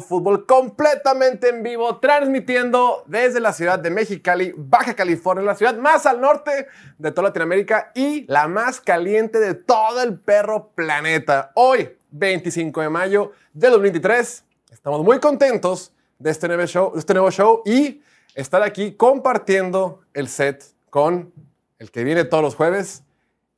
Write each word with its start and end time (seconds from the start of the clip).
Fútbol 0.00 0.46
completamente 0.46 1.50
en 1.50 1.62
vivo, 1.62 1.98
transmitiendo 1.98 3.04
desde 3.06 3.40
la 3.40 3.52
ciudad 3.52 3.78
de 3.78 3.90
Mexicali, 3.90 4.54
Baja 4.56 4.94
California, 4.94 5.44
la 5.44 5.54
ciudad 5.54 5.76
más 5.76 6.06
al 6.06 6.18
norte 6.18 6.66
de 6.96 7.10
toda 7.10 7.28
Latinoamérica 7.28 7.92
y 7.94 8.24
la 8.26 8.48
más 8.48 8.80
caliente 8.80 9.38
de 9.38 9.52
todo 9.52 10.02
el 10.02 10.18
perro 10.18 10.70
planeta. 10.74 11.52
Hoy, 11.56 11.90
25 12.10 12.80
de 12.80 12.88
mayo 12.88 13.32
de 13.52 13.68
2023, 13.68 14.44
estamos 14.70 15.02
muy 15.02 15.20
contentos 15.20 15.92
de 16.18 16.30
este 16.30 16.48
nuevo 16.48 16.64
show, 16.64 16.92
de 16.94 16.98
este 16.98 17.12
nuevo 17.12 17.30
show 17.30 17.60
y 17.66 18.00
estar 18.34 18.62
aquí 18.62 18.92
compartiendo 18.92 20.00
el 20.14 20.28
set 20.28 20.64
con 20.88 21.34
el 21.78 21.90
que 21.90 22.02
viene 22.02 22.24
todos 22.24 22.42
los 22.42 22.54
jueves, 22.54 23.02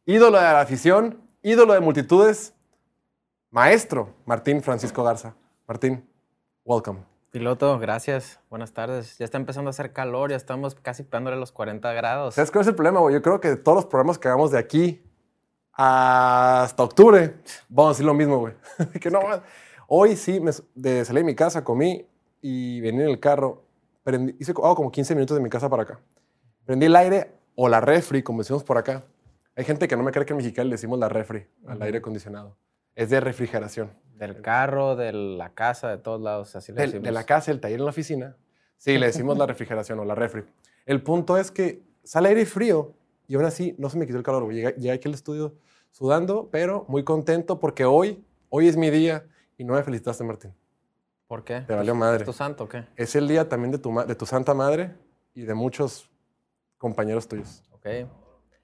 ídolo 0.05 0.39
de 0.39 0.42
la 0.42 0.61
afición, 0.61 1.23
ídolo 1.42 1.75
de 1.75 1.80
multitudes, 1.80 2.55
maestro 3.53 4.12
Martín 4.27 4.64
Francisco 4.64 5.05
Garza. 5.05 5.37
Martín, 5.66 6.05
welcome. 6.64 7.00
Piloto, 7.30 7.78
gracias. 7.78 8.38
Buenas 8.48 8.72
tardes. 8.72 9.18
Ya 9.18 9.24
está 9.24 9.38
empezando 9.38 9.68
a 9.68 9.72
hacer 9.72 9.92
calor, 9.92 10.30
ya 10.30 10.36
estamos 10.36 10.77
casi 10.77 11.02
pegándole 11.02 11.36
los 11.36 11.50
40 11.50 11.92
grados. 11.92 12.34
¿Sabes 12.34 12.50
cuál 12.50 12.62
es 12.62 12.69
el 12.69 12.77
problema, 12.77 13.00
güey? 13.00 13.14
Yo 13.14 13.22
creo 13.22 13.41
que 13.41 13.56
todos 13.56 13.75
los 13.75 13.86
programas 13.86 14.19
que 14.19 14.28
hagamos 14.28 14.52
de 14.52 14.58
aquí 14.58 15.02
hasta 15.72 16.83
octubre, 16.83 17.34
vamos 17.69 17.91
a 17.91 17.92
decir 17.94 18.06
lo 18.06 18.14
mismo, 18.14 18.39
güey. 18.39 18.55
que 19.00 19.11
no, 19.11 19.20
hoy 19.89 20.14
sí, 20.14 20.39
me, 20.39 20.52
de, 20.74 21.05
salí 21.05 21.20
de 21.20 21.24
mi 21.24 21.34
casa, 21.34 21.64
comí 21.64 22.06
y 22.41 22.80
vení 22.80 23.02
en 23.02 23.08
el 23.08 23.19
carro. 23.19 23.64
Prendí, 24.05 24.36
hice 24.39 24.52
hago 24.52 24.77
como 24.77 24.92
15 24.92 25.14
minutos 25.17 25.36
de 25.36 25.42
mi 25.42 25.50
casa 25.50 25.69
para 25.69 25.83
acá. 25.83 26.00
Prendí 26.64 26.86
el 26.86 26.94
aire 26.94 27.33
o 27.56 27.69
la 27.69 27.80
refri, 27.80 28.22
como 28.22 28.42
decimos 28.42 28.62
por 28.62 28.78
acá. 28.78 29.02
Hay 29.56 29.64
gente 29.64 29.89
que 29.89 29.96
no 29.96 30.02
me 30.02 30.12
cree 30.12 30.24
que 30.24 30.33
en 30.33 30.36
Mexicali 30.36 30.69
le 30.69 30.74
decimos 30.74 30.98
la 30.98 31.08
refri 31.08 31.46
al 31.67 31.83
aire 31.83 31.98
acondicionado. 31.98 32.56
Es 32.94 33.11
de 33.11 33.20
refrigeración. 33.20 33.91
Del 34.15 34.41
carro, 34.41 34.97
de 34.97 35.12
la 35.12 35.51
casa, 35.55 35.89
de 35.91 35.98
todos 35.98 36.20
lados, 36.20 36.55
así 36.57 36.73
le 36.73 36.81
Del- 36.81 36.91
decimos. 36.91 37.05
de 37.05 37.12
la 37.12 37.25
casa, 37.25 37.51
el 37.51 37.61
taller 37.61 37.79
en 37.81 37.84
la 37.84 37.91
oficina. 37.91 38.37
Sí, 38.79 38.97
le 38.98 39.07
decimos 39.07 39.37
la 39.37 39.47
refrigeración 39.47 39.98
o 39.98 40.05
la 40.05 40.15
refri. 40.15 40.45
El 40.87 41.03
punto 41.03 41.37
es 41.37 41.51
que 41.51 41.83
sale 42.03 42.29
aire 42.29 42.47
frío 42.47 42.92
y 43.27 43.35
aún 43.35 43.45
así 43.45 43.75
no 43.79 43.89
se 43.91 43.98
me 43.98 44.07
quitó 44.07 44.19
el 44.19 44.25
calor. 44.25 44.53
Llegué, 44.53 44.73
llegué 44.75 44.92
aquí 44.92 45.09
al 45.09 45.15
estudio 45.15 45.55
sudando, 45.91 46.48
pero 46.51 46.85
muy 46.89 47.03
contento 47.05 47.59
porque 47.59 47.85
hoy, 47.85 48.25
hoy 48.51 48.69
es 48.69 48.77
mi 48.77 48.91
día 48.91 49.27
y 49.57 49.65
no 49.65 49.75
me 49.75 49.83
felicitaste, 49.83 50.23
Martín. 50.25 50.55
¿Por 51.27 51.42
qué? 51.42 51.62
Te 51.62 51.75
valió 51.75 51.95
madre. 51.95 52.19
¿Es 52.19 52.25
tu 52.27 52.33
santo 52.33 52.65
o 52.65 52.69
qué? 52.69 52.85
Es 52.97 53.17
el 53.17 53.27
día 53.27 53.48
también 53.48 53.73
de 53.73 53.79
tu, 53.79 53.92
de 54.07 54.15
tu 54.15 54.27
santa 54.27 54.53
madre 54.55 54.95
y 55.35 55.42
de 55.42 55.55
muchos 55.55 56.11
compañeros 56.79 57.27
tuyos. 57.27 57.62
Ok. 57.73 57.87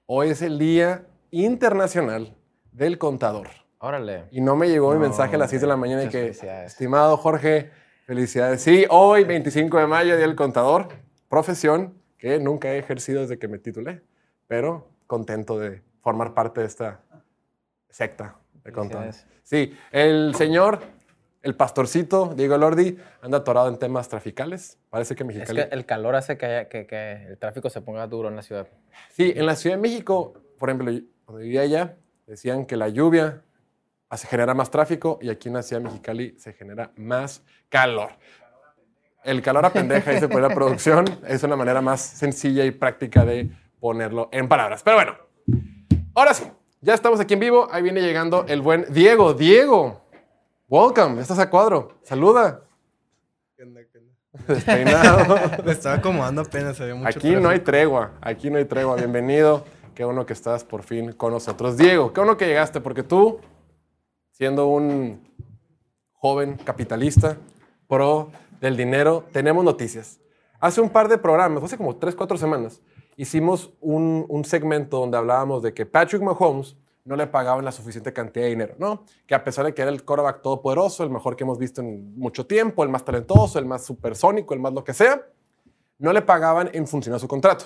Hoy 0.05 0.29
es 0.29 0.41
el 0.41 0.59
día 0.59 1.07
internacional 1.31 2.35
del 2.71 2.97
contador. 2.97 3.47
Órale. 3.81 4.25
Y 4.31 4.41
no 4.41 4.55
me 4.55 4.69
llegó 4.69 4.89
mi 4.89 4.95
No, 4.95 5.01
mensaje 5.01 5.35
a 5.35 5.39
las 5.39 5.49
6 5.49 5.61
de 5.61 5.67
la 5.67 5.75
mañana 5.75 6.01
de 6.03 6.09
que, 6.09 6.27
estimado 6.65 7.17
Jorge, 7.17 7.71
felicidades. 8.05 8.61
Sí, 8.61 8.85
hoy, 8.89 9.23
25 9.23 9.77
de 9.79 9.87
mayo, 9.87 10.15
Día 10.15 10.27
del 10.27 10.35
Contador, 10.35 10.89
profesión 11.27 11.95
que 12.17 12.39
nunca 12.39 12.69
he 12.69 12.77
ejercido 12.77 13.21
desde 13.21 13.39
que 13.39 13.47
me 13.47 13.57
titulé, 13.57 14.01
pero 14.47 14.87
contento 15.07 15.57
de 15.57 15.81
formar 16.01 16.33
parte 16.35 16.61
de 16.61 16.67
esta 16.67 17.01
secta 17.89 18.35
de 18.63 18.71
contadores. 18.71 19.25
Sí, 19.41 19.75
el 19.91 20.35
señor, 20.35 20.79
el 21.41 21.55
pastorcito 21.55 22.35
Diego 22.35 22.57
Lordi, 22.59 22.97
anda 23.21 23.39
atorado 23.39 23.67
en 23.69 23.79
temas 23.79 24.07
traficales. 24.07 24.77
Parece 24.91 25.15
que 25.15 25.23
Es 25.23 25.27
Mexicali... 25.27 25.63
que 25.63 25.75
el 25.75 25.85
calor 25.87 26.15
hace 26.15 26.37
que, 26.37 26.45
haya- 26.45 26.69
que- 26.69 26.85
que 26.85 27.25
el 27.29 27.37
tráfico 27.39 27.71
se 27.71 27.81
ponga 27.81 28.05
duro 28.05 28.29
en 28.29 28.35
la 28.35 28.43
ciudad. 28.43 28.67
Sí, 29.09 29.33
en 29.35 29.47
la 29.47 29.55
Ciudad 29.55 29.77
de 29.77 29.81
México, 29.81 30.33
por 30.59 30.69
ejemplo, 30.69 30.91
cuando 31.25 31.41
vivía 31.41 31.61
allá, 31.61 31.97
decían 32.27 32.65
que 32.67 32.77
la 32.77 32.87
lluvia 32.89 33.41
hace 34.11 34.27
genera 34.27 34.53
más 34.53 34.69
tráfico 34.69 35.17
y 35.21 35.29
aquí 35.29 35.47
en 35.47 35.55
la 35.55 35.63
Ciudad 35.63 35.81
de 35.81 35.87
Mexicali 35.87 36.35
se 36.37 36.51
genera 36.51 36.91
más 36.97 37.41
calor. 37.69 38.09
El 39.23 39.41
calor 39.41 39.65
a 39.65 39.71
pendeja, 39.71 40.11
dice 40.11 40.27
por 40.27 40.41
la 40.41 40.49
producción, 40.53 41.05
es 41.25 41.41
una 41.43 41.55
manera 41.55 41.81
más 41.81 42.01
sencilla 42.01 42.65
y 42.65 42.71
práctica 42.71 43.23
de 43.23 43.49
ponerlo 43.79 44.27
en 44.33 44.49
palabras. 44.49 44.83
Pero 44.83 44.97
bueno, 44.97 45.15
ahora 46.13 46.33
sí, 46.33 46.43
ya 46.81 46.93
estamos 46.93 47.21
aquí 47.21 47.35
en 47.35 47.39
vivo. 47.39 47.69
Ahí 47.71 47.83
viene 47.83 48.01
llegando 48.01 48.45
el 48.49 48.61
buen 48.61 48.85
Diego. 48.89 49.33
Diego, 49.33 50.01
welcome, 50.67 51.21
estás 51.21 51.39
a 51.39 51.49
cuadro. 51.49 51.97
Saluda. 52.03 52.65
Despeinado. 54.45 55.37
Me 55.65 55.71
estaba 55.71 55.95
acomodando 55.95 56.41
apenas, 56.41 56.81
había 56.81 56.95
mucho 56.95 57.07
Aquí 57.07 57.35
no 57.37 57.47
hay 57.47 57.59
tregua, 57.59 58.11
aquí 58.19 58.49
no 58.49 58.57
hay 58.57 58.65
tregua. 58.65 58.97
Bienvenido. 58.97 59.63
Qué 59.95 60.03
bueno 60.03 60.25
que 60.25 60.33
estás 60.33 60.63
por 60.65 60.83
fin 60.83 61.13
con 61.13 61.31
nosotros. 61.31 61.77
Diego, 61.77 62.11
qué 62.11 62.21
bueno 62.21 62.35
que 62.37 62.47
llegaste, 62.47 62.81
porque 62.81 63.03
tú, 63.03 63.39
siendo 64.41 64.65
un 64.65 65.21
joven 66.13 66.55
capitalista, 66.55 67.37
pro 67.87 68.31
del 68.59 68.75
dinero, 68.75 69.23
tenemos 69.31 69.63
noticias. 69.63 70.19
Hace 70.59 70.81
un 70.81 70.89
par 70.89 71.07
de 71.07 71.19
programas, 71.19 71.63
hace 71.63 71.77
como 71.77 71.95
tres, 71.97 72.15
cuatro 72.15 72.39
semanas, 72.39 72.81
hicimos 73.17 73.71
un, 73.79 74.25
un 74.27 74.43
segmento 74.43 74.97
donde 74.97 75.15
hablábamos 75.15 75.61
de 75.61 75.75
que 75.75 75.85
Patrick 75.85 76.23
Mahomes 76.23 76.75
no 77.05 77.15
le 77.15 77.27
pagaban 77.27 77.63
la 77.63 77.71
suficiente 77.71 78.13
cantidad 78.13 78.45
de 78.45 78.49
dinero, 78.49 78.73
¿no? 78.79 79.03
Que 79.27 79.35
a 79.35 79.43
pesar 79.43 79.63
de 79.63 79.75
que 79.75 79.83
era 79.83 79.91
el 79.91 80.03
quarterback 80.03 80.41
todopoderoso, 80.41 81.03
el 81.03 81.11
mejor 81.11 81.35
que 81.35 81.43
hemos 81.43 81.59
visto 81.59 81.81
en 81.81 82.17
mucho 82.17 82.47
tiempo, 82.47 82.81
el 82.83 82.89
más 82.89 83.05
talentoso, 83.05 83.59
el 83.59 83.67
más 83.67 83.85
supersónico, 83.85 84.55
el 84.55 84.59
más 84.59 84.73
lo 84.73 84.83
que 84.83 84.95
sea, 84.95 85.23
no 85.99 86.11
le 86.11 86.23
pagaban 86.23 86.71
en 86.73 86.87
función 86.87 87.13
a 87.13 87.19
su 87.19 87.27
contrato. 87.27 87.65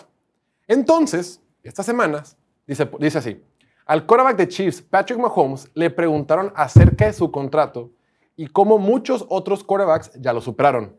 Entonces, 0.68 1.42
estas 1.63 1.86
semanas, 1.86 2.36
dice, 2.68 2.90
dice 3.00 3.19
así, 3.19 3.42
al 3.85 4.06
quarterback 4.07 4.38
de 4.38 4.47
Chiefs, 4.47 4.81
Patrick 4.81 5.19
Mahomes, 5.19 5.69
le 5.75 5.91
preguntaron 5.91 6.51
acerca 6.56 7.06
de 7.06 7.13
su 7.13 7.31
contrato 7.31 7.91
y 8.35 8.47
cómo 8.47 8.79
muchos 8.79 9.25
otros 9.29 9.63
quarterbacks 9.63 10.12
ya 10.19 10.34
lo 10.34 10.41
superaron. 10.41 10.97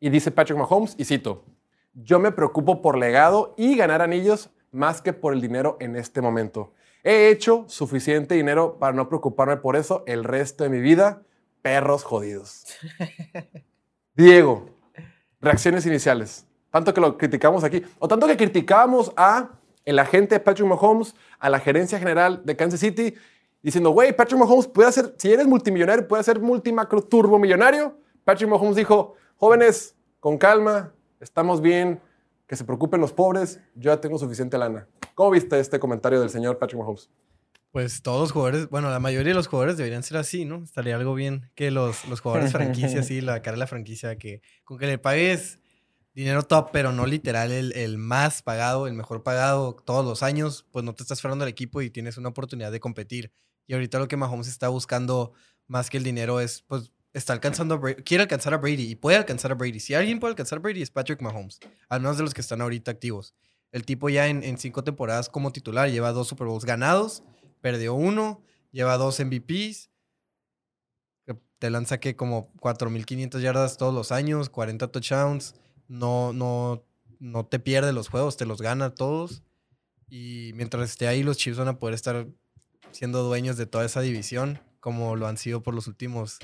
Y 0.00 0.08
dice 0.08 0.30
Patrick 0.30 0.58
Mahomes, 0.58 0.94
y 0.96 1.04
cito, 1.04 1.44
yo 1.92 2.18
me 2.18 2.32
preocupo 2.32 2.80
por 2.80 2.96
legado 2.96 3.54
y 3.58 3.76
ganar 3.76 4.00
anillos 4.00 4.50
más 4.70 5.02
que 5.02 5.12
por 5.12 5.34
el 5.34 5.42
dinero 5.42 5.76
en 5.78 5.94
este 5.94 6.22
momento. 6.22 6.72
He 7.04 7.28
hecho 7.28 7.64
suficiente 7.68 8.34
dinero 8.34 8.78
para 8.78 8.94
no 8.94 9.08
preocuparme 9.08 9.58
por 9.58 9.76
eso 9.76 10.02
el 10.06 10.24
resto 10.24 10.64
de 10.64 10.70
mi 10.70 10.80
vida. 10.80 11.22
Perros 11.60 12.02
jodidos. 12.02 12.64
Diego, 14.14 14.70
reacciones 15.40 15.84
iniciales. 15.84 16.46
Tanto 16.70 16.94
que 16.94 17.00
lo 17.00 17.18
criticamos 17.18 17.62
aquí, 17.62 17.82
o 17.98 18.08
tanto 18.08 18.26
que 18.26 18.36
criticábamos 18.36 19.12
a 19.16 19.50
el 19.84 19.98
agente 19.98 20.38
Patrick 20.40 20.68
Mahomes, 20.68 21.14
a 21.38 21.50
la 21.50 21.58
gerencia 21.60 21.98
general 21.98 22.42
de 22.44 22.56
Kansas 22.56 22.80
City, 22.80 23.14
diciendo, 23.62 23.90
güey, 23.90 24.14
Patrick 24.14 24.38
Mahomes 24.38 24.66
puede 24.66 24.92
ser, 24.92 25.14
si 25.18 25.32
eres 25.32 25.46
multimillonario, 25.46 26.06
puede 26.06 26.22
ser 26.22 26.40
multimacro 26.40 27.02
turbo 27.02 27.38
millonario. 27.38 27.98
Patrick 28.24 28.48
Mahomes 28.48 28.76
dijo, 28.76 29.14
jóvenes, 29.36 29.96
con 30.20 30.38
calma, 30.38 30.92
estamos 31.20 31.60
bien, 31.60 32.00
que 32.46 32.56
se 32.56 32.64
preocupen 32.64 33.00
los 33.00 33.12
pobres, 33.12 33.60
yo 33.74 33.92
ya 33.92 34.00
tengo 34.00 34.18
suficiente 34.18 34.58
lana. 34.58 34.86
¿Cómo 35.14 35.30
viste 35.30 35.58
este 35.58 35.78
comentario 35.78 36.20
del 36.20 36.30
señor 36.30 36.58
Patrick 36.58 36.78
Mahomes? 36.78 37.10
Pues 37.70 38.02
todos 38.02 38.20
los 38.20 38.32
jugadores, 38.32 38.68
bueno, 38.68 38.90
la 38.90 39.00
mayoría 39.00 39.30
de 39.30 39.34
los 39.34 39.46
jugadores 39.46 39.78
deberían 39.78 40.02
ser 40.02 40.18
así, 40.18 40.44
¿no? 40.44 40.62
Estaría 40.62 40.94
algo 40.94 41.14
bien 41.14 41.50
que 41.54 41.70
los, 41.70 42.06
los 42.06 42.20
jugadores 42.20 42.52
franquicia, 42.52 43.00
así, 43.00 43.22
la 43.22 43.40
cara 43.40 43.54
de 43.54 43.60
la 43.60 43.66
franquicia, 43.66 44.16
que 44.18 44.42
con 44.64 44.78
que 44.78 44.86
le 44.86 44.98
pagues 44.98 45.58
dinero 46.14 46.42
top, 46.42 46.70
pero 46.72 46.92
no 46.92 47.06
literal 47.06 47.50
el, 47.52 47.72
el 47.72 47.98
más 47.98 48.42
pagado, 48.42 48.86
el 48.86 48.94
mejor 48.94 49.22
pagado 49.22 49.74
todos 49.84 50.04
los 50.04 50.22
años, 50.22 50.66
pues 50.70 50.84
no 50.84 50.94
te 50.94 51.02
estás 51.02 51.20
fuera 51.20 51.36
del 51.36 51.48
equipo 51.48 51.80
y 51.82 51.90
tienes 51.90 52.18
una 52.18 52.28
oportunidad 52.28 52.72
de 52.72 52.80
competir. 52.80 53.32
Y 53.66 53.74
ahorita 53.74 53.98
lo 53.98 54.08
que 54.08 54.16
Mahomes 54.16 54.48
está 54.48 54.68
buscando 54.68 55.32
más 55.66 55.88
que 55.88 55.96
el 55.96 56.04
dinero 56.04 56.40
es, 56.40 56.62
pues, 56.62 56.92
está 57.12 57.32
alcanzando 57.32 57.74
a 57.74 57.78
Brady, 57.78 58.02
quiere 58.02 58.22
alcanzar 58.22 58.54
a 58.54 58.58
Brady 58.58 58.90
y 58.90 58.94
puede 58.96 59.16
alcanzar 59.16 59.52
a 59.52 59.54
Brady. 59.54 59.80
Si 59.80 59.94
alguien 59.94 60.20
puede 60.20 60.32
alcanzar 60.32 60.58
a 60.58 60.62
Brady 60.62 60.82
es 60.82 60.90
Patrick 60.90 61.20
Mahomes, 61.22 61.60
al 61.88 62.00
menos 62.00 62.16
de 62.16 62.24
los 62.24 62.34
que 62.34 62.40
están 62.40 62.60
ahorita 62.60 62.90
activos. 62.90 63.34
El 63.70 63.84
tipo 63.86 64.08
ya 64.10 64.28
en, 64.28 64.42
en 64.42 64.58
cinco 64.58 64.84
temporadas 64.84 65.28
como 65.28 65.52
titular 65.52 65.90
lleva 65.90 66.12
dos 66.12 66.28
Super 66.28 66.46
Bowls 66.46 66.64
ganados, 66.64 67.22
perdió 67.60 67.94
uno, 67.94 68.42
lleva 68.70 68.98
dos 68.98 69.18
MVPs, 69.18 69.92
te 71.62 71.70
lanza 71.70 72.00
que 72.00 72.16
como 72.16 72.52
4.500 72.54 73.40
yardas 73.40 73.76
todos 73.76 73.94
los 73.94 74.10
años, 74.10 74.48
40 74.48 74.88
touchdowns, 74.88 75.54
no, 75.92 76.32
no, 76.32 76.82
no 77.20 77.46
te 77.46 77.58
pierde 77.58 77.92
los 77.92 78.08
juegos, 78.08 78.36
te 78.36 78.46
los 78.46 78.62
gana 78.62 78.94
todos. 78.94 79.42
Y 80.08 80.52
mientras 80.54 80.90
esté 80.90 81.06
ahí, 81.08 81.22
los 81.22 81.36
Chiefs 81.36 81.58
van 81.58 81.68
a 81.68 81.78
poder 81.78 81.94
estar 81.94 82.26
siendo 82.90 83.22
dueños 83.22 83.56
de 83.56 83.66
toda 83.66 83.84
esa 83.84 84.00
división, 84.00 84.58
como 84.80 85.16
lo 85.16 85.26
han 85.26 85.36
sido 85.36 85.62
por 85.62 85.74
los 85.74 85.86
últimos... 85.86 86.38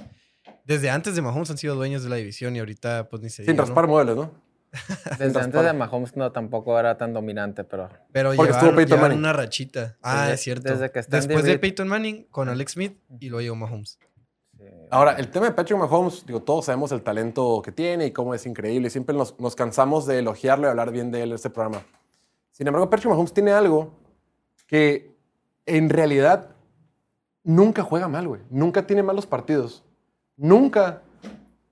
Desde 0.65 0.91
antes 0.91 1.15
de 1.15 1.23
Mahomes 1.23 1.50
han 1.50 1.59
sido 1.59 1.75
dueños 1.75 2.03
de 2.03 2.11
la 2.11 2.17
división 2.17 2.55
y 2.56 2.59
ahorita 2.59 3.09
pues 3.09 3.23
ni 3.23 3.31
se 3.31 3.37
Sin 3.45 3.53
diga, 3.53 3.55
¿no? 3.56 3.62
raspar 3.67 3.87
muebles, 3.89 4.17
¿no? 4.17 4.31
Desde 5.19 5.41
antes 5.41 5.62
de 5.62 5.73
Mahomes 5.73 6.15
no 6.15 6.31
tampoco 6.31 6.79
era 6.79 6.99
tan 6.99 7.15
dominante, 7.15 7.65
pero 7.65 7.89
Pero 8.12 8.35
Porque 8.35 8.53
estuvo 8.53 8.75
Peyton 8.75 9.00
Manning. 9.00 9.19
una 9.19 9.33
rachita. 9.33 9.97
Ah, 10.03 10.23
Desde- 10.25 10.35
es 10.35 10.41
cierto. 10.43 10.71
desde 10.71 10.91
que 10.93 11.00
Después 11.09 11.45
de. 11.45 11.59
Peyton 11.59 11.89
Manning 11.89 12.25
con 12.31 12.50
Alex 12.50 12.73
Smith 12.73 12.99
y 13.19 13.31
luego 13.31 13.41
llegó 13.41 13.56
Mahomes. 13.56 13.99
Ahora, 14.90 15.12
el 15.12 15.31
tema 15.31 15.46
de 15.46 15.52
Patrick 15.52 15.79
Mahomes, 15.79 16.25
digo, 16.25 16.40
todos 16.43 16.64
sabemos 16.67 16.93
el 16.93 17.02
talento 17.02 17.61
que 17.62 17.73
tiene 17.73 18.06
y 18.06 18.11
cómo 18.12 18.35
es 18.35 18.46
increíble. 18.46 18.88
y 18.88 18.90
Siempre 18.90 19.14
nos, 19.14 19.38
nos 19.38 19.55
cansamos 19.55 20.06
de 20.06 20.19
elogiarlo 20.19 20.67
y 20.67 20.70
hablar 20.70 20.90
bien 20.90 21.11
de 21.11 21.23
él 21.23 21.31
en 21.31 21.35
este 21.35 21.50
programa. 21.50 21.82
Sin 22.52 22.67
embargo, 22.67 22.88
Patrick 22.88 23.11
Mahomes 23.11 23.32
tiene 23.32 23.52
algo 23.52 23.93
que 24.67 25.14
en 25.67 25.90
realidad 25.90 26.50
nunca 27.44 27.82
juega 27.82 28.08
mal, 28.08 28.29
güey. 28.29 28.40
Nunca 28.50 28.87
tiene 28.87 29.02
malos 29.02 29.26
partidos. 29.26 29.85
Nunca 30.37 31.02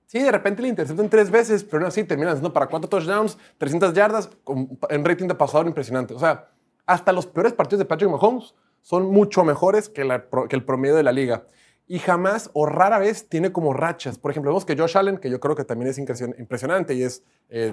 Sí, 0.09 0.19
de 0.23 0.31
repente 0.31 0.61
le 0.61 0.69
interceptan 0.69 1.09
tres 1.09 1.29
veces, 1.29 1.65
pero 1.65 1.79
aún 1.79 1.87
así 1.87 2.01
terminan 2.05 2.31
haciendo 2.31 2.53
para 2.53 2.67
cuatro 2.67 2.87
touchdowns, 2.87 3.37
300 3.57 3.93
yardas, 3.93 4.29
con, 4.45 4.79
en 4.89 5.03
rating 5.03 5.27
de 5.27 5.35
pasador 5.35 5.67
impresionante. 5.67 6.13
O 6.13 6.19
sea, 6.19 6.47
hasta 6.85 7.11
los 7.11 7.25
peores 7.27 7.51
partidos 7.51 7.79
de 7.79 7.85
Patrick 7.85 8.09
Mahomes 8.09 8.55
son 8.81 9.07
mucho 9.11 9.43
mejores 9.43 9.89
que, 9.89 10.05
la- 10.05 10.23
que 10.47 10.55
el 10.55 10.63
promedio 10.63 10.95
de 10.95 11.03
la 11.03 11.11
liga. 11.11 11.43
Y 11.87 11.99
jamás 11.99 12.49
o 12.53 12.65
rara 12.65 12.99
vez 12.99 13.29
tiene 13.29 13.51
como 13.51 13.73
rachas. 13.73 14.17
Por 14.19 14.31
ejemplo, 14.31 14.51
vemos 14.51 14.65
que 14.65 14.75
Josh 14.77 14.97
Allen, 14.97 15.17
que 15.17 15.29
yo 15.29 15.39
creo 15.39 15.55
que 15.55 15.63
también 15.63 15.89
es 15.89 15.97
impresion- 15.97 16.37
impresionante 16.37 16.93
y 16.93 17.03
es 17.03 17.23
eh, 17.49 17.71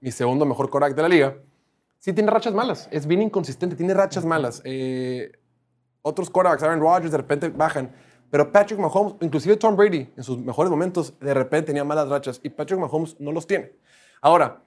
mi 0.00 0.10
segundo 0.10 0.44
mejor 0.44 0.68
quarterback 0.68 0.94
de 0.96 1.02
la 1.02 1.08
liga, 1.08 1.38
sí 1.98 2.12
tiene 2.12 2.30
rachas 2.30 2.52
malas. 2.52 2.88
Es 2.90 3.06
bien 3.06 3.22
inconsistente, 3.22 3.74
tiene 3.74 3.94
rachas 3.94 4.24
malas. 4.26 4.60
Eh, 4.64 5.32
otros 6.02 6.28
quarterbacks, 6.28 6.62
Aaron 6.62 6.80
Rodgers, 6.80 7.10
de 7.10 7.16
repente 7.16 7.48
bajan. 7.48 7.90
Pero 8.30 8.52
Patrick 8.52 8.78
Mahomes, 8.78 9.14
inclusive 9.20 9.56
Tom 9.56 9.76
Brady, 9.76 10.12
en 10.14 10.22
sus 10.22 10.38
mejores 10.38 10.68
momentos, 10.70 11.18
de 11.18 11.32
repente 11.32 11.68
tenía 11.68 11.84
malas 11.84 12.08
rachas 12.08 12.40
y 12.42 12.50
Patrick 12.50 12.78
Mahomes 12.78 13.18
no 13.18 13.32
los 13.32 13.46
tiene. 13.46 13.72
Ahora, 14.20 14.60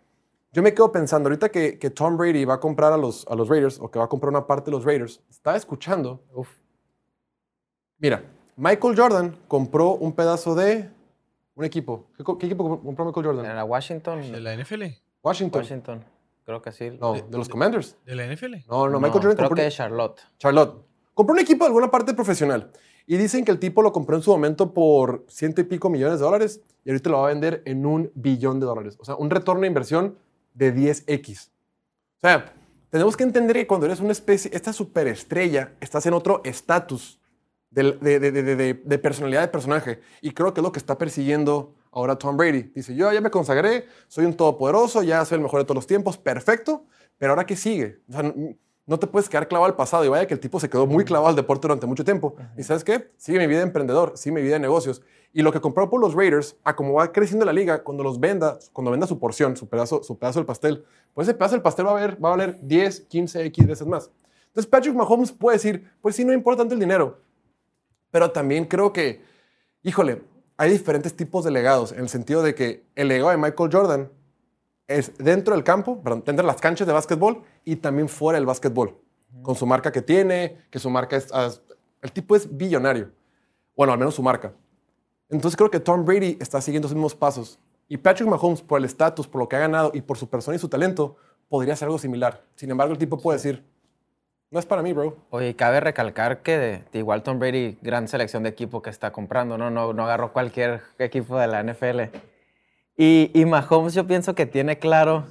yo 0.54 0.64
me 0.64 0.74
quedo 0.74 0.92
pensando, 0.92 1.28
ahorita 1.28 1.50
que, 1.50 1.78
que 1.78 1.90
Tom 1.92 2.18
Brady 2.18 2.46
va 2.46 2.56
a 2.56 2.60
comprar 2.60 2.94
a 2.94 2.98
los, 2.98 3.28
a 3.28 3.36
los 3.36 3.50
Raiders 3.50 3.80
o 3.80 3.92
que 3.92 4.00
va 4.00 4.06
a 4.06 4.08
comprar 4.08 4.30
una 4.32 4.48
parte 4.48 4.72
de 4.72 4.78
los 4.78 4.86
Raiders, 4.86 5.22
estaba 5.30 5.58
escuchando. 5.58 6.24
Uf. 6.34 6.48
Mira, 8.00 8.24
Michael 8.58 8.98
Jordan 8.98 9.38
compró 9.48 9.92
un 9.92 10.14
pedazo 10.14 10.56
de 10.56 10.90
un 11.54 11.64
equipo. 11.64 12.08
¿Qué, 12.18 12.46
equipo 12.48 12.82
compró 12.82 13.06
Michael 13.06 13.26
Jordan? 13.28 13.46
¿Era 13.46 13.64
Washington? 13.64 14.32
¿De 14.32 14.42
la 14.42 14.56
NFL? 14.56 14.84
Washington. 15.22 15.62
Washington. 15.62 16.06
Creo 16.44 16.62
que 16.62 16.72
sí. 16.72 16.98
No, 17.00 17.14
de 17.14 17.38
los 17.38 17.48
Commanders. 17.48 17.96
¿De 18.04 18.16
la 18.16 18.26
NFL? 18.26 18.56
No, 18.68 18.90
no, 18.90 19.00
Michael 19.00 19.22
Jordan 19.22 19.36
creo 19.36 19.50
compró 19.50 19.56
que 19.56 19.62
de 19.62 19.72
Charlotte. 19.72 20.22
Charlotte. 20.40 20.84
Compró 21.14 21.34
un 21.34 21.40
equipo 21.40 21.66
de 21.66 21.68
alguna 21.68 21.92
parte 21.92 22.16
profesional. 22.16 22.72
Y 23.06 23.18
dicen 23.18 23.46
que 23.46 23.52
el 23.52 23.60
tipo 23.60 23.84
lo 23.84 23.92
compró 23.92 24.16
en 24.16 24.24
su 24.24 24.32
momento 24.32 24.74
por 24.74 25.26
ciento 25.30 25.62
y 25.62 25.64
pico 25.66 25.90
millones 25.92 26.20
de 26.20 26.26
dólares 26.26 26.62
y 26.84 26.90
ahorita 26.90 27.10
lo 27.12 27.20
va 27.20 27.26
a 27.26 27.30
vender 27.30 27.62
en 27.66 27.86
un 27.86 28.12
billón 28.16 28.60
de 28.60 28.66
dólares. 28.66 28.98
O 29.00 29.06
sea, 29.06 29.16
un 29.16 29.30
retorno 29.30 29.62
de 29.62 29.68
inversión 29.68 30.18
de 30.56 30.74
10x. 30.74 31.50
O 31.50 32.20
sea, 32.22 32.54
tenemos 32.90 33.16
que 33.16 33.24
entender 33.24 33.56
que 33.56 33.68
cuando 33.68 33.86
eres 33.86 34.00
una 34.00 34.14
especie, 34.14 34.50
esta 34.52 34.74
superestrella, 34.74 35.74
estás 35.80 36.08
en 36.08 36.14
otro 36.14 36.42
estatus 36.44 37.20
de, 37.84 38.74
de- 38.84 38.98
personalidad 39.00 39.42
de 39.42 39.48
personaje. 39.48 40.00
Y 40.22 40.32
creo 40.32 40.54
que 40.54 40.62
es 40.62 40.64
lo 40.64 40.72
que 40.72 40.80
está 40.80 40.98
persiguiendo 40.98 41.74
ahora 41.92 42.16
Tom 42.18 42.38
Brady. 42.38 42.72
Dice, 42.76 42.96
yo 42.96 43.12
ya 43.12 43.22
me 43.22 43.30
consagré, 43.32 43.86
soy 44.08 44.26
un 44.26 44.34
todopoderoso, 44.34 45.04
ya 45.04 45.24
soy 45.26 45.38
el 45.38 45.42
mejor 45.44 45.60
de 45.62 45.66
todos 45.66 45.76
los 45.76 45.88
tiempos, 45.88 46.18
perfecto, 46.18 46.86
pero 47.18 47.32
ahora 47.34 47.46
qué 47.46 47.56
sigue? 47.56 48.00
O 48.10 48.12
sea, 48.12 48.22
n- 48.22 48.58
no 48.86 48.98
te 49.00 49.06
puedes 49.08 49.28
quedar 49.28 49.48
clavado 49.50 49.70
al 49.70 49.76
pasado. 49.76 50.06
Y 50.06 50.08
vaya 50.08 50.26
que 50.28 50.34
el 50.34 50.40
tipo 50.40 50.60
se 50.62 50.70
quedó 50.70 50.88
muy 50.88 51.04
clavado 51.04 51.28
al 51.30 51.36
deporte 51.36 51.64
durante 51.68 51.86
mucho 51.88 52.06
tiempo. 52.06 52.36
¿Y 52.58 52.64
sabes 52.64 52.84
qué? 52.86 53.12
Sigue 53.18 53.38
mi 53.40 53.48
vida 53.48 53.58
de 53.60 53.66
emprendedor, 53.66 54.14
sigue 54.16 54.36
mi 54.36 54.42
vida 54.42 54.54
de 54.54 54.60
negocios. 54.62 55.02
Y 55.34 55.42
lo 55.42 55.52
que 55.52 55.60
compró 55.60 55.90
por 55.90 56.00
los 56.00 56.14
Raiders, 56.14 56.56
a 56.64 56.76
como 56.76 56.94
va 56.94 57.12
creciendo 57.12 57.46
la 57.46 57.52
liga, 57.52 57.84
cuando 57.84 58.02
los 58.04 58.18
venda, 58.20 58.58
cuando 58.72 58.92
venda 58.92 59.06
su 59.06 59.20
porción, 59.20 59.58
su 59.58 59.68
pedazo, 59.68 60.04
su 60.04 60.18
pedazo 60.18 60.40
del 60.40 60.46
pastel, 60.46 60.86
pues 61.14 61.28
ese 61.28 61.36
pedazo 61.38 61.56
del 61.56 61.62
pastel 61.62 61.86
va 61.86 61.92
a, 61.92 61.94
valer, 61.96 62.24
va 62.24 62.30
a 62.30 62.32
valer 62.38 62.60
10, 62.62 63.02
15, 63.02 63.46
X 63.48 63.68
veces 63.68 63.86
más. 63.86 64.10
Entonces 64.48 64.70
Patrick 64.70 64.96
Mahomes 64.96 65.34
puede 65.34 65.58
decir, 65.58 65.92
pues 66.02 66.16
sí, 66.16 66.24
no 66.24 66.32
importa 66.32 66.60
tanto 66.62 66.74
el 66.74 66.80
dinero. 66.80 67.20
Pero 68.12 68.32
también 68.32 68.66
creo 68.66 68.94
que, 68.94 69.22
híjole, 69.84 70.24
hay 70.58 70.72
diferentes 70.72 71.16
tipos 71.16 71.44
de 71.44 71.52
legados, 71.52 71.92
en 71.92 72.00
el 72.00 72.10
sentido 72.10 72.42
de 72.42 72.56
que 72.56 72.86
el 72.96 73.10
legado 73.10 73.30
de 73.30 73.38
Michael 73.38 73.70
Jordan 73.72 74.12
es 74.88 75.18
dentro 75.18 75.54
del 75.54 75.64
campo, 75.64 76.02
perdón, 76.02 76.24
dentro 76.26 76.44
de 76.44 76.52
las 76.52 76.62
canchas 76.62 76.88
de 76.88 76.94
básquetbol 76.94 77.44
y 77.64 77.76
también 77.76 78.10
fuera 78.10 78.38
del 78.38 78.46
básquetbol, 78.46 78.98
con 79.42 79.56
su 79.56 79.66
marca 79.66 79.92
que 79.92 80.02
tiene, 80.02 80.58
que 80.72 80.80
su 80.80 80.90
marca 80.90 81.16
es, 81.18 81.28
el 82.02 82.12
tipo 82.12 82.36
es 82.36 82.56
billonario, 82.56 83.12
bueno, 83.76 83.94
al 83.94 84.00
menos 84.00 84.16
su 84.16 84.24
marca. 84.24 84.54
Entonces 85.30 85.58
creo 85.58 85.70
que 85.70 85.80
Tom 85.80 86.06
Brady 86.06 86.38
está 86.40 86.62
siguiendo 86.62 86.88
esos 86.88 86.96
mismos 86.96 87.14
pasos 87.14 87.60
y 87.90 87.98
Patrick 87.98 88.28
Mahomes, 88.28 88.62
por 88.62 88.80
el 88.80 88.86
estatus, 88.86 89.28
por 89.28 89.40
lo 89.40 89.48
que 89.48 89.56
ha 89.56 89.60
ganado 89.60 89.92
y 89.94 90.02
por 90.02 90.18
su 90.18 90.30
persona 90.30 90.56
y 90.56 90.60
su 90.60 90.68
talento, 90.68 91.16
podría 91.48 91.74
hacer 91.74 91.86
algo 91.86 92.00
similar. 92.00 92.44
Sin 92.56 92.70
embargo, 92.70 92.94
el 92.94 93.00
tipo 93.00 93.18
puede 93.18 93.38
decir, 93.38 93.64
no 94.52 94.60
es 94.60 94.66
para 94.66 94.82
mí, 94.82 94.94
bro. 94.94 95.18
Oye, 95.30 95.56
cabe 95.56 95.80
recalcar 95.80 96.42
que 96.42 96.58
de, 96.58 96.84
de 96.92 97.00
igual 97.00 97.24
Tom 97.24 97.40
Brady, 97.40 97.78
gran 97.82 98.08
selección 98.08 98.44
de 98.44 98.50
equipo 98.50 98.82
que 98.82 98.90
está 98.90 99.12
comprando, 99.12 99.58
¿no? 99.58 99.70
No, 99.70 99.94
no 99.94 100.04
agarró 100.04 100.32
cualquier 100.34 100.82
equipo 101.00 101.38
de 101.38 101.48
la 101.48 101.62
NFL. 101.64 102.02
Y, 102.96 103.32
y 103.34 103.46
Mahomes 103.46 103.94
yo 103.94 104.08
pienso 104.08 104.36
que 104.36 104.46
tiene 104.46 104.80
claro 104.80 105.26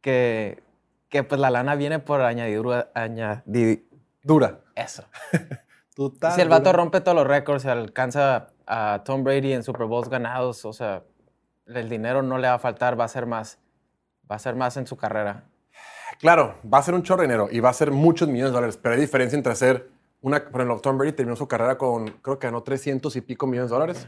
que, 0.00 0.62
que 1.08 1.22
pues 1.22 1.40
la 1.40 1.50
lana 1.50 1.74
viene 1.76 1.98
por 1.98 2.20
añadidura, 2.22 2.90
añadi- 2.94 3.84
Dura. 4.22 4.60
eso. 4.74 5.04
Total. 5.94 6.32
si 6.32 6.40
el 6.40 6.48
vato 6.48 6.64
dura. 6.70 6.76
rompe 6.78 7.00
todos 7.00 7.16
los 7.16 7.26
récords, 7.26 7.66
alcanza 7.66 8.48
a 8.66 9.02
Tom 9.04 9.22
Brady 9.24 9.52
en 9.52 9.62
Super 9.62 9.86
Bowls 9.86 10.08
ganados, 10.08 10.64
o 10.64 10.72
sea, 10.72 11.02
el 11.66 11.88
dinero 11.88 12.22
no 12.22 12.38
le 12.38 12.48
va 12.48 12.54
a 12.54 12.58
faltar, 12.58 12.98
va 12.98 13.04
a 13.04 13.08
ser 13.08 13.26
más. 13.26 13.58
Va 14.30 14.36
a 14.36 14.38
ser 14.38 14.54
más 14.54 14.76
en 14.76 14.86
su 14.86 14.96
carrera. 14.96 15.44
Claro, 16.20 16.56
va 16.70 16.78
a 16.78 16.82
ser 16.82 16.94
un 16.94 17.02
chorro 17.02 17.22
de 17.22 17.28
dinero 17.28 17.48
y 17.50 17.60
va 17.60 17.70
a 17.70 17.72
ser 17.72 17.90
muchos 17.90 18.28
millones 18.28 18.52
de 18.52 18.54
dólares, 18.54 18.78
pero 18.80 18.94
hay 18.94 19.00
diferencia 19.00 19.36
entre 19.36 19.52
hacer 19.52 19.88
una. 20.20 20.44
Por 20.44 20.60
ejemplo, 20.60 20.78
Tom 20.78 20.98
Brady 20.98 21.12
terminó 21.12 21.34
su 21.34 21.48
carrera 21.48 21.78
con, 21.78 22.08
creo 22.20 22.38
que 22.38 22.46
ganó 22.46 22.62
300 22.62 23.16
y 23.16 23.20
pico 23.22 23.46
millones 23.46 23.70
de 23.70 23.74
dólares. 23.74 24.06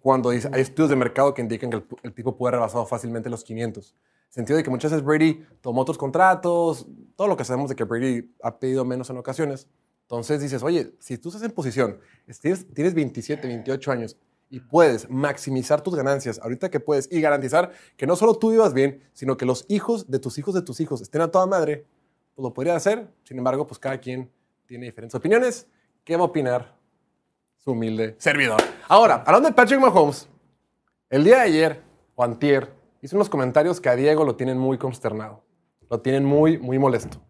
Cuando 0.00 0.30
dice, 0.30 0.50
hay 0.52 0.60
estudios 0.60 0.90
de 0.90 0.96
mercado 0.96 1.32
que 1.32 1.40
indican 1.40 1.70
que 1.70 1.76
el, 1.76 1.86
el 2.02 2.12
tipo 2.12 2.36
puede 2.36 2.50
haber 2.50 2.60
rebasado 2.60 2.84
fácilmente 2.84 3.30
los 3.30 3.42
500. 3.42 3.96
Sentido 4.28 4.58
de 4.58 4.64
que 4.64 4.68
muchas 4.70 4.90
veces 4.90 5.02
Brady 5.02 5.46
tomó 5.62 5.80
otros 5.80 5.96
contratos, 5.96 6.86
todo 7.16 7.26
lo 7.26 7.38
que 7.38 7.44
sabemos 7.44 7.70
de 7.70 7.74
que 7.74 7.84
Brady 7.84 8.34
ha 8.42 8.58
pedido 8.58 8.84
menos 8.84 9.08
en 9.08 9.16
ocasiones. 9.16 9.66
Entonces 10.02 10.42
dices, 10.42 10.62
oye, 10.62 10.92
si 10.98 11.16
tú 11.16 11.30
estás 11.30 11.42
en 11.42 11.52
posición, 11.52 11.98
tienes, 12.42 12.66
tienes 12.74 12.92
27, 12.92 13.48
28 13.48 13.92
años 13.92 14.16
y 14.48 14.60
puedes 14.60 15.10
maximizar 15.10 15.80
tus 15.80 15.94
ganancias 15.94 16.38
ahorita 16.40 16.70
que 16.70 16.80
puedes 16.80 17.10
y 17.10 17.20
garantizar 17.20 17.72
que 17.96 18.06
no 18.06 18.16
solo 18.16 18.34
tú 18.34 18.50
vivas 18.50 18.74
bien, 18.74 19.02
sino 19.12 19.36
que 19.36 19.44
los 19.44 19.64
hijos 19.68 20.10
de 20.10 20.18
tus 20.18 20.38
hijos 20.38 20.54
de 20.54 20.62
tus 20.62 20.80
hijos 20.80 21.00
estén 21.00 21.20
a 21.20 21.30
toda 21.30 21.46
madre, 21.46 21.86
pues 22.34 22.44
lo 22.44 22.52
podría 22.52 22.76
hacer. 22.76 23.08
Sin 23.24 23.38
embargo, 23.38 23.66
pues 23.66 23.78
cada 23.78 23.98
quien 23.98 24.30
tiene 24.66 24.86
diferentes 24.86 25.14
opiniones. 25.14 25.66
¿Qué 26.04 26.16
va 26.16 26.22
a 26.22 26.26
opinar 26.26 26.76
su 27.56 27.72
humilde 27.72 28.14
servidor? 28.18 28.60
Ahora, 28.88 29.24
hablando 29.26 29.48
de 29.48 29.54
Patrick 29.54 29.80
Mahomes, 29.80 30.28
el 31.10 31.24
día 31.24 31.36
de 31.36 31.42
ayer, 31.42 31.82
o 32.14 32.24
antier, 32.24 32.72
hizo 33.02 33.16
unos 33.16 33.28
comentarios 33.28 33.80
que 33.80 33.88
a 33.88 33.96
Diego 33.96 34.24
lo 34.24 34.36
tienen 34.36 34.58
muy 34.58 34.78
consternado. 34.78 35.42
Lo 35.88 36.00
tienen 36.00 36.24
muy, 36.24 36.58
muy 36.58 36.78
molesto. 36.78 37.20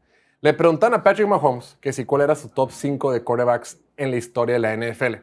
Le 0.40 0.54
preguntan 0.54 0.94
a 0.94 1.02
Patrick 1.02 1.28
Mahomes 1.28 1.76
que 1.80 1.92
si 1.92 2.04
cuál 2.04 2.22
era 2.22 2.34
su 2.34 2.48
top 2.48 2.70
5 2.70 3.12
de 3.12 3.22
quarterbacks 3.22 3.78
en 3.96 4.10
la 4.10 4.16
historia 4.16 4.54
de 4.54 4.60
la 4.60 4.76
NFL. 4.76 5.16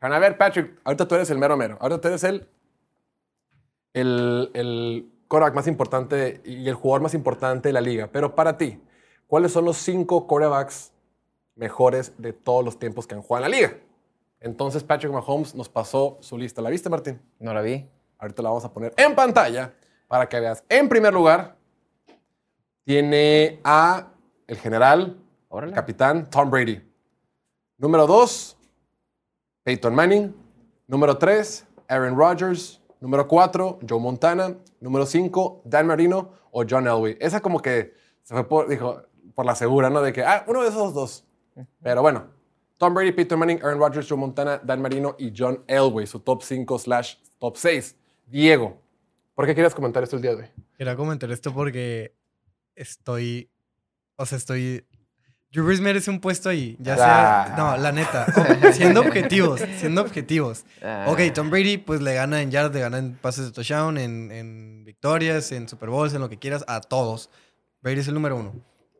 Van 0.00 0.12
a 0.12 0.18
ver, 0.18 0.38
Patrick, 0.38 0.80
ahorita 0.84 1.08
tú 1.08 1.14
eres 1.16 1.30
el 1.30 1.38
mero 1.38 1.56
mero. 1.56 1.76
Ahorita 1.80 2.00
tú 2.00 2.08
eres 2.08 2.24
el, 2.24 2.48
el, 3.94 4.50
el 4.54 5.12
quarterback 5.28 5.54
más 5.54 5.66
importante 5.66 6.40
y 6.44 6.68
el 6.68 6.74
jugador 6.74 7.02
más 7.02 7.14
importante 7.14 7.68
de 7.68 7.72
la 7.72 7.80
liga. 7.80 8.08
Pero 8.12 8.34
para 8.34 8.56
ti, 8.56 8.80
¿cuáles 9.26 9.52
son 9.52 9.64
los 9.64 9.76
5 9.78 10.26
quarterbacks 10.26 10.92
mejores 11.56 12.12
de 12.18 12.32
todos 12.32 12.64
los 12.64 12.78
tiempos 12.78 13.06
que 13.06 13.14
han 13.14 13.22
jugado 13.22 13.46
en 13.46 13.50
la 13.50 13.56
liga? 13.56 13.76
Entonces 14.40 14.84
Patrick 14.84 15.12
Mahomes 15.12 15.54
nos 15.54 15.68
pasó 15.68 16.18
su 16.20 16.38
lista. 16.38 16.62
¿La 16.62 16.70
viste, 16.70 16.88
Martín? 16.88 17.20
No 17.40 17.52
la 17.52 17.60
vi. 17.60 17.88
Ahorita 18.18 18.42
la 18.42 18.50
vamos 18.50 18.64
a 18.64 18.72
poner 18.72 18.94
en 18.96 19.14
pantalla 19.14 19.74
para 20.06 20.28
que 20.28 20.38
veas. 20.40 20.64
En 20.68 20.88
primer 20.88 21.12
lugar, 21.12 21.56
tiene 22.84 23.60
a 23.64 24.08
el 24.46 24.56
general, 24.58 25.18
Órale. 25.48 25.72
capitán 25.72 26.30
Tom 26.30 26.50
Brady. 26.50 26.82
Número 27.76 28.06
dos, 28.06 28.56
Peyton 29.68 29.94
Manning. 29.94 30.34
Número 30.86 31.18
tres, 31.18 31.66
Aaron 31.88 32.16
Rodgers. 32.16 32.80
Número 33.00 33.28
cuatro, 33.28 33.78
Joe 33.86 34.00
Montana. 34.00 34.56
Número 34.80 35.04
cinco, 35.04 35.60
Dan 35.62 35.86
Marino 35.86 36.30
o 36.52 36.64
John 36.66 36.86
Elway. 36.86 37.18
Esa 37.20 37.42
como 37.42 37.60
que 37.60 37.92
se 38.22 38.32
fue 38.32 38.48
por, 38.48 38.66
dijo, 38.66 39.02
por 39.34 39.44
la 39.44 39.54
segura, 39.54 39.90
¿no? 39.90 40.00
De 40.00 40.14
que, 40.14 40.24
ah, 40.24 40.42
uno 40.48 40.62
de 40.62 40.70
esos 40.70 40.94
dos. 40.94 41.26
Pero 41.82 42.00
bueno, 42.00 42.28
Tom 42.78 42.94
Brady, 42.94 43.12
Peyton 43.12 43.38
Manning, 43.38 43.58
Aaron 43.62 43.78
Rodgers, 43.78 44.08
Joe 44.08 44.16
Montana, 44.16 44.58
Dan 44.64 44.80
Marino 44.80 45.16
y 45.18 45.34
John 45.36 45.62
Elway, 45.66 46.06
su 46.06 46.20
top 46.20 46.42
5 46.42 46.78
slash 46.78 47.16
top 47.38 47.58
6. 47.58 47.94
Diego, 48.24 48.80
¿por 49.34 49.44
qué 49.44 49.54
querías 49.54 49.74
comentar 49.74 50.02
esto 50.02 50.16
el 50.16 50.22
día 50.22 50.34
de 50.34 50.44
hoy? 50.44 50.48
Quería 50.78 50.96
comentar 50.96 51.30
esto 51.30 51.52
porque 51.52 52.14
estoy. 52.74 53.50
O 54.16 54.24
sea, 54.24 54.38
estoy. 54.38 54.86
Drew 55.50 55.64
Brees 55.64 55.80
merece 55.80 56.10
un 56.10 56.20
puesto 56.20 56.48
ahí. 56.50 56.76
Ya 56.78 56.96
sea. 56.96 57.54
No, 57.56 57.76
la 57.76 57.90
neta. 57.92 58.26
o- 58.68 58.72
siendo 58.72 59.00
objetivos. 59.00 59.60
Siendo 59.78 60.02
objetivos. 60.02 60.64
Ah, 60.82 61.06
Ok, 61.08 61.20
Tom 61.34 61.48
Brady, 61.50 61.78
pues 61.78 62.00
le 62.02 62.14
gana 62.14 62.42
en 62.42 62.50
yards, 62.50 62.74
le 62.74 62.80
gana 62.80 62.98
en 62.98 63.14
pases 63.14 63.46
de 63.46 63.52
touchdown, 63.52 63.96
en, 63.96 64.30
en 64.30 64.84
victorias, 64.84 65.50
en 65.52 65.68
Super 65.68 65.88
Bowls, 65.88 66.12
en 66.14 66.20
lo 66.20 66.28
que 66.28 66.38
quieras, 66.38 66.64
a 66.68 66.80
todos. 66.80 67.30
Brady 67.80 68.00
es 68.00 68.08
el 68.08 68.14
número 68.14 68.36
uno. 68.36 68.52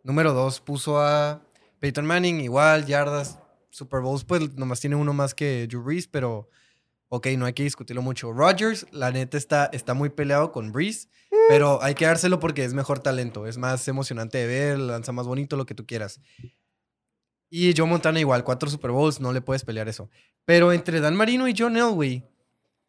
Número 0.04 0.32
dos, 0.32 0.60
puso 0.60 1.00
a 1.00 1.42
Peyton 1.80 2.06
Manning, 2.06 2.40
igual, 2.40 2.86
yardas. 2.86 3.38
Super 3.70 4.00
Bowls, 4.00 4.24
pues 4.24 4.54
nomás 4.56 4.80
tiene 4.80 4.96
uno 4.96 5.12
más 5.12 5.34
que 5.34 5.66
Drew 5.68 5.82
Brees, 5.82 6.06
pero 6.08 6.48
ok, 7.08 7.28
no 7.36 7.46
hay 7.46 7.52
que 7.52 7.62
discutirlo 7.62 8.02
mucho. 8.02 8.32
Rodgers, 8.32 8.86
la 8.92 9.10
neta, 9.10 9.36
está, 9.36 9.66
está 9.72 9.94
muy 9.94 10.10
peleado 10.10 10.52
con 10.52 10.72
Brees, 10.72 11.08
pero 11.48 11.82
hay 11.82 11.94
que 11.94 12.06
dárselo 12.06 12.40
porque 12.40 12.64
es 12.64 12.74
mejor 12.74 13.00
talento, 13.00 13.46
es 13.46 13.58
más 13.58 13.86
emocionante 13.88 14.38
de 14.38 14.46
ver, 14.46 14.78
lanza 14.78 15.12
más 15.12 15.26
bonito, 15.26 15.56
lo 15.56 15.66
que 15.66 15.74
tú 15.74 15.86
quieras. 15.86 16.20
Y 17.50 17.74
Joe 17.74 17.86
Montana 17.86 18.20
igual, 18.20 18.44
cuatro 18.44 18.68
Super 18.68 18.90
Bowls, 18.90 19.20
no 19.20 19.32
le 19.32 19.40
puedes 19.40 19.64
pelear 19.64 19.88
eso. 19.88 20.10
Pero 20.44 20.72
entre 20.72 21.00
Dan 21.00 21.16
Marino 21.16 21.48
y 21.48 21.54
John 21.56 21.76
Elway, 21.76 22.24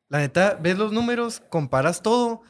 La 0.09 0.19
neta, 0.19 0.57
ves 0.59 0.77
los 0.77 0.91
números, 0.91 1.41
comparas 1.49 2.01
todo. 2.01 2.41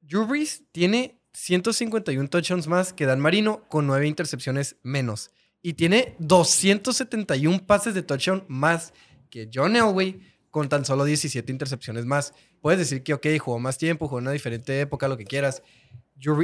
Drew 0.00 0.26
Brees 0.26 0.64
tiene 0.72 1.20
151 1.32 2.28
touchdowns 2.28 2.66
más 2.66 2.92
que 2.92 3.06
Dan 3.06 3.20
Marino 3.20 3.66
con 3.68 3.86
9 3.86 4.06
intercepciones 4.06 4.76
menos. 4.82 5.30
Y 5.62 5.74
tiene 5.74 6.14
271 6.18 7.66
pases 7.66 7.94
de 7.94 8.02
touchdown 8.02 8.44
más 8.48 8.92
que 9.30 9.48
John 9.52 9.76
Elway 9.76 10.20
con 10.54 10.68
tan 10.68 10.84
solo 10.84 11.04
17 11.04 11.50
intercepciones 11.50 12.06
más. 12.06 12.32
Puedes 12.60 12.78
decir 12.78 13.02
que, 13.02 13.12
ok, 13.12 13.26
jugó 13.40 13.58
más 13.58 13.76
tiempo, 13.76 14.06
jugó 14.06 14.20
en 14.20 14.26
una 14.26 14.30
diferente 14.30 14.80
época, 14.80 15.08
lo 15.08 15.16
que 15.16 15.24
quieras. 15.24 15.64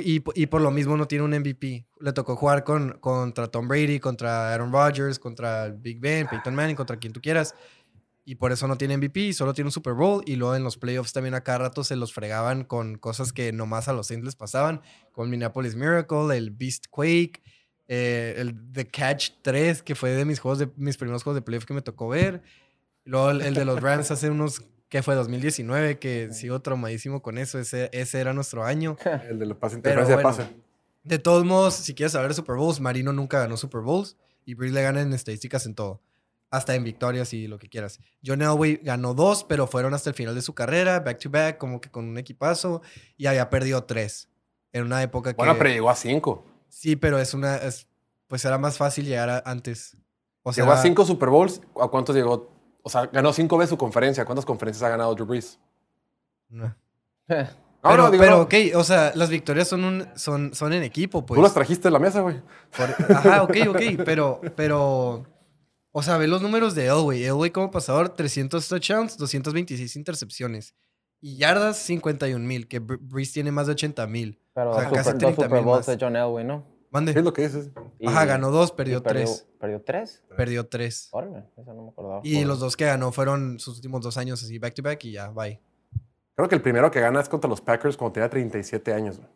Y, 0.03 0.19
por 0.19 0.61
lo 0.61 0.73
mismo 0.73 0.97
no 0.97 1.07
tiene 1.07 1.25
un 1.25 1.31
MVP. 1.31 1.87
Le 2.01 2.13
tocó 2.13 2.35
jugar 2.35 2.65
con, 2.65 2.99
contra 2.99 3.47
Tom 3.47 3.69
Brady, 3.69 4.01
contra 4.01 4.53
Aaron 4.53 4.73
Rodgers, 4.73 5.21
contra 5.21 5.69
Big 5.69 6.01
Ben, 6.01 6.27
Peyton 6.27 6.53
Manning, 6.53 6.75
contra 6.75 6.97
quien 6.97 7.13
tú 7.13 7.21
quieras. 7.21 7.55
Y 8.25 8.35
por 8.35 8.51
eso 8.51 8.67
no 8.67 8.77
tiene 8.77 8.97
MVP, 8.97 9.33
solo 9.33 9.55
tiene 9.55 9.69
un 9.69 9.73
Super 9.73 9.93
Bowl. 9.93 10.25
Y 10.27 10.35
luego 10.35 10.57
en 10.57 10.65
los 10.65 10.77
playoffs 10.77 11.13
también 11.13 11.37
a 11.37 11.43
cada 11.43 11.59
rato 11.59 11.85
se 11.85 11.95
los 11.95 12.13
fregaban 12.13 12.65
con 12.65 12.99
cosas 12.99 13.33
que 13.33 13.53
nomás 13.53 13.87
a 13.87 13.93
los 13.93 14.09
Saints 14.09 14.25
les 14.25 14.35
pasaban. 14.35 14.81
Con 15.13 15.31
Minneapolis 15.31 15.77
Miracle, 15.77 16.37
el 16.37 16.51
Beast 16.51 16.87
Quake, 16.91 17.41
eh, 17.87 18.35
el 18.39 18.73
The 18.73 18.89
Catch 18.89 19.35
3, 19.43 19.85
que 19.85 19.95
fue 19.95 20.11
de 20.11 20.25
mis, 20.25 20.41
juegos 20.41 20.59
de, 20.59 20.69
mis 20.75 20.97
primeros 20.97 21.23
juegos 21.23 21.37
de 21.37 21.43
playoff 21.43 21.65
que 21.65 21.75
me 21.75 21.83
tocó 21.83 22.09
ver. 22.09 22.43
Luego 23.05 23.31
el, 23.31 23.43
el 23.43 23.55
de 23.55 23.65
los 23.65 23.81
Rams 23.83 24.11
hace 24.11 24.31
unos, 24.31 24.63
que 24.89 25.03
fue 25.03 25.15
2019, 25.15 25.99
que 25.99 26.33
sigo 26.33 26.61
traumadísimo 26.61 27.23
con 27.23 27.39
eso. 27.39 27.59
Ese, 27.59 27.89
ese 27.93 28.21
era 28.21 28.33
nuestro 28.33 28.65
año. 28.65 28.97
El 29.29 29.39
de 29.39 29.47
la 29.47 29.55
pase, 29.55 29.79
Pero 29.79 30.01
interferencia 30.03 30.17
de 30.17 30.23
bueno. 30.23 30.37
pase. 30.37 30.57
De 31.03 31.19
todos 31.19 31.45
modos, 31.45 31.75
si 31.75 31.95
quieres 31.95 32.15
hablar 32.15 32.31
de 32.31 32.35
Super 32.35 32.57
Bowls, 32.57 32.81
Marino 32.81 33.13
nunca 33.13 33.39
ganó 33.41 33.57
Super 33.57 33.81
Bowls 33.81 34.17
y 34.45 34.55
Brees 34.55 34.73
le 34.73 34.83
gana 34.83 35.01
en 35.01 35.13
estadísticas 35.13 35.65
en 35.67 35.75
todo. 35.75 36.03
Hasta 36.51 36.75
en 36.75 36.83
victorias 36.83 37.33
y 37.33 37.47
lo 37.47 37.59
que 37.59 37.69
quieras. 37.69 38.01
John 38.27 38.43
Elway 38.43 38.81
ganó 38.83 39.15
dos, 39.15 39.45
pero 39.45 39.67
fueron 39.69 39.95
hasta 39.95 40.11
el 40.11 40.17
final 40.17 40.35
de 40.35 40.43
su 40.43 40.53
carrera, 40.53 40.99
back 41.01 41.19
to 41.21 41.31
back, 41.31 41.59
como 41.59 41.81
que 41.81 41.91
con 41.91 42.07
un 42.09 42.19
equipazo, 42.19 42.83
y 43.17 43.27
había 43.27 43.49
perdido 43.49 43.85
tres. 43.85 44.29
En 44.73 44.85
una 44.85 45.01
época 45.03 45.33
que. 45.33 45.37
Bueno, 45.37 45.57
pero 45.57 45.71
llegó 45.71 45.89
a 45.91 45.95
5. 45.97 46.45
Sí, 46.69 46.97
pero 46.97 47.19
es 47.21 47.35
una. 47.35 47.57
es- 47.57 47.87
pues 48.27 48.45
era 48.45 48.59
más 48.59 48.77
fácil 48.77 49.05
llegar 49.07 49.31
a- 49.31 49.43
antes. 49.47 49.97
O 50.43 50.53
sea, 50.53 50.65
Llegó 50.65 50.73
a 50.75 50.83
5 50.83 51.05
Super 51.05 51.29
Bowls. 51.29 51.61
¿A 51.81 51.89
cuántos 51.89 52.15
llegó? 52.17 52.51
O 52.83 52.89
sea, 52.91 53.07
ganó 53.07 53.33
5 53.33 53.57
veces 53.59 53.71
su 53.71 53.79
conferencia. 53.79 54.25
¿Cuántas 54.25 54.45
conferencias 54.47 54.83
ha 54.83 54.89
ganado 54.89 55.15
Drew 55.15 55.27
Brees? 55.27 55.59
no. 56.49 56.75
No, 57.83 57.89
pero, 57.93 58.03
no, 58.03 58.11
digo, 58.11 58.23
pero, 58.23 58.37
no. 58.37 58.43
ok, 58.43 58.55
o 58.77 58.85
sea, 58.85 59.13
las 59.15 59.31
victorias 59.31 59.67
son, 59.67 59.85
un, 59.85 60.07
son, 60.15 60.53
son 60.55 60.73
en 60.75 60.83
equipo, 60.83 61.25
pues. 61.25 61.39
Tú 61.39 61.43
las 61.43 61.55
trajiste 61.55 61.89
a 61.89 61.91
la 61.91 61.99
mesa, 61.99 62.21
güey. 62.21 62.37
Por- 62.77 63.17
Ajá, 63.17 63.43
ok, 63.43 63.57
ok, 63.71 63.81
pero, 64.05 64.41
pero, 64.55 65.25
o 65.91 66.03
sea, 66.03 66.19
ve 66.19 66.27
los 66.27 66.43
números 66.43 66.75
de 66.75 66.87
Elway. 66.89 67.25
Elway 67.25 67.51
como 67.51 67.71
pasador, 67.71 68.11
300 68.11 68.69
touchdowns, 68.69 69.17
226 69.17 69.97
intercepciones. 69.97 70.75
Y 71.23 71.37
yardas, 71.39 71.79
51 71.79 72.47
mil, 72.47 72.69
que 72.69 72.83
Br- 72.83 72.99
Breeze 73.01 73.33
tiene 73.33 73.51
más 73.51 73.67
de 73.67 73.73
80 73.73 74.07
mil. 74.09 74.39
Pero 74.53 74.73
O 74.73 74.75
sea, 74.75 74.85
super, 74.85 74.97
casi 74.99 75.11
dos 75.13 75.19
30 75.19 75.35
Super 75.45 75.51
mil 75.51 75.65
Bowls 75.65 75.87
más. 75.87 75.99
de 75.99 76.05
John 76.05 76.17
Elway, 76.17 76.45
¿no? 76.45 76.67
Mande. 76.91 77.13
¿Qué 77.13 77.21
es 77.21 77.25
lo 77.25 77.33
que 77.33 77.43
dices? 77.43 77.71
Ajá, 78.05 78.25
ganó 78.25 78.51
dos, 78.51 78.71
y 78.71 78.77
perdió 78.77 79.03
tres. 79.03 79.47
¿Perdió 79.59 79.81
tres? 79.81 80.23
Perdió 80.37 80.67
tres. 80.67 81.09
Órale, 81.13 81.45
eso 81.57 81.73
no 81.73 81.83
me 81.85 81.89
acordaba. 81.91 82.21
Y 82.25 82.45
los 82.45 82.59
dos 82.61 82.77
que 82.77 82.87
ganó 82.87 83.13
fueron 83.13 83.59
sus 83.61 83.77
últimos 83.77 84.01
dos 84.03 84.17
años 84.17 84.43
así, 84.43 84.59
back 84.59 84.75
to 84.75 84.83
back, 84.83 85.05
y 85.05 85.13
ya, 85.13 85.29
bye. 85.29 85.61
Creo 86.35 86.49
que 86.49 86.55
el 86.55 86.63
primero 86.63 86.91
que 86.91 87.01
gana 87.01 87.21
es 87.21 87.29
contra 87.29 87.49
los 87.49 87.61
Packers 87.61 87.97
cuando 87.97 88.15
tenía 88.15 88.29
37 88.29 88.93
años. 88.93 89.19
güey. 89.19 89.29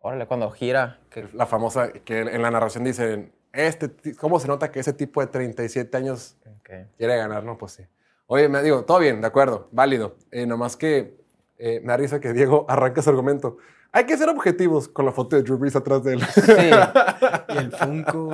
Órale, 0.00 0.26
cuando 0.26 0.50
gira. 0.50 1.00
Que, 1.10 1.28
La 1.32 1.46
famosa 1.46 1.92
que 1.92 2.20
en 2.20 2.42
la 2.42 2.50
narración 2.50 2.84
dicen, 2.84 3.32
este, 3.52 4.14
¿cómo 4.16 4.38
se 4.40 4.48
nota 4.48 4.70
que 4.70 4.80
ese 4.80 4.92
tipo 4.92 5.20
de 5.20 5.26
37 5.28 5.96
años 5.96 6.36
ok. 6.46 6.70
quiere 6.96 7.16
ganar? 7.16 7.44
No, 7.44 7.58
pues 7.58 7.72
sí. 7.72 7.84
Oye, 8.26 8.48
me 8.48 8.62
digo, 8.62 8.84
todo 8.84 8.98
bien, 8.98 9.20
de 9.20 9.26
acuerdo, 9.26 9.68
válido. 9.72 10.16
Eh, 10.30 10.46
nomás 10.46 10.76
que 10.76 11.22
eh, 11.58 11.80
me 11.80 11.88
da 11.88 11.96
risa 11.96 12.20
que 12.20 12.32
Diego 12.32 12.64
arranca 12.68 13.02
su 13.02 13.10
argumento. 13.10 13.58
Hay 13.94 14.06
que 14.06 14.16
ser 14.16 14.30
objetivos 14.30 14.88
con 14.88 15.04
la 15.04 15.12
foto 15.12 15.36
de 15.36 15.42
Drew 15.42 15.58
Brees 15.58 15.76
atrás 15.76 16.02
de 16.02 16.14
él. 16.14 16.22
Sí, 16.22 16.40
Y 17.54 17.58
el 17.58 17.70
Funko. 17.72 18.30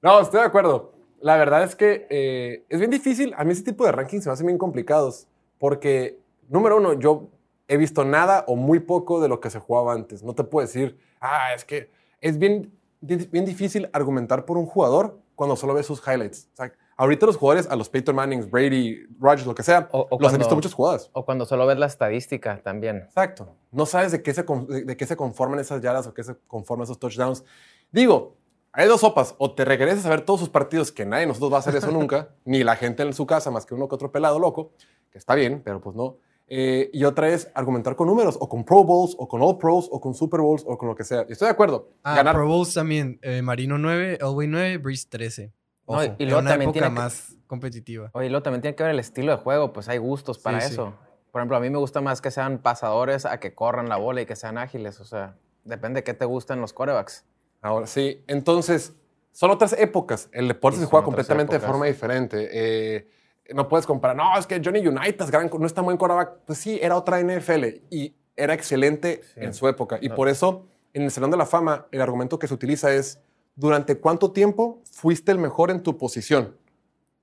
No, 0.00 0.20
estoy 0.20 0.40
de 0.40 0.46
acuerdo. 0.46 0.94
La 1.20 1.36
verdad 1.36 1.62
es 1.64 1.76
que 1.76 2.06
eh, 2.08 2.64
es 2.70 2.78
bien 2.78 2.90
difícil. 2.90 3.34
A 3.36 3.44
mí 3.44 3.52
ese 3.52 3.62
tipo 3.62 3.84
de 3.84 3.92
rankings 3.92 4.24
se 4.24 4.30
me 4.30 4.32
hacen 4.32 4.46
bien 4.46 4.58
complicados. 4.58 5.28
Porque, 5.58 6.18
número 6.48 6.78
uno, 6.78 6.94
yo 6.94 7.28
he 7.68 7.76
visto 7.76 8.04
nada 8.06 8.44
o 8.48 8.56
muy 8.56 8.80
poco 8.80 9.20
de 9.20 9.28
lo 9.28 9.38
que 9.38 9.50
se 9.50 9.58
jugaba 9.58 9.92
antes. 9.92 10.22
No 10.22 10.34
te 10.34 10.44
puedo 10.44 10.66
decir, 10.66 10.98
ah, 11.20 11.52
es 11.54 11.66
que 11.66 11.90
es 12.22 12.38
bien, 12.38 12.72
bien 13.02 13.44
difícil 13.44 13.90
argumentar 13.92 14.46
por 14.46 14.56
un 14.56 14.64
jugador 14.64 15.20
cuando 15.34 15.56
solo 15.56 15.74
ves 15.74 15.84
sus 15.84 16.00
highlights. 16.06 16.48
O 16.54 16.56
sea, 16.56 16.72
ahorita 17.00 17.26
los 17.26 17.36
jugadores, 17.36 17.68
a 17.70 17.76
los 17.76 17.88
Peyton 17.88 18.14
Mannings, 18.14 18.50
Brady, 18.50 19.06
Rodgers, 19.18 19.46
lo 19.46 19.54
que 19.54 19.62
sea, 19.62 19.88
O- 19.92 20.00
o 20.00 20.02
los 20.02 20.12
he 20.12 20.18
cuando- 20.18 20.38
visto 20.38 20.54
muchas 20.54 20.74
jugadas. 20.74 21.10
o 21.12 21.24
cuando 21.24 21.46
solo 21.46 21.66
ves 21.66 21.78
la 21.78 21.86
estadística 21.86 22.62
también. 22.62 22.98
Exacto. 22.98 23.56
No 23.72 23.86
sabes 23.86 24.12
de 24.12 24.22
qué 24.22 24.32
se, 24.34 24.44
de, 24.44 24.96
qué 24.96 25.06
se 25.06 25.16
conforman 25.16 25.58
esas 25.58 25.80
yardas 25.82 26.06
o 26.06 26.14
qué 26.14 26.22
se 26.24 26.36
conforman 26.46 26.84
esos 26.84 26.98
touchdowns. 26.98 27.44
Digo, 27.90 28.36
hay 28.72 28.86
dos 28.86 29.00
sopas. 29.00 29.34
O 29.38 29.54
te 29.54 29.64
regresas 29.64 30.06
a 30.06 30.10
ver 30.10 30.20
todos 30.20 30.40
sus 30.40 30.48
partidos, 30.48 30.92
que 30.92 31.04
nadie 31.04 31.22
de 31.22 31.26
nosotros 31.28 31.52
va 31.52 31.56
a 31.56 31.60
hacer 31.60 31.74
eso 31.76 31.90
nunca, 31.92 32.28
ni 32.44 32.62
la 32.64 32.76
gente 32.76 33.02
en 33.02 33.12
su 33.14 33.26
casa, 33.26 33.50
más 33.50 33.66
que 33.66 33.74
uno 33.74 33.88
que 33.88 33.94
otro 33.96 34.12
pelado 34.12 34.38
loco, 34.38 34.72
que 35.10 35.18
está 35.18 35.34
bien, 35.34 35.62
pero 35.64 35.80
pues 35.80 35.96
no. 35.96 36.18
Eh, 36.52 36.90
y 36.92 37.04
otra 37.04 37.28
es 37.28 37.48
argumentar 37.54 37.94
con 37.94 38.08
números, 38.08 38.36
o 38.40 38.48
con 38.48 38.64
Pro 38.64 38.82
Bowls, 38.82 39.14
o 39.18 39.28
con 39.28 39.40
All 39.40 39.56
Pros, 39.56 39.88
o 39.90 40.00
con 40.00 40.14
Super 40.14 40.40
Bowls, 40.40 40.64
o 40.66 40.76
con 40.76 40.88
lo 40.88 40.96
que 40.96 41.04
sea. 41.04 41.24
Y 41.28 41.32
estoy 41.32 41.46
de 41.46 41.52
acuerdo. 41.52 41.90
Ah, 42.02 42.16
Ganar. 42.16 42.34
Pro 42.34 42.48
Bowls 42.48 42.74
también. 42.74 43.18
eh, 43.22 43.40
Marino 43.40 43.78
9, 43.78 44.18
Elway 44.20 44.48
9, 44.48 44.78
Breeze 44.78 45.06
13. 45.08 45.52
No, 45.90 45.96
Ojo, 45.96 46.04
y- 46.04 46.06
y 46.06 46.22
en 46.22 46.28
luego 46.28 46.40
una 46.40 46.50
también 46.50 46.68
época 46.70 46.72
tiene 46.80 46.86
que- 46.94 47.00
más 47.00 47.36
competitiva. 47.46 48.10
Oye, 48.12 48.26
y 48.26 48.30
luego 48.30 48.42
también 48.42 48.62
tiene 48.62 48.74
que 48.76 48.82
ver 48.82 48.92
el 48.92 48.98
estilo 49.00 49.32
de 49.32 49.38
juego, 49.42 49.72
pues 49.72 49.88
hay 49.88 49.98
gustos 49.98 50.38
para 50.38 50.60
Sí, 50.60 50.68
sí. 50.68 50.72
eso. 50.74 50.94
Por 51.32 51.40
ejemplo, 51.40 51.56
a 51.56 51.60
mí 51.60 51.70
me 51.70 51.78
gusta 51.78 52.00
más 52.00 52.20
que 52.20 52.30
sean 52.30 52.58
pasadores 52.58 53.24
a 53.26 53.38
que 53.40 53.54
corran 53.54 53.88
la 53.88 53.96
bola 53.96 54.20
y 54.22 54.26
que 54.26 54.36
sean 54.36 54.58
ágiles. 54.58 55.00
O 55.00 55.04
sea, 55.04 55.36
depende 55.64 56.00
de 56.00 56.04
qué 56.04 56.14
te 56.14 56.24
gustan 56.24 56.60
los 56.60 56.72
corebacks. 56.72 57.24
Ahora 57.60 57.86
sí. 57.86 58.24
Entonces, 58.26 58.94
son 59.32 59.50
otras 59.50 59.72
épocas. 59.74 60.28
El 60.32 60.48
deporte 60.48 60.78
se 60.80 60.86
juega 60.86 61.04
completamente 61.04 61.52
de 61.58 61.60
forma 61.60 61.86
diferente. 61.86 62.48
Eh, 62.52 63.08
no 63.54 63.68
puedes 63.68 63.86
comparar, 63.86 64.16
no, 64.16 64.36
es 64.38 64.46
que 64.46 64.60
Johnny 64.64 64.86
Unitas 64.86 65.30
gran, 65.30 65.50
no 65.56 65.66
es 65.66 65.74
tan 65.74 65.84
buen 65.84 65.96
quarterback. 65.96 66.38
Pues 66.46 66.58
sí, 66.58 66.78
era 66.82 66.96
otra 66.96 67.20
NFL 67.20 67.82
y 67.90 68.14
era 68.36 68.54
excelente 68.54 69.20
Sí. 69.34 69.40
en 69.40 69.54
su 69.54 69.68
época. 69.68 69.98
Y 70.00 70.08
No. 70.08 70.14
por 70.14 70.28
eso, 70.28 70.66
en 70.94 71.02
el 71.02 71.10
Salón 71.10 71.30
de 71.30 71.36
la 71.36 71.46
Fama, 71.46 71.86
el 71.92 72.00
argumento 72.00 72.38
que 72.38 72.46
se 72.48 72.54
utiliza 72.54 72.92
es, 72.92 73.20
¿durante 73.60 73.98
cuánto 73.98 74.32
tiempo 74.32 74.80
fuiste 74.90 75.30
el 75.30 75.38
mejor 75.38 75.70
en 75.70 75.82
tu 75.82 75.98
posición? 75.98 76.56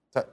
O 0.09 0.13
sea, 0.13 0.27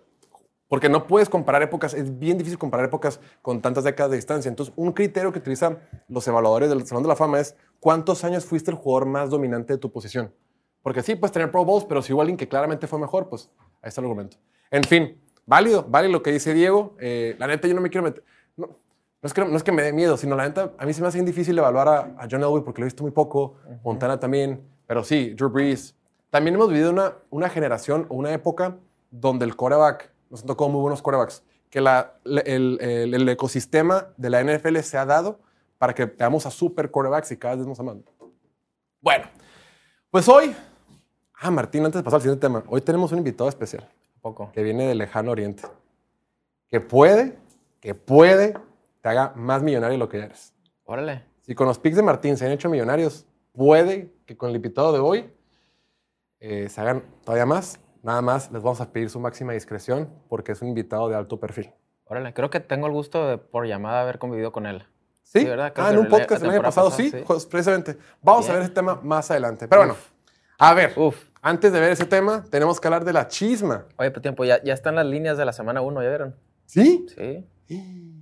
porque 0.68 0.90
no 0.90 1.06
puedes 1.06 1.30
comparar 1.30 1.62
épocas, 1.62 1.94
es 1.94 2.18
bien 2.18 2.36
difícil 2.36 2.58
comparar 2.58 2.86
épocas 2.86 3.20
con 3.40 3.62
tantas 3.62 3.84
décadas 3.84 4.10
de 4.10 4.16
distancia. 4.16 4.50
Entonces, 4.50 4.74
un 4.76 4.92
criterio 4.92 5.32
que 5.32 5.38
utilizan 5.38 5.78
los 6.08 6.28
evaluadores 6.28 6.68
del 6.68 6.86
Salón 6.86 7.02
de 7.02 7.08
la 7.08 7.16
Fama 7.16 7.40
es 7.40 7.56
cuántos 7.80 8.22
años 8.22 8.44
fuiste 8.44 8.70
el 8.70 8.76
jugador 8.76 9.06
más 9.06 9.30
dominante 9.30 9.72
de 9.72 9.78
tu 9.78 9.90
posición. 9.90 10.32
Porque 10.82 11.02
sí, 11.02 11.16
puedes 11.16 11.32
tener 11.32 11.50
Pro 11.50 11.64
Bowls, 11.64 11.86
pero 11.86 12.02
si 12.02 12.12
hubo 12.12 12.20
alguien 12.20 12.36
que 12.36 12.46
claramente 12.46 12.86
fue 12.86 12.98
mejor, 12.98 13.30
pues 13.30 13.50
ahí 13.80 13.88
está 13.88 14.02
el 14.02 14.04
argumento. 14.04 14.36
En 14.70 14.84
fin, 14.84 15.18
válido, 15.46 15.86
válido 15.88 16.12
lo 16.12 16.22
que 16.22 16.32
dice 16.32 16.52
Diego. 16.52 16.96
Eh, 17.00 17.34
la 17.38 17.46
neta, 17.46 17.66
yo 17.66 17.74
no 17.74 17.80
me 17.80 17.88
quiero 17.88 18.04
meter. 18.04 18.22
No, 18.58 18.66
no 18.66 19.26
es, 19.26 19.32
que, 19.32 19.42
no 19.42 19.56
es 19.56 19.62
que 19.62 19.72
me 19.72 19.82
dé 19.82 19.94
miedo, 19.94 20.18
sino 20.18 20.36
la 20.36 20.46
neta, 20.46 20.74
a 20.76 20.84
mí 20.84 20.92
se 20.92 21.00
me 21.00 21.08
hace 21.08 21.16
bien 21.16 21.24
difícil 21.24 21.56
evaluar 21.56 21.88
a, 21.88 22.00
a 22.18 22.28
John 22.30 22.42
Elway 22.42 22.62
porque 22.62 22.82
lo 22.82 22.84
he 22.84 22.88
visto 22.88 23.02
muy 23.02 23.12
poco, 23.12 23.54
Montana 23.82 24.20
también, 24.20 24.73
pero 24.86 25.04
sí, 25.04 25.30
Drew 25.34 25.48
Brees. 25.50 25.94
También 26.30 26.54
hemos 26.56 26.68
vivido 26.68 26.90
una, 26.90 27.14
una 27.30 27.48
generación 27.48 28.06
o 28.08 28.14
una 28.16 28.32
época 28.32 28.76
donde 29.10 29.44
el 29.44 29.54
coreback, 29.56 30.12
nos 30.30 30.40
han 30.40 30.46
tocado 30.48 30.68
muy 30.70 30.80
buenos 30.80 31.00
corebacks, 31.02 31.42
que 31.70 31.80
la, 31.80 32.14
el, 32.24 32.78
el- 32.80 33.14
el 33.14 33.28
ecosistema 33.28 34.08
de 34.16 34.30
la 34.30 34.42
NFL 34.42 34.78
se 34.78 34.98
ha 34.98 35.04
dado 35.06 35.40
para 35.78 35.94
que 35.94 36.06
veamos 36.06 36.46
a 36.46 36.50
super 36.50 36.90
corebacks 36.90 37.30
y 37.32 37.36
cada 37.36 37.56
vez 37.56 37.66
nos 37.66 37.78
amando. 37.80 38.10
Bueno, 39.00 39.26
pues 40.10 40.28
hoy, 40.28 40.54
ah, 41.40 41.50
Martín, 41.50 41.84
antes 41.84 42.00
de 42.00 42.04
pasar 42.04 42.16
al 42.18 42.22
siguiente 42.22 42.46
tema, 42.46 42.62
hoy 42.68 42.80
tenemos 42.80 43.12
un 43.12 43.18
invitado 43.18 43.48
especial 43.48 43.88
poco. 44.20 44.50
que 44.52 44.62
viene 44.62 44.88
del 44.88 44.98
lejano 44.98 45.30
oriente, 45.32 45.62
que 46.68 46.80
puede, 46.80 47.38
que 47.80 47.94
puede, 47.94 48.54
te 49.02 49.08
haga 49.08 49.32
más 49.36 49.62
millonario 49.62 49.92
de 49.94 49.98
lo 49.98 50.08
que 50.08 50.18
eres. 50.18 50.54
Órale. 50.84 51.24
Si 51.42 51.54
con 51.54 51.66
los 51.66 51.78
picks 51.78 51.96
de 51.96 52.02
Martín 52.02 52.36
se 52.36 52.46
han 52.46 52.52
hecho 52.52 52.70
millonarios, 52.70 53.26
puede 53.52 54.13
que 54.26 54.36
con 54.36 54.50
el 54.50 54.56
invitado 54.56 54.92
de 54.92 54.98
hoy 54.98 55.30
eh, 56.40 56.68
se 56.68 56.80
hagan 56.80 57.02
todavía 57.24 57.46
más. 57.46 57.80
Nada 58.02 58.20
más 58.20 58.52
les 58.52 58.62
vamos 58.62 58.80
a 58.80 58.92
pedir 58.92 59.08
su 59.08 59.18
máxima 59.18 59.52
discreción 59.52 60.10
porque 60.28 60.52
es 60.52 60.62
un 60.62 60.68
invitado 60.68 61.08
de 61.08 61.16
alto 61.16 61.40
perfil. 61.40 61.72
Órale. 62.04 62.34
Creo 62.34 62.50
que 62.50 62.60
tengo 62.60 62.86
el 62.86 62.92
gusto 62.92 63.26
de, 63.26 63.38
por 63.38 63.66
llamada, 63.66 64.02
haber 64.02 64.18
convivido 64.18 64.52
con 64.52 64.66
él. 64.66 64.84
¿Sí? 65.22 65.40
Sí, 65.40 65.44
¿verdad? 65.46 65.72
Creo 65.72 65.86
ah, 65.86 65.90
en 65.90 65.98
un 65.98 66.08
podcast 66.08 66.42
la 66.42 66.48
el 66.48 66.54
año 66.56 66.62
pasado, 66.62 66.90
pasada, 66.90 67.10
sí, 67.10 67.16
sí. 67.16 67.24
pues, 67.26 67.46
precisamente. 67.46 67.96
Vamos 68.20 68.48
a 68.50 68.52
ver 68.52 68.62
ese 68.62 68.72
tema 68.72 69.00
más 69.02 69.30
adelante. 69.30 69.66
Pero 69.66 69.80
bueno, 69.80 69.96
a 70.58 70.74
ver, 70.74 70.92
Uf. 70.96 71.16
antes 71.40 71.72
de 71.72 71.80
ver 71.80 71.92
ese 71.92 72.04
tema, 72.04 72.44
tenemos 72.50 72.78
que 72.78 72.88
hablar 72.88 73.04
de 73.04 73.12
la 73.14 73.26
chisma. 73.26 73.86
Oye, 73.96 74.10
pues 74.10 74.22
tiempo, 74.22 74.44
ya, 74.44 74.62
ya 74.62 74.74
están 74.74 74.94
las 74.96 75.06
líneas 75.06 75.38
de 75.38 75.46
la 75.46 75.54
semana 75.54 75.80
1, 75.80 76.02
¿ya 76.02 76.08
vieron? 76.08 76.36
¿Sí? 76.66 77.06
Sí. 77.14 77.46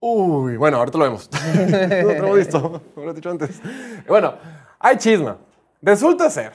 Uy, 0.00 0.56
bueno, 0.56 0.78
ahorita 0.78 0.98
lo 0.98 1.04
vemos. 1.04 1.28
no 1.58 2.02
lo 2.02 2.10
hemos 2.10 2.36
visto, 2.38 2.82
como 2.94 3.06
lo 3.06 3.12
he 3.12 3.14
dicho 3.14 3.30
antes. 3.30 3.60
Bueno, 4.08 4.34
hay 4.78 4.96
chisma. 4.96 5.38
Resulta 5.82 6.30
ser 6.30 6.52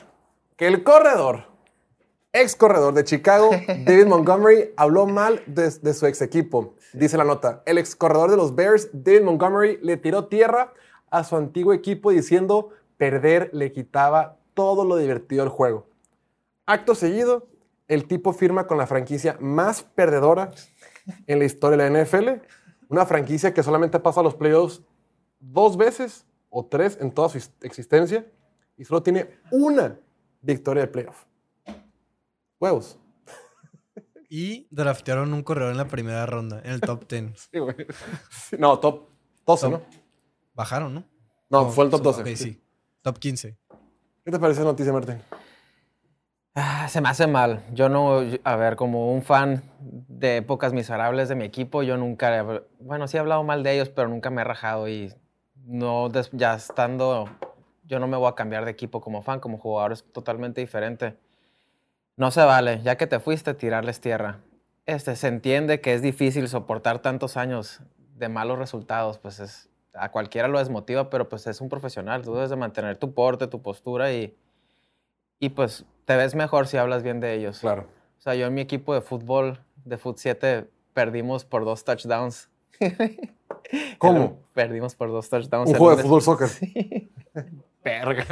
que 0.56 0.68
el 0.68 0.84
corredor 0.84 1.52
Ex 2.34 2.56
corredor 2.56 2.94
de 2.94 3.04
Chicago, 3.04 3.50
David 3.68 4.06
Montgomery, 4.06 4.72
habló 4.78 5.06
mal 5.06 5.44
de, 5.48 5.70
de 5.70 5.94
su 5.94 6.06
ex 6.06 6.22
equipo. 6.22 6.76
Dice 6.94 7.18
la 7.18 7.26
nota, 7.26 7.62
el 7.66 7.78
ex 7.78 7.94
corredor 7.94 8.32
de 8.32 8.38
los 8.38 8.56
Bears, 8.56 8.90
David 8.94 9.24
Montgomery, 9.24 9.80
le 9.82 9.98
tiró 9.98 10.28
tierra 10.28 10.74
a 11.10 11.26
su 11.26 11.36
antiguo 11.36 11.74
equipo 11.74 12.12
diciendo 12.12 12.70
perder 12.96 13.50
le 13.52 13.74
quitaba 13.74 14.38
todo 14.54 14.86
lo 14.86 14.96
divertido 14.96 15.44
del 15.44 15.52
juego. 15.52 15.88
Acto 16.66 16.96
seguido, 16.96 17.48
el 17.90 18.08
tipo 18.08 18.32
firma 18.32 18.66
con 18.66 18.78
la 18.78 18.88
franquicia 18.88 19.36
más 19.42 19.84
perdedora 19.84 20.52
en 21.28 21.40
la 21.40 21.46
historia 21.46 21.84
de 21.84 21.90
la 21.90 22.04
NFL. 22.04 22.30
Una 22.88 23.06
franquicia 23.06 23.54
que 23.54 23.64
solamente 23.64 24.00
pasa 24.00 24.22
a 24.22 24.24
los 24.24 24.36
playoffs 24.36 24.82
dos 25.42 25.76
veces 25.76 26.26
o 26.52 26.66
tres 26.68 27.00
en 27.02 27.12
toda 27.12 27.30
su 27.30 27.40
ex- 27.40 27.52
existencia 27.62 28.26
y 28.78 28.86
solo 28.86 29.02
tiene 29.02 29.40
una 29.52 29.98
victoria 30.42 30.84
de 30.84 30.88
playoff. 30.88 31.26
Huevos. 32.60 32.98
Y 34.34 34.66
draftearon 34.72 35.34
un 35.34 35.44
corredor 35.44 35.72
en 35.72 35.78
la 35.78 35.88
primera 35.90 36.26
ronda, 36.26 36.62
en 36.64 36.72
el 36.72 36.80
top 36.82 37.06
10. 37.10 37.50
Sí, 37.52 37.60
güey. 37.60 37.76
Sí, 38.30 38.56
No, 38.58 38.80
top 38.80 39.10
12, 39.46 39.66
Top. 39.70 39.72
¿no? 39.74 39.82
Bajaron, 40.54 40.94
¿no? 40.94 41.04
No, 41.50 41.70
fue 41.70 41.84
el 41.86 41.92
top 41.92 41.98
so- 42.00 42.04
12. 42.14 42.22
Ok, 42.22 42.28
sí. 42.38 42.64
Top 43.02 43.18
15. 43.20 43.58
¿Qué 44.24 44.32
te 44.32 44.40
parece 44.40 44.62
esa 44.62 44.70
noticia, 44.70 44.94
Martín? 44.94 45.18
Ah, 46.56 46.88
se 46.90 47.02
me 47.02 47.10
hace 47.10 47.28
mal. 47.28 47.62
Yo 47.74 47.90
no, 47.90 48.20
a 48.44 48.56
ver, 48.56 48.76
como 48.76 49.14
un 49.14 49.22
fan 49.22 49.64
de 49.80 50.38
épocas 50.38 50.72
miserables 50.74 51.28
de 51.30 51.36
mi 51.36 51.44
equipo, 51.46 51.82
yo 51.84 51.98
nunca, 51.98 52.38
he- 52.38 52.62
bueno, 52.80 53.08
sí 53.10 53.18
he 53.18 53.20
hablado 53.20 53.44
mal 53.44 53.64
de 53.64 53.74
ellos, 53.74 53.90
pero 53.90 54.08
nunca 54.08 54.30
me 54.30 54.42
he 54.42 54.46
rajado 54.46 54.88
y 54.88 55.14
no, 55.66 56.10
ya 56.32 56.56
estando, 56.56 57.30
yo 57.86 58.00
no 58.00 58.08
me 58.08 58.18
voy 58.18 58.30
a 58.30 58.36
cambiar 58.36 58.66
de 58.66 58.72
equipo 58.72 59.02
como 59.02 59.22
fan, 59.22 59.40
como 59.40 59.58
jugador 59.58 59.92
es 59.92 60.04
totalmente 60.12 60.62
diferente. 60.62 61.18
No 62.18 62.32
se 62.32 62.44
vale, 62.44 62.82
ya 62.84 62.98
que 62.98 63.08
te 63.08 63.20
fuiste, 63.20 63.54
tirarles 63.54 64.02
tierra. 64.02 64.40
Este, 64.86 65.16
se 65.16 65.28
entiende 65.28 65.82
que 65.82 65.94
es 65.94 66.02
difícil 66.02 66.48
soportar 66.48 67.00
tantos 67.00 67.38
años 67.38 67.82
de 68.16 68.30
malos 68.30 68.58
resultados, 68.58 69.18
pues 69.18 69.40
es, 69.40 69.70
a 69.94 70.12
cualquiera 70.12 70.48
lo 70.48 70.60
desmotiva, 70.60 71.10
pero 71.10 71.30
pues 71.30 71.48
es 71.48 71.62
un 71.62 71.70
profesional, 71.70 72.22
tú 72.22 72.34
debes 72.34 72.50
de 72.50 72.56
mantener 72.56 72.98
tu 72.98 73.14
porte, 73.14 73.48
tu 73.48 73.62
postura 73.62 74.12
y, 74.12 74.36
y 75.40 75.50
pues 75.50 75.86
te 76.06 76.16
ves 76.16 76.36
mejor 76.36 76.68
si 76.68 76.78
hablas 76.78 77.04
bien 77.04 77.20
de 77.20 77.34
ellos. 77.34 77.60
Claro. 77.60 77.88
O 78.18 78.22
sea, 78.22 78.36
yo 78.36 78.46
en 78.46 78.54
mi 78.54 78.62
equipo 78.62 78.94
de 78.94 79.02
fútbol, 79.02 79.60
de 79.84 79.98
Foot 79.98 80.18
7, 80.18 80.70
perdimos 80.94 81.44
por 81.44 81.66
dos 81.66 81.84
touchdowns. 81.84 82.51
¿Cómo? 83.98 84.40
Perdimos 84.54 84.96
por 84.96 85.10
dos 85.10 85.30
touchdowns. 85.30 85.70
Un 85.70 85.76
en 85.76 85.80
juego 85.80 85.96
de 85.96 86.04
fútbol 86.04 86.22
soccer. 86.22 86.50
Sí. 86.60 87.12
Verga. 87.84 88.26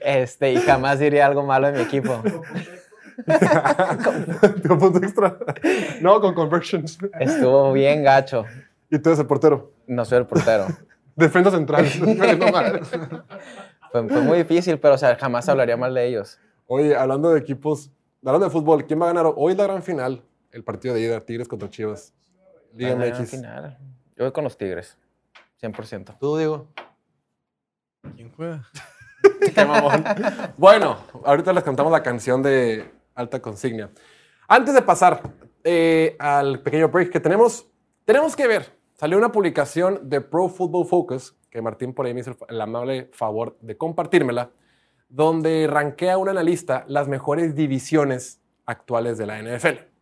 Este, 0.00 0.52
y 0.52 0.56
jamás 0.56 0.98
diría 0.98 1.24
algo 1.24 1.42
malo 1.42 1.68
de 1.68 1.72
mi 1.78 1.80
equipo. 1.80 2.22
Con 4.68 4.78
punto 4.78 4.98
extra. 4.98 5.38
No, 6.02 6.20
con 6.20 6.34
conversions. 6.34 6.98
Estuvo 7.18 7.72
bien 7.72 8.04
gacho. 8.04 8.44
Y 8.90 8.98
tú 8.98 9.08
eres 9.08 9.20
el 9.20 9.26
portero. 9.26 9.72
No 9.86 10.04
soy 10.04 10.18
el 10.18 10.26
portero. 10.26 10.66
Defensa 11.14 11.50
central. 11.50 11.86
No 12.38 12.52
madre. 12.52 12.82
Fue, 13.90 14.08
fue 14.08 14.20
muy 14.20 14.38
difícil, 14.38 14.78
pero 14.78 14.94
o 14.94 14.98
sea, 14.98 15.16
jamás 15.16 15.48
hablaría 15.48 15.78
mal 15.78 15.94
de 15.94 16.06
ellos. 16.06 16.38
Oye, 16.66 16.94
hablando 16.94 17.30
de 17.30 17.40
equipos, 17.40 17.90
hablando 18.24 18.46
de 18.46 18.50
fútbol, 18.50 18.84
¿quién 18.86 19.00
va 19.00 19.06
a 19.08 19.14
ganar 19.14 19.32
hoy 19.34 19.54
la 19.54 19.64
gran 19.64 19.82
final? 19.82 20.22
El 20.56 20.64
partido 20.64 20.94
de 20.94 21.02
ida, 21.02 21.20
Tigres 21.20 21.48
contra 21.48 21.68
Chivas. 21.68 22.14
Liga 22.72 22.94
Van 22.94 23.02
a 23.02 23.04
ganar 23.04 23.16
al 23.18 23.22
MX. 23.24 23.30
final. 23.30 23.78
Yo 24.16 24.24
voy 24.24 24.32
con 24.32 24.42
los 24.42 24.56
Tigres. 24.56 24.96
100%. 25.60 26.16
¿Tú, 26.18 26.38
Diego? 26.38 26.72
¿Quién 28.14 28.32
juega? 28.34 28.66
Qué 29.54 29.64
mamón. 29.66 30.02
bueno, 30.56 30.96
ahorita 31.26 31.52
les 31.52 31.62
cantamos 31.62 31.92
la 31.92 32.02
canción 32.02 32.42
de 32.42 32.90
Alta 33.14 33.42
Consignia. 33.42 33.90
Antes 34.48 34.72
de 34.72 34.80
pasar 34.80 35.20
eh, 35.62 36.16
al 36.18 36.62
pequeño 36.62 36.88
break 36.88 37.10
que 37.10 37.20
tenemos, 37.20 37.68
tenemos 38.06 38.34
que 38.34 38.46
ver. 38.46 38.72
Salió 38.94 39.18
una 39.18 39.30
publicación 39.30 40.08
de 40.08 40.22
Pro 40.22 40.48
Football 40.48 40.86
Focus, 40.86 41.36
que 41.50 41.60
Martín 41.60 41.92
por 41.92 42.06
ahí 42.06 42.14
me 42.14 42.20
hizo 42.20 42.30
el, 42.30 42.36
el 42.48 42.60
amable 42.62 43.10
favor 43.12 43.58
de 43.60 43.76
compartírmela, 43.76 44.52
donde 45.10 45.66
rankea 45.66 46.16
un 46.16 46.30
analista 46.30 46.86
las 46.88 47.08
mejores 47.08 47.54
divisiones 47.54 48.40
actuales 48.64 49.18
de 49.18 49.26
la 49.26 49.42
NFL. 49.42 49.95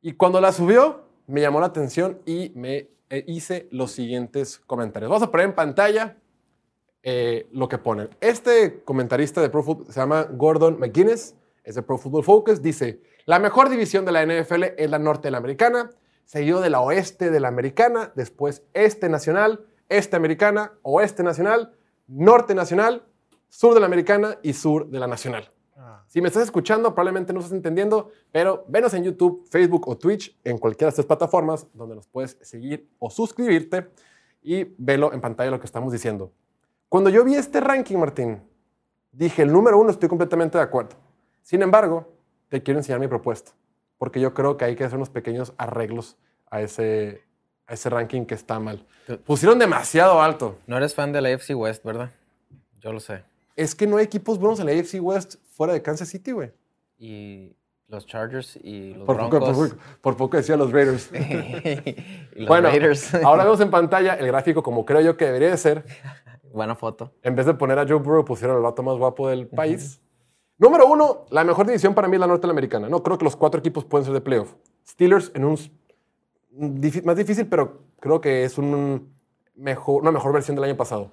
Y 0.00 0.12
cuando 0.12 0.40
la 0.40 0.52
subió, 0.52 1.04
me 1.26 1.40
llamó 1.40 1.60
la 1.60 1.66
atención 1.66 2.20
y 2.24 2.52
me 2.54 2.88
eh, 3.10 3.24
hice 3.26 3.68
los 3.70 3.92
siguientes 3.92 4.58
comentarios. 4.58 5.10
Vamos 5.10 5.26
a 5.26 5.30
poner 5.30 5.46
en 5.46 5.54
pantalla 5.54 6.16
eh, 7.02 7.48
lo 7.52 7.68
que 7.68 7.78
ponen. 7.78 8.10
Este 8.20 8.82
comentarista 8.84 9.40
de 9.40 9.48
Pro 9.48 9.62
Football 9.62 9.86
se 9.86 10.00
llama 10.00 10.24
Gordon 10.24 10.78
McGuinness, 10.80 11.36
es 11.62 11.74
de 11.76 11.82
Pro 11.82 11.98
Football 11.98 12.24
Focus, 12.24 12.62
dice, 12.62 13.00
la 13.26 13.38
mejor 13.38 13.68
división 13.68 14.04
de 14.04 14.12
la 14.12 14.24
NFL 14.24 14.64
es 14.76 14.90
la 14.90 14.98
norte 14.98 15.28
de 15.28 15.32
la 15.32 15.38
americana, 15.38 15.90
seguido 16.24 16.60
de 16.60 16.70
la 16.70 16.80
oeste 16.80 17.30
de 17.30 17.40
la 17.40 17.48
americana, 17.48 18.12
después 18.16 18.64
este 18.74 19.08
nacional, 19.08 19.64
este 19.88 20.16
americana, 20.16 20.72
oeste 20.82 21.22
nacional, 21.22 21.72
norte 22.08 22.54
nacional, 22.54 23.04
sur 23.48 23.74
de 23.74 23.80
la 23.80 23.86
americana 23.86 24.38
y 24.42 24.52
sur 24.52 24.88
de 24.88 24.98
la 24.98 25.06
nacional. 25.06 25.50
Si 26.16 26.22
me 26.22 26.28
estás 26.28 26.44
escuchando, 26.44 26.94
probablemente 26.94 27.34
no 27.34 27.40
estás 27.40 27.52
entendiendo, 27.52 28.10
pero 28.32 28.64
venos 28.68 28.94
en 28.94 29.04
YouTube, 29.04 29.46
Facebook 29.50 29.86
o 29.86 29.98
Twitch, 29.98 30.34
en 30.44 30.56
cualquiera 30.56 30.86
de 30.86 30.92
estas 30.92 31.04
plataformas 31.04 31.66
donde 31.74 31.94
nos 31.94 32.06
puedes 32.06 32.38
seguir 32.40 32.88
o 32.98 33.10
suscribirte 33.10 33.90
y 34.42 34.64
velo 34.78 35.12
en 35.12 35.20
pantalla 35.20 35.50
lo 35.50 35.60
que 35.60 35.66
estamos 35.66 35.92
diciendo. 35.92 36.32
Cuando 36.88 37.10
yo 37.10 37.22
vi 37.22 37.34
este 37.34 37.60
ranking, 37.60 37.98
Martín, 37.98 38.40
dije, 39.12 39.42
el 39.42 39.52
número 39.52 39.78
uno 39.78 39.90
estoy 39.90 40.08
completamente 40.08 40.56
de 40.56 40.64
acuerdo. 40.64 40.96
Sin 41.42 41.60
embargo, 41.60 42.10
te 42.48 42.62
quiero 42.62 42.80
enseñar 42.80 42.98
mi 42.98 43.08
propuesta, 43.08 43.52
porque 43.98 44.18
yo 44.18 44.32
creo 44.32 44.56
que 44.56 44.64
hay 44.64 44.74
que 44.74 44.84
hacer 44.84 44.96
unos 44.96 45.10
pequeños 45.10 45.52
arreglos 45.58 46.16
a 46.50 46.62
ese, 46.62 47.24
a 47.66 47.74
ese 47.74 47.90
ranking 47.90 48.24
que 48.24 48.34
está 48.34 48.58
mal. 48.58 48.86
Pusieron 49.26 49.58
demasiado 49.58 50.22
alto. 50.22 50.56
No 50.66 50.78
eres 50.78 50.94
fan 50.94 51.12
de 51.12 51.20
la 51.20 51.28
AFC 51.28 51.50
West, 51.54 51.84
¿verdad? 51.84 52.10
Yo 52.80 52.94
lo 52.94 53.00
sé. 53.00 53.22
Es 53.54 53.74
que 53.74 53.86
no 53.86 53.98
hay 53.98 54.04
equipos 54.04 54.38
buenos 54.38 54.60
en 54.60 54.66
la 54.66 54.72
AFC 54.72 54.98
West 54.98 55.34
fuera 55.56 55.72
de 55.72 55.80
Kansas 55.82 56.08
City, 56.08 56.32
güey. 56.32 56.52
Y 56.98 57.56
los 57.88 58.06
Chargers 58.06 58.56
y 58.62 58.94
los 58.94 59.06
Por 59.06 59.16
poco, 59.16 59.38
Broncos. 59.38 59.56
por, 59.56 59.68
poco- 59.70 59.82
por 60.02 60.16
poco 60.16 60.36
decía 60.36 60.56
los 60.56 60.70
Raiders. 60.72 61.10
los 62.34 62.48
bueno, 62.48 62.68
Raiders. 62.68 63.14
ahora 63.16 63.44
vemos 63.44 63.60
en 63.60 63.70
pantalla 63.70 64.14
el 64.14 64.26
gráfico 64.26 64.62
como 64.62 64.84
creo 64.84 65.00
yo 65.00 65.16
que 65.16 65.24
debería 65.26 65.50
de 65.50 65.56
ser. 65.56 65.84
Buena 66.52 66.74
foto. 66.74 67.12
En 67.22 67.34
vez 67.34 67.46
de 67.46 67.54
poner 67.54 67.78
a 67.78 67.86
Joe 67.86 67.98
Burrow, 67.98 68.24
pusieron 68.24 68.56
al 68.56 68.62
vato 68.62 68.82
más 68.82 68.96
guapo 68.96 69.28
del 69.28 69.46
país. 69.46 70.00
Número 70.58 70.86
uno, 70.86 71.26
la 71.30 71.44
mejor 71.44 71.66
división 71.66 71.94
para 71.94 72.08
mí 72.08 72.16
es 72.16 72.20
la 72.20 72.26
norteamericana. 72.26 72.88
No, 72.88 73.02
creo 73.02 73.18
que 73.18 73.24
los 73.24 73.36
cuatro 73.36 73.60
equipos 73.60 73.84
pueden 73.84 74.04
ser 74.06 74.14
de 74.14 74.20
playoff. 74.22 74.54
Steelers 74.86 75.30
en 75.34 75.44
un, 75.44 75.58
más 77.04 77.16
difícil, 77.16 77.46
pero 77.46 77.82
creo 78.00 78.20
que 78.22 78.44
es 78.44 78.56
un 78.56 79.12
mejor, 79.54 80.00
una 80.02 80.10
mejor 80.12 80.32
versión 80.32 80.54
del 80.56 80.64
año 80.64 80.76
pasado. 80.76 81.12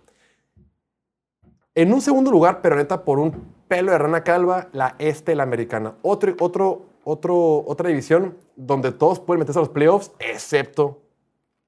En 1.75 1.91
un 1.93 2.01
segundo 2.01 2.31
lugar, 2.31 2.61
pero 2.61 2.75
neta 2.75 3.03
por 3.03 3.19
un 3.19 3.53
pelo 3.67 3.91
de 3.91 3.97
rana 3.97 4.23
calva, 4.23 4.69
la 4.73 4.95
este 4.99 5.31
de 5.31 5.35
la 5.35 5.43
americana. 5.43 5.95
Otro, 6.01 6.35
otro, 6.39 6.85
otro, 7.03 7.63
otra 7.65 7.89
división 7.89 8.37
donde 8.55 8.91
todos 8.91 9.19
pueden 9.19 9.39
meterse 9.39 9.59
a 9.59 9.61
los 9.63 9.69
playoffs, 9.69 10.11
excepto 10.19 11.01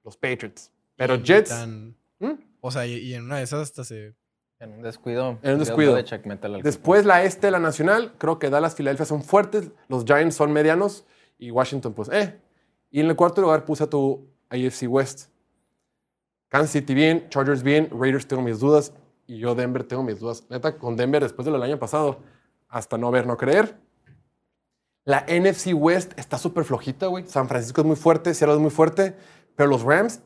los 0.04 0.16
Patriots. 0.18 0.72
Pero 0.96 1.16
y 1.16 1.24
Jets... 1.24 1.50
tan- 1.50 1.96
¿Mm? 2.20 2.32
o 2.62 2.72
sea, 2.72 2.86
y, 2.86 2.94
y 2.96 3.14
en 3.16 3.24
una 3.26 3.38
de 3.38 3.44
esas 3.44 3.62
hasta 3.62 3.84
se... 3.84 4.16
En 4.60 4.72
un 4.72 4.82
descuido. 4.82 5.38
En 5.42 5.54
un 5.54 5.60
descuido. 5.60 5.96
Después 6.64 7.06
la 7.06 7.24
este, 7.26 7.52
la 7.52 7.60
nacional, 7.60 8.14
creo 8.18 8.40
que 8.40 8.50
Dallas, 8.50 8.74
Filadelfia 8.76 9.06
son 9.06 9.22
fuertes, 9.22 9.70
los 9.90 10.06
Giants 10.06 10.36
son 10.36 10.54
medianos 10.54 11.06
y 11.38 11.52
Washington, 11.52 11.94
pues, 11.94 12.08
eh. 12.10 12.40
Y 12.90 13.02
en 13.02 13.08
el 13.08 13.16
cuarto 13.18 13.42
lugar 13.42 13.66
puse 13.66 13.84
a 13.84 13.88
tu 13.90 14.30
AFC 14.50 14.86
West. 14.88 15.30
Kansas 16.48 16.72
City 16.72 16.94
bien, 16.94 17.28
Chargers 17.30 17.64
bien, 17.64 17.90
Raiders 17.92 18.26
tengo 18.28 18.42
mis 18.42 18.60
dudas 18.60 18.94
y 19.28 19.38
yo 19.40 19.56
Denver 19.56 19.84
tengo 19.84 20.04
mis 20.04 20.20
dudas. 20.20 20.46
Neta, 20.50 20.78
con 20.78 20.96
Denver 20.96 21.22
después 21.22 21.46
del 21.46 21.62
año 21.62 21.80
pasado, 21.80 22.20
hasta 22.70 22.98
no 22.98 23.12
ver, 23.12 23.28
no 23.28 23.38
creer. 23.38 23.78
La 25.04 25.26
NFC 25.28 25.74
West 25.74 26.14
está 26.18 26.38
súper 26.38 26.64
flojita, 26.64 27.08
güey. 27.08 27.28
San 27.28 27.48
Francisco 27.48 27.82
es 27.82 27.88
muy 27.88 27.96
fuerte, 27.96 28.34
Seattle 28.34 28.56
es 28.56 28.62
muy 28.62 28.72
fuerte, 28.72 29.16
pero 29.56 29.70
los 29.70 29.84
Rams, 29.84 30.22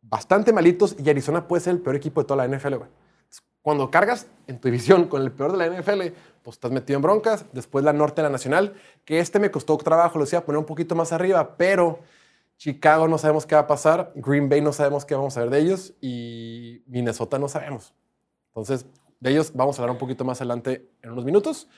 bastante 0.00 0.52
malitos 0.52 0.96
y 0.98 1.08
Arizona 1.10 1.46
puede 1.46 1.62
ser 1.62 1.74
el 1.74 1.80
peor 1.80 1.96
equipo 1.96 2.22
de 2.22 2.26
toda 2.26 2.46
la 2.46 2.56
NFL, 2.56 2.76
güey. 2.76 2.90
Cuando 3.62 3.90
cargas 3.90 4.26
en 4.46 4.58
tu 4.58 4.68
división 4.68 5.04
con 5.04 5.20
el 5.20 5.32
peor 5.32 5.52
de 5.52 5.58
la 5.58 5.68
NFL, 5.68 6.14
pues 6.42 6.56
estás 6.56 6.70
metido 6.70 6.96
en 6.96 7.02
broncas. 7.02 7.44
Después 7.52 7.84
la 7.84 7.92
norte 7.92 8.22
la 8.22 8.30
nacional, 8.30 8.74
que 9.04 9.20
este 9.20 9.38
me 9.38 9.50
costó 9.50 9.76
trabajo, 9.76 10.18
lo 10.18 10.24
decía 10.24 10.46
poner 10.46 10.58
un 10.58 10.64
poquito 10.64 10.94
más 10.94 11.12
arriba, 11.12 11.56
pero 11.58 12.00
Chicago 12.56 13.06
no 13.06 13.18
sabemos 13.18 13.44
qué 13.44 13.54
va 13.54 13.62
a 13.62 13.66
pasar, 13.66 14.12
Green 14.14 14.48
Bay 14.48 14.62
no 14.62 14.72
sabemos 14.72 15.04
qué 15.04 15.14
vamos 15.14 15.36
a 15.36 15.40
ver 15.40 15.50
de 15.50 15.58
ellos 15.58 15.94
y 16.00 16.82
Minnesota 16.86 17.38
no 17.38 17.48
sabemos. 17.48 17.94
Entonces, 18.60 18.86
de 19.20 19.30
ellos 19.30 19.52
vamos 19.54 19.78
a 19.78 19.82
hablar 19.82 19.92
un 19.94 19.98
poquito 19.98 20.24
más 20.24 20.40
adelante 20.40 20.88
en 21.02 21.10
unos 21.12 21.24
minutos. 21.24 21.68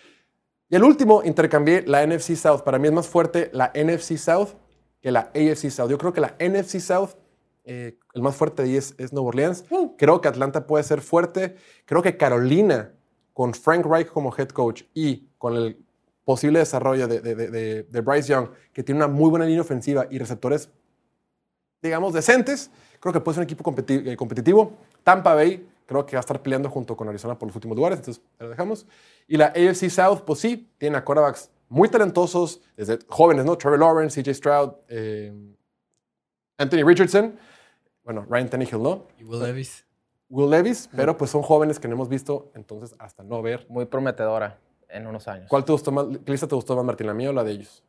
Y 0.68 0.76
el 0.76 0.84
último, 0.84 1.22
intercambié 1.24 1.82
la 1.86 2.06
NFC 2.06 2.34
South. 2.36 2.62
Para 2.62 2.78
mí 2.78 2.88
es 2.88 2.92
más 2.94 3.06
fuerte 3.08 3.50
la 3.52 3.72
NFC 3.74 4.16
South 4.16 4.50
que 5.00 5.10
la 5.10 5.30
AFC 5.34 5.70
South. 5.70 5.90
Yo 5.90 5.98
creo 5.98 6.12
que 6.12 6.20
la 6.20 6.36
NFC 6.38 6.78
South, 6.80 7.10
eh, 7.64 7.98
el 8.14 8.22
más 8.22 8.36
fuerte 8.36 8.62
de 8.62 8.70
ahí 8.70 8.76
es, 8.76 8.94
es 8.98 9.12
Nueva 9.12 9.28
Orleans. 9.28 9.64
Creo 9.98 10.20
que 10.20 10.28
Atlanta 10.28 10.66
puede 10.66 10.84
ser 10.84 11.00
fuerte. 11.00 11.56
Creo 11.84 12.02
que 12.02 12.16
Carolina 12.16 12.92
con 13.32 13.52
Frank 13.54 13.84
Reich 13.86 14.08
como 14.08 14.34
head 14.36 14.48
coach 14.48 14.84
y 14.94 15.28
con 15.38 15.56
el 15.56 15.76
posible 16.24 16.60
desarrollo 16.60 17.08
de, 17.08 17.20
de- 17.20 17.34
de- 17.34 17.82
de 17.82 18.00
Bryce 18.00 18.28
Young, 18.28 18.48
que 18.72 18.82
tiene 18.82 18.98
una 19.04 19.08
muy 19.08 19.28
buena 19.30 19.44
línea 19.44 19.62
ofensiva 19.62 20.06
y 20.10 20.18
receptores, 20.18 20.70
digamos, 21.82 22.12
decentes, 22.12 22.70
creo 23.00 23.12
que 23.12 23.20
puede 23.20 23.34
ser 23.34 23.40
un 23.40 23.44
equipo 23.44 23.64
competi- 23.64 24.06
eh, 24.06 24.16
competitivo. 24.16 24.72
Tampa 25.02 25.34
Bay 25.34 25.66
creo 25.86 26.06
que 26.06 26.16
va 26.16 26.20
a 26.20 26.20
estar 26.20 26.42
peleando 26.42 26.68
junto 26.70 26.96
con 26.96 27.08
Arizona 27.08 27.38
por 27.38 27.48
los 27.48 27.56
últimos 27.56 27.76
lugares, 27.76 27.98
entonces 27.98 28.22
lo 28.38 28.48
dejamos. 28.48 28.86
Y 29.26 29.36
la 29.36 29.46
AFC 29.46 29.88
South, 29.90 30.20
pues 30.26 30.40
sí, 30.40 30.70
tiene 30.78 30.96
a 30.96 31.04
quarterbacks 31.04 31.50
muy 31.68 31.88
talentosos, 31.88 32.60
desde 32.76 32.98
jóvenes, 33.08 33.44
¿no? 33.44 33.56
Trevor 33.56 33.78
Lawrence, 33.78 34.22
CJ 34.22 34.34
Stroud, 34.34 34.72
eh, 34.88 35.32
Anthony 36.58 36.84
Richardson, 36.84 37.38
bueno, 38.04 38.26
Ryan 38.28 38.50
Tannehill, 38.50 38.82
¿no? 38.82 39.08
Y 39.18 39.24
Will 39.24 39.42
Levis. 39.42 39.86
Will 40.28 40.50
Levis, 40.50 40.88
pero 40.94 41.16
pues 41.16 41.30
son 41.30 41.42
jóvenes 41.42 41.78
que 41.78 41.88
no 41.88 41.94
hemos 41.94 42.08
visto, 42.08 42.50
entonces 42.54 42.94
hasta 42.98 43.22
no 43.22 43.42
ver. 43.42 43.66
Muy 43.68 43.86
prometedora 43.86 44.58
en 44.88 45.06
unos 45.06 45.28
años. 45.28 45.48
¿Cuál 45.48 45.64
te 45.64 45.72
gustó 45.72 45.92
más, 45.92 46.06
qué 46.24 46.30
lista 46.32 46.46
te 46.46 46.54
gustó 46.54 46.76
más, 46.76 46.84
Martín, 46.84 47.06
la 47.06 47.14
mía 47.14 47.30
o 47.30 47.32
la 47.32 47.44
de 47.44 47.52
ellos? 47.52 47.82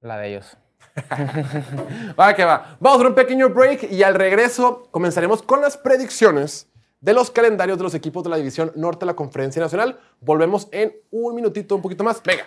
La 0.00 0.18
de 0.18 0.28
ellos. 0.30 0.56
Va 2.18 2.34
que 2.34 2.44
va. 2.44 2.76
Vamos 2.80 2.96
a 2.96 3.00
hacer 3.00 3.06
un 3.08 3.14
pequeño 3.14 3.48
break 3.50 3.90
y 3.90 4.02
al 4.02 4.14
regreso 4.14 4.88
comenzaremos 4.90 5.42
con 5.42 5.60
las 5.60 5.76
predicciones 5.76 6.68
de 7.00 7.14
los 7.14 7.30
calendarios 7.30 7.78
de 7.78 7.84
los 7.84 7.94
equipos 7.94 8.22
de 8.24 8.30
la 8.30 8.36
División 8.36 8.72
Norte 8.76 9.00
de 9.00 9.06
la 9.06 9.16
Conferencia 9.16 9.60
Nacional. 9.62 9.98
Volvemos 10.20 10.68
en 10.72 10.92
un 11.10 11.34
minutito, 11.34 11.74
un 11.76 11.82
poquito 11.82 12.04
más. 12.04 12.22
Venga. 12.22 12.44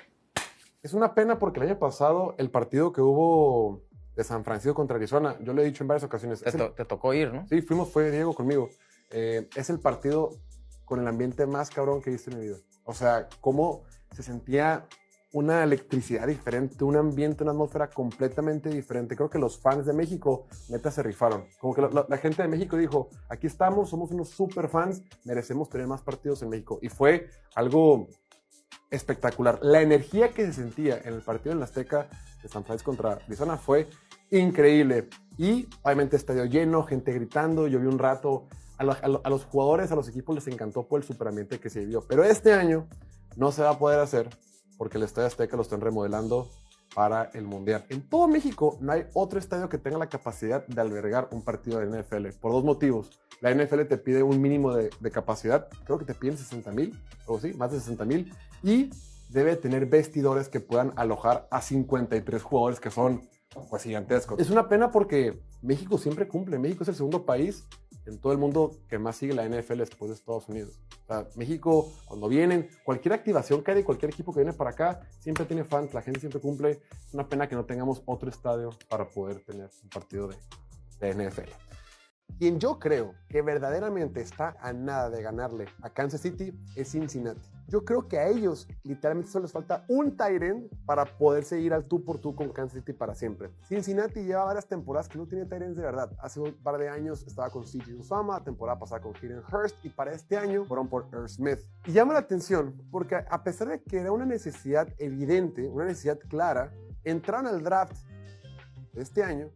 Es 0.81 0.93
una 0.93 1.13
pena 1.15 1.39
porque 1.39 1.59
el 1.59 1.67
año 1.67 1.79
pasado 1.79 2.35
el 2.37 2.49
partido 2.51 2.93
que 2.93 3.01
hubo 3.01 3.81
de 4.15 4.23
San 4.23 4.45
Francisco 4.45 4.75
contra 4.75 4.95
Arizona, 4.97 5.35
yo 5.41 5.53
lo 5.53 5.61
he 5.61 5.65
dicho 5.65 5.83
en 5.83 5.87
varias 5.89 6.03
ocasiones. 6.03 6.41
Te, 6.41 6.49
el- 6.49 6.73
te 6.73 6.85
tocó 6.85 7.13
ir, 7.13 7.33
¿no? 7.33 7.45
Sí, 7.49 7.61
fuimos, 7.61 7.91
fue 7.91 8.11
Diego 8.11 8.33
conmigo. 8.33 8.69
Eh, 9.09 9.49
es 9.55 9.69
el 9.69 9.79
partido 9.79 10.31
con 10.85 10.99
el 10.99 11.07
ambiente 11.07 11.45
más 11.47 11.69
cabrón 11.69 12.01
que 12.01 12.11
he 12.11 12.13
visto 12.13 12.29
en 12.31 12.39
mi 12.39 12.45
vida. 12.45 12.57
O 12.85 12.93
sea, 12.93 13.27
cómo 13.41 13.83
se 14.13 14.21
sentía 14.23 14.85
una 15.35 15.63
electricidad 15.65 16.27
diferente, 16.27 16.81
un 16.85 16.95
ambiente, 16.95 17.43
una 17.43 17.51
atmósfera 17.51 17.89
completamente 17.89 18.69
diferente. 18.69 19.17
Creo 19.17 19.29
que 19.29 19.37
los 19.37 19.59
fans 19.59 19.85
de 19.85 19.91
México, 19.91 20.47
neta, 20.69 20.89
se 20.91 21.03
rifaron. 21.03 21.43
Como 21.59 21.73
que 21.75 21.81
la, 21.81 22.05
la- 22.07 22.17
gente 22.17 22.41
de 22.41 22.47
México 22.47 22.77
dijo, 22.77 23.09
aquí 23.27 23.45
estamos, 23.47 23.89
somos 23.89 24.11
unos 24.11 24.29
super 24.29 24.69
fans, 24.69 25.03
merecemos 25.25 25.69
tener 25.69 25.87
más 25.87 26.01
partidos 26.01 26.41
en 26.41 26.47
México. 26.49 26.79
Y 26.81 26.87
fue 26.87 27.27
algo 27.53 28.07
espectacular. 28.89 29.59
La 29.61 29.81
energía 29.81 30.33
que 30.33 30.45
se 30.45 30.53
sentía 30.53 30.99
en 31.03 31.13
el 31.15 31.21
partido 31.21 31.51
en 31.51 31.59
la 31.59 31.65
Azteca 31.65 32.07
de 32.41 32.47
San 32.47 32.63
Francisco 32.63 32.91
contra 32.91 33.13
Arizona 33.25 33.57
fue 33.57 33.87
increíble. 34.31 35.09
Y 35.37 35.67
obviamente 35.83 36.15
estadio 36.15 36.45
lleno, 36.45 36.83
gente 36.83 37.11
gritando. 37.11 37.67
Yo 37.67 37.79
vi 37.79 37.87
un 37.87 37.99
rato. 37.99 38.47
A, 38.77 38.83
a 38.83 39.21
a 39.23 39.29
los 39.29 39.45
jugadores, 39.45 39.91
a 39.91 39.95
los 39.95 40.07
equipos 40.07 40.33
les 40.35 40.47
encantó 40.47 40.87
por 40.87 41.01
el 41.01 41.05
superambiente 41.05 41.59
que 41.59 41.69
se 41.69 41.79
vivió. 41.81 42.05
Pero 42.07 42.23
este 42.23 42.53
año 42.53 42.87
no 43.35 43.51
se 43.51 43.63
va 43.63 43.71
a 43.71 43.79
poder 43.79 43.99
hacer 43.99 44.29
porque 44.77 44.97
el 44.97 45.03
Estadio 45.03 45.27
Azteca 45.27 45.55
lo 45.55 45.63
están 45.63 45.81
remodelando 45.81 46.49
para 46.93 47.31
el 47.33 47.43
Mundial. 47.43 47.85
En 47.89 48.07
todo 48.07 48.27
México 48.27 48.77
no 48.79 48.91
hay 48.91 49.05
otro 49.13 49.39
estadio 49.39 49.69
que 49.69 49.77
tenga 49.77 49.97
la 49.97 50.07
capacidad 50.07 50.65
de 50.65 50.79
albergar 50.79 51.27
un 51.31 51.43
partido 51.43 51.79
de 51.79 51.87
NFL, 51.87 52.27
por 52.39 52.51
dos 52.51 52.63
motivos. 52.63 53.09
La 53.41 53.53
NFL 53.53 53.81
te 53.83 53.97
pide 53.97 54.23
un 54.23 54.41
mínimo 54.41 54.73
de, 54.73 54.89
de 54.99 55.11
capacidad, 55.11 55.67
creo 55.83 55.97
que 55.97 56.05
te 56.05 56.13
piden 56.13 56.37
60 56.37 56.71
mil, 56.71 56.97
o 57.25 57.39
sí, 57.39 57.53
más 57.53 57.71
de 57.71 57.79
60 57.79 58.05
mil, 58.05 58.33
y 58.63 58.89
debe 59.29 59.55
tener 59.55 59.85
vestidores 59.87 60.47
que 60.47 60.59
puedan 60.59 60.93
alojar 60.95 61.47
a 61.51 61.61
53 61.61 62.41
jugadores 62.41 62.79
que 62.79 62.91
son 62.91 63.27
pues 63.69 63.83
gigantescos. 63.83 64.39
Es 64.39 64.49
una 64.49 64.67
pena 64.67 64.91
porque 64.91 65.39
México 65.61 65.97
siempre 65.97 66.27
cumple. 66.27 66.59
México 66.59 66.83
es 66.83 66.89
el 66.89 66.95
segundo 66.95 67.25
país 67.25 67.65
en 68.05 68.19
todo 68.19 68.31
el 68.31 68.37
mundo 68.37 68.71
que 68.87 68.97
más 68.99 69.15
sigue 69.17 69.33
la 69.33 69.47
NFL 69.47 69.77
después 69.77 70.09
de 70.09 70.15
Estados 70.15 70.47
Unidos. 70.49 70.79
O 71.07 71.25
México, 71.35 71.91
cuando 72.05 72.27
vienen, 72.27 72.69
cualquier 72.83 73.13
activación 73.13 73.63
que 73.63 73.71
hay 73.71 73.77
de 73.77 73.83
cualquier 73.83 74.11
equipo 74.11 74.33
que 74.33 74.39
viene 74.39 74.53
para 74.53 74.71
acá, 74.71 75.01
siempre 75.19 75.45
tiene 75.45 75.63
fans, 75.63 75.93
la 75.93 76.01
gente 76.01 76.19
siempre 76.19 76.39
cumple. 76.39 76.71
Es 76.71 77.13
una 77.13 77.27
pena 77.27 77.47
que 77.47 77.55
no 77.55 77.65
tengamos 77.65 78.01
otro 78.05 78.29
estadio 78.29 78.71
para 78.89 79.07
poder 79.07 79.41
tener 79.41 79.69
un 79.83 79.89
partido 79.89 80.27
de, 80.27 80.35
de 80.99 81.29
NFL. 81.29 81.51
Quien 82.39 82.59
yo 82.59 82.79
creo 82.79 83.13
que 83.29 83.41
verdaderamente 83.41 84.21
está 84.21 84.57
a 84.59 84.73
nada 84.73 85.09
de 85.09 85.21
ganarle 85.21 85.65
a 85.81 85.89
Kansas 85.89 86.21
City 86.21 86.53
es 86.75 86.91
Cincinnati. 86.91 87.54
Yo 87.67 87.83
creo 87.83 88.07
que 88.07 88.19
a 88.19 88.27
ellos 88.27 88.67
literalmente 88.83 89.31
solo 89.31 89.43
les 89.43 89.51
falta 89.51 89.85
un 89.87 90.15
Tyren 90.15 90.69
para 90.85 91.05
poderse 91.05 91.59
ir 91.59 91.73
al 91.73 91.85
tú 91.85 92.03
por 92.03 92.19
tú 92.19 92.35
con 92.35 92.49
Kansas 92.49 92.79
City 92.79 92.93
para 92.93 93.15
siempre. 93.15 93.49
Cincinnati 93.67 94.23
lleva 94.23 94.43
varias 94.43 94.67
temporadas 94.67 95.09
que 95.09 95.17
no 95.17 95.27
tiene 95.27 95.45
Tyrens 95.45 95.75
de 95.75 95.81
verdad. 95.81 96.11
Hace 96.19 96.39
un 96.39 96.53
par 96.63 96.77
de 96.77 96.89
años 96.89 97.25
estaba 97.25 97.49
con 97.49 97.63
CJ 97.63 97.95
Usama, 97.99 98.43
temporada 98.43 98.77
pasada 98.77 99.01
con 99.01 99.15
Hayden 99.15 99.41
Hurst 99.51 99.83
y 99.83 99.89
para 99.89 100.13
este 100.13 100.37
año 100.37 100.65
fueron 100.65 100.87
por 100.87 101.07
Earl 101.11 101.27
Smith. 101.27 101.59
Y 101.85 101.91
llama 101.91 102.13
la 102.13 102.19
atención 102.19 102.81
porque 102.91 103.15
a 103.15 103.43
pesar 103.43 103.69
de 103.69 103.81
que 103.81 103.97
era 103.97 104.11
una 104.11 104.25
necesidad 104.25 104.87
evidente, 104.97 105.67
una 105.67 105.85
necesidad 105.85 106.19
clara, 106.29 106.71
entraron 107.03 107.47
al 107.47 107.63
draft 107.63 107.97
este 108.93 109.23
año 109.23 109.51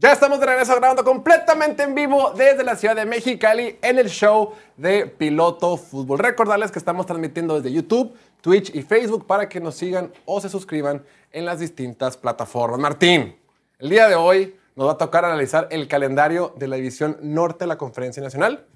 ya 0.00 0.12
estamos 0.12 0.38
de 0.38 0.46
regreso 0.46 0.76
grabando 0.76 1.02
completamente 1.02 1.82
en 1.82 1.92
vivo 1.92 2.32
desde 2.36 2.62
la 2.62 2.76
ciudad 2.76 2.94
de 2.94 3.04
Mexicali 3.04 3.78
en 3.82 3.98
el 3.98 4.08
show 4.08 4.52
de 4.76 5.06
Piloto 5.06 5.76
Fútbol. 5.76 6.20
Recordarles 6.20 6.70
que 6.70 6.78
estamos 6.78 7.04
transmitiendo 7.04 7.60
desde 7.60 7.74
YouTube, 7.74 8.14
Twitch 8.40 8.72
y 8.76 8.82
Facebook 8.82 9.26
para 9.26 9.48
que 9.48 9.58
nos 9.58 9.74
sigan 9.74 10.12
o 10.24 10.40
se 10.40 10.48
suscriban 10.48 11.04
en 11.32 11.44
las 11.44 11.58
distintas 11.58 12.16
plataformas. 12.16 12.78
Martín, 12.78 13.34
el 13.80 13.88
día 13.88 14.08
de 14.08 14.14
hoy 14.14 14.54
nos 14.76 14.86
va 14.86 14.92
a 14.92 14.98
tocar 14.98 15.24
analizar 15.24 15.66
el 15.72 15.88
calendario 15.88 16.54
de 16.56 16.68
la 16.68 16.76
división 16.76 17.18
norte 17.20 17.64
de 17.64 17.66
la 17.66 17.76
Conferencia 17.76 18.22
Nacional. 18.22 18.68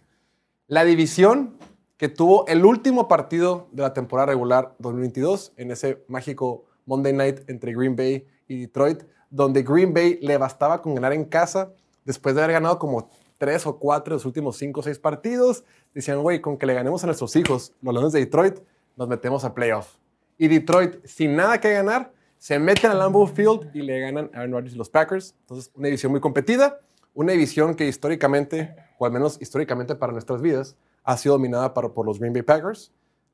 La 0.67 0.83
división 0.85 1.57
que 1.99 2.09
tuvo 2.09 2.49
el 2.49 2.65
último 2.65 3.07
partido 3.07 3.69
de 3.71 3.83
la 3.83 3.95
temporada 3.95 4.27
regular 4.27 4.75
2022 4.81 5.53
en 5.57 5.71
ese 5.71 6.03
mágico 6.09 6.65
Monday 6.85 7.13
Night 7.13 7.49
entre 7.49 7.73
Green 7.75 7.95
Bay 7.95 8.27
y 8.49 8.63
Detroit, 8.63 9.05
donde 9.33 9.63
Green 9.63 9.95
Bay 9.95 10.19
le 10.21 10.37
bastaba 10.37 10.83
con 10.83 10.95
ganar 10.95 11.15
en 11.15 11.25
casa 11.25 11.73
después 12.05 12.35
de 12.35 12.43
haber 12.43 12.53
ganado 12.53 12.79
como 12.79 13.09
tres 13.39 13.67
o 13.67 13.79
cuatro 13.79 14.13
de 14.13 14.17
los 14.17 14.27
últimos 14.27 14.59
cinco 14.59 14.81
o 14.81 14.83
seis 14.83 14.99
partidos. 14.99 15.65
Decían, 15.95 16.23
güey, 16.23 16.41
con 16.41 16.59
que 16.59 16.67
le 16.67 16.75
ganemos 16.75 17.03
a 17.03 17.07
nuestros 17.07 17.35
hijos, 17.35 17.73
los 17.81 17.95
Leones 17.95 18.13
de 18.13 18.21
Detroit, 18.21 18.61
nos 18.95 19.09
metemos 19.09 19.45
a 19.45 19.55
playoff. 19.55 19.97
Y 20.37 20.49
Detroit, 20.49 21.05
sin 21.07 21.35
nada 21.35 21.59
que 21.61 21.73
ganar, 21.73 22.13
se 22.37 22.59
meten 22.59 22.91
al 22.91 22.99
Lambeau 22.99 23.27
Field 23.27 23.71
y 23.75 23.83
le 23.83 24.01
ganan 24.01 24.31
a 24.35 24.41
Aaron 24.41 24.53
Rodgers 24.53 24.75
y 24.75 24.79
los 24.79 24.91
Packers. 24.91 25.35
Entonces, 25.41 25.73
una 25.75 25.87
división 25.87 26.13
muy 26.13 26.21
competida, 26.21 26.81
una 27.15 27.33
división 27.33 27.75
que 27.75 27.87
históricamente, 27.87 28.77
o 28.99 29.07
al 29.07 29.13
menos 29.13 29.41
históricamente 29.41 29.95
para 29.95 30.13
nuestras 30.13 30.43
vidas, 30.43 30.77
ha 31.05 31.17
sido 31.17 31.35
dominada 31.35 31.73
por, 31.73 31.95
por 31.95 32.05
los 32.05 32.19
Green 32.19 32.35
Bay 32.35 32.43
Packers. 32.43 32.93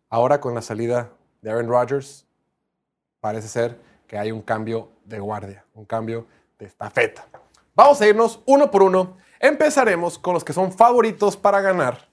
Ahora 0.08 0.40
con 0.40 0.54
la 0.54 0.62
salida 0.62 1.10
de 1.42 1.50
Aaron 1.50 1.68
Rodgers, 1.68 2.24
parece 3.20 3.48
ser 3.48 3.87
que 4.08 4.18
hay 4.18 4.32
un 4.32 4.42
cambio 4.42 4.88
de 5.04 5.20
guardia, 5.20 5.64
un 5.74 5.84
cambio 5.84 6.26
de 6.58 6.66
estafeta. 6.66 7.28
Vamos 7.74 8.00
a 8.00 8.08
irnos 8.08 8.40
uno 8.46 8.70
por 8.70 8.82
uno. 8.82 9.18
Empezaremos 9.38 10.18
con 10.18 10.34
los 10.34 10.42
que 10.42 10.52
son 10.52 10.72
favoritos 10.72 11.36
para 11.36 11.60
ganar 11.60 12.08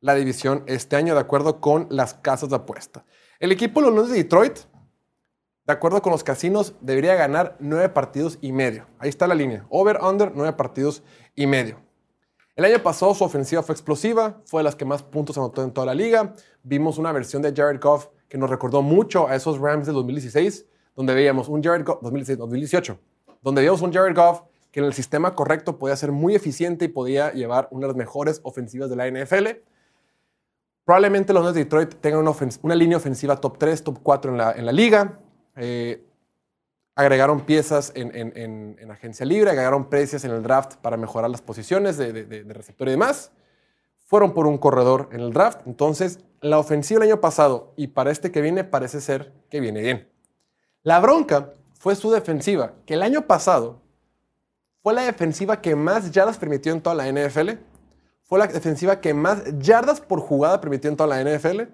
la 0.00 0.14
división 0.14 0.62
este 0.66 0.96
año, 0.96 1.14
de 1.14 1.20
acuerdo 1.20 1.60
con 1.60 1.88
las 1.90 2.14
casas 2.14 2.48
de 2.50 2.56
apuesta. 2.56 3.04
El 3.40 3.52
equipo 3.52 3.82
de 3.82 3.90
los 3.90 4.08
de 4.08 4.16
Detroit, 4.16 4.60
de 5.66 5.72
acuerdo 5.72 6.00
con 6.00 6.12
los 6.12 6.24
casinos, 6.24 6.74
debería 6.80 7.14
ganar 7.16 7.56
nueve 7.58 7.88
partidos 7.90 8.38
y 8.40 8.52
medio. 8.52 8.86
Ahí 8.98 9.10
está 9.10 9.26
la 9.26 9.34
línea. 9.34 9.66
Over-under, 9.68 10.32
nueve 10.34 10.54
partidos 10.54 11.02
y 11.34 11.46
medio. 11.46 11.80
El 12.56 12.64
año 12.64 12.82
pasado 12.82 13.14
su 13.14 13.24
ofensiva 13.24 13.62
fue 13.62 13.74
explosiva, 13.74 14.40
fue 14.46 14.60
de 14.60 14.64
las 14.64 14.76
que 14.76 14.84
más 14.84 15.02
puntos 15.02 15.36
anotó 15.36 15.62
en 15.62 15.72
toda 15.72 15.86
la 15.86 15.94
liga. 15.94 16.34
Vimos 16.62 16.96
una 16.98 17.12
versión 17.12 17.42
de 17.42 17.52
Jared 17.54 17.80
Goff 17.80 18.06
que 18.28 18.38
nos 18.38 18.50
recordó 18.50 18.82
mucho 18.82 19.28
a 19.28 19.34
esos 19.36 19.58
Rams 19.58 19.86
del 19.86 19.94
2016, 19.96 20.66
donde 20.98 21.14
veíamos 21.14 21.48
un 21.48 21.62
Jared 21.62 21.84
Goff, 21.86 22.00
2016, 22.02 22.36
2018, 22.38 22.98
donde 23.40 23.60
veíamos 23.60 23.80
un 23.82 23.92
Jared 23.92 24.16
Goff 24.16 24.42
que 24.72 24.80
en 24.80 24.86
el 24.86 24.92
sistema 24.92 25.32
correcto 25.36 25.78
podía 25.78 25.94
ser 25.94 26.10
muy 26.10 26.34
eficiente 26.34 26.86
y 26.86 26.88
podía 26.88 27.32
llevar 27.32 27.68
una 27.70 27.82
de 27.86 27.92
las 27.92 27.96
mejores 27.96 28.40
ofensivas 28.42 28.90
de 28.90 28.96
la 28.96 29.06
NFL. 29.08 29.46
Probablemente 30.84 31.32
los 31.32 31.42
Leones 31.42 31.54
de 31.54 31.64
Detroit 31.64 31.94
tengan 32.00 32.20
una, 32.26 32.32
una 32.62 32.74
línea 32.74 32.96
ofensiva 32.96 33.36
top 33.40 33.58
3, 33.58 33.84
top 33.84 33.98
4 34.02 34.32
en 34.32 34.38
la, 34.66 34.72
liga. 34.72 35.20
Eh, 35.54 36.04
agregaron 36.96 37.42
piezas 37.42 37.92
en, 37.94 38.14
en- 38.16 38.32
en- 38.36 38.76
en 38.80 38.90
agencia 38.90 39.24
libre, 39.24 39.50
agregaron 39.50 39.88
precios 39.88 40.24
en 40.24 40.32
el 40.32 40.42
draft 40.42 40.76
para 40.76 40.96
mejorar 40.96 41.30
las 41.30 41.42
posiciones 41.42 41.96
de- 41.96 42.12
de- 42.12 42.24
de 42.44 42.52
receptor 42.54 42.88
y 42.88 42.90
demás. 42.90 43.30
Fueron 44.06 44.34
por 44.34 44.48
un 44.48 44.58
corredor 44.58 45.08
en 45.12 45.20
el 45.20 45.32
draft. 45.32 45.60
Entonces, 45.64 46.18
la 46.40 46.58
ofensiva 46.58 47.04
el 47.04 47.10
año 47.12 47.20
pasado 47.20 47.72
y 47.76 47.86
para 47.88 48.10
este 48.10 48.32
que 48.32 48.40
viene 48.40 48.64
parece 48.64 49.00
ser 49.00 49.32
que 49.48 49.60
viene 49.60 49.80
bien. 49.80 50.08
La 50.88 51.00
bronca 51.00 51.52
fue 51.74 51.94
su 51.96 52.10
defensiva, 52.10 52.72
que 52.86 52.94
el 52.94 53.02
año 53.02 53.26
pasado 53.26 53.82
fue 54.82 54.94
la 54.94 55.02
defensiva 55.02 55.60
que 55.60 55.76
más 55.76 56.12
yardas 56.12 56.38
permitió 56.38 56.72
en 56.72 56.80
toda 56.80 56.96
la 56.96 57.12
NFL. 57.12 57.50
Fue 58.22 58.38
la 58.38 58.46
defensiva 58.46 58.98
que 58.98 59.12
más 59.12 59.42
yardas 59.58 60.00
por 60.00 60.20
jugada 60.20 60.62
permitió 60.62 60.88
en 60.88 60.96
toda 60.96 61.14
la 61.14 61.22
NFL. 61.22 61.64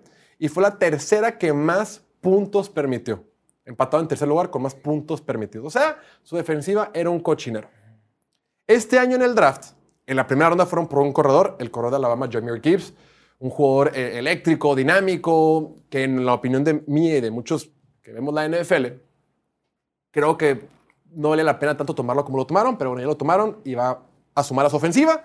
Y 0.41 0.49
fue 0.49 0.65
la 0.65 0.81
tercera 0.81 1.39
que 1.39 1.53
más 1.53 2.03
puntos 2.21 2.69
permitió. 2.69 3.23
Empatado 3.65 4.03
en 4.03 4.09
tercer 4.09 4.27
lugar 4.27 4.51
con 4.51 4.63
más 4.63 4.75
puntos 4.75 5.21
permitidos. 5.21 5.65
O 5.65 5.71
sea, 5.71 5.97
su 6.25 6.35
defensiva 6.35 6.91
era 6.93 7.09
un 7.09 7.21
cochinero. 7.21 7.69
Este 8.67 8.99
año 8.99 9.15
en 9.15 9.23
el 9.23 9.37
draft, 9.37 9.75
en 10.09 10.17
la 10.17 10.27
primera 10.27 10.49
ronda 10.49 10.67
fueron 10.67 10.89
por 10.89 10.99
un 10.99 11.13
corredor, 11.13 11.55
el 11.61 11.71
corredor 11.71 11.93
de 11.93 11.97
Alabama, 11.99 12.29
Jameer 12.29 12.61
Gibbs. 12.61 12.93
un 13.39 13.51
jugador 13.51 13.97
eh, 13.97 14.19
eléctrico, 14.19 14.75
dinámico, 14.75 15.77
que 15.89 16.03
en 16.03 16.27
la 16.27 16.35
opinión 16.35 16.65
de 16.65 16.83
mí 16.89 17.11
y 17.11 17.21
de 17.21 17.31
muchos 17.31 17.71
que 18.05 18.13
vemos 18.13 18.35
la 18.35 18.47
NFL, 18.47 18.87
creo 20.15 20.39
que 20.39 20.69
no 21.13 21.31
vale 21.31 21.43
la 21.43 21.59
pena 21.59 21.77
tanto 21.77 21.95
tomarlo 21.95 22.25
como 22.25 22.39
lo 22.39 22.47
tomaron, 22.47 22.79
pero 22.79 22.91
bueno, 22.91 23.03
ya 23.03 23.09
lo 23.09 23.17
tomaron 23.17 23.59
y 23.65 23.75
va 23.75 24.01
a 24.35 24.43
sumar 24.43 24.65
a 24.65 24.71
su 24.71 24.77
ofensiva. 24.77 25.25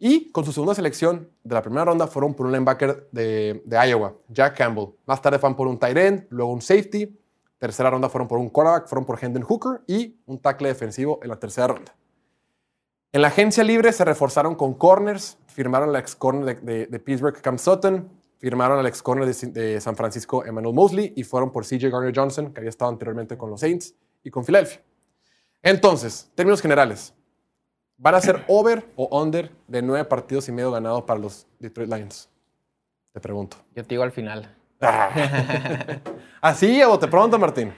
Y 0.00 0.30
con 0.30 0.44
su 0.44 0.52
segunda 0.52 0.74
selección 0.74 1.28
de 1.42 1.54
la 1.54 1.62
primera 1.62 1.84
ronda 1.84 2.06
fueron 2.06 2.34
por 2.34 2.46
un 2.46 2.52
linebacker 2.52 3.08
de, 3.10 3.62
Iowa, 3.88 4.14
Jack 4.28 4.56
Campbell. 4.56 4.90
Más 5.06 5.22
tarde 5.22 5.38
fueron 5.38 5.56
por 5.56 5.66
un 5.66 5.78
tight 5.78 5.96
end, 5.96 6.26
luego 6.30 6.52
un 6.52 6.60
safety. 6.60 7.16
Tercera 7.58 7.90
ronda 7.90 8.08
fueron 8.08 8.28
por 8.28 8.38
un 8.38 8.48
quarterback, 8.48 8.88
fueron 8.88 9.04
por 9.04 9.22
Hendon 9.22 9.42
Hooker 9.42 9.82
y 9.86 10.20
un 10.26 10.38
tackle 10.38 10.68
defensivo 10.68 11.18
en 11.22 11.28
la 11.28 11.36
tercera 11.36 11.68
ronda. 11.68 11.96
En 13.12 13.22
la 13.22 13.28
agencia 13.28 13.64
libre 13.64 13.92
se 13.92 14.04
reforzaron 14.04 14.54
con 14.54 14.74
corners, 14.74 15.38
firmaron 15.46 15.88
al 15.88 15.96
ex 15.96 16.14
corner 16.14 16.60
de, 16.60 17.00
Pittsburgh, 17.00 17.40
Cam 17.40 17.58
Sutton, 17.58 18.08
firmaron 18.38 18.78
al 18.78 18.86
ex 18.86 19.02
corner 19.02 19.26
de, 19.26 19.80
San 19.80 19.96
Francisco, 19.96 20.44
Emmanuel 20.44 20.74
Mosley, 20.74 21.12
y 21.16 21.24
fueron 21.24 21.50
por 21.50 21.64
CJ 21.64 21.90
Garner 21.90 22.12
Johnson, 22.14 22.52
que 22.52 22.60
había 22.60 22.70
estado 22.70 22.92
anteriormente 22.92 23.36
con 23.36 23.50
los 23.50 23.60
Saints 23.60 23.96
y 24.28 24.30
con 24.30 24.44
Philadelphia. 24.44 24.80
Entonces, 25.62 26.30
términos 26.34 26.60
generales, 26.62 27.14
¿van 27.96 28.14
a 28.14 28.20
ser 28.20 28.44
over 28.48 28.86
o 28.94 29.20
under 29.20 29.50
de 29.66 29.82
nueve 29.82 30.04
partidos 30.04 30.48
y 30.48 30.52
medio 30.52 30.70
ganados 30.70 31.02
para 31.04 31.18
los 31.18 31.46
Detroit 31.58 31.90
Lions? 31.92 32.30
Te 33.12 33.20
pregunto. 33.20 33.56
Yo 33.74 33.82
te 33.82 33.88
digo 33.88 34.02
al 34.02 34.12
final. 34.12 34.54
¿Así 36.40 36.82
o 36.84 36.98
te 36.98 37.08
pregunto, 37.08 37.38
Martín? 37.38 37.72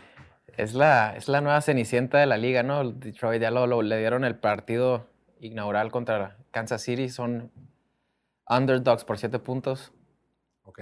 Es 0.56 0.74
la, 0.74 1.16
es 1.16 1.28
la 1.28 1.40
nueva 1.40 1.60
cenicienta 1.62 2.18
de 2.18 2.26
la 2.26 2.36
liga, 2.36 2.62
¿no? 2.62 2.90
Detroit 2.90 3.40
ya 3.40 3.50
lo, 3.50 3.66
lo- 3.66 3.80
le 3.82 3.96
dieron 3.98 4.24
el 4.24 4.36
partido 4.36 5.06
inaugural 5.38 5.90
contra 5.90 6.36
Kansas 6.50 6.82
City. 6.82 7.08
Son 7.08 7.50
underdogs 8.48 9.04
por 9.04 9.16
siete 9.16 9.38
puntos 9.38 9.92
Ok. 10.64 10.80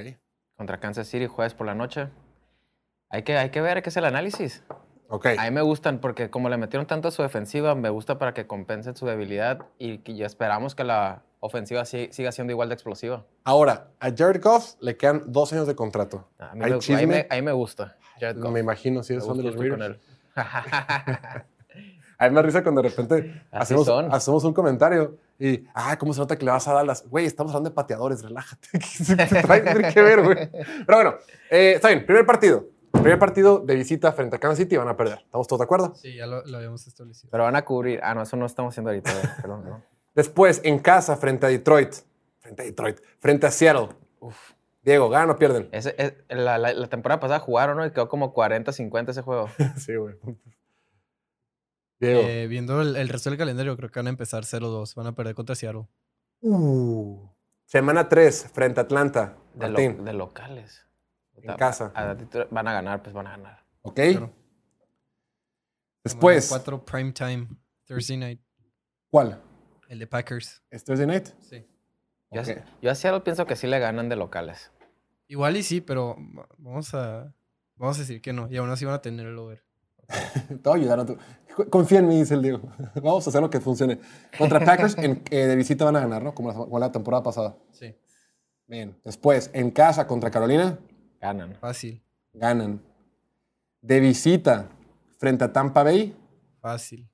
contra 0.57 0.81
Kansas 0.81 1.07
City 1.07 1.27
jueves 1.27 1.55
por 1.55 1.67
la 1.67 1.75
noche. 1.75 2.09
Hay 3.11 3.23
que, 3.23 3.37
hay 3.39 3.51
que 3.51 3.61
ver 3.61 3.83
qué 3.83 3.91
es 3.91 3.97
el 3.97 4.05
análisis. 4.07 4.65
Ok. 5.09 5.27
A 5.39 5.45
mí 5.45 5.51
me 5.51 5.63
gustan 5.63 5.99
porque 6.01 6.29
como 6.31 6.49
le 6.49 6.57
metieron 6.59 6.87
tanto 6.87 7.09
a 7.09 7.11
su 7.11 7.23
defensiva, 7.23 7.75
me 7.75 7.89
gusta 7.91 8.19
para 8.19 8.35
que 8.35 8.47
compensen 8.47 8.95
su 8.95 9.07
debilidad 9.07 9.61
y 9.79 10.01
ya 10.15 10.27
esperamos 10.27 10.75
que 10.75 10.85
la 10.85 11.23
ofensiva 11.41 11.85
si- 11.85 12.09
siga 12.13 12.31
siendo 12.33 12.53
igual 12.53 12.69
de 12.69 12.75
explosiva. 12.75 13.25
Ahora, 13.45 13.89
a 14.01 14.11
Jared 14.15 14.43
Goff 14.43 14.75
le 14.81 14.97
quedan 14.97 15.23
dos 15.27 15.53
años 15.53 15.67
de 15.67 15.75
contrato. 15.75 16.29
A 16.39 16.55
mí, 16.55 16.65
¿Hay 16.65 16.71
me, 16.73 16.77
a 16.77 16.79
chisme? 16.81 17.01
mí 17.03 17.07
me- 17.07 17.27
a 17.31 17.35
mí 17.37 17.43
me 17.43 17.53
gusta. 17.53 17.97
Jared 18.21 18.39
Goff. 18.41 18.53
me 18.53 18.61
imagino 18.61 19.03
si 19.03 19.15
eres 19.15 19.27
fan 19.27 19.37
de 19.39 19.43
gusta 19.45 19.57
los 19.57 19.65
ir 19.65 19.71
con 19.73 19.81
Raiders. 19.81 20.01
él. 20.37 21.43
A 22.21 22.29
mí 22.29 22.35
me 22.35 22.43
risa 22.43 22.65
cuando 22.65 22.83
de 22.83 22.89
repente 22.89 23.43
hacemos, 23.53 23.87
son. 23.87 24.13
hacemos 24.13 24.43
un 24.43 24.53
comentario 24.53 25.17
y, 25.39 25.65
ah, 25.73 25.97
¿cómo 25.97 26.13
se 26.13 26.19
nota 26.19 26.37
que 26.37 26.45
le 26.45 26.51
vas 26.51 26.67
a 26.67 26.73
Dallas? 26.73 27.05
Güey, 27.09 27.27
estamos 27.27 27.53
hablando 27.53 27.71
de 27.71 27.75
pateadores, 27.77 28.23
relájate. 28.25 28.69
¿Qué 28.73 29.61
tiene 29.73 29.95
que 29.95 30.03
ver, 30.03 30.23
güey? 30.25 30.51
Pero 30.85 30.97
bueno, 30.99 31.15
eh, 31.49 31.75
está 31.77 31.89
bien. 31.89 32.05
Primer 32.05 32.27
partido. 32.27 32.65
Primer 33.03 33.19
partido 33.19 33.61
de 33.61 33.75
visita 33.75 34.13
frente 34.13 34.37
a 34.37 34.39
Kansas 34.39 34.59
City 34.59 34.77
van 34.77 34.89
a 34.89 34.97
perder. 34.97 35.21
¿Estamos 35.25 35.47
todos 35.47 35.61
de 35.61 35.65
acuerdo? 35.65 35.95
Sí, 35.95 36.15
ya 36.17 36.27
lo, 36.27 36.45
lo 36.45 36.57
habíamos 36.59 36.87
establecido. 36.87 37.31
Pero 37.31 37.45
van 37.45 37.57
a 37.57 37.65
cubrir. 37.65 38.01
Ah, 38.03 38.15
no, 38.15 38.23
eso 38.23 38.37
no 38.37 38.45
estamos 38.45 38.75
haciendo 38.75 38.91
ahorita. 38.91 39.11
eh, 39.13 39.29
Perdón, 39.43 39.65
no. 39.65 39.83
Después, 40.15 40.61
en 40.65 40.79
casa, 40.79 41.17
frente 41.17 41.47
a 41.47 41.49
Detroit. 41.49 41.95
Frente 42.41 42.63
a 42.63 42.65
Detroit. 42.67 42.99
Frente 43.21 43.47
a 43.47 43.51
Seattle. 43.51 43.89
Diego, 44.83 45.09
¿ganan 45.09 45.31
o 45.31 45.37
pierden? 45.39 45.69
Ese- 45.73 45.95
es- 45.97 46.15
la, 46.29 46.59
la- 46.59 46.73
la 46.75 46.87
temporada 46.89 47.21
pasada 47.21 47.41
jugaron, 47.41 47.77
¿no? 47.79 47.87
Y 47.87 47.91
quedó 47.93 48.09
como 48.09 48.35
40-50 48.35 49.11
ese 49.11 49.23
juego. 49.23 49.49
sí, 49.79 49.95
güey. 49.97 50.17
Diego. 52.01 52.21
Eh, 52.25 52.47
viendo 52.49 52.81
el, 52.83 52.97
el 52.97 53.09
resto 53.09 53.31
del 53.31 53.39
calendario, 53.39 53.77
creo 53.77 53.91
que 53.91 53.99
van 54.01 54.09
a 54.09 54.11
empezar 54.11 54.45
0-2. 54.45 54.95
Van 54.97 55.07
a 55.07 55.15
perder 55.15 55.35
contra 55.35 55.55
Seattle. 55.55 55.87
Uh. 56.43 57.27
Semana 57.65 58.09
3, 58.09 58.51
frente 58.53 58.81
a 58.81 58.83
Atlanta. 58.85 59.37
De, 59.55 59.67
lo- 59.69 59.73
Martín. 59.73 60.05
de 60.05 60.13
locales. 60.13 60.85
En 61.43 61.57
casa. 61.57 61.93
A- 61.95 62.11
a- 62.13 62.17
Van 62.51 62.69
a 62.69 62.73
ganar, 62.73 63.03
pues 63.03 63.15
van 63.15 63.27
a 63.27 63.31
ganar. 63.31 63.65
¿Ok? 63.83 63.95
Claro. 63.95 64.33
Después, 66.05 66.49
4 66.49 66.85
prime 66.85 67.13
time, 67.13 67.49
Thursday 67.87 68.17
night. 68.17 68.41
¿cuál? 69.11 69.41
El 69.89 69.99
de 69.99 70.07
Packers. 70.07 70.63
¿Es 70.71 70.85
Thursday 70.85 71.07
night? 71.07 71.29
Sí. 71.41 71.67
Yo, 72.31 72.41
Ok. 72.43 72.49
así- 72.49 72.55
yo 72.83 72.91
a 72.91 72.95
Seattle 72.95 73.21
pienso 73.23 73.47
que 73.47 73.57
sí 73.57 73.67
le 73.67 73.79
ganan 73.79 74.09
de 74.09 74.17
locales. 74.17 74.71
Igual 75.29 75.57
y 75.57 75.63
sí, 75.63 75.81
pero 75.81 76.17
va- 76.37 76.49
vamos 76.59 76.95
a, 76.95 77.35
vamos 77.77 77.97
a 77.97 78.01
decir 78.01 78.21
que 78.23 78.33
no. 78.33 78.49
Y 78.51 78.57
aún 78.57 78.71
así 78.71 78.85
van 78.85 78.95
a 78.95 79.03
tener 79.03 79.27
el 79.27 79.39
over. 79.39 79.63
Te 80.49 80.55
voy 80.69 80.73
a 80.81 80.83
ayudar. 80.83 81.01
a 81.01 81.07
tu- 81.07 81.19
Confía 81.71 81.99
en 81.99 82.09
mí, 82.09 82.19
dice 82.21 82.35
el 82.35 82.43
Diego. 82.43 82.61
Vamos 83.03 83.27
a 83.27 83.31
hacer 83.31 83.41
lo 83.43 83.51
que 83.51 83.61
funcione. 83.61 83.99
Contra 84.39 84.65
Packers 84.65 84.97
en- 84.99 85.23
eh, 85.31 85.47
de 85.47 85.57
visita 85.57 85.85
van 85.85 85.97
a 85.97 86.01
ganar, 86.01 86.23
¿no? 86.23 86.33
Como 86.35 86.51
la, 86.51 86.55
como 86.55 86.79
la 86.79 86.93
temporada 86.93 87.23
pasada. 87.25 87.57
Sí. 87.73 87.95
Bien. 88.69 88.97
Después, 89.05 89.51
en 89.53 89.71
casa 89.73 90.07
contra 90.07 90.31
Carolina, 90.31 90.79
Ganan. 91.21 91.55
Fácil. 91.57 92.03
ganan. 92.33 92.81
De 93.81 94.01
visita 94.01 94.69
frente 95.19 95.45
a 95.45 95.53
Tampa 95.53 95.83
Bay, 95.83 96.17
Fácil. 96.61 97.09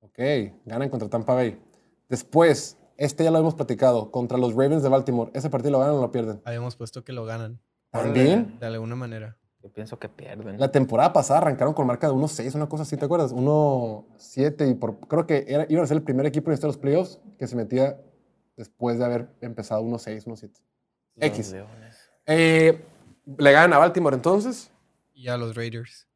ok, 0.00 0.18
ganan 0.64 0.88
contra 0.88 1.08
Tampa 1.08 1.34
Bay. 1.34 1.60
Después, 2.08 2.78
este 2.96 3.24
ya 3.24 3.30
lo 3.30 3.38
hemos 3.38 3.54
platicado, 3.54 4.10
contra 4.10 4.38
los 4.38 4.52
Ravens 4.52 4.82
de 4.82 4.88
Baltimore. 4.88 5.30
¿Ese 5.34 5.50
partido 5.50 5.72
lo 5.72 5.78
ganan 5.78 5.94
o 5.96 6.00
lo 6.00 6.10
pierden? 6.12 6.40
Habíamos 6.44 6.76
puesto 6.76 7.04
que 7.04 7.12
lo 7.12 7.24
ganan. 7.24 7.60
¿También? 7.90 8.58
De 8.58 8.66
alguna 8.66 8.96
manera. 8.96 9.36
Yo 9.62 9.70
pienso 9.72 9.98
que 9.98 10.08
pierden. 10.08 10.58
La 10.58 10.72
temporada 10.72 11.12
pasada 11.12 11.38
arrancaron 11.38 11.72
con 11.72 11.86
marca 11.86 12.08
de 12.08 12.14
1-6, 12.14 12.54
una 12.56 12.68
cosa 12.68 12.82
así, 12.82 12.96
¿te 12.96 13.04
acuerdas? 13.04 13.32
1-7 13.32 14.68
y 14.70 14.74
por, 14.74 14.98
creo 15.00 15.26
que 15.26 15.44
era, 15.46 15.66
iban 15.68 15.84
a 15.84 15.86
ser 15.86 15.98
el 15.98 16.02
primer 16.02 16.26
equipo 16.26 16.50
en 16.50 16.54
estos 16.54 16.68
los 16.68 16.78
playoffs 16.78 17.20
que 17.38 17.46
se 17.46 17.54
metía 17.54 18.00
después 18.56 18.98
de 18.98 19.04
haber 19.04 19.28
empezado 19.40 19.82
1-6, 19.82 20.24
1-7. 20.24 20.60
Los 21.14 21.26
X. 21.26 21.52
Leones. 21.52 21.91
Eh, 22.26 22.84
¿Le 23.38 23.52
ganan 23.52 23.72
a 23.74 23.78
Baltimore 23.78 24.14
entonces? 24.16 24.70
Y 25.14 25.28
a 25.28 25.36
los 25.36 25.54
Raiders. 25.54 26.06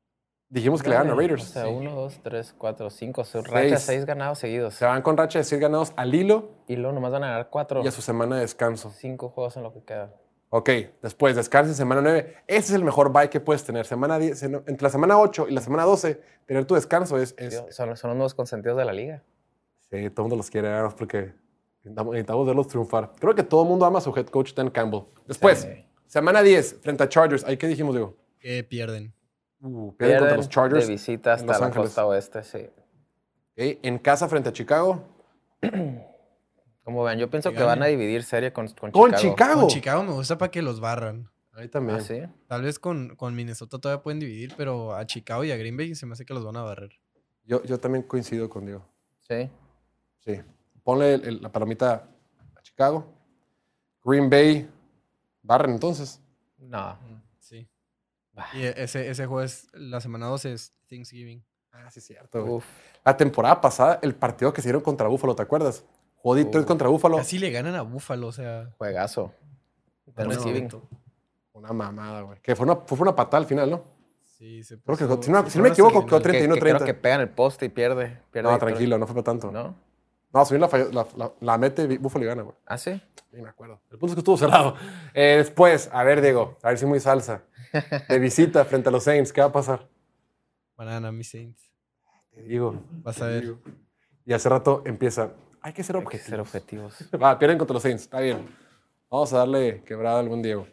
Dijimos 0.48 0.82
que 0.82 0.88
le 0.88 0.94
ganan 0.94 1.10
a 1.10 1.14
O 1.14 1.18
Raiders. 1.18 1.44
sea, 1.44 1.66
uno, 1.68 1.94
dos, 1.94 2.20
tres, 2.22 2.54
cuatro, 2.56 2.88
cinco. 2.90 3.24
Su 3.24 3.42
Seis. 3.42 3.48
racha, 3.50 3.76
seis 3.78 4.04
ganados 4.04 4.38
seguidos. 4.38 4.74
Se 4.74 4.84
van 4.84 5.02
con 5.02 5.16
racha 5.16 5.38
de 5.40 5.44
6 5.44 5.60
ganados 5.60 5.92
al 5.96 6.14
hilo 6.14 6.50
Y 6.68 6.76
luego 6.76 6.92
nomás 6.94 7.12
van 7.12 7.24
a 7.24 7.28
ganar 7.28 7.48
cuatro. 7.50 7.82
y 7.84 7.88
a 7.88 7.90
su 7.90 8.00
semana 8.02 8.36
de 8.36 8.42
descanso. 8.42 8.90
Cinco 8.90 9.28
juegos 9.30 9.56
en 9.56 9.64
lo 9.64 9.72
que 9.72 9.82
queda. 9.82 10.12
Ok, 10.50 10.70
después 11.02 11.34
descansa 11.34 11.70
en 11.70 11.74
semana 11.76 12.00
9. 12.00 12.36
Ese 12.46 12.58
es 12.68 12.70
el 12.72 12.84
mejor 12.84 13.12
bye 13.12 13.28
que 13.28 13.40
puedes 13.40 13.64
tener. 13.64 13.84
Semana 13.86 14.18
10, 14.18 14.42
en- 14.44 14.54
entre 14.54 14.82
la 14.82 14.90
semana 14.90 15.18
8 15.18 15.46
y 15.48 15.52
la 15.52 15.60
semana 15.60 15.82
12, 15.82 16.20
tener 16.46 16.64
tu 16.64 16.76
descanso 16.76 17.18
es... 17.18 17.34
Son, 17.70 17.96
son 17.96 18.10
los 18.10 18.16
nuevos 18.16 18.34
consentidos 18.34 18.78
de 18.78 18.84
la 18.84 18.92
liga. 18.92 19.22
sí, 19.90 20.08
todo 20.10 20.22
el 20.22 20.22
mundo 20.24 20.36
los 20.36 20.48
quiere, 20.48 20.68
además, 20.68 20.94
porque 20.94 21.32
necesitamos, 21.82 22.12
necesitamos 22.12 22.46
verlos 22.46 22.68
triunfar. 22.68 23.12
Creo 23.18 23.34
que 23.34 23.42
todo 23.42 23.62
el 23.64 23.68
mundo 23.68 23.84
ama 23.84 23.98
a 23.98 24.02
su 24.02 24.16
head 24.16 24.26
coach, 24.26 24.54
Dan 24.54 24.70
Campbell. 24.70 25.02
Después, 25.26 25.60
Sí. 25.62 25.85
Semana 26.06 26.42
10, 26.42 26.80
frente 26.82 27.02
a 27.02 27.08
Chargers. 27.08 27.44
¿Ahí 27.44 27.56
qué 27.56 27.66
dijimos, 27.68 27.94
digo? 27.94 28.16
Que 28.38 28.62
pierden. 28.64 29.12
Uh, 29.60 29.92
pierden 29.96 30.18
contra 30.20 30.36
los 30.36 30.48
Chargers. 30.48 30.86
de 30.86 30.92
visita 30.92 31.32
hasta 31.32 31.46
Los 31.46 31.60
la 31.60 31.66
Ángeles. 31.66 31.86
costa 31.88 32.06
oeste, 32.06 32.42
sí. 32.44 32.58
Ok, 33.58 33.78
En 33.82 33.98
casa 33.98 34.28
frente 34.28 34.48
a 34.50 34.52
Chicago. 34.52 35.02
Como 36.84 37.02
ven, 37.02 37.18
yo 37.18 37.28
pienso 37.28 37.50
Que 37.50 37.56
que 37.56 37.62
van 37.64 37.82
a 37.82 37.86
dividir 37.86 38.22
serie 38.22 38.52
con, 38.52 38.68
con 38.68 38.90
Con 38.92 39.10
Chicago. 39.14 39.30
Chicago. 39.32 39.60
Con 39.62 39.68
Chicago 39.70 40.02
me 40.04 40.12
gusta 40.12 40.38
para 40.38 40.50
que 40.50 40.62
los 40.62 40.78
barran. 40.80 41.28
Ahí 41.52 41.68
también. 41.68 41.98
Ah, 41.98 42.00
sí. 42.02 42.20
Tal 42.46 42.62
vez 42.62 42.78
con, 42.78 43.16
con 43.16 43.34
Minnesota 43.34 43.78
todavía 43.78 44.02
pueden 44.02 44.20
dividir, 44.20 44.52
pero 44.56 44.94
a 44.94 45.04
Chicago 45.06 45.42
y 45.42 45.50
a 45.50 45.56
Green 45.56 45.76
Bay 45.76 45.94
se 45.94 46.06
me 46.06 46.12
hace 46.12 46.24
que 46.26 46.34
los 46.34 46.44
van 46.44 46.56
a 46.56 46.62
barrer. 46.62 46.90
Yo, 47.44 47.62
yo 47.64 47.78
también 47.78 48.02
coincido 48.04 48.48
con 48.50 48.66
Diego. 48.66 48.86
Sí. 49.22 49.48
Sí. 50.20 50.40
Ponle 50.84 51.14
el- 51.14 51.24
el- 51.24 51.42
la 51.42 51.50
palomita 51.50 52.08
a 52.54 52.62
Chicago. 52.62 53.06
Green 54.04 54.28
Bay. 54.30 54.68
Barren 55.46 55.72
entonces. 55.72 56.20
No. 56.58 56.98
Sí. 57.38 57.68
Bah, 58.32 58.46
Y 58.54 58.64
ese, 58.64 59.08
ese 59.10 59.26
jueves, 59.26 59.68
la 59.72 60.00
semana 60.00 60.26
12 60.26 60.52
es 60.52 60.72
Thanksgiving. 60.88 61.42
Ah, 61.72 61.90
sí, 61.90 62.00
es 62.00 62.06
cierto. 62.06 62.44
güey. 62.44 62.62
La 63.04 63.16
temporada 63.16 63.60
pasada, 63.60 63.98
el 64.02 64.14
partido 64.14 64.52
que 64.52 64.60
se 64.62 64.68
dieron 64.68 64.82
contra 64.82 65.08
Búfalo, 65.08 65.34
¿te 65.36 65.42
acuerdas? 65.42 65.84
Jugó 66.16 66.34
Detroit 66.34 66.64
Uh. 66.64 66.68
contra 66.68 66.88
Búfalo. 66.88 67.16
Casi 67.18 67.38
le 67.38 67.50
ganan 67.50 67.74
a 67.74 67.82
Buffalo, 67.82 68.28
o 68.28 68.32
sea. 68.32 68.70
Juegazo. 68.78 69.32
Thanksgiving. 70.14 70.68
Una 71.52 71.72
mamada, 71.72 72.22
güey. 72.22 72.38
Que 72.40 72.54
fue 72.56 72.64
una, 72.64 72.76
fue 72.76 72.98
una 72.98 73.14
patada 73.14 73.38
al 73.42 73.46
final, 73.46 73.70
¿no? 73.70 73.84
Sí, 74.24 74.62
se 74.62 74.78
Creo 74.80 74.96
que, 74.96 75.04
puso- 75.06 75.22
si 75.22 75.30
no- 75.30 75.48
si 75.48 75.58
no 75.58 75.64
me 75.64 75.70
equivoco, 75.70 76.04
quedó 76.04 76.20
final. 76.20 76.32
Que- 76.32 76.38
31-30. 76.48 76.54
que 76.54 76.60
creo 76.84 76.84
que 76.86 76.94
pegan 76.94 77.20
el 77.22 77.30
poste 77.30 77.66
y 77.66 77.68
pierde. 77.70 78.20
pierde 78.30 78.48
No, 78.48 78.52
Detroit. 78.52 78.74
tranquilo, 78.74 78.98
no 78.98 79.06
fue 79.06 79.14
para 79.14 79.24
tanto. 79.24 79.50
No, 79.50 79.74
¿No? 80.40 80.44
si 80.44 80.54
bien 80.54 80.60
la, 80.62 80.68
falló- 80.68 80.90
la, 80.92 81.06
la- 81.16 81.32
la 81.40 81.58
mete 81.58 81.98
Búfalo 81.98 82.24
y 82.24 82.28
gana, 82.28 82.42
güey. 82.42 82.54
¿Ah, 82.66 82.78
sí? 82.78 83.00
Sí, 83.30 83.42
me 83.42 83.48
acuerdo. 83.48 83.80
El 83.90 83.98
punto 83.98 84.12
es 84.12 84.14
que 84.14 84.20
estuvo 84.20 84.36
cerrado. 84.36 84.74
Eh, 85.14 85.34
después, 85.38 85.88
a 85.92 86.02
ver, 86.04 86.20
Diego, 86.20 86.56
a 86.62 86.68
ver 86.68 86.78
si 86.78 86.86
muy 86.86 87.00
salsa. 87.00 87.42
De 88.08 88.18
visita 88.18 88.64
frente 88.64 88.88
a 88.88 88.92
los 88.92 89.04
Saints, 89.04 89.32
¿qué 89.32 89.40
va 89.40 89.48
a 89.48 89.52
pasar? 89.52 89.88
Van 90.76 90.88
a 90.88 90.92
ganar 90.92 91.12
mis 91.12 91.30
Saints. 91.30 91.70
Te 92.32 92.42
digo. 92.42 92.74
Vas 93.02 93.16
te 93.16 93.24
a 93.24 93.26
ver. 93.26 93.42
digo. 93.42 93.58
Y 94.24 94.32
hace 94.32 94.48
rato 94.48 94.82
empieza. 94.86 95.32
Hay 95.62 95.72
que 95.72 95.82
ser 95.82 95.96
Hay 95.96 96.02
que 96.02 96.06
objetivos. 96.06 96.28
ser 96.30 96.40
objetivos. 96.40 97.04
Va, 97.22 97.38
pierden 97.38 97.58
contra 97.58 97.74
los 97.74 97.82
Saints. 97.82 98.02
Está 98.04 98.20
bien. 98.20 98.46
Vamos 99.10 99.32
a 99.32 99.38
darle 99.38 99.82
quebrada 99.84 100.20
al 100.20 100.28
buen 100.28 100.42
Diego. 100.42 100.66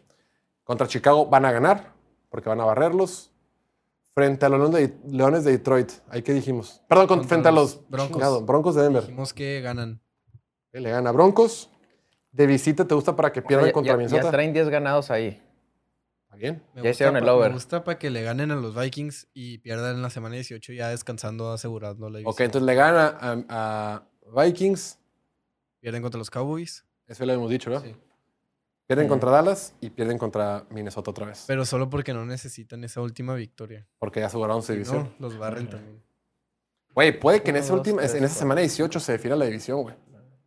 Contra 0.64 0.86
Chicago 0.86 1.26
van 1.26 1.44
a 1.44 1.52
ganar, 1.52 1.92
porque 2.30 2.48
van 2.48 2.60
a 2.60 2.64
barrerlos. 2.64 3.30
Frente 4.14 4.46
a 4.46 4.48
los 4.48 4.72
Leones 5.10 5.44
de, 5.44 5.50
Detroit. 5.52 5.90
¿Ahí 6.08 6.22
qué 6.22 6.32
dijimos? 6.32 6.80
Perdón, 6.88 7.06
con- 7.08 7.24
frente 7.24 7.48
a 7.48 7.52
los 7.52 7.80
Broncos. 7.88 8.12
chingado, 8.12 8.42
Broncos 8.42 8.74
de 8.76 8.82
Denver. 8.82 9.02
Dijimos 9.02 9.34
que 9.34 9.60
ganan. 9.60 10.00
Eh, 10.72 10.80
Le 10.80 10.90
gana 10.90 11.10
Broncos. 11.12 11.70
de 12.30 12.46
visita 12.46 12.84
te 12.84 12.94
gusta 12.94 13.14
para 13.16 13.32
que 13.32 13.42
pierdan 13.42 13.70
contra 13.72 13.92
ya, 13.92 13.96
Minnesota. 13.96 14.22
ya 14.24 14.30
traen 14.30 14.52
10 14.52 14.68
ganados 14.68 15.10
ahí. 15.10 15.40
Está 16.24 16.36
bien. 16.36 16.54
Me 16.74 16.82
Ya 16.82 16.88
gusta 16.88 16.90
hicieron 16.90 17.16
el 17.16 17.28
over. 17.28 17.48
Me 17.50 17.54
gusta 17.54 17.84
para 17.84 17.98
que 17.98 18.10
le 18.10 18.22
ganen 18.22 18.50
a 18.50 18.56
los 18.56 18.74
Vikings 18.76 19.28
y 19.34 19.58
pierdan 19.58 19.96
en 19.96 20.02
la 20.02 20.10
semana 20.10 20.34
18 20.36 20.72
ya 20.72 20.88
descansando, 20.88 21.52
asegurando 21.52 22.08
la 22.10 22.18
división. 22.18 22.32
Ok, 22.32 22.40
entonces 22.40 22.66
le 22.66 22.74
gana 22.74 23.16
a, 23.20 24.02
a 24.34 24.42
Vikings. 24.44 24.98
Pierden 25.80 26.02
contra 26.02 26.18
los 26.18 26.30
Cowboys, 26.30 26.84
Eso 27.06 27.26
lo 27.26 27.32
hemos 27.34 27.50
dicho, 27.50 27.68
¿no? 27.70 27.80
Sí. 27.80 27.94
Pierden 28.86 29.08
contra 29.08 29.30
Dallas 29.30 29.74
y 29.80 29.90
pierden 29.90 30.18
contra 30.18 30.64
Minnesota 30.70 31.10
otra 31.10 31.26
vez. 31.26 31.44
pero 31.46 31.64
solo 31.64 31.88
porque 31.88 32.12
no 32.12 32.26
necesitan 32.26 32.84
esa 32.84 33.00
última 33.00 33.34
victoria. 33.34 33.86
porque 33.98 34.20
ya 34.20 34.26
aseguraron 34.26 34.60
su 34.62 34.68
Si 34.68 34.72
división. 34.74 35.14
no, 35.18 35.28
los 35.28 35.38
barren 35.38 35.68
también. 35.68 36.02
Güey, 36.94 37.18
puede 37.18 37.42
que 37.42 37.50
en 37.50 37.56
esa 37.56 37.70
dos, 37.70 37.78
última, 37.78 38.02
tres, 38.02 38.14
en 38.14 38.24
esa 38.24 38.34
semana 38.34 38.60
18 38.60 39.00
se 39.00 39.12
defina 39.12 39.34
la 39.36 39.46
división, 39.46 39.82
güey. 39.82 39.94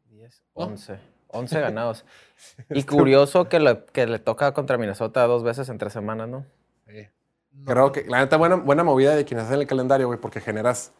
10, 0.09 0.43
11. 0.53 0.99
11 1.29 1.59
ganados. 1.59 2.05
Y 2.69 2.83
curioso 2.83 3.49
que 3.49 3.59
le, 3.59 3.83
que 3.85 4.05
le 4.05 4.19
toca 4.19 4.53
contra 4.53 4.77
Minnesota 4.77 5.25
dos 5.25 5.43
veces 5.43 5.67
en 5.69 5.77
tres 5.79 5.91
semanas, 5.93 6.29
¿no? 6.29 6.45
Sí. 6.87 7.07
No, 7.51 7.65
Creo 7.73 7.91
que, 7.91 8.05
la 8.05 8.19
neta, 8.19 8.37
buena, 8.37 8.55
buena 8.57 8.83
movida 8.83 9.15
de 9.15 9.25
quienes 9.25 9.47
hacen 9.47 9.59
el 9.59 9.65
calendario, 9.67 10.05
güey, 10.07 10.19
porque 10.21 10.39
generas. 10.39 10.93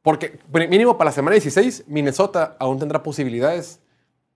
Porque, 0.00 0.38
mínimo 0.52 0.96
para 0.96 1.10
la 1.10 1.12
semana 1.12 1.34
16, 1.34 1.84
Minnesota 1.86 2.56
aún 2.58 2.78
tendrá 2.78 3.02
posibilidades 3.02 3.80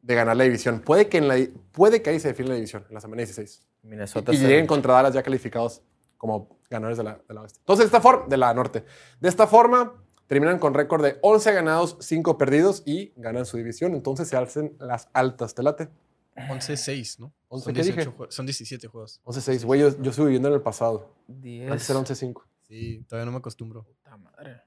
de 0.03 0.15
ganar 0.15 0.37
la 0.37 0.45
división. 0.45 0.81
Puede 0.81 1.09
que, 1.09 1.19
en 1.19 1.29
la, 1.29 1.37
puede 1.73 2.03
que 2.03 2.11
ahí 2.11 2.21
se 2.21 2.29
define 2.29 2.51
la 2.51 2.55
división, 2.57 2.85
en 2.89 2.95
la 2.95 3.01
semana 3.01 3.21
16. 3.21 3.67
Minnesota 3.83 4.33
y 4.33 4.37
el- 4.37 4.43
lleguen 4.43 4.67
contra 4.67 4.95
Dallas 4.95 5.15
ya 5.15 5.23
calificados 5.23 5.83
como 6.19 6.59
ganadores 6.71 6.99
de 6.99 7.05
la, 7.05 7.21
de 7.27 7.35
la 7.35 7.41
oeste. 7.43 7.59
Entonces, 7.61 7.85
de 7.85 7.87
esta 7.87 8.01
forma, 8.01 8.27
de 8.29 8.37
la 8.37 8.53
norte. 8.55 8.85
De 9.21 9.29
esta 9.29 9.47
forma, 9.47 9.95
terminan 10.27 10.59
con 10.59 10.73
récord 10.75 11.03
de 11.03 11.19
11 11.23 11.53
ganados, 11.53 11.97
5 12.01 12.39
perdidos 12.39 12.83
y 12.87 13.13
ganan 13.17 13.45
su 13.47 13.57
división. 13.57 13.95
Entonces 13.95 14.29
se 14.29 14.37
alcen 14.37 14.77
las 14.79 15.09
altas. 15.13 15.55
¿Te 15.55 15.63
late? 15.63 15.89
11-6, 16.37 17.19
¿no? 17.19 17.33
11, 17.49 17.65
son, 17.65 17.75
¿qué 17.75 17.81
dije? 17.83 17.93
18 17.97 18.17
jue- 18.17 18.31
son 18.31 18.47
17 18.47 18.87
juegos. 18.89 19.21
11-6. 19.25 19.65
Güey, 19.65 19.81
yo, 19.81 20.01
yo 20.03 20.11
estoy 20.11 20.27
viviendo 20.27 20.49
en 20.49 20.55
el 20.55 20.63
pasado. 20.63 21.15
10. 21.29 21.71
Antes 21.71 21.91
era 21.91 21.99
11-5. 21.99 22.43
Sí, 22.69 23.05
todavía 23.09 23.27
no 23.27 23.33
me 23.33 23.39
acostumbro. 23.39 23.83
Puta 23.85 24.17
madre. 24.17 24.63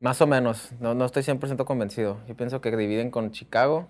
Más 0.00 0.20
o 0.20 0.26
menos. 0.28 0.70
No, 0.78 0.94
no 0.94 1.04
estoy 1.06 1.22
100% 1.24 1.64
convencido. 1.64 2.20
Yo 2.28 2.36
pienso 2.36 2.60
que 2.60 2.70
dividen 2.76 3.10
con 3.10 3.32
Chicago. 3.32 3.88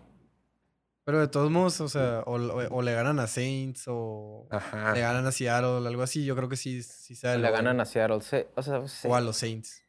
Pero 1.08 1.20
de 1.20 1.28
todos 1.28 1.50
modos, 1.50 1.80
o 1.80 1.88
sea, 1.88 2.22
o, 2.26 2.34
o- 2.36 2.68
o 2.76 2.82
le 2.82 2.92
ganan 2.92 3.18
a 3.18 3.26
Saints 3.26 3.84
o 3.88 4.46
Ajá. 4.50 4.92
le 4.92 5.00
ganan 5.00 5.26
a 5.26 5.32
Seattle, 5.32 5.88
algo 5.88 6.02
así. 6.02 6.22
Yo 6.22 6.36
creo 6.36 6.50
que 6.50 6.56
sí, 6.56 6.82
sí 6.82 7.14
el 7.22 7.40
Le 7.40 7.50
ganan 7.50 7.80
a 7.80 7.86
Seattle. 7.86 8.16
O 8.16 8.62
sea, 8.62 8.86
sí. 8.86 9.08
O 9.08 9.14
a 9.14 9.20
los 9.22 9.38
Saints. 9.38 9.82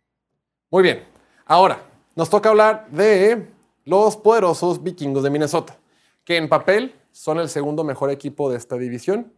Muy 0.72 0.82
bien. 0.82 1.04
Ahora, 1.46 1.82
nos 2.16 2.30
toca 2.30 2.48
hablar 2.48 2.90
de 2.92 3.50
los 3.84 4.16
poderosos 4.16 4.82
vikingos 4.82 5.22
de 5.22 5.30
Minnesota, 5.30 5.78
que 6.24 6.38
en 6.38 6.48
papel 6.48 6.96
son 7.12 7.38
el 7.40 7.50
segundo 7.50 7.84
mejor 7.84 8.12
equipo 8.12 8.50
de 8.50 8.56
esta 8.56 8.78
división. 8.78 9.34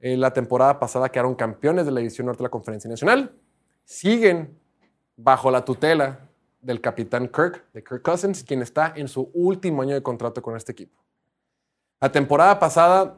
En 0.00 0.20
la 0.20 0.32
temporada 0.32 0.80
pasada 0.80 1.08
quedaron 1.10 1.36
campeones 1.36 1.86
de 1.86 1.92
la 1.92 2.00
división 2.00 2.26
norte 2.26 2.38
de 2.40 2.46
la 2.46 2.50
Conferencia 2.50 2.90
Nacional. 2.90 3.30
Siguen 3.84 4.58
bajo 5.16 5.52
la 5.52 5.64
tutela 5.64 6.28
del 6.60 6.80
capitán 6.80 7.28
Kirk, 7.28 7.70
de 7.72 7.84
Kirk 7.84 8.02
Cousins, 8.02 8.42
quien 8.42 8.60
está 8.60 8.92
en 8.96 9.06
su 9.06 9.30
último 9.34 9.82
año 9.82 9.94
de 9.94 10.02
contrato 10.02 10.42
con 10.42 10.56
este 10.56 10.72
equipo. 10.72 11.00
La 12.02 12.10
temporada 12.10 12.58
pasada 12.58 13.14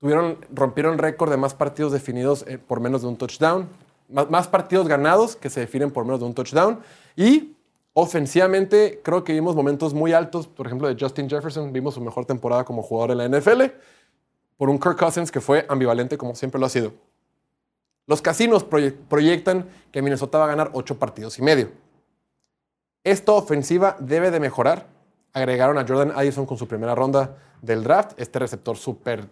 tuvieron, 0.00 0.38
rompieron 0.52 0.98
récord 0.98 1.30
de 1.30 1.38
más 1.38 1.54
partidos 1.54 1.92
definidos 1.92 2.44
eh, 2.46 2.58
por 2.58 2.78
menos 2.80 3.00
de 3.00 3.08
un 3.08 3.16
touchdown, 3.16 3.68
más, 4.08 4.46
partidos 4.48 4.86
ganados 4.86 5.34
que 5.34 5.48
se 5.50 5.60
definen 5.60 5.90
por 5.90 6.04
menos 6.04 6.20
de 6.20 6.26
un 6.26 6.34
touchdown. 6.34 6.80
Y 7.16 7.56
ofensivamente 7.94 9.00
creo 9.02 9.24
que 9.24 9.32
vimos 9.32 9.56
momentos 9.56 9.94
muy 9.94 10.12
altos, 10.12 10.46
por 10.46 10.66
ejemplo, 10.66 10.88
de 10.88 10.96
Justin 11.02 11.28
Jefferson, 11.28 11.72
vimos 11.72 11.94
su 11.94 12.02
mejor 12.02 12.26
temporada 12.26 12.64
como 12.64 12.82
jugador 12.82 13.12
en 13.12 13.18
la 13.18 13.38
NFL, 13.40 13.62
por 14.58 14.68
un 14.68 14.78
Kirk 14.78 14.98
Cousins 14.98 15.32
que 15.32 15.40
fue 15.40 15.64
ambivalente 15.70 16.18
como 16.18 16.34
siempre 16.34 16.60
lo 16.60 16.66
ha 16.66 16.70
sido. 16.70 16.92
Los 18.06 18.20
casinos 18.20 18.68
proye- 18.68 18.94
proyectan 19.08 19.66
que 19.90 20.02
Minnesota 20.02 20.36
va 20.38 20.44
a 20.44 20.48
ganar 20.48 20.70
ocho 20.74 20.98
partidos 20.98 21.38
y 21.38 21.42
medio. 21.42 21.70
Esta 23.04 23.32
ofensiva 23.32 23.96
debe 24.00 24.30
de 24.30 24.38
mejorar. 24.40 24.97
Agregaron 25.38 25.78
a 25.78 25.86
Jordan 25.86 26.12
Addison 26.16 26.44
con 26.44 26.58
su 26.58 26.66
primera 26.66 26.96
ronda 26.96 27.36
del 27.62 27.84
draft, 27.84 28.12
este 28.16 28.40
receptor 28.40 28.76
súper, 28.76 29.28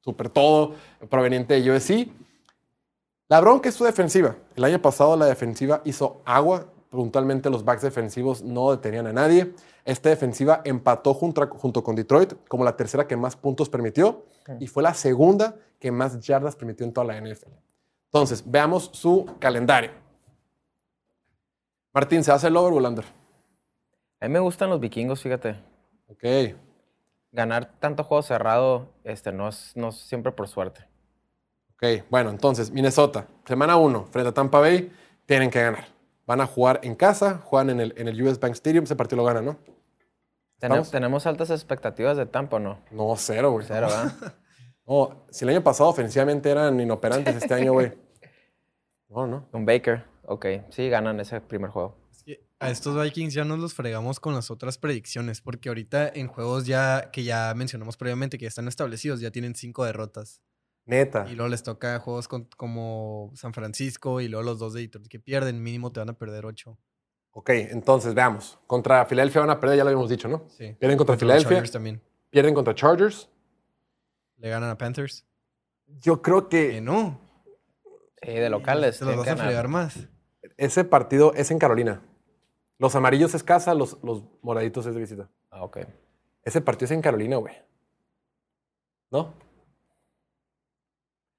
súper 0.00 0.28
todo, 0.28 0.74
proveniente 1.10 1.60
de 1.60 1.70
USC. 1.72 2.08
La 3.28 3.40
bronca 3.40 3.68
es 3.68 3.74
su 3.74 3.84
defensiva. 3.84 4.36
El 4.54 4.62
año 4.62 4.80
pasado 4.80 5.16
la 5.16 5.26
defensiva 5.26 5.82
hizo 5.84 6.22
agua. 6.24 6.66
Puntualmente 6.88 7.50
los 7.50 7.64
backs 7.64 7.82
defensivos 7.82 8.42
no 8.42 8.70
detenían 8.70 9.08
a 9.08 9.12
nadie. 9.12 9.54
Esta 9.84 10.08
defensiva 10.10 10.60
empató 10.64 11.14
junto, 11.14 11.48
junto 11.48 11.82
con 11.82 11.96
Detroit 11.96 12.34
como 12.46 12.62
la 12.62 12.76
tercera 12.76 13.08
que 13.08 13.16
más 13.16 13.34
puntos 13.34 13.68
permitió 13.68 14.24
y 14.60 14.68
fue 14.68 14.84
la 14.84 14.94
segunda 14.94 15.56
que 15.80 15.90
más 15.90 16.20
yardas 16.20 16.54
permitió 16.54 16.86
en 16.86 16.92
toda 16.92 17.06
la 17.06 17.20
NFL. 17.20 17.50
Entonces, 18.04 18.44
veamos 18.46 18.90
su 18.92 19.26
calendario. 19.40 19.90
Martín, 21.92 22.22
¿se 22.22 22.30
hace 22.30 22.46
el 22.46 22.56
over 22.56 22.74
o 22.74 22.78
el 22.78 22.84
under? 22.84 23.21
A 24.22 24.28
mí 24.28 24.34
me 24.34 24.38
gustan 24.38 24.70
los 24.70 24.78
vikingos, 24.78 25.20
fíjate. 25.20 25.56
Ok. 26.06 26.54
Ganar 27.32 27.72
tanto 27.80 28.04
juego 28.04 28.22
cerrado 28.22 28.94
este, 29.02 29.32
no, 29.32 29.48
es, 29.48 29.72
no 29.74 29.88
es 29.88 29.96
siempre 29.96 30.30
por 30.30 30.46
suerte. 30.46 30.86
Ok, 31.72 32.04
bueno, 32.08 32.30
entonces, 32.30 32.70
Minnesota, 32.70 33.26
semana 33.44 33.76
1, 33.76 34.06
frente 34.12 34.28
a 34.28 34.32
Tampa 34.32 34.60
Bay, 34.60 34.92
tienen 35.26 35.50
que 35.50 35.60
ganar. 35.60 35.86
Van 36.24 36.40
a 36.40 36.46
jugar 36.46 36.78
en 36.84 36.94
casa, 36.94 37.38
juegan 37.38 37.70
en 37.70 37.80
el, 37.80 37.94
en 37.96 38.06
el 38.06 38.22
US 38.22 38.38
Bank 38.38 38.52
Stadium, 38.52 38.84
ese 38.84 38.94
partido 38.94 39.16
lo 39.16 39.24
ganan, 39.24 39.44
¿no? 39.44 39.58
¿Tenemos 40.92 41.26
altas 41.26 41.50
expectativas 41.50 42.16
de 42.16 42.26
Tampa 42.26 42.58
o 42.58 42.60
no? 42.60 42.78
No, 42.92 43.16
cero, 43.16 43.50
güey. 43.50 43.66
Cero, 43.66 43.88
¿verdad? 43.88 44.12
No, 44.86 45.24
si 45.30 45.44
el 45.44 45.50
año 45.50 45.62
pasado 45.64 45.90
ofensivamente 45.90 46.48
eran 46.48 46.78
inoperantes, 46.78 47.34
este 47.34 47.54
año, 47.54 47.72
güey. 47.72 47.92
No, 49.08 49.26
no. 49.26 49.48
Con 49.50 49.66
Baker. 49.66 50.04
Ok, 50.24 50.46
sí, 50.70 50.88
ganan 50.88 51.18
ese 51.18 51.40
primer 51.40 51.70
juego. 51.70 52.01
A 52.62 52.70
estos 52.70 53.00
Vikings 53.02 53.34
ya 53.34 53.44
nos 53.44 53.58
los 53.58 53.74
fregamos 53.74 54.20
con 54.20 54.34
las 54.34 54.50
otras 54.50 54.78
predicciones, 54.78 55.40
porque 55.40 55.68
ahorita 55.68 56.08
en 56.14 56.28
juegos 56.28 56.66
ya 56.66 57.10
que 57.12 57.24
ya 57.24 57.52
mencionamos 57.56 57.96
previamente 57.96 58.38
que 58.38 58.44
ya 58.44 58.48
están 58.48 58.68
establecidos, 58.68 59.20
ya 59.20 59.30
tienen 59.30 59.54
cinco 59.54 59.84
derrotas. 59.84 60.40
Neta. 60.84 61.26
Y 61.30 61.34
luego 61.34 61.48
les 61.48 61.62
toca 61.62 61.98
juegos 62.00 62.26
con- 62.28 62.48
como 62.56 63.30
San 63.34 63.52
Francisco 63.54 64.20
y 64.20 64.28
luego 64.28 64.42
los 64.44 64.58
dos 64.58 64.72
de 64.74 64.80
Detroit 64.82 65.06
que 65.08 65.20
pierden, 65.20 65.62
mínimo 65.62 65.92
te 65.92 66.00
van 66.00 66.10
a 66.10 66.14
perder 66.18 66.44
ocho. 66.46 66.78
Ok, 67.32 67.50
entonces 67.50 68.14
veamos. 68.14 68.58
Contra 68.66 69.06
Filadelfia 69.06 69.40
van 69.40 69.50
a 69.50 69.58
perder, 69.60 69.78
ya 69.78 69.84
lo 69.84 69.90
habíamos 69.90 70.10
dicho, 70.10 70.28
¿no? 70.28 70.44
Sí. 70.48 70.74
Pierden 70.78 70.98
contra 70.98 71.14
los 71.14 71.20
Filadelfia, 71.20 71.50
Chargers 71.50 71.72
también. 71.72 72.02
pierden 72.30 72.52
contra 72.54 72.74
Chargers. 72.74 73.28
Le 74.38 74.48
ganan 74.48 74.70
a 74.70 74.76
Panthers. 74.78 75.24
Yo 76.00 76.20
creo 76.20 76.48
Que 76.48 76.70
que 76.72 76.80
no. 76.80 77.20
Sí, 78.22 78.30
de 78.32 78.50
locales. 78.50 78.98
Te 78.98 79.04
los 79.04 79.16
vas 79.16 79.28
a 79.28 79.36
fregar 79.36 79.68
más. 79.68 80.08
ese 80.56 80.84
partido 80.84 81.32
es 81.34 81.50
en 81.50 81.58
Carolina. 81.58 82.02
Los 82.82 82.96
amarillos 82.96 83.32
es 83.34 83.44
casa, 83.44 83.74
los, 83.74 83.96
los 84.02 84.24
moraditos 84.42 84.84
es 84.86 84.94
de 84.94 85.00
visita. 85.00 85.28
Ah, 85.50 85.62
ok. 85.62 85.78
Ese 86.42 86.60
partido 86.60 86.86
es 86.86 86.90
en 86.90 87.00
Carolina, 87.00 87.36
güey. 87.36 87.54
¿No? 89.08 89.32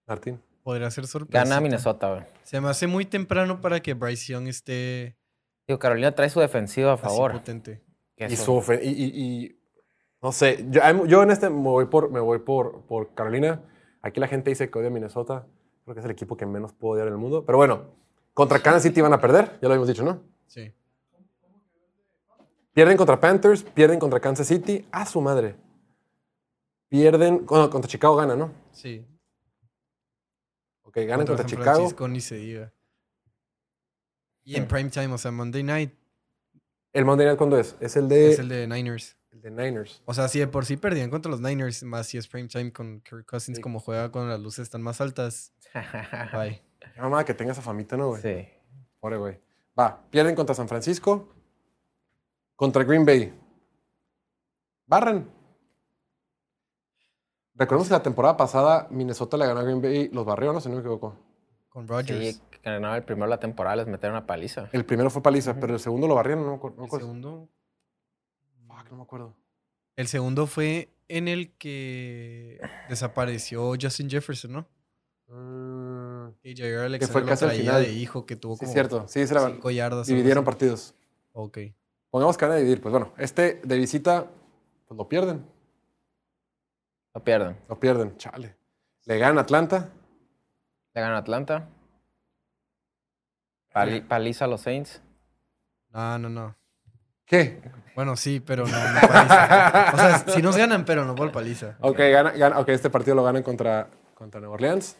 Martín. 0.08 0.41
Podría 0.63 0.89
ser 0.89 1.06
sorpresa. 1.06 1.44
Gana 1.44 1.60
Minnesota, 1.60 2.10
güey. 2.13 2.23
Se 2.44 2.62
me 2.62 2.69
hace 2.69 2.87
muy 2.87 3.06
temprano 3.06 3.60
para 3.60 3.81
que 3.81 3.94
Bryce 3.94 4.31
Young 4.31 4.48
esté 4.48 5.17
Digo, 5.67 5.79
Carolina 5.79 6.13
trae 6.13 6.29
su 6.29 6.39
defensiva 6.39 6.91
a 6.91 6.94
así 6.94 7.04
favor. 7.04 7.33
potente. 7.33 7.81
que 8.15 8.25
Y, 8.25 8.35
su 8.37 8.54
ofen- 8.54 8.79
y, 8.81 8.89
y- 8.89 9.12
y- 9.46 9.60
no 10.21 10.31
sé, 10.31 10.65
yo 10.69 11.23
en 11.23 11.31
este 11.31 11.50
me 11.50 11.62
voy, 11.63 11.85
por, 11.87 12.10
me 12.10 12.21
voy 12.21 12.39
por, 12.39 12.83
por 12.85 13.13
Carolina. 13.13 13.62
Aquí 14.02 14.21
la 14.21 14.27
gente 14.29 14.50
dice 14.50 14.69
que 14.69 14.79
odia 14.79 14.87
a 14.87 14.91
Minnesota. 14.91 15.46
Creo 15.83 15.94
que 15.96 16.00
es 16.00 16.06
el 16.06 16.12
equipo 16.12 16.37
que 16.37 16.46
menos 16.46 16.71
puedo 16.71 16.94
odiar 16.94 17.08
en 17.08 17.13
el 17.13 17.19
mundo. 17.19 17.44
Pero 17.46 17.58
bueno, 17.58 17.87
contra 18.33 18.60
Kansas 18.60 18.83
City 18.83 19.02
van 19.02 19.12
a 19.12 19.19
perder, 19.19 19.58
ya 19.62 19.67
lo 19.67 19.73
habíamos 19.73 19.89
dicho, 19.89 20.04
¿no? 20.06 20.21
Sí. 20.48 20.71
Pierden 22.74 22.98
contra 22.98 23.19
Panthers, 23.19 23.63
pierden 23.63 24.00
contra 24.00 24.19
Kansas 24.19 24.48
City. 24.48 24.86
¡A 24.92 25.06
su 25.06 25.21
madre! 25.21 25.56
Pierden, 26.90 27.46
bueno, 27.46 27.69
contra 27.69 27.90
Chicago 27.90 28.15
gana, 28.15 28.36
¿no? 28.36 28.52
Sí. 28.71 29.06
Ok, 30.84 30.96
ganan 30.98 31.26
contra, 31.26 31.38
San 31.38 31.48
Chicago. 31.48 31.76
Francisco 31.78 32.08
ni 32.08 32.21
se 32.21 32.36
diga. 32.36 32.71
Y 34.44 34.56
en 34.56 34.67
prime 34.67 34.90
time, 34.90 35.13
o 35.13 35.17
sea, 35.17 35.32
Monday 35.32 35.63
night 35.63 35.94
¿El 36.92 37.06
Monday 37.06 37.26
Night 37.26 37.38
cuándo 37.38 37.58
es? 37.58 37.76
Es 37.80 37.96
el 37.96 38.08
de, 38.08 38.32
es 38.34 38.40
el 38.40 38.50
de 38.50 38.67
Niners. 38.67 39.17
el 39.32 39.42
de 39.42 39.50
Niners. 39.50 40.04
O 40.06 40.13
sea, 40.13 40.28
si 40.28 40.38
de 40.40 40.48
por 40.48 40.65
sí 40.65 40.78
perdían 40.78 41.10
contra 41.10 41.32
los 41.32 41.42
Niners, 41.42 41.82
más 41.84 42.06
si 42.08 42.17
es 42.19 42.28
prime 42.28 42.48
time 42.48 42.71
con 42.71 43.02
Kirk 43.02 43.26
Cousins, 43.26 43.58
Sí. 43.58 43.62
como 43.63 43.80
juega 43.80 44.12
con 44.12 44.30
las 44.30 44.40
luces 44.40 44.69
tan 44.69 44.84
más 44.84 45.02
altas. 45.02 45.54
Bye. 46.34 46.62
Qué 46.94 47.02
mamada 47.02 47.26
que 47.26 47.34
tenga 47.34 47.54
esa 47.54 47.62
famita, 47.63 47.98
¿no, 47.98 48.10
güey? 48.10 48.21
sí. 48.21 48.48
Pobre 49.00 49.17
güey. 49.17 49.40
Va, 49.80 50.04
pierden 50.12 50.36
contra 50.36 50.54
San 50.54 50.67
Francisco. 50.67 51.34
Contra 52.63 52.85
Green 52.85 53.03
Bay. 53.05 53.33
Barran. 54.87 55.29
Recordemos 57.55 57.89
que 57.89 57.93
la 57.93 58.01
temporada 58.01 58.37
pasada 58.37 58.87
Minnesota 58.89 59.35
le 59.35 59.45
ganó 59.45 59.59
a 59.59 59.63
Green 59.63 59.81
Bay 59.81 60.07
los 60.13 60.25
barrió, 60.25 60.53
¿no? 60.53 60.61
Si 60.61 60.69
no 60.69 60.75
me 60.75 60.79
equivoco. 60.79 61.13
Con 61.67 61.89
Rodgers. 61.89 62.35
Sí, 62.37 62.41
que 62.51 62.59
ganaron 62.63 62.95
el 62.95 63.03
primero 63.03 63.25
de 63.25 63.31
la 63.31 63.39
temporada, 63.41 63.75
les 63.75 63.87
metieron 63.87 64.15
una 64.15 64.25
paliza. 64.25 64.69
El 64.71 64.85
primero 64.85 65.09
fue 65.09 65.21
paliza, 65.21 65.59
pero 65.59 65.73
el 65.73 65.79
segundo 65.81 66.07
lo 66.07 66.15
barrieron, 66.15 66.45
no, 66.45 66.51
me 66.51 66.55
acuerdo- 66.55 66.77
no 66.77 66.85
el 66.85 66.89
segundo. 66.91 67.49
Fuck, 68.65 68.91
no 68.91 68.95
me 68.95 69.03
acuerdo. 69.03 69.35
El 69.97 70.07
segundo 70.07 70.47
fue 70.47 70.87
en 71.09 71.27
el 71.27 71.51
que 71.57 72.61
desapareció 72.87 73.73
Justin 73.77 74.09
Jefferson, 74.09 74.53
¿no? 74.53 74.67
Mm, 75.27 76.29
Y 76.43 76.55
Jair 76.55 76.77
Alexander 76.77 76.99
Que 76.99 77.07
fue 77.07 77.21
lo 77.23 77.27
casi 77.27 77.43
al 77.43 77.49
traía 77.51 77.61
final. 77.73 77.83
de 77.83 77.91
hijo 77.91 78.25
que 78.25 78.37
tuvo 78.37 78.53
sí, 78.55 78.59
como 78.59 78.69
es 78.69 78.73
cierto. 78.73 79.05
Sí, 79.09 79.27
se 79.27 79.33
la- 79.33 79.47
cinco 79.49 79.69
yardas. 79.69 80.07
dividieron 80.07 80.45
partidos. 80.45 80.95
Ok. 81.33 81.57
Pongamos 82.13 82.37
que 82.37 82.45
van 82.45 82.51
a 82.53 82.57
dividir. 82.57 82.79
Pues 82.79 82.91
bueno, 82.91 83.11
este 83.17 83.59
de 83.63 83.75
visita, 83.75 84.27
pues 84.87 84.95
lo 84.95 85.09
pierden. 85.09 85.43
Lo 87.15 87.23
pierden. 87.23 87.57
Lo 87.67 87.79
pierden. 87.79 88.15
Chale. 88.17 88.55
Le 89.05 89.17
ganan 89.17 89.39
a 89.39 89.41
Atlanta. 89.41 89.89
Le 90.93 91.01
ganan 91.01 91.15
a 91.15 91.19
Atlanta. 91.19 91.67
Pali- 93.73 94.01
paliza 94.01 94.45
a 94.45 94.47
los 94.47 94.61
Saints. 94.61 95.01
No, 95.89 96.19
no, 96.19 96.29
no. 96.29 96.55
¿Qué? 97.25 97.59
Bueno, 97.95 98.15
sí, 98.15 98.39
pero 98.39 98.67
no, 98.67 98.71
no 98.93 98.99
paliza. 99.07 99.91
O 99.93 99.97
sea, 99.97 100.19
si 100.27 100.41
nos 100.43 100.55
ganan, 100.55 100.85
pero 100.85 101.05
no 101.05 101.15
por 101.15 101.31
paliza. 101.31 101.77
Ok, 101.81 101.97
gana, 101.97 102.29
gana- 102.33 102.59
ok, 102.59 102.69
este 102.69 102.91
partido 102.91 103.15
lo 103.15 103.23
ganan 103.23 103.41
contra, 103.41 103.89
contra 104.13 104.39
Nueva 104.39 104.53
Orleans. 104.53 104.97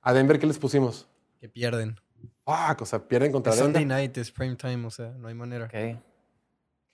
A 0.00 0.14
Denver, 0.14 0.38
¿qué 0.38 0.46
les 0.46 0.58
pusimos? 0.58 1.10
Que 1.40 1.50
pierden. 1.50 2.00
Ah, 2.46 2.74
o 2.80 2.86
sea, 2.86 3.06
pierden 3.06 3.32
contra 3.32 3.52
Es 3.52 3.58
Sunday 3.58 3.84
night, 3.84 4.16
es 4.16 4.32
prime 4.32 4.56
time, 4.56 4.86
o 4.86 4.90
sea, 4.90 5.10
no 5.10 5.28
hay 5.28 5.34
manera. 5.34 5.66
Ok. 5.66 6.00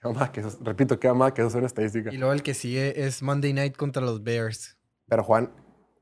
Qué 0.01 0.09
mamá 0.09 0.33
que 0.33 0.41
eso- 0.41 0.59
repito, 0.63 0.99
qué 0.99 1.09
mamá 1.09 1.33
que 1.35 1.43
eso 1.43 1.49
es 1.49 1.55
una 1.57 1.67
estadística. 1.67 2.13
Y 2.13 2.17
luego 2.17 2.33
el 2.33 2.43
que 2.43 2.55
sigue 2.55 3.05
es 3.07 3.23
Monday 3.23 3.53
night 3.53 3.77
contra 3.77 4.03
los 4.03 4.23
Bears, 4.23 4.77
Pero 5.09 5.23
Juan, 5.25 5.53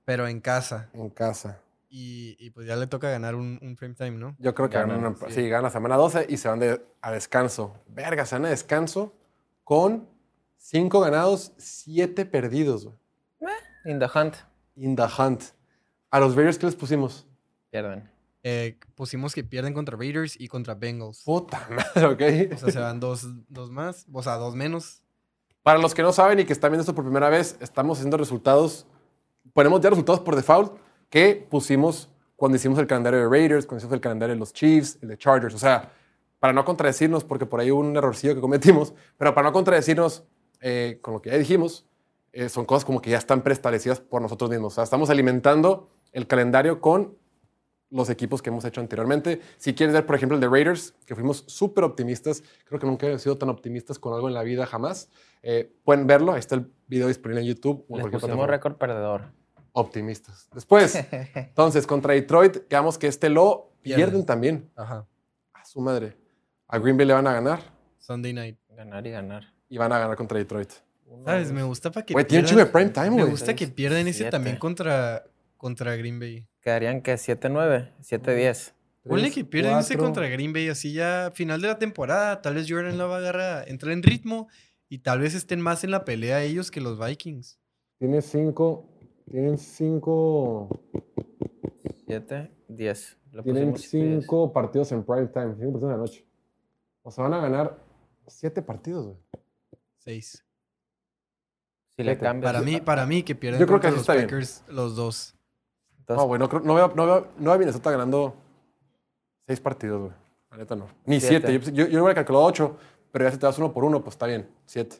pero 0.04 0.28
en 0.28 0.40
casa. 0.40 0.88
en 0.92 1.10
casa. 1.10 1.60
Y, 1.90 2.36
y 2.38 2.50
pues 2.50 2.66
ya 2.66 2.76
le 2.76 2.86
toca 2.86 3.08
ganar 3.10 3.34
un, 3.34 3.58
un 3.62 3.74
prime 3.74 3.94
time, 3.94 4.12
¿no? 4.12 4.36
Yo 4.38 4.54
creo 4.54 4.68
que 4.68 4.76
Ganan, 4.76 4.98
ganan, 5.00 5.16
una- 5.20 5.28
sí. 5.30 5.34
sí. 5.42 5.48
gana 5.48 5.70
semana 5.70 5.96
12 5.96 6.26
y 6.28 6.36
se 6.36 6.48
van 6.48 6.58
de- 6.60 6.80
a 7.00 7.10
descanso. 7.10 7.74
Verga, 7.88 8.26
se 8.26 8.34
van 8.34 8.44
a 8.44 8.50
descanso 8.50 9.14
con 9.64 10.06
5 10.58 11.00
ganados, 11.00 11.52
7 11.56 12.26
perdidos. 12.26 12.84
güey. 12.84 12.96
In 13.86 13.98
the 13.98 14.06
hunt. 14.14 14.34
In 14.76 14.94
the 14.96 15.04
hunt. 15.18 15.42
A 16.10 16.20
los 16.20 16.34
Bears, 16.36 16.58
¿qué 16.58 16.66
les 16.66 16.76
pusimos? 16.76 17.26
Pierden. 17.70 18.10
Eh, 18.42 18.78
pusimos 18.94 19.34
que 19.34 19.42
pierden 19.42 19.74
contra 19.74 19.96
Raiders 19.96 20.40
y 20.40 20.48
contra 20.48 20.74
Bengals. 20.74 21.22
Puta 21.24 21.68
madre, 21.70 22.48
ok. 22.50 22.54
O 22.54 22.58
sea, 22.58 22.70
se 22.70 22.78
van 22.78 23.00
dos, 23.00 23.26
dos 23.48 23.70
más, 23.70 24.06
o 24.12 24.22
sea, 24.22 24.36
dos 24.36 24.54
menos. 24.54 25.02
Para 25.62 25.78
los 25.78 25.94
que 25.94 26.02
no 26.02 26.12
saben 26.12 26.38
y 26.38 26.44
que 26.44 26.52
están 26.52 26.70
viendo 26.70 26.82
esto 26.82 26.94
por 26.94 27.04
primera 27.04 27.28
vez, 27.28 27.56
estamos 27.60 27.98
haciendo 27.98 28.16
resultados. 28.16 28.86
Ponemos 29.52 29.80
ya 29.80 29.90
resultados 29.90 30.20
por 30.20 30.36
default 30.36 30.78
que 31.10 31.46
pusimos 31.50 32.10
cuando 32.36 32.56
hicimos 32.56 32.78
el 32.78 32.86
calendario 32.86 33.20
de 33.20 33.28
Raiders, 33.28 33.66
cuando 33.66 33.78
hicimos 33.78 33.94
el 33.94 34.00
calendario 34.00 34.34
de 34.34 34.38
los 34.38 34.52
Chiefs, 34.52 34.98
el 35.02 35.08
de 35.08 35.18
Chargers. 35.18 35.54
O 35.54 35.58
sea, 35.58 35.92
para 36.38 36.52
no 36.52 36.64
contradecirnos, 36.64 37.24
porque 37.24 37.46
por 37.46 37.60
ahí 37.60 37.70
hubo 37.70 37.80
un 37.80 37.96
errorcillo 37.96 38.34
que 38.34 38.40
cometimos, 38.40 38.94
pero 39.16 39.34
para 39.34 39.48
no 39.48 39.52
contradecirnos 39.52 40.22
eh, 40.60 40.98
con 41.02 41.14
lo 41.14 41.22
que 41.22 41.30
ya 41.30 41.36
dijimos, 41.36 41.84
eh, 42.32 42.48
son 42.48 42.64
cosas 42.64 42.84
como 42.84 43.00
que 43.00 43.10
ya 43.10 43.18
están 43.18 43.42
preestablecidas 43.42 44.00
por 44.00 44.22
nosotros 44.22 44.50
mismos. 44.50 44.72
O 44.72 44.76
sea, 44.76 44.84
estamos 44.84 45.10
alimentando 45.10 45.90
el 46.12 46.26
calendario 46.26 46.80
con 46.80 47.16
los 47.90 48.10
equipos 48.10 48.42
que 48.42 48.50
hemos 48.50 48.64
hecho 48.64 48.80
anteriormente. 48.80 49.40
Si 49.56 49.74
quieres 49.74 49.94
ver, 49.94 50.04
por 50.06 50.14
ejemplo, 50.16 50.34
el 50.36 50.40
de 50.40 50.48
Raiders, 50.48 50.94
que 51.06 51.14
fuimos 51.14 51.44
súper 51.46 51.84
optimistas, 51.84 52.42
creo 52.66 52.78
que 52.78 52.86
nunca 52.86 53.06
hemos 53.06 53.22
sido 53.22 53.38
tan 53.38 53.48
optimistas 53.48 53.98
con 53.98 54.12
algo 54.14 54.28
en 54.28 54.34
la 54.34 54.42
vida 54.42 54.66
jamás. 54.66 55.08
Eh, 55.42 55.72
pueden 55.84 56.06
verlo, 56.06 56.32
ahí 56.32 56.38
está 56.40 56.54
el 56.56 56.70
video 56.86 57.08
disponible 57.08 57.40
en 57.42 57.46
YouTube 57.48 57.84
o 57.88 57.96
Les 57.96 58.04
pusimos 58.06 58.20
plataforma. 58.22 58.46
récord 58.46 58.76
perdedor. 58.76 59.32
Optimistas. 59.72 60.48
Después, 60.54 60.96
entonces, 61.34 61.86
contra 61.86 62.14
Detroit, 62.14 62.68
digamos 62.68 62.98
que 62.98 63.06
este 63.06 63.28
lo 63.28 63.72
pierden, 63.82 64.06
Pierden. 64.06 64.26
también. 64.26 64.70
Ajá. 64.74 65.06
A 65.54 65.64
su 65.64 65.80
madre. 65.80 66.16
A 66.66 66.78
Green 66.78 66.96
Bay 66.96 67.06
le 67.06 67.14
van 67.14 67.26
a 67.26 67.32
ganar 67.32 67.60
Sunday 67.98 68.32
night. 68.32 68.58
Ganar 68.70 69.06
y 69.06 69.10
ganar. 69.10 69.44
y 69.68 69.78
van 69.78 69.92
a 69.92 69.98
ganar 69.98 70.16
contra 70.16 70.38
Detroit. 70.38 70.70
¿Sabes? 71.24 71.52
Me 71.52 71.62
gusta 71.62 71.90
para 71.90 72.04
que 72.04 72.12
Güey, 72.14 72.26
tiene 72.26 72.40
un 72.42 72.46
pierdan- 72.46 72.48
chingo 72.50 72.64
de 72.64 72.70
prime 72.70 72.90
time, 72.90 73.10
Me 73.10 73.22
güey. 73.22 73.30
gusta 73.30 73.54
que 73.54 73.66
pierdan 73.68 74.00
ese 74.08 74.12
siete. 74.18 74.30
también 74.30 74.56
contra, 74.56 75.24
contra 75.56 75.94
Green 75.96 76.18
Bay. 76.18 76.46
Quedarían 76.60 77.02
que 77.02 77.14
7-9, 77.14 77.92
7-10. 78.00 78.74
Ponle 79.08 79.30
que 79.30 79.44
pierden 79.44 79.78
ese 79.78 79.96
contra 79.96 80.28
Green 80.28 80.52
Bay 80.52 80.68
así 80.68 80.92
ya 80.92 81.30
final 81.34 81.62
de 81.62 81.68
la 81.68 81.78
temporada. 81.78 82.42
Tal 82.42 82.54
vez 82.54 82.66
Jordan 82.68 82.98
Love 82.98 83.12
agarra, 83.12 83.64
entra 83.64 83.92
en 83.92 84.02
ritmo 84.02 84.48
y 84.88 84.98
tal 84.98 85.20
vez 85.20 85.34
estén 85.34 85.60
más 85.60 85.84
en 85.84 85.90
la 85.90 86.04
pelea 86.04 86.42
ellos 86.42 86.70
que 86.70 86.80
los 86.80 86.98
Vikings. 86.98 87.58
Tiene 87.98 88.20
cinco. 88.22 88.86
Tienen 89.30 89.58
cinco. 89.58 90.82
7, 92.06 92.50
10. 92.68 93.18
Le 93.32 93.42
Tienen 93.42 93.70
pusimos 93.72 93.80
siete, 93.82 94.06
diez. 94.06 94.24
cinco 94.24 94.52
partidos 94.52 94.92
en 94.92 95.04
prime 95.04 95.26
time. 95.26 95.54
Cinco 95.58 95.72
partidos 95.72 95.82
en 95.82 95.88
la 95.90 95.96
noche. 95.96 96.26
O 97.02 97.10
sea, 97.10 97.24
van 97.24 97.34
a 97.34 97.40
ganar 97.40 97.78
siete 98.26 98.62
partidos, 98.62 99.06
güey. 99.06 99.18
Seis. 99.98 100.44
Si 101.96 102.02
le 102.02 102.16
cambias. 102.16 102.52
Para 102.52 102.64
mí, 102.64 102.80
para 102.80 103.06
mí 103.06 103.22
que 103.22 103.34
pierden 103.34 103.60
Yo 103.60 103.66
creo 103.66 103.80
que 103.80 103.90
los 103.90 104.00
está 104.00 104.14
bien. 104.14 104.26
Packers 104.26 104.64
los 104.68 104.96
dos. 104.96 105.37
Entonces, 106.08 106.22
No, 106.22 106.26
güey, 106.26 106.38
no, 106.38 106.48
creo- 106.48 106.62
no 106.62 106.74
veo, 106.74 106.92
no, 106.94 107.06
veo, 107.06 107.28
no 107.38 107.44
veo 107.44 107.52
a 107.52 107.58
Minnesota 107.58 107.90
ganando 107.90 108.34
seis 109.46 109.60
partidos, 109.60 110.00
güey. 110.00 110.12
La 110.50 110.56
neta 110.56 110.74
no. 110.74 110.88
Ni 111.04 111.20
Siete. 111.20 111.46
siete. 111.48 111.70
Yo, 111.72 111.84
yo, 111.84 111.90
yo 111.90 112.02
hubiera 112.02 112.14
calculado 112.14 112.44
ocho, 112.46 112.78
pero 113.12 113.26
ya 113.26 113.30
si 113.32 113.36
te 113.38 113.44
das 113.46 113.58
uno 113.58 113.72
por 113.72 113.84
uno, 113.84 114.02
pues 114.02 114.14
está 114.14 114.26
bien. 114.26 114.48
Siete. 114.64 114.96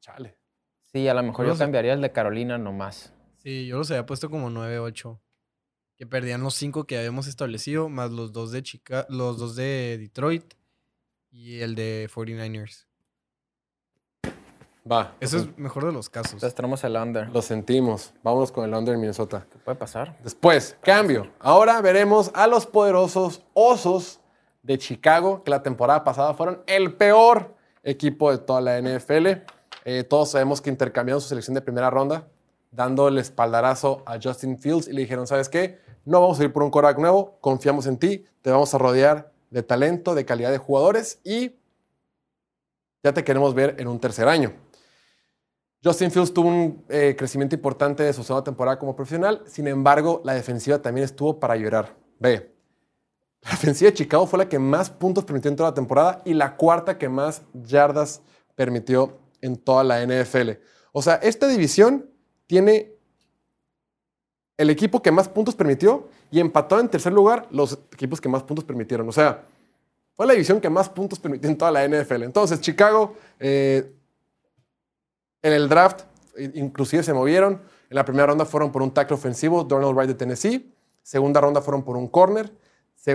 Chale. 0.00 0.36
sí, 0.82 1.08
a 1.08 1.14
lo 1.14 1.22
mejor 1.22 1.46
Yo 1.46 1.52
yo 1.52 1.56
sé. 1.56 1.64
cambiaría 1.64 1.94
el 1.94 2.00
de 2.02 2.12
Carolina 2.12 2.58
nomás. 2.58 3.12
Sí, 3.38 3.66
yo 3.66 3.78
los 3.78 3.90
había 3.90 4.04
puesto 4.06 4.28
como 4.30 4.50
9-8. 4.50 5.18
Que 5.96 6.06
perdían 6.06 6.42
los 6.42 6.54
cinco 6.54 6.84
que 6.84 6.98
habíamos 6.98 7.26
establecido, 7.26 7.88
más 7.88 8.10
los 8.10 8.32
dos 8.32 8.50
de 8.52 8.62
Chica 8.62 9.06
los 9.08 9.38
dos 9.38 9.54
de 9.56 9.96
Detroit 9.98 10.54
y 11.30 11.60
el 11.60 11.74
de 11.74 12.08
49ers. 12.12 12.86
Va. 14.90 15.14
Eso 15.18 15.38
es 15.38 15.58
mejor 15.58 15.86
de 15.86 15.92
los 15.92 16.10
casos. 16.10 16.34
Entonces 16.34 16.54
tenemos 16.54 16.84
el 16.84 16.94
under. 16.96 17.30
lo 17.30 17.40
sentimos. 17.40 18.12
Vámonos 18.22 18.52
con 18.52 18.64
el 18.64 18.74
under 18.74 18.94
en 18.94 19.00
Minnesota. 19.00 19.46
¿Qué 19.50 19.58
puede 19.58 19.78
pasar? 19.78 20.18
Después, 20.22 20.76
cambio. 20.82 21.30
Ahora 21.38 21.80
veremos 21.80 22.30
a 22.34 22.46
los 22.46 22.66
poderosos 22.66 23.42
Osos 23.54 24.20
de 24.62 24.76
Chicago, 24.76 25.42
que 25.42 25.50
la 25.50 25.62
temporada 25.62 26.04
pasada 26.04 26.34
fueron 26.34 26.62
el 26.66 26.94
peor 26.94 27.54
equipo 27.82 28.30
de 28.30 28.38
toda 28.38 28.60
la 28.60 28.78
NFL. 28.78 29.26
Eh, 29.86 30.04
todos 30.04 30.30
sabemos 30.30 30.60
que 30.60 30.68
intercambiaron 30.68 31.20
su 31.20 31.28
selección 31.28 31.54
de 31.54 31.62
primera 31.62 31.88
ronda, 31.88 32.28
dando 32.70 33.08
el 33.08 33.18
espaldarazo 33.18 34.02
a 34.04 34.18
Justin 34.22 34.58
Fields 34.58 34.88
y 34.88 34.92
le 34.92 35.02
dijeron, 35.02 35.26
¿sabes 35.26 35.48
qué? 35.48 35.78
No 36.04 36.20
vamos 36.20 36.40
a 36.40 36.44
ir 36.44 36.52
por 36.52 36.62
un 36.62 36.70
quarterback 36.70 36.98
nuevo, 36.98 37.38
confiamos 37.40 37.86
en 37.86 37.98
ti, 37.98 38.26
te 38.42 38.50
vamos 38.50 38.74
a 38.74 38.78
rodear 38.78 39.32
de 39.50 39.62
talento, 39.62 40.14
de 40.14 40.26
calidad 40.26 40.50
de 40.50 40.58
jugadores 40.58 41.20
y 41.24 41.52
ya 43.02 43.12
te 43.12 43.24
queremos 43.24 43.54
ver 43.54 43.76
en 43.78 43.88
un 43.88 44.00
tercer 44.00 44.28
año. 44.28 44.63
Justin 45.84 46.10
Fields 46.10 46.32
tuvo 46.32 46.48
un 46.48 46.82
eh, 46.88 47.14
crecimiento 47.16 47.54
importante 47.54 48.02
de 48.02 48.12
su 48.14 48.22
segunda 48.22 48.42
temporada 48.42 48.78
como 48.78 48.96
profesional, 48.96 49.42
sin 49.46 49.66
embargo, 49.66 50.22
la 50.24 50.32
defensiva 50.32 50.80
también 50.80 51.04
estuvo 51.04 51.38
para 51.38 51.56
llorar. 51.56 51.94
Ve, 52.18 52.50
la 53.42 53.50
defensiva 53.50 53.90
de 53.90 53.96
Chicago 53.96 54.26
fue 54.26 54.38
la 54.38 54.48
que 54.48 54.58
más 54.58 54.88
puntos 54.88 55.24
permitió 55.24 55.50
en 55.50 55.56
toda 55.56 55.68
la 55.68 55.74
temporada 55.74 56.22
y 56.24 56.32
la 56.32 56.56
cuarta 56.56 56.96
que 56.96 57.10
más 57.10 57.42
yardas 57.52 58.22
permitió 58.54 59.18
en 59.42 59.56
toda 59.56 59.84
la 59.84 60.02
NFL. 60.02 60.52
O 60.92 61.02
sea, 61.02 61.16
esta 61.16 61.46
división 61.46 62.08
tiene 62.46 62.94
el 64.56 64.70
equipo 64.70 65.02
que 65.02 65.10
más 65.10 65.28
puntos 65.28 65.54
permitió 65.54 66.08
y 66.30 66.40
empató 66.40 66.80
en 66.80 66.88
tercer 66.88 67.12
lugar 67.12 67.46
los 67.50 67.78
equipos 67.92 68.22
que 68.22 68.28
más 68.30 68.42
puntos 68.42 68.64
permitieron. 68.64 69.06
O 69.06 69.12
sea, 69.12 69.44
fue 70.14 70.26
la 70.26 70.32
división 70.32 70.60
que 70.60 70.70
más 70.70 70.88
puntos 70.88 71.18
permitió 71.18 71.50
en 71.50 71.58
toda 71.58 71.70
la 71.70 71.86
NFL. 71.86 72.22
Entonces, 72.22 72.60
Chicago, 72.60 73.16
eh, 73.38 73.92
en 75.44 75.52
el 75.52 75.68
draft, 75.68 76.06
inclusive 76.54 77.02
se 77.02 77.12
movieron. 77.12 77.60
En 77.90 77.94
la 77.94 78.04
primera 78.04 78.26
ronda 78.26 78.46
fueron 78.46 78.72
por 78.72 78.82
un 78.82 78.92
tackle 78.92 79.14
ofensivo, 79.14 79.62
Donald 79.62 79.94
Wright 79.94 80.08
de 80.08 80.14
Tennessee. 80.14 80.74
Segunda 81.02 81.40
ronda 81.40 81.60
fueron 81.60 81.84
por 81.84 81.96
un 81.98 82.08
corner. 82.08 82.50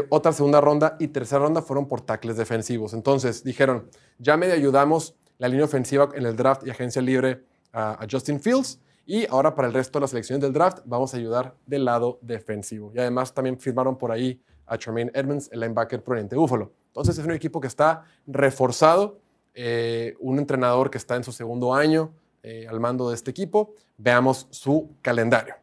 Otra 0.10 0.32
segunda 0.32 0.62
ronda 0.62 0.96
y 1.00 1.08
tercera 1.08 1.42
ronda 1.42 1.64
fueron 1.64 1.88
por 1.88 2.02
tackles 2.02 2.38
defensivos. 2.38 2.94
Entonces 2.94 3.44
dijeron, 3.44 3.90
ya 4.20 4.38
medio 4.38 4.54
ayudamos 4.54 5.16
la 5.40 5.48
línea 5.48 5.66
ofensiva 5.66 6.10
en 6.14 6.28
el 6.28 6.36
draft 6.36 6.66
y 6.68 6.70
agencia 6.70 7.02
libre 7.02 7.44
a, 7.74 7.94
a 7.94 8.08
Justin 8.10 8.40
Fields. 8.40 8.80
Y 9.08 9.26
ahora 9.26 9.56
para 9.56 9.68
el 9.68 9.74
resto 9.74 9.98
de 9.98 10.02
las 10.02 10.12
selecciones 10.12 10.44
del 10.44 10.54
draft 10.54 10.82
vamos 10.86 11.16
a 11.16 11.18
ayudar 11.18 11.56
del 11.66 11.86
lado 11.86 12.20
defensivo. 12.22 12.92
Y 12.94 13.00
además 13.00 13.34
también 13.34 13.60
firmaron 13.60 13.98
por 13.98 14.12
ahí 14.12 14.40
a 14.68 14.78
Tremaine 14.78 15.10
Edmonds, 15.16 15.50
el 15.52 15.62
linebacker 15.62 16.04
proveniente 16.04 16.36
de 16.36 16.40
Buffalo. 16.40 16.72
Entonces 16.90 17.18
es 17.18 17.26
un 17.26 17.32
equipo 17.32 17.60
que 17.60 17.68
está 17.68 18.04
reforzado, 18.28 19.20
eh, 19.54 20.16
un 20.20 20.40
entrenador 20.40 20.90
que 20.90 20.98
está 20.98 21.16
en 21.16 21.24
su 21.24 21.32
segundo 21.32 21.74
año 21.74 22.14
eh, 22.44 22.68
al 22.68 22.80
mando 22.80 23.10
de 23.10 23.16
este 23.16 23.32
equipo. 23.32 23.74
Veamos 23.98 24.48
su 24.52 24.96
calendario. 25.02 25.56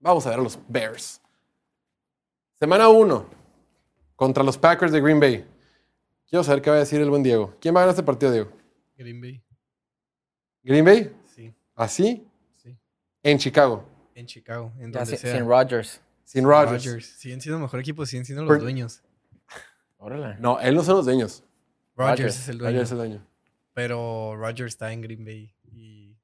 Vamos 0.00 0.26
a 0.26 0.30
ver 0.30 0.38
a 0.38 0.42
los 0.42 0.58
Bears. 0.68 1.20
Semana 2.58 2.88
1 2.88 3.26
contra 4.14 4.42
los 4.42 4.56
Packers 4.58 4.92
de 4.92 5.00
Green 5.00 5.20
Bay. 5.20 5.46
Quiero 6.28 6.42
saber 6.42 6.62
qué 6.62 6.70
va 6.70 6.76
a 6.76 6.80
decir 6.80 7.00
el 7.00 7.10
buen 7.10 7.22
Diego. 7.22 7.54
¿Quién 7.60 7.74
va 7.74 7.80
a 7.80 7.82
ganar 7.82 7.94
este 7.94 8.02
partido, 8.02 8.32
Diego? 8.32 8.50
Green 8.96 9.20
Bay. 9.20 9.42
¿Green 10.62 10.84
Bay? 10.84 11.16
Sí, 11.34 11.54
¿Así? 11.74 12.26
sí. 12.56 12.76
En 13.22 13.38
Chicago. 13.38 13.84
En 14.14 14.26
Chicago, 14.26 14.72
en 14.78 14.90
donde 14.90 15.06
si- 15.12 15.16
sea. 15.18 15.36
sin 15.36 15.46
Rodgers. 15.46 16.00
Sin 16.24 16.44
Rodgers. 16.44 16.84
Rodgers. 16.84 17.06
Siguen 17.06 17.40
siendo 17.40 17.58
el 17.58 17.62
mejor 17.62 17.78
equipo, 17.80 18.04
siguen 18.06 18.24
siendo 18.24 18.44
los 18.44 18.58
dueños. 18.58 19.02
Órale. 19.98 20.36
No, 20.40 20.58
él 20.60 20.74
no 20.74 20.82
son 20.82 20.96
los 20.96 21.04
dueños. 21.06 21.44
Rodgers 21.96 22.18
Rodgers. 22.18 22.36
es 22.40 22.48
el 22.48 22.58
dueño. 22.58 22.72
Rodgers 22.72 22.88
es 22.88 22.92
el 22.92 22.98
dueño. 22.98 23.26
Pero 23.72 24.36
Rodgers 24.36 24.72
está 24.72 24.92
en 24.92 25.00
Green 25.02 25.24
Bay. 25.24 25.54
Y 25.64 26.16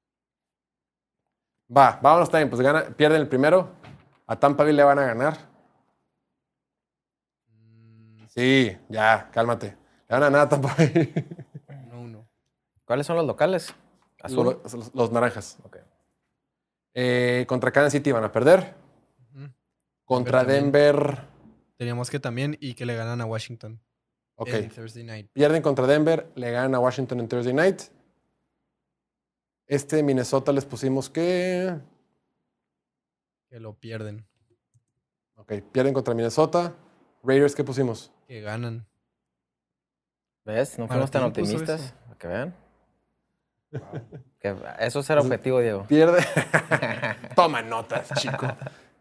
Va, 1.75 1.99
vámonos 2.03 2.31
también. 2.31 2.51
Pues 2.51 2.61
gana, 2.61 2.85
pierden 2.97 3.21
el 3.23 3.29
primero. 3.29 3.71
A 4.27 4.39
Tampa 4.39 4.65
Bay 4.65 4.73
le 4.73 4.85
van 4.85 4.99
a 4.99 5.05
ganar. 5.07 5.39
mm, 7.49 8.27
Sí, 8.29 8.77
ya, 8.89 9.31
cálmate. 9.33 9.77
Le 10.09 10.15
van 10.15 10.23
a 10.23 10.27
ganar 10.27 10.41
a 10.43 10.49
Tampa 10.49 10.75
Bay. 10.77 11.13
1-1. 11.91 12.27
¿Cuáles 12.85 13.07
son 13.07 13.17
los 13.17 13.27
locales? 13.27 13.75
Azul. 14.23 14.59
Los, 14.63 14.75
los- 14.75 14.95
los 14.95 15.13
naranjas. 15.13 15.59
Ok. 15.65 15.79
Eh, 16.95 17.45
contra 17.49 17.73
Kansas 17.73 17.93
City 17.93 18.13
van 18.13 18.25
a 18.25 18.33
perder. 18.33 18.75
Contra. 20.05 20.45
Denver. 20.45 21.21
Teníamos 21.79 22.11
que 22.11 22.21
también 22.21 22.57
y 22.61 22.75
que 22.75 22.85
le 22.85 22.95
ganan 22.97 23.21
a 23.21 23.25
Washington. 23.25 23.81
Ok. 24.43 24.49
En 24.49 24.69
Thursday 24.71 25.05
night. 25.05 25.31
Pierden 25.33 25.63
contra 25.63 25.87
Denver. 25.87 26.31
Le 26.35 26.51
ganan 26.51 26.75
a 26.75 26.81
Washington 26.81 27.21
en 27.21 27.29
Thursday 27.29 27.55
night. 27.55 27.83
Este 29.67 30.03
Minnesota 30.03 30.53
les 30.53 30.65
pusimos 30.65 31.09
que. 31.09 31.79
Que 33.49 33.61
lo 33.61 33.75
pierden. 33.75 34.27
Ok, 35.37 35.53
pierden 35.73 35.95
contra 35.95 36.15
Minnesota. 36.15 36.75
Raiders, 37.23 37.55
¿qué 37.55 37.63
pusimos? 37.63 38.13
Que 38.27 38.41
ganan. 38.41 38.87
¿Ves? 40.45 40.79
No 40.79 40.89
fuimos 40.89 41.11
tan 41.11 41.23
optimistas. 41.23 41.81
eso. 41.81 41.95
Para 42.07 42.19
que 42.19 42.27
vean. 42.27 42.57
Que 44.41 44.57
eso 44.81 45.01
es 45.01 45.11
el 45.11 45.19
objetivo, 45.19 45.61
Diego. 45.61 45.87
Pierde. 45.87 46.25
Toma 47.37 47.63
notas, 47.63 48.11
chico. 48.21 48.49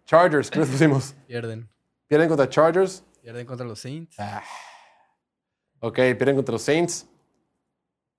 Chargers, 0.05 0.51
¿qué 0.51 0.59
les 0.59 0.69
pusimos? 0.69 1.15
Pierden. 1.27 1.67
Pierden 2.07 2.29
contra 2.29 2.47
Chargers. 2.47 3.03
Pierden 3.21 3.45
contra 3.45 3.65
los 3.65 3.79
Saints. 3.79 4.15
Ah. 4.19 4.43
Ok, 5.81 5.95
pierden 5.95 6.35
contra 6.35 6.53
los 6.53 6.61
Saints. 6.61 7.07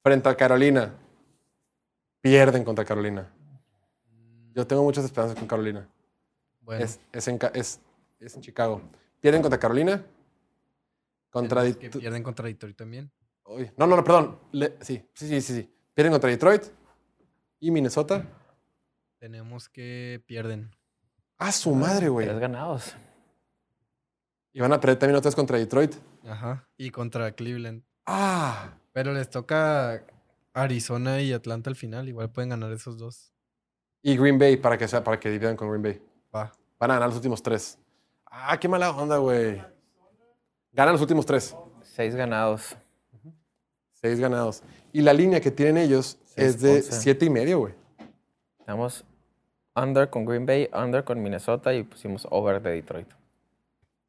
Frente 0.03 0.29
a 0.29 0.37
Carolina. 0.37 0.95
Pierden 2.21 2.65
contra 2.65 2.85
Carolina. 2.85 3.33
Yo 4.55 4.67
tengo 4.67 4.83
muchas 4.83 5.05
esperanzas 5.05 5.39
con 5.39 5.49
Carolina. 5.49 5.89
Bueno, 6.61 6.85
Es, 6.85 7.01
es 7.13 7.27
en, 7.29 7.39
es- 7.55 7.81
es 8.21 8.35
en 8.37 8.43
Chicago. 8.43 8.83
Pierden 9.21 9.43
contra 9.43 9.59
Carolina. 9.59 10.05
Contra 11.31 11.65
que 11.73 11.89
pierden 11.89 12.23
contra 12.23 12.47
Detroit 12.47 12.77
también. 12.77 13.11
No, 13.77 13.87
no, 13.87 13.97
no, 13.97 14.05
perdón. 14.05 14.39
Le- 14.53 14.77
sí, 14.83 15.03
sí, 15.15 15.29
sí, 15.29 15.41
sí, 15.41 15.55
sí. 15.63 15.71
Pierden 15.95 16.13
contra 16.13 16.31
Detroit. 16.31 16.65
Y 17.61 17.71
Minnesota. 17.71 18.27
Tenemos 19.19 19.69
que 19.69 20.23
pierden. 20.27 20.71
Ah, 21.39 21.53
su 21.53 21.75
madre, 21.75 22.09
güey. 22.09 22.27
Tres 22.27 22.41
ganados. 22.41 22.95
Y 24.53 24.61
van 24.61 24.73
a 24.73 24.81
perder 24.81 24.99
también 24.99 25.17
otra 25.17 25.29
vez 25.29 25.37
contra 25.37 25.59
Detroit. 25.59 25.95
Ajá. 26.27 26.69
Y 26.77 26.91
contra 26.91 27.33
Cleveland. 27.33 27.83
Ah. 28.07 28.75
Pero 28.93 29.13
les 29.13 29.31
toca 29.31 30.05
Arizona 30.53 31.21
y 31.21 31.33
Atlanta 31.33 31.71
al 31.71 31.77
final. 31.77 32.09
Igual 32.09 32.31
pueden 32.31 32.51
ganar 32.51 32.73
esos 32.73 32.99
dos. 32.99 33.33
Y 34.03 34.17
Green 34.17 34.39
Bay 34.39 34.57
para 34.57 34.77
que 34.77 34.89
sea, 34.89 35.03
para 35.03 35.19
que 35.19 35.31
dividan 35.31 35.57
con 35.57 35.69
Green 35.69 35.83
Bay. 35.83 36.03
Va. 36.35 36.53
Van 36.79 36.91
a 36.91 36.95
ganar 36.95 37.09
los 37.09 37.17
últimos 37.17 37.43
tres. 37.43 37.79
Ah, 38.27 38.59
qué 38.59 38.69
mala 38.69 38.91
onda, 38.91 39.19
güey. 39.19 39.63
Ganan 40.73 40.93
los 40.95 41.01
últimos 41.01 41.25
tres. 41.27 41.55
Seis 41.83 42.15
ganados. 42.15 42.77
Seis 43.93 44.19
ganados. 44.19 44.63
Y 44.93 45.03
la 45.03 45.13
línea 45.13 45.41
que 45.41 45.51
tienen 45.51 45.77
ellos 45.77 46.19
Seis, 46.25 46.49
es 46.49 46.61
de 46.61 46.77
once. 46.77 46.93
siete 46.93 47.27
y 47.27 47.31
medio, 47.31 47.61
güey. 47.61 47.75
Estamos 48.59 49.05
under 49.77 50.11
con 50.11 50.25
Green 50.25 50.45
Bay, 50.47 50.69
under 50.75 51.05
con 51.05 51.23
Minnesota 51.23 51.73
y 51.75 51.83
pusimos 51.85 52.27
over 52.31 52.61
de 52.61 52.71
Detroit. 52.71 53.09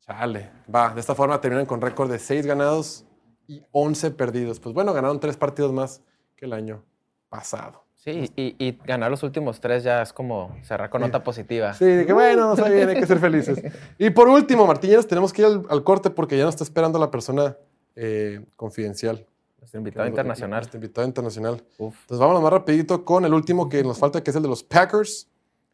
Chale. 0.05 0.49
Va, 0.73 0.93
de 0.93 0.99
esta 0.99 1.15
forma 1.15 1.39
terminan 1.39 1.65
con 1.65 1.81
récord 1.81 2.11
de 2.11 2.19
seis 2.19 2.45
ganados 2.45 3.05
y 3.47 3.61
11 3.71 4.11
perdidos. 4.11 4.59
Pues 4.59 4.73
bueno, 4.73 4.93
ganaron 4.93 5.19
tres 5.19 5.37
partidos 5.37 5.71
más 5.71 6.01
que 6.35 6.45
el 6.45 6.53
año 6.53 6.83
pasado. 7.29 7.83
Sí, 7.95 8.29
y, 8.35 8.55
y 8.59 8.77
ganar 8.85 9.09
los 9.09 9.23
últimos 9.23 9.61
tres 9.61 9.81
ya 9.83 10.01
es 10.01 10.11
como 10.11 10.53
cerrar 10.61 10.89
con 10.89 10.99
nota 10.99 11.23
positiva. 11.23 11.73
Sí, 11.73 11.85
de 11.85 12.05
que 12.05 12.11
bueno, 12.11 12.49
nos 12.49 12.61
va 12.61 12.67
bien, 12.67 12.89
hay 12.89 12.95
que 12.95 13.07
ser 13.07 13.19
felices. 13.19 13.63
Y 13.97 14.09
por 14.09 14.27
último, 14.27 14.67
Martín, 14.67 14.89
ya 14.89 14.97
nos 14.97 15.07
tenemos 15.07 15.31
que 15.31 15.41
ir 15.41 15.47
al, 15.47 15.65
al 15.69 15.83
corte 15.85 16.09
porque 16.09 16.37
ya 16.37 16.43
nos 16.43 16.55
está 16.55 16.65
esperando 16.65 16.99
la 16.99 17.09
persona 17.09 17.55
eh, 17.95 18.45
confidencial. 18.57 19.25
Nuestro 19.57 19.79
invitado 19.79 20.05
internacional. 20.05 20.59
Nuestro 20.59 20.77
invitado 20.77 21.07
internacional. 21.07 21.63
Uf. 21.77 21.95
Entonces 22.01 22.19
vámonos 22.19 22.43
más 22.43 22.51
rapidito 22.51 23.05
con 23.05 23.23
el 23.23 23.33
último 23.33 23.69
que 23.69 23.81
nos 23.83 23.97
falta, 23.97 24.21
que 24.21 24.31
es 24.31 24.35
el 24.35 24.43
de 24.43 24.49
los 24.49 24.63
Packers. 24.63 25.29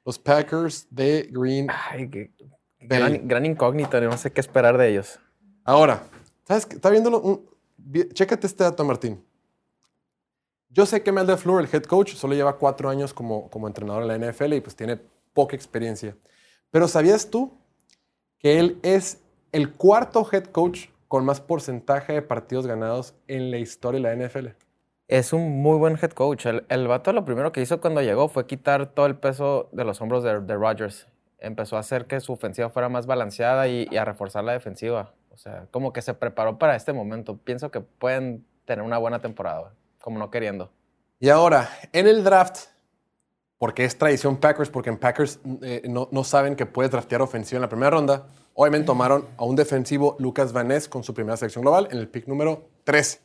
Los 0.05 0.19
Packers 0.19 0.86
de 0.91 1.27
Green. 1.32 1.67
Ay, 1.89 2.07
qué. 2.09 2.32
Gran, 2.80 3.27
gran 3.27 3.45
incógnito, 3.45 3.99
no 4.01 4.17
sé 4.17 4.32
qué 4.32 4.41
esperar 4.41 4.77
de 4.77 4.89
ellos. 4.89 5.19
Ahora, 5.63 6.03
¿sabes 6.47 6.65
qué? 6.65 6.75
Está 6.75 6.89
viéndolo. 6.89 7.19
un- 7.21 7.49
Chécate 8.13 8.45
este 8.47 8.63
dato, 8.63 8.84
Martín. 8.84 9.23
Yo 10.69 10.86
sé 10.86 11.01
que 11.01 11.11
Mel 11.11 11.25
DeFleur, 11.25 11.61
el 11.61 11.69
head 11.73 11.84
coach, 11.84 12.13
solo 12.13 12.36
lleva 12.36 12.57
cuatro 12.57 12.89
años 12.89 13.13
como, 13.13 13.49
como 13.49 13.67
entrenador 13.67 14.03
en 14.03 14.07
la 14.07 14.15
NFL 14.32 14.53
y 14.53 14.61
pues 14.61 14.75
tiene 14.75 14.99
poca 15.34 15.55
experiencia. 15.55 16.15
Pero 16.69 16.88
¿sabías 16.88 17.30
tú 17.30 17.57
que 18.38 18.59
él 18.59 18.80
es 18.84 19.19
el 19.51 19.73
cuarto 19.73 20.27
head 20.32 20.45
coach 20.45 20.88
con 21.07 21.25
más 21.25 21.41
porcentaje 21.41 22.13
de 22.13 22.21
partidos 22.21 22.67
ganados 22.67 23.15
en 23.27 23.49
la 23.49 23.57
historia 23.57 23.99
de 23.99 24.15
la 24.15 24.27
NFL? 24.27 24.49
Es 25.07 25.34
un 25.34 25.61
muy 25.63 25.80
buen 25.80 25.97
head 25.99 26.11
coach. 26.11 26.45
El, 26.45 26.63
el 26.69 26.88
vato 26.88 27.11
lo 27.13 27.25
primero 27.25 27.51
que 27.51 27.61
hizo 27.61 27.82
cuando 27.82 28.01
llegó 28.03 28.27
fue 28.30 28.45
quitar 28.45 28.93
todo 28.93 29.07
el 29.07 29.15
peso 29.15 29.69
de 29.71 29.84
los 29.86 29.99
hombros 30.01 30.23
de, 30.23 30.39
de 30.41 30.55
Rodgers. 30.55 31.07
Empezó 31.40 31.78
a 31.78 31.80
hacer 31.80 32.06
que 32.06 32.20
su 32.20 32.34
ofensiva 32.34 32.70
fuera 32.70 32.90
más 32.90 33.06
balanceada 33.06 33.68
y, 33.68 33.88
a 33.96 34.06
reforzar 34.06 34.44
la 34.44 34.54
defensiva. 34.54 35.14
O 35.30 35.38
sea, 35.38 35.68
como 35.72 35.94
que 35.94 36.02
se 36.02 36.14
preparó 36.14 36.58
para 36.58 36.76
este 36.76 36.94
momento. 36.94 37.38
Pienso 37.38 37.72
que 37.72 37.82
pueden 37.82 38.46
tener 38.66 38.84
una 38.84 38.98
buena 38.98 39.22
temporada, 39.22 39.74
como 40.02 40.20
no 40.20 40.30
queriendo. 40.30 40.72
Y 41.20 41.30
ahora, 41.30 41.70
en 41.94 42.08
el 42.08 42.24
draft, 42.24 42.68
porque 43.58 43.86
es 43.86 43.98
tradición 43.98 44.38
Packers, 44.38 44.70
porque 44.70 44.90
en 44.90 44.98
Packers 44.98 45.40
eh, 45.62 45.82
no, 45.88 46.10
no 46.12 46.24
saben 46.24 46.56
que 46.56 46.66
puedes 46.66 46.92
draftear 46.92 47.22
ofensiva 47.22 47.58
en 47.58 47.62
la 47.62 47.70
primera 47.70 47.90
ronda, 47.90 48.28
obviamente 48.54 48.88
tomaron 48.88 49.26
a 49.38 49.44
un 49.44 49.56
defensivo, 49.56 50.16
Lucas 50.20 50.54
Van 50.54 50.68
Ness, 50.68 50.88
con 50.88 51.04
su 51.04 51.14
primera 51.14 51.38
selección 51.38 51.62
global 51.62 51.88
en 51.92 51.98
el 51.98 52.08
pick 52.08 52.28
número 52.28 52.70
13. 52.84 53.22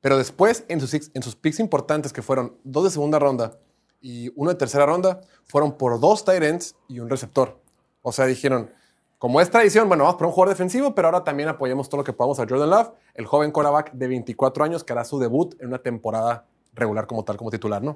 Pero 0.00 0.18
después, 0.18 0.64
en 0.68 0.80
sus 0.80 1.36
picks 1.36 1.58
importantes, 1.58 2.12
que 2.12 2.22
fueron 2.22 2.56
dos 2.62 2.84
de 2.84 2.90
segunda 2.90 3.18
ronda 3.18 3.58
y 4.06 4.30
uno 4.36 4.52
de 4.52 4.56
tercera 4.56 4.86
ronda, 4.86 5.20
fueron 5.46 5.76
por 5.76 5.98
dos 5.98 6.24
tight 6.24 6.40
ends 6.40 6.76
y 6.86 7.00
un 7.00 7.10
receptor. 7.10 7.58
O 8.02 8.12
sea, 8.12 8.26
dijeron, 8.26 8.70
como 9.18 9.40
es 9.40 9.50
tradición, 9.50 9.88
bueno, 9.88 10.04
vamos 10.04 10.16
por 10.16 10.28
un 10.28 10.32
jugador 10.32 10.54
defensivo, 10.54 10.94
pero 10.94 11.08
ahora 11.08 11.24
también 11.24 11.48
apoyemos 11.48 11.88
todo 11.88 12.02
lo 12.02 12.04
que 12.04 12.12
podamos 12.12 12.38
a 12.38 12.46
Jordan 12.48 12.70
Love, 12.70 12.92
el 13.14 13.26
joven 13.26 13.50
quarterback 13.50 13.90
de 13.94 14.06
24 14.06 14.62
años 14.62 14.84
que 14.84 14.92
hará 14.92 15.04
su 15.04 15.18
debut 15.18 15.60
en 15.60 15.66
una 15.66 15.78
temporada 15.78 16.46
regular 16.72 17.08
como 17.08 17.24
tal, 17.24 17.36
como 17.36 17.50
titular, 17.50 17.82
¿no? 17.82 17.94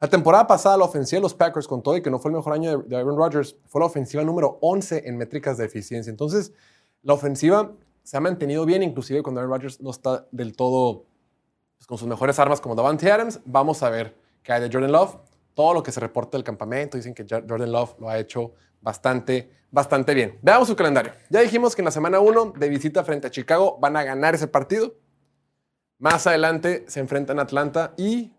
La 0.00 0.08
temporada 0.08 0.44
pasada, 0.48 0.76
la 0.76 0.86
ofensiva 0.86 1.18
de 1.18 1.22
los 1.22 1.34
Packers, 1.34 1.68
con 1.68 1.84
todo 1.84 1.96
y 1.96 2.02
que 2.02 2.10
no 2.10 2.18
fue 2.18 2.32
el 2.32 2.36
mejor 2.36 2.52
año 2.52 2.78
de, 2.78 2.88
de 2.88 2.96
Aaron 2.96 3.16
Rodgers, 3.16 3.56
fue 3.68 3.80
la 3.80 3.86
ofensiva 3.86 4.24
número 4.24 4.58
11 4.60 5.04
en 5.06 5.16
métricas 5.16 5.56
de 5.56 5.66
eficiencia. 5.66 6.10
Entonces, 6.10 6.52
la 7.04 7.14
ofensiva 7.14 7.70
se 8.02 8.16
ha 8.16 8.20
mantenido 8.20 8.66
bien, 8.66 8.82
inclusive 8.82 9.22
cuando 9.22 9.40
Aaron 9.40 9.52
Rodgers 9.52 9.80
no 9.80 9.90
está 9.90 10.26
del 10.32 10.56
todo 10.56 11.04
pues, 11.76 11.86
con 11.86 11.96
sus 11.96 12.08
mejores 12.08 12.40
armas 12.40 12.60
como 12.60 12.74
Davante 12.74 13.08
Adams. 13.12 13.38
Vamos 13.44 13.84
a 13.84 13.90
ver 13.90 14.16
qué 14.42 14.52
hay 14.52 14.60
de 14.60 14.68
Jordan 14.68 14.90
Love. 14.90 15.16
Todo 15.54 15.74
lo 15.74 15.82
que 15.82 15.92
se 15.92 16.00
reporta 16.00 16.36
del 16.36 16.44
campamento, 16.44 16.96
dicen 16.96 17.14
que 17.14 17.24
Jordan 17.28 17.70
Love 17.70 17.94
lo 18.00 18.08
ha 18.08 18.18
hecho 18.18 18.54
bastante, 18.80 19.50
bastante 19.70 20.12
bien. 20.14 20.38
Veamos 20.42 20.68
su 20.68 20.76
calendario. 20.76 21.12
Ya 21.30 21.40
dijimos 21.40 21.74
que 21.74 21.82
en 21.82 21.86
la 21.86 21.90
semana 21.90 22.20
1 22.20 22.54
de 22.56 22.68
visita 22.68 23.04
frente 23.04 23.28
a 23.28 23.30
Chicago 23.30 23.78
van 23.80 23.96
a 23.96 24.02
ganar 24.04 24.34
ese 24.34 24.48
partido. 24.48 24.94
Más 25.98 26.26
adelante 26.26 26.84
se 26.88 27.00
enfrentan 27.00 27.38
a 27.38 27.42
Atlanta 27.42 27.94
y 27.96 28.32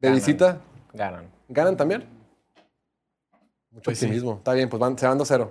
de 0.00 0.08
Ganan. 0.08 0.14
visita 0.14 0.60
Ganan. 0.92 1.30
ganan 1.48 1.76
también. 1.76 2.08
Mucho 3.70 3.84
Pues 3.84 3.98
sí. 3.98 4.06
optimismo. 4.06 4.34
Está 4.38 4.52
bien, 4.54 4.68
pues 4.68 4.80
van, 4.80 4.96
se 4.96 5.06
van 5.06 5.18
2-0. 5.18 5.50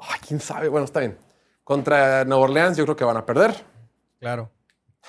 Ay, 0.00 0.20
quién 0.26 0.40
sabe. 0.40 0.68
Bueno, 0.68 0.84
está 0.84 1.00
bien. 1.00 1.16
Contra 1.64 2.24
Nueva 2.24 2.44
Orleans, 2.44 2.76
yo 2.76 2.84
creo 2.84 2.96
que 2.96 3.04
van 3.04 3.16
a 3.16 3.24
perder. 3.24 3.54
Claro. 4.18 4.50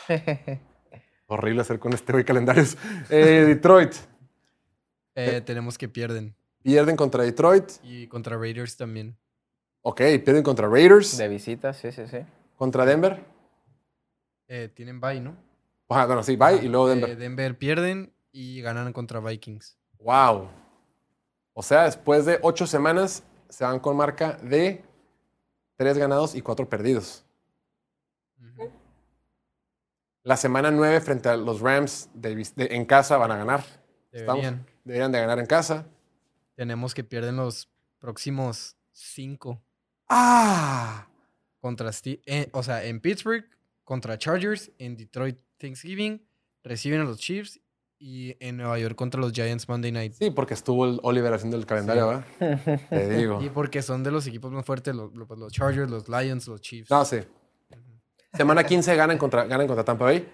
Horrible 1.27 1.61
hacer 1.61 1.79
con 1.79 1.93
este 1.93 2.11
güey 2.11 2.23
calendarios. 2.23 2.77
Eh, 3.09 3.43
Detroit. 3.47 3.93
Eh, 5.15 5.41
tenemos 5.41 5.77
que 5.77 5.89
pierden. 5.89 6.35
Pierden 6.63 6.95
contra 6.95 7.23
Detroit. 7.23 7.65
Y 7.83 8.07
contra 8.07 8.37
Raiders 8.37 8.77
también. 8.77 9.17
Ok, 9.81 9.97
pierden 10.23 10.43
contra 10.43 10.67
Raiders. 10.67 11.17
De 11.17 11.27
visita, 11.27 11.73
sí, 11.73 11.91
sí, 11.91 12.07
sí. 12.07 12.17
Contra 12.57 12.85
Denver. 12.85 13.23
Eh, 14.47 14.69
tienen 14.73 14.99
bye, 14.99 15.19
¿no? 15.21 15.35
Ajá, 15.87 16.05
bueno, 16.05 16.21
sí, 16.23 16.35
bye 16.35 16.55
y 16.63 16.67
luego 16.67 16.89
Eh, 16.91 16.95
Denver. 16.95 17.17
Denver 17.17 17.57
pierden 17.57 18.13
y 18.31 18.61
ganan 18.61 18.91
contra 18.93 19.19
Vikings. 19.19 19.77
Wow. 19.99 20.49
O 21.53 21.63
sea, 21.63 21.83
después 21.85 22.25
de 22.25 22.39
ocho 22.41 22.67
semanas 22.67 23.23
se 23.49 23.63
van 23.63 23.79
con 23.79 23.95
marca 23.97 24.33
de 24.43 24.83
tres 25.75 25.97
ganados 25.97 26.35
y 26.35 26.41
cuatro 26.41 26.67
perdidos. 26.69 27.25
La 30.23 30.37
semana 30.37 30.69
9 30.69 30.99
frente 31.01 31.29
a 31.29 31.37
los 31.37 31.61
Rams 31.61 32.09
de 32.13 32.35
vis- 32.35 32.53
de- 32.55 32.75
en 32.75 32.85
casa 32.85 33.17
van 33.17 33.31
a 33.31 33.37
ganar. 33.37 33.63
Estamos- 34.11 34.41
Deberían. 34.43 34.65
deberían 34.83 35.11
de 35.11 35.19
ganar 35.19 35.39
en 35.39 35.45
casa. 35.45 35.85
Tenemos 36.55 36.93
que 36.93 37.03
pierden 37.03 37.37
los 37.37 37.69
próximos 37.99 38.75
cinco 38.91 39.61
¡Ah! 40.09 41.07
contra 41.59 41.89
Ste- 41.91 42.21
eh, 42.25 42.49
o 42.53 42.63
sea, 42.63 42.83
en 42.85 42.99
Pittsburgh, 42.99 43.45
contra 43.83 44.17
Chargers, 44.17 44.71
en 44.77 44.95
Detroit 44.97 45.37
Thanksgiving, 45.57 46.25
reciben 46.63 47.01
a 47.01 47.03
los 47.03 47.19
Chiefs 47.19 47.59
y 47.99 48.35
en 48.39 48.57
Nueva 48.57 48.79
York 48.79 48.95
contra 48.95 49.19
los 49.19 49.33
Giants 49.33 49.67
Monday 49.67 49.91
Night. 49.91 50.13
Sí, 50.13 50.31
porque 50.31 50.53
estuvo 50.53 50.85
el 50.85 50.99
Oliver 51.03 51.33
haciendo 51.33 51.57
el 51.57 51.65
calendario, 51.65 52.07
¿verdad? 52.39 52.79
Te 52.89 53.09
digo. 53.17 53.41
Y 53.41 53.49
porque 53.49 53.81
son 53.81 54.03
de 54.03 54.11
los 54.11 54.25
equipos 54.25 54.51
más 54.51 54.65
fuertes, 54.65 54.95
los, 54.95 55.13
los- 55.13 55.29
los 55.37 55.51
Chargers, 55.51 55.89
los 55.91 56.07
Lions, 56.07 56.47
los 56.47 56.61
Chiefs. 56.61 56.89
No, 56.89 57.03
sí. 57.05 57.17
Semana 58.33 58.63
15 58.63 58.95
ganan 58.95 59.17
contra, 59.17 59.43
ganan 59.45 59.67
contra 59.67 59.83
Tampa 59.83 60.05
Bay. 60.05 60.27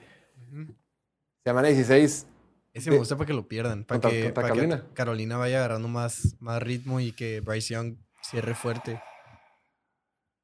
Semana 1.43 1.67
16 1.69 2.27
Ese 2.75 2.91
me 2.91 2.97
gusta 2.97 3.15
para 3.15 3.25
que 3.25 3.33
lo 3.33 3.47
pierdan, 3.47 3.85
para 3.85 3.99
que, 4.01 4.29
para 4.31 4.49
que 4.49 4.53
Carolina. 4.53 4.85
Carolina 4.93 5.37
vaya 5.37 5.57
agarrando 5.59 5.87
más, 5.87 6.35
más 6.39 6.61
ritmo 6.61 6.99
y 6.99 7.13
que 7.13 7.39
Bryce 7.39 7.73
Young 7.73 7.95
cierre 8.21 8.53
fuerte. 8.53 9.01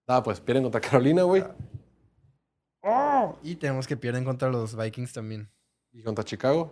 Ah, 0.07 0.23
pues 0.23 0.39
pierden 0.39 0.63
contra 0.63 0.81
Carolina, 0.81 1.23
güey. 1.23 1.43
Y 3.43 3.55
tenemos 3.55 3.85
que 3.87 3.97
pierden 3.97 4.23
contra 4.23 4.49
los 4.49 4.75
Vikings 4.75 5.13
también. 5.13 5.51
Y 5.91 6.03
contra 6.03 6.23
Chicago. 6.23 6.71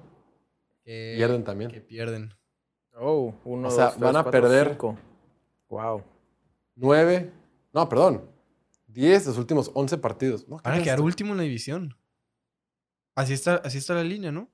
que- 0.84 1.14
Pierden 1.18 1.44
también. 1.44 1.70
Que 1.72 1.82
pierden. 1.82 2.34
Oh, 2.96 3.34
uno, 3.44 3.68
O 3.68 3.72
sea, 3.72 3.86
dos, 3.86 3.94
tres, 3.96 4.02
van 4.04 4.16
a 4.16 4.24
cuatro, 4.24 4.42
perder- 4.42 4.70
cinco. 4.70 4.98
Wow. 5.70 6.04
9. 6.76 7.32
No, 7.74 7.88
perdón. 7.88 8.30
10 8.88 9.24
de 9.26 9.30
los 9.30 9.38
últimos 9.38 9.70
11 9.76 9.98
partidos. 9.98 10.48
No, 10.48 10.58
¿qué 10.58 10.70
Van 10.70 10.80
a 10.80 10.84
quedar 10.84 10.96
esto? 10.96 11.04
último 11.06 11.32
en 11.34 11.38
la 11.38 11.44
división. 11.44 11.96
Así 13.16 13.34
está, 13.34 13.56
así 13.58 13.78
está 13.78 13.94
la 13.94 14.04
línea, 14.04 14.32
¿no? 14.32 14.50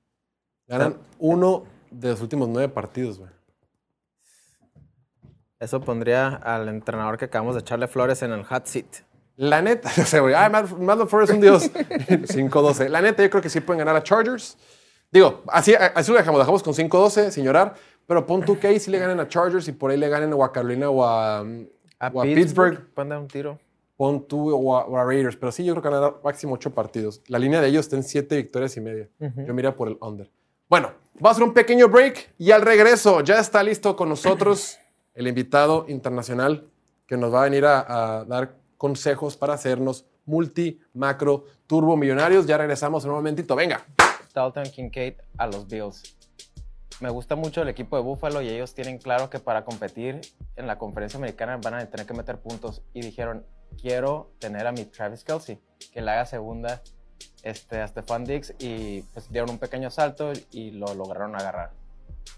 Ganan 0.67 0.97
uno 1.19 1.63
de 1.91 2.09
los 2.09 2.21
últimos 2.21 2.49
9 2.49 2.69
partidos, 2.69 3.19
güey. 3.19 3.31
Eso 5.59 5.81
pondría 5.81 6.27
al 6.27 6.67
entrenador 6.69 7.17
que 7.17 7.25
acabamos 7.25 7.55
de 7.55 7.61
echarle 7.61 7.87
flores 7.87 8.21
en 8.21 8.31
el 8.31 8.43
hot 8.43 8.65
seat. 8.65 8.85
La 9.37 9.61
neta, 9.61 9.89
o 10.01 10.05
sea, 10.05 10.21
güey, 10.21 10.33
ay, 10.33 10.49
Matt, 10.49 10.71
Matt 10.71 10.99
LaFleur 10.99 11.23
es 11.23 11.29
un 11.29 11.41
dios. 11.41 11.71
5-12. 11.73 12.89
La 12.89 13.01
neta, 13.01 13.23
yo 13.23 13.29
creo 13.29 13.41
que 13.41 13.49
sí 13.49 13.61
pueden 13.61 13.79
ganar 13.79 13.95
a 13.95 14.03
Chargers. 14.03 14.57
Digo, 15.11 15.43
así, 15.47 15.73
así 15.75 16.11
lo 16.11 16.17
dejamos, 16.17 16.39
dejamos 16.39 16.63
con 16.63 16.73
5-12, 16.73 17.31
sin 17.31 17.45
llorar. 17.45 17.75
Pero 18.07 18.25
pon 18.25 18.43
tú 18.43 18.59
que 18.59 18.67
ahí 18.67 18.79
sí 18.79 18.91
le 18.91 18.99
ganen 18.99 19.19
a 19.19 19.27
Chargers 19.27 19.67
y 19.67 19.71
por 19.71 19.91
ahí 19.91 19.97
le 19.97 20.09
ganen 20.09 20.31
o 20.33 20.43
a 20.43 20.51
Carolina 20.51 20.89
o 20.89 21.03
a, 21.03 21.39
A, 21.39 22.11
o 22.13 22.21
a 22.21 22.23
Pittsburgh. 22.23 22.87
Un 22.95 23.27
tiro. 23.27 23.59
Pon 23.97 24.27
tú 24.27 24.53
o 24.53 24.77
a, 24.77 24.85
o 24.85 24.97
a 24.97 25.05
Raiders. 25.05 25.35
Pero 25.37 25.51
sí, 25.51 25.63
yo 25.63 25.73
creo 25.73 25.83
que 25.83 25.89
ganar 25.89 26.15
máximo 26.23 26.53
8 26.53 26.71
partidos. 26.73 27.21
La 27.27 27.39
línea 27.39 27.61
de 27.61 27.69
ellos 27.69 27.85
está 27.85 27.95
en 27.95 28.03
7 28.03 28.35
victorias 28.35 28.75
y 28.77 28.81
media. 28.81 29.09
Yo 29.19 29.53
mira 29.53 29.75
por 29.75 29.87
el 29.87 29.97
under. 30.01 30.29
Bueno, 30.67 30.93
va 31.23 31.29
a 31.29 31.33
ser 31.35 31.43
un 31.43 31.53
pequeño 31.53 31.87
break 31.89 32.33
y 32.39 32.49
al 32.49 32.63
regreso 32.63 33.21
ya 33.21 33.39
está 33.39 33.61
listo 33.61 33.95
con 33.95 34.09
nosotros 34.09 34.79
el 35.13 35.27
invitado 35.27 35.85
internacional 35.87 36.67
que 37.05 37.17
nos 37.17 37.31
va 37.31 37.41
a 37.41 37.43
venir 37.43 37.65
a, 37.65 38.19
a 38.19 38.25
dar 38.25 38.55
consejos 38.77 39.37
para 39.37 39.53
hacernos 39.53 40.05
multi, 40.25 40.79
macro, 40.93 41.45
turbo 41.67 41.95
millonarios. 41.95 42.47
Ya 42.47 42.57
regresamos 42.57 43.03
en 43.03 43.11
un 43.11 43.17
momentito. 43.17 43.55
Venga. 43.55 43.85
Dalton 44.33 44.63
Kincaid 44.63 45.13
a 45.37 45.45
los 45.45 45.67
Bills. 45.67 46.17
Me 46.99 47.11
gusta 47.11 47.35
mucho 47.35 47.61
el 47.61 47.69
equipo 47.69 47.95
de 47.97 48.01
Buffalo 48.01 48.41
y 48.41 48.49
ellos 48.49 48.73
tienen 48.73 48.97
claro 48.97 49.29
que 49.29 49.37
para 49.37 49.65
competir 49.65 50.21
en 50.55 50.65
la 50.65 50.79
conferencia 50.79 51.17
americana 51.17 51.57
van 51.57 51.75
a 51.75 51.85
tener 51.85 52.07
que 52.07 52.13
meter 52.13 52.39
puntos. 52.39 52.81
Y 52.91 53.01
dijeron, 53.01 53.45
quiero 53.79 54.31
tener 54.39 54.65
a 54.65 54.71
mi 54.71 54.85
Travis 54.85 55.23
Kelsey, 55.23 55.59
que 55.93 56.01
le 56.01 56.09
haga 56.09 56.25
segunda 56.25 56.81
este, 57.43 57.81
a 57.81 57.87
Stephon 57.87 58.25
Diggs. 58.25 58.53
Y 58.59 59.01
pues 59.13 59.31
dieron 59.31 59.49
un 59.51 59.57
pequeño 59.59 59.89
salto 59.89 60.33
y 60.51 60.71
lo 60.71 60.93
lograron 60.93 61.35
agarrar. 61.35 61.71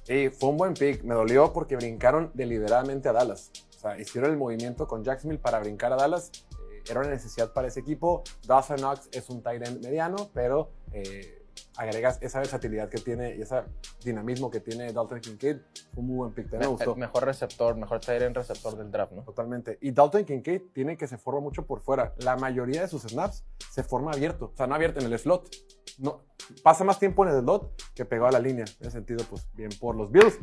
Sí, 0.03 0.29
fue 0.29 0.49
un 0.49 0.57
buen 0.57 0.73
pick. 0.73 1.03
Me 1.03 1.15
dolió 1.15 1.53
porque 1.53 1.75
brincaron 1.75 2.31
deliberadamente 2.33 3.09
a 3.09 3.13
Dallas. 3.13 3.51
O 3.75 3.79
sea, 3.79 3.99
hicieron 3.99 4.31
el 4.31 4.37
movimiento 4.37 4.87
con 4.87 5.03
Jacksonville 5.03 5.41
para 5.41 5.59
brincar 5.59 5.93
a 5.93 5.95
Dallas. 5.95 6.31
Eh, 6.71 6.83
era 6.89 7.01
una 7.01 7.09
necesidad 7.09 7.53
para 7.53 7.67
ese 7.67 7.79
equipo. 7.79 8.23
Dawson 8.45 8.77
Knox 8.77 9.09
es 9.11 9.29
un 9.29 9.41
tight 9.43 9.65
end 9.65 9.83
mediano, 9.83 10.29
pero 10.33 10.71
eh, 10.93 11.36
agregas 11.77 12.17
esa 12.21 12.39
versatilidad 12.39 12.89
que 12.89 12.97
tiene 12.97 13.35
y 13.35 13.41
ese 13.41 13.63
dinamismo 14.03 14.49
que 14.49 14.59
tiene 14.59 14.91
Dalton 14.91 15.21
Kincaid. 15.21 15.57
Fue 15.93 16.01
un 16.01 16.07
muy 16.07 16.15
buen 16.17 16.33
pick. 16.33 16.49
también 16.49 16.69
Me 16.69 16.75
gustó. 16.75 16.95
Mejor 16.95 17.25
receptor, 17.25 17.75
mejor 17.75 17.99
tight 17.99 18.21
end 18.21 18.35
receptor 18.35 18.75
del 18.75 18.91
draft, 18.91 19.13
¿no? 19.13 19.23
Totalmente. 19.23 19.77
Y 19.81 19.91
Dalton 19.91 20.25
Kincaid 20.25 20.61
tiene 20.73 20.97
que 20.97 21.07
se 21.07 21.17
forma 21.17 21.39
mucho 21.39 21.65
por 21.65 21.81
fuera. 21.81 22.13
La 22.17 22.35
mayoría 22.35 22.81
de 22.81 22.87
sus 22.87 23.03
snaps 23.03 23.45
se 23.71 23.83
forma 23.83 24.11
abierto. 24.11 24.51
O 24.53 24.57
sea, 24.57 24.67
no 24.67 24.75
abierto 24.75 24.99
en 24.99 25.11
el 25.11 25.19
slot. 25.19 25.49
No, 25.99 26.23
pasa 26.63 26.83
más 26.83 26.99
tiempo 26.99 27.25
en 27.25 27.33
el 27.33 27.41
slot 27.41 27.81
que 27.93 28.05
pegado 28.05 28.27
a 28.27 28.31
la 28.31 28.39
línea. 28.39 28.65
En 28.79 28.87
ese 28.87 28.91
sentido, 28.91 29.23
pues 29.29 29.47
bien 29.53 29.69
por 29.79 29.95
los 29.95 30.11
Bills. 30.11 30.39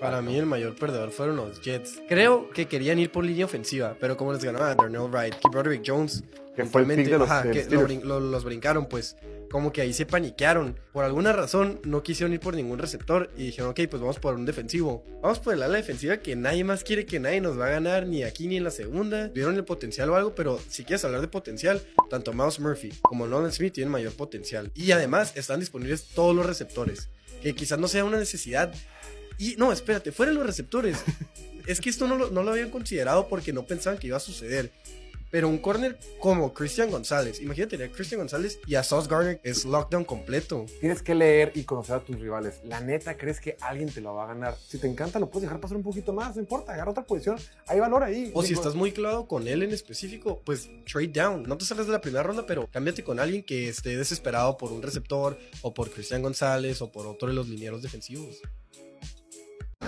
Para 0.00 0.20
mí 0.20 0.36
el 0.36 0.46
mayor 0.46 0.74
perdedor 0.76 1.10
fueron 1.10 1.36
los 1.36 1.60
Jets. 1.62 2.00
Creo 2.08 2.50
que 2.50 2.66
querían 2.66 2.98
ir 2.98 3.10
por 3.10 3.24
línea 3.24 3.46
ofensiva, 3.46 3.96
pero 3.98 4.16
como 4.16 4.32
les 4.32 4.44
ganaba 4.44 4.74
Darnell 4.74 5.10
Wright 5.10 5.34
y 5.44 5.48
Broderick 5.48 5.82
Jones, 5.86 6.22
Que 6.54 6.64
fue 6.64 6.82
el 6.82 6.86
pick 6.88 7.06
de 7.08 7.18
los, 7.18 7.30
ajá, 7.30 7.50
que 7.50 7.66
brin- 7.68 8.02
lo- 8.02 8.20
los 8.20 8.44
brincaron, 8.44 8.86
pues 8.86 9.16
como 9.50 9.72
que 9.72 9.80
ahí 9.80 9.92
se 9.94 10.04
paniquearon. 10.06 10.78
Por 10.92 11.04
alguna 11.04 11.32
razón 11.32 11.80
no 11.84 12.02
quisieron 12.02 12.32
ir 12.34 12.40
por 12.40 12.54
ningún 12.54 12.78
receptor 12.78 13.30
y 13.38 13.44
dijeron, 13.44 13.70
ok, 13.70 13.80
pues 13.88 14.00
vamos 14.02 14.18
por 14.18 14.34
un 14.34 14.44
defensivo. 14.44 15.02
Vamos 15.22 15.38
por 15.38 15.54
el 15.54 15.62
ala 15.62 15.76
defensiva 15.76 16.18
que 16.18 16.34
nadie 16.36 16.64
más 16.64 16.82
quiere 16.84 17.06
que 17.06 17.18
nadie 17.20 17.40
nos 17.40 17.58
va 17.58 17.66
a 17.66 17.70
ganar, 17.70 18.06
ni 18.06 18.22
aquí 18.22 18.48
ni 18.48 18.56
en 18.58 18.64
la 18.64 18.70
segunda. 18.70 19.28
Vieron 19.28 19.54
el 19.56 19.64
potencial 19.64 20.10
o 20.10 20.16
algo, 20.16 20.34
pero 20.34 20.58
si 20.68 20.84
quieres 20.84 21.04
hablar 21.04 21.20
de 21.22 21.28
potencial, 21.28 21.80
tanto 22.10 22.32
Mouse 22.34 22.60
Murphy 22.60 22.90
como 23.02 23.26
Nolan 23.26 23.52
Smith 23.52 23.72
tienen 23.72 23.90
mayor 23.92 24.12
potencial. 24.12 24.70
Y 24.74 24.90
además 24.92 25.32
están 25.36 25.60
disponibles 25.60 26.04
todos 26.14 26.34
los 26.36 26.44
receptores, 26.44 27.08
que 27.42 27.54
quizás 27.54 27.78
no 27.78 27.88
sea 27.88 28.04
una 28.04 28.18
necesidad. 28.18 28.74
Y 29.38 29.56
no, 29.56 29.72
espérate, 29.72 30.12
fuera 30.12 30.32
los 30.32 30.46
receptores. 30.46 30.98
es 31.66 31.80
que 31.80 31.90
esto 31.90 32.06
no 32.06 32.16
lo, 32.16 32.30
no 32.30 32.42
lo 32.42 32.52
habían 32.52 32.70
considerado 32.70 33.28
porque 33.28 33.52
no 33.52 33.66
pensaban 33.66 33.98
que 33.98 34.06
iba 34.06 34.16
a 34.16 34.20
suceder. 34.20 34.72
Pero 35.30 35.48
un 35.48 35.58
corner 35.58 35.98
como 36.20 36.54
Christian 36.54 36.90
González, 36.90 37.40
imagínate 37.40 37.82
a 37.82 37.90
Christian 37.90 38.20
González 38.20 38.58
y 38.66 38.76
a 38.76 38.84
Sauce 38.84 39.08
Gardner 39.08 39.40
es 39.42 39.64
lockdown 39.64 40.04
completo. 40.04 40.66
Tienes 40.80 41.02
que 41.02 41.14
leer 41.14 41.52
y 41.54 41.64
conocer 41.64 41.96
a 41.96 42.00
tus 42.00 42.18
rivales. 42.20 42.60
La 42.64 42.80
neta, 42.80 43.16
crees 43.16 43.40
que 43.40 43.56
alguien 43.60 43.90
te 43.92 44.00
lo 44.00 44.14
va 44.14 44.24
a 44.24 44.26
ganar. 44.28 44.56
Si 44.68 44.78
te 44.78 44.86
encanta, 44.86 45.18
lo 45.18 45.28
puedes 45.28 45.42
dejar 45.42 45.60
pasar 45.60 45.76
un 45.76 45.82
poquito 45.82 46.12
más. 46.12 46.36
No 46.36 46.42
importa, 46.42 46.72
agarra 46.72 46.92
otra 46.92 47.04
posición. 47.04 47.38
Hay 47.66 47.80
valor 47.80 48.04
ahí. 48.04 48.30
O 48.34 48.42
si 48.42 48.52
estás 48.52 48.74
muy 48.74 48.92
clavado 48.92 49.26
con 49.26 49.48
él 49.48 49.62
en 49.62 49.72
específico, 49.72 50.40
pues 50.44 50.70
trade 50.90 51.08
down. 51.08 51.42
No 51.42 51.58
te 51.58 51.64
salgas 51.64 51.86
de 51.86 51.92
la 51.92 52.00
primera 52.00 52.22
ronda, 52.22 52.46
pero 52.46 52.68
cámbiate 52.70 53.02
con 53.02 53.18
alguien 53.18 53.42
que 53.42 53.68
esté 53.68 53.96
desesperado 53.96 54.56
por 54.56 54.72
un 54.72 54.80
receptor 54.80 55.36
o 55.62 55.74
por 55.74 55.90
Christian 55.90 56.22
González 56.22 56.80
o 56.82 56.92
por 56.92 57.06
otro 57.06 57.28
de 57.28 57.34
los 57.34 57.48
linieros 57.48 57.82
defensivos. 57.82 58.40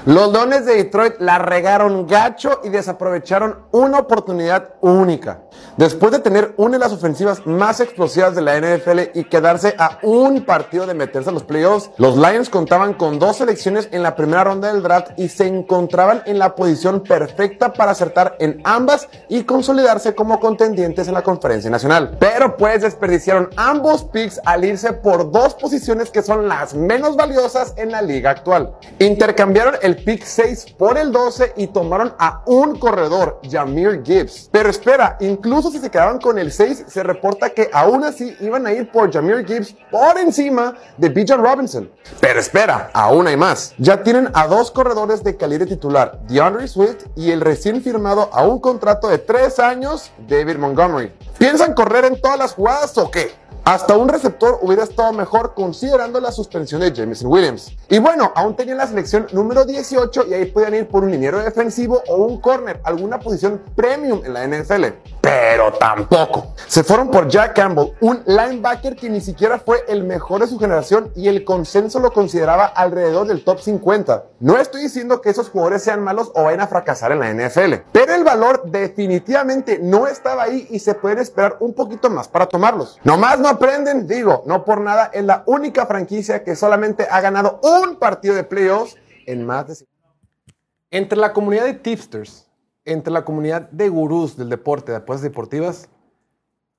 Los 0.06 0.32
Leones 0.32 0.64
de 0.64 0.76
Detroit 0.76 1.14
la 1.18 1.38
regaron 1.38 2.06
gacho 2.06 2.60
y 2.64 2.68
desaprovecharon 2.68 3.66
una 3.72 3.98
oportunidad 3.98 4.74
única. 4.80 5.42
Después 5.76 6.12
de 6.12 6.18
tener 6.20 6.54
una 6.56 6.72
de 6.72 6.78
las 6.78 6.92
ofensivas 6.92 7.46
más 7.46 7.80
explosivas 7.80 8.34
de 8.34 8.42
la 8.42 8.58
NFL 8.58 9.18
y 9.18 9.24
quedarse 9.24 9.74
a 9.78 9.98
un 10.02 10.44
partido 10.44 10.86
de 10.86 10.94
meterse 10.94 11.30
a 11.30 11.32
los 11.32 11.44
playoffs, 11.44 11.90
los 11.98 12.16
Lions 12.16 12.48
contaban 12.48 12.94
con 12.94 13.18
dos 13.18 13.36
selecciones 13.36 13.88
en 13.92 14.02
la 14.02 14.16
primera 14.16 14.44
ronda 14.44 14.72
del 14.72 14.82
draft 14.82 15.10
y 15.16 15.28
se 15.28 15.46
encontraban 15.46 16.22
en 16.26 16.38
la 16.38 16.54
posición 16.54 17.02
perfecta 17.02 17.72
para 17.72 17.92
acertar 17.92 18.36
en 18.38 18.60
ambas 18.64 19.08
y 19.28 19.44
consolidarse 19.44 20.14
como 20.14 20.40
contendientes 20.40 21.08
en 21.08 21.14
la 21.14 21.22
conferencia 21.22 21.70
nacional. 21.70 22.16
Pero 22.18 22.56
pues 22.56 22.82
desperdiciaron 22.82 23.50
ambos 23.56 24.04
picks 24.04 24.40
al 24.44 24.64
irse 24.64 24.92
por 24.92 25.30
dos 25.30 25.54
posiciones 25.54 26.10
que 26.10 26.22
son 26.22 26.48
las 26.48 26.74
menos 26.74 27.16
valiosas 27.16 27.74
en 27.76 27.92
la 27.92 28.02
liga 28.02 28.30
actual. 28.30 28.74
Intercambiaron 28.98 29.76
el 29.82 29.87
pick 29.96 30.24
6 30.24 30.74
por 30.78 30.98
el 30.98 31.12
12 31.12 31.54
y 31.56 31.68
tomaron 31.68 32.14
a 32.18 32.42
un 32.46 32.78
corredor, 32.78 33.40
Jameer 33.48 34.02
Gibbs. 34.04 34.48
Pero 34.52 34.68
espera, 34.70 35.16
incluso 35.20 35.70
si 35.70 35.78
se 35.78 35.90
quedaban 35.90 36.20
con 36.20 36.38
el 36.38 36.52
6, 36.52 36.84
se 36.88 37.02
reporta 37.02 37.50
que 37.50 37.70
aún 37.72 38.04
así 38.04 38.36
iban 38.40 38.66
a 38.66 38.72
ir 38.72 38.90
por 38.90 39.12
Jameer 39.12 39.46
Gibbs 39.46 39.74
por 39.90 40.18
encima 40.18 40.74
de 40.96 41.08
Bijan 41.08 41.42
Robinson. 41.42 41.90
Pero 42.20 42.40
espera, 42.40 42.90
aún 42.92 43.26
hay 43.26 43.36
más. 43.36 43.74
Ya 43.78 44.02
tienen 44.02 44.30
a 44.34 44.46
dos 44.46 44.70
corredores 44.70 45.22
de 45.24 45.36
calibre 45.36 45.66
titular, 45.66 46.20
DeAndre 46.28 46.68
Swift 46.68 47.06
y 47.16 47.30
el 47.30 47.40
recién 47.40 47.82
firmado 47.82 48.30
a 48.32 48.42
un 48.46 48.60
contrato 48.60 49.08
de 49.08 49.18
3 49.18 49.58
años, 49.58 50.10
David 50.28 50.56
Montgomery. 50.56 51.12
¿Piensan 51.38 51.74
correr 51.74 52.04
en 52.04 52.20
todas 52.20 52.38
las 52.38 52.54
jugadas 52.54 52.96
o 52.98 53.10
qué? 53.10 53.32
Hasta 53.64 53.96
un 53.96 54.08
receptor 54.08 54.58
hubiera 54.62 54.84
estado 54.84 55.12
mejor 55.12 55.54
considerando 55.54 56.20
la 56.20 56.32
suspensión 56.32 56.80
de 56.80 56.92
Jameson 56.92 57.30
Williams. 57.30 57.76
Y 57.88 57.98
bueno, 57.98 58.32
aún 58.34 58.56
tenían 58.56 58.78
la 58.78 58.86
selección 58.86 59.26
número 59.32 59.64
18 59.64 60.26
y 60.28 60.34
ahí 60.34 60.46
podían 60.46 60.74
ir 60.74 60.88
por 60.88 61.04
un 61.04 61.10
liniero 61.10 61.38
defensivo 61.38 62.02
o 62.08 62.16
un 62.16 62.40
corner, 62.40 62.80
alguna 62.84 63.18
posición 63.18 63.62
premium 63.76 64.22
en 64.24 64.32
la 64.32 64.46
NFL. 64.46 64.84
Pero 65.20 65.72
tampoco. 65.72 66.54
Se 66.66 66.82
fueron 66.82 67.10
por 67.10 67.28
Jack 67.28 67.54
Campbell, 67.54 67.92
un 68.00 68.22
linebacker 68.26 68.96
que 68.96 69.10
ni 69.10 69.20
siquiera 69.20 69.58
fue 69.58 69.84
el 69.88 70.04
mejor 70.04 70.40
de 70.40 70.46
su 70.46 70.58
generación 70.58 71.12
y 71.14 71.28
el 71.28 71.44
consenso 71.44 72.00
lo 72.00 72.12
consideraba 72.12 72.66
alrededor 72.66 73.26
del 73.26 73.44
top 73.44 73.60
50. 73.60 74.24
No 74.40 74.56
estoy 74.56 74.82
diciendo 74.82 75.20
que 75.20 75.30
esos 75.30 75.50
jugadores 75.50 75.82
sean 75.82 76.02
malos 76.02 76.30
o 76.34 76.44
vayan 76.44 76.60
a 76.60 76.66
fracasar 76.66 77.12
en 77.12 77.20
la 77.20 77.32
NFL, 77.32 77.74
pero 77.92 78.14
el 78.14 78.24
valor 78.24 78.62
definitivamente 78.66 79.78
no 79.82 80.06
estaba 80.06 80.44
ahí 80.44 80.66
y 80.70 80.78
se 80.78 80.94
pueden 80.94 81.18
esperar 81.18 81.56
un 81.60 81.74
poquito 81.74 82.08
más 82.10 82.28
para 82.28 82.46
tomarlos. 82.46 82.98
Nomás 83.04 83.38
no 83.38 83.48
aprenden, 83.58 84.06
digo, 84.06 84.42
no 84.46 84.64
por 84.64 84.80
nada, 84.80 85.10
es 85.12 85.24
la 85.24 85.42
única 85.46 85.86
franquicia 85.86 86.44
que 86.44 86.56
solamente 86.56 87.06
ha 87.10 87.20
ganado 87.20 87.60
un 87.62 87.96
partido 87.96 88.34
de 88.34 88.44
playoffs 88.44 88.96
en 89.26 89.44
más 89.44 89.66
de... 89.66 89.86
Entre 90.90 91.18
la 91.18 91.32
comunidad 91.32 91.64
de 91.64 91.74
tipsters, 91.74 92.48
entre 92.84 93.12
la 93.12 93.24
comunidad 93.24 93.68
de 93.70 93.88
gurús 93.88 94.36
del 94.36 94.48
deporte, 94.48 94.92
de 94.92 94.98
apuestas 94.98 95.22
deportivas, 95.22 95.88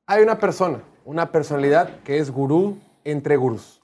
hay 0.07 0.23
una 0.23 0.39
persona, 0.39 0.81
una 1.05 1.31
personalidad 1.31 2.01
que 2.03 2.17
es 2.17 2.31
gurú 2.31 2.79
entre 3.03 3.37
gurús. 3.37 3.81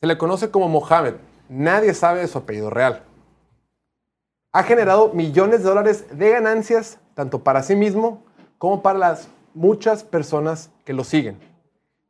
Se 0.00 0.06
le 0.06 0.16
conoce 0.16 0.50
como 0.50 0.68
Mohamed. 0.68 1.16
Nadie 1.50 1.92
sabe 1.92 2.20
de 2.20 2.28
su 2.28 2.38
apellido 2.38 2.70
real. 2.70 3.02
Ha 4.52 4.62
generado 4.62 5.12
millones 5.12 5.58
de 5.58 5.68
dólares 5.68 6.06
de 6.10 6.30
ganancias 6.30 6.98
tanto 7.14 7.44
para 7.44 7.62
sí 7.62 7.76
mismo 7.76 8.24
como 8.56 8.82
para 8.82 8.98
las 8.98 9.28
muchas 9.54 10.04
personas 10.04 10.70
que 10.84 10.92
lo 10.92 11.04
siguen. 11.04 11.38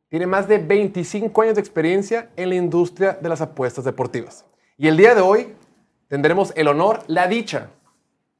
Tiene 0.09 0.27
más 0.27 0.49
de 0.49 0.59
25 0.59 1.43
años 1.43 1.55
de 1.55 1.61
experiencia 1.61 2.31
en 2.37 2.49
la 2.49 2.57
industria 2.57 3.13
de 3.13 3.29
las 3.29 3.41
apuestas 3.41 3.85
deportivas. 3.85 4.45
Y 4.77 4.89
el 4.89 4.97
día 4.97 5.15
de 5.15 5.21
hoy 5.21 5.55
tendremos 6.09 6.53
el 6.57 6.69
honor, 6.69 7.05
la 7.07 7.29
dicha 7.29 7.71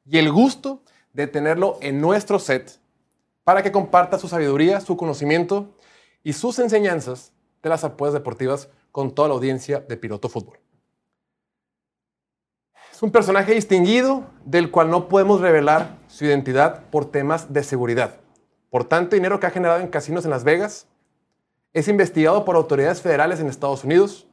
y 0.05 0.19
el 0.19 0.33
gusto 0.33 0.83
de 1.13 1.27
tenerlo 1.27 1.79
en 1.81 2.01
nuestro 2.01 2.39
set 2.39 2.79
para 3.45 3.63
que 3.63 3.73
comparta 3.73 4.19
su 4.19 4.29
sabiduría, 4.29 4.81
su 4.81 4.97
conocimiento 4.97 5.75
y 6.23 6.33
sus 6.33 6.59
enseñanzas 6.59 7.33
de 7.63 7.69
las 7.69 7.85
apuestas 7.85 8.21
deportivas 8.21 8.69
con 8.93 9.15
toda 9.15 9.29
la 9.29 9.35
audiencia 9.35 9.81
de 9.81 9.97
Piloto 9.97 10.29
Fútbol. 10.29 10.59
Es 12.93 13.03
un 13.03 13.13
personaje 13.13 13.55
distinguido 13.55 14.25
del 14.45 14.71
cual 14.71 14.91
no 14.91 15.09
podemos 15.09 15.41
revelar 15.41 15.97
su 16.07 16.27
identidad 16.27 16.85
por 16.91 17.07
temas 17.11 17.53
de 17.53 17.63
seguridad. 17.63 18.20
Por 18.71 18.85
tanto 18.85 19.17
dinero 19.17 19.39
que 19.39 19.47
ha 19.47 19.51
generado 19.51 19.81
en 19.81 19.89
casinos 19.89 20.25
en 20.25 20.31
Las 20.31 20.45
Vegas, 20.45 20.87
es 21.73 21.89
investigado 21.89 22.45
por 22.45 22.57
autoridades 22.57 23.03
federales 23.03 23.41
en 23.41 23.49
Estados 23.49 23.85
Unidos, 23.85 24.27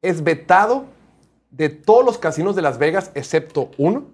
es 0.00 0.22
vetado 0.22 0.84
de 1.50 1.68
todos 1.68 2.04
los 2.04 2.18
casinos 2.18 2.54
de 2.54 2.62
Las 2.62 2.78
Vegas 2.78 3.10
excepto 3.14 3.70
uno, 3.78 4.06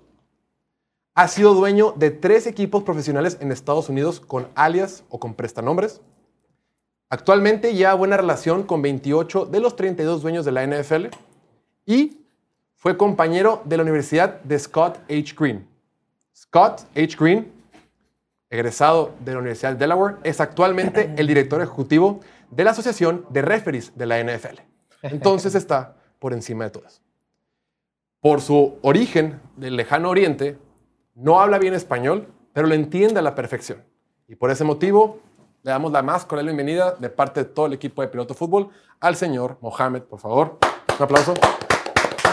ha 1.15 1.29
sido 1.29 1.55
dueño 1.55 1.93
de 1.97 2.11
tres 2.11 2.47
equipos 2.47 2.83
profesionales 2.83 3.39
en 3.41 3.53
Estados 3.53 3.89
Unidos 3.89 4.19
con 4.19 4.49
alias 4.57 5.05
o 5.09 5.21
con 5.21 5.35
prestanombres. 5.35 6.01
Actualmente 7.09 7.75
lleva 7.75 7.95
buena 7.95 8.17
relación 8.17 8.65
con 8.65 8.83
28 8.83 9.47
de 9.47 9.61
los 9.61 9.77
32 9.77 10.23
dueños 10.23 10.45
de 10.45 10.51
la 10.51 10.67
NFL 10.67 11.07
y 11.87 12.19
fue 12.75 12.97
compañero 12.97 13.63
de 13.65 13.77
la 13.77 13.85
Universidad 13.85 14.41
de 14.43 14.59
Scott 14.59 14.99
H. 15.09 15.35
Green. 15.39 15.69
Scott 16.35 16.81
H. 16.97 17.17
Green, 17.17 17.53
egresado 18.55 19.13
de 19.21 19.33
la 19.33 19.39
Universidad 19.39 19.73
de 19.73 19.79
Delaware, 19.79 20.17
es 20.23 20.41
actualmente 20.41 21.13
el 21.17 21.27
director 21.27 21.61
ejecutivo 21.61 22.21
de 22.51 22.65
la 22.65 22.71
Asociación 22.71 23.27
de 23.31 23.43
Referees 23.43 23.97
de 23.97 24.07
la 24.07 24.23
NFL. 24.23 24.61
Entonces 25.03 25.55
está 25.55 25.97
por 26.19 26.33
encima 26.33 26.65
de 26.65 26.71
todas. 26.71 27.03
Por 28.21 28.41
su 28.41 28.79
origen 28.83 29.41
del 29.57 29.77
lejano 29.77 30.09
oriente, 30.09 30.57
no 31.15 31.41
habla 31.41 31.59
bien 31.59 31.75
español, 31.75 32.29
pero 32.53 32.67
lo 32.67 32.75
entiende 32.75 33.19
a 33.19 33.23
la 33.23 33.35
perfección. 33.35 33.83
Y 34.29 34.37
por 34.37 34.51
ese 34.51 34.65
motivo, 34.65 35.21
le 35.63 35.73
damos 35.73 35.93
la 35.93 36.03
más 36.03 36.25
cordial 36.25 36.47
bienvenida 36.47 36.93
de 36.93 37.11
parte 37.11 37.45
de 37.45 37.51
todo 37.51 37.67
el 37.67 37.75
equipo 37.75 38.03
de 38.03 38.09
Piloto 38.09 38.35
Fútbol 38.35 38.71
al 39.01 39.17
señor 39.17 39.59
Mohamed, 39.61 40.03
por 40.03 40.21
favor. 40.21 40.59
Un 40.99 41.05
aplauso. 41.05 41.35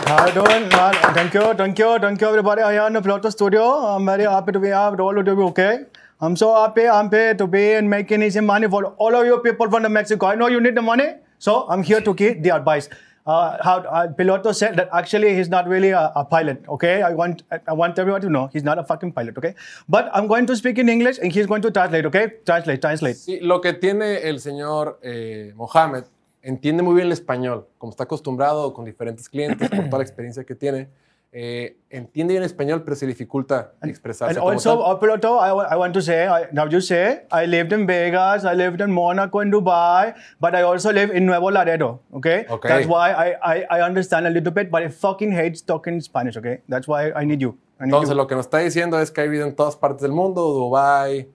How 0.08 0.28
you 0.28 0.34
doing? 0.34 0.70
Man, 0.70 0.94
thank 1.14 1.34
you, 1.34 1.54
thank 1.56 1.78
you, 1.78 2.00
thank 2.00 2.22
you 2.22 2.28
everybody 2.28 2.62
here 2.62 2.88
in 2.88 2.94
the 2.94 3.02
Piloto 3.02 3.32
studio. 3.32 3.64
I'm 3.64 4.06
very 4.06 4.24
happy 4.24 4.52
to 4.52 4.60
be 4.60 4.68
here 4.68 4.92
with 4.92 5.00
all 5.00 5.18
of 5.18 5.26
you, 5.26 5.44
okay? 5.48 5.86
I'm 6.24 6.36
so 6.36 6.54
happy, 6.54 6.88
I'm 6.88 7.10
happy 7.12 7.36
to 7.36 7.48
be 7.48 7.72
in 7.72 7.90
making 7.90 8.22
easy 8.22 8.42
money 8.42 8.68
for 8.68 8.86
all 8.86 9.16
of 9.16 9.26
you 9.26 9.40
people 9.40 9.68
from 9.72 9.82
the 9.82 9.90
Mexico. 9.90 10.28
I 10.28 10.36
know 10.36 10.50
you 10.50 10.62
need 10.62 10.76
the 10.76 10.82
money, 10.84 11.16
so 11.40 11.66
I'm 11.68 11.82
here 11.82 12.00
to 12.00 12.14
give 12.14 12.44
the 12.44 12.56
advice. 12.56 12.90
Uh, 13.26 13.58
how 13.64 13.78
uh, 13.80 14.08
Piloto 14.08 14.54
said 14.54 14.76
that 14.78 14.90
actually 14.94 15.34
he's 15.36 15.50
not 15.50 15.68
really 15.68 15.90
a, 15.90 16.12
a 16.16 16.24
pilot. 16.24 16.64
Okay, 16.70 17.02
I 17.02 17.12
want 17.16 17.42
I 17.68 17.74
want 17.74 17.98
everyone 17.98 18.22
to 18.22 18.30
know 18.30 18.50
he's 18.54 18.64
not 18.64 18.78
a 18.78 18.84
fucking 18.84 19.14
pilot. 19.14 19.36
Okay, 19.36 19.56
but 19.90 20.12
I'm 20.14 20.28
going 20.28 20.46
to 20.46 20.56
speak 20.56 20.78
in 20.78 20.90
English 20.90 21.18
and 21.18 21.32
he's 21.32 21.48
going 21.48 21.64
to 21.64 21.72
translate. 21.72 22.06
Okay, 22.06 22.34
translate, 22.46 22.82
translate. 22.82 23.16
Sí, 23.16 23.40
lo 23.42 23.60
que 23.60 23.74
tiene 23.74 24.22
el 24.30 24.40
señor 24.40 25.00
eh, 25.02 25.54
Mohamed, 25.56 26.04
entiende 26.44 26.84
muy 26.84 26.94
bien 26.94 27.08
el 27.08 27.14
español, 27.14 27.68
como 27.80 27.92
está 27.92 28.04
acostumbrado 28.04 28.74
con 28.74 28.86
diferentes 28.86 29.28
clientes, 29.28 29.70
por 29.70 29.86
toda 29.86 29.98
la 29.98 30.04
experiencia 30.04 30.44
que 30.44 30.54
tiene. 30.54 30.90
Eh, 31.34 31.78
entiende 31.90 32.34
bien 32.34 32.44
español, 32.44 32.84
pero 32.84 32.96
se 32.96 33.08
dificulta 33.08 33.74
expresarse. 33.84 34.32
And 34.32 34.40
como 34.40 34.52
also, 34.52 34.78
tal. 34.78 34.96
uh, 34.96 35.00
Piloto, 35.00 35.40
I, 35.40 35.74
I 35.74 35.78
want 35.78 35.94
to 35.94 36.02
say, 36.02 36.28
I, 36.28 36.48
now 36.52 36.68
you 36.68 36.82
say, 36.82 37.26
I 37.32 37.46
lived 37.46 37.72
in 37.72 37.88
Vegas, 37.88 38.44
I 38.44 38.54
lived 38.54 38.82
in 38.82 38.92
Monaco 38.92 39.40
and 39.40 39.52
Dubai, 39.54 40.14
but 40.42 40.54
I 40.54 40.64
also 40.64 40.92
live 40.92 41.12
in 41.16 41.26
Nuevo 41.26 41.50
Laredo, 41.50 42.02
okay? 42.14 42.46
Okay. 42.50 42.68
That's 42.68 42.88
why 42.88 43.12
I, 43.14 43.36
I, 43.42 43.66
I 43.80 43.82
understand 43.82 44.28
a 44.28 44.30
little 44.30 44.52
bit, 44.52 44.70
but 44.70 44.84
I 44.84 44.90
fucking 44.90 45.32
hate 45.32 45.62
talking 45.66 46.02
Spanish, 46.02 46.36
okay? 46.36 46.62
That's 46.68 46.88
why 46.88 47.12
I 47.14 47.24
need 47.24 47.40
you. 47.40 47.58
I 47.80 47.86
need 47.86 47.94
Entonces, 47.94 48.10
you. 48.10 48.16
lo 48.18 48.28
que 48.28 48.36
nos 48.36 48.46
está 48.48 48.58
diciendo 48.58 49.00
es 49.00 49.10
que 49.10 49.22
ha 49.22 49.24
vivido 49.24 49.46
en 49.48 49.56
todas 49.56 49.78
partes 49.78 50.02
del 50.02 50.12
mundo, 50.12 50.42
Dubai 50.52 51.30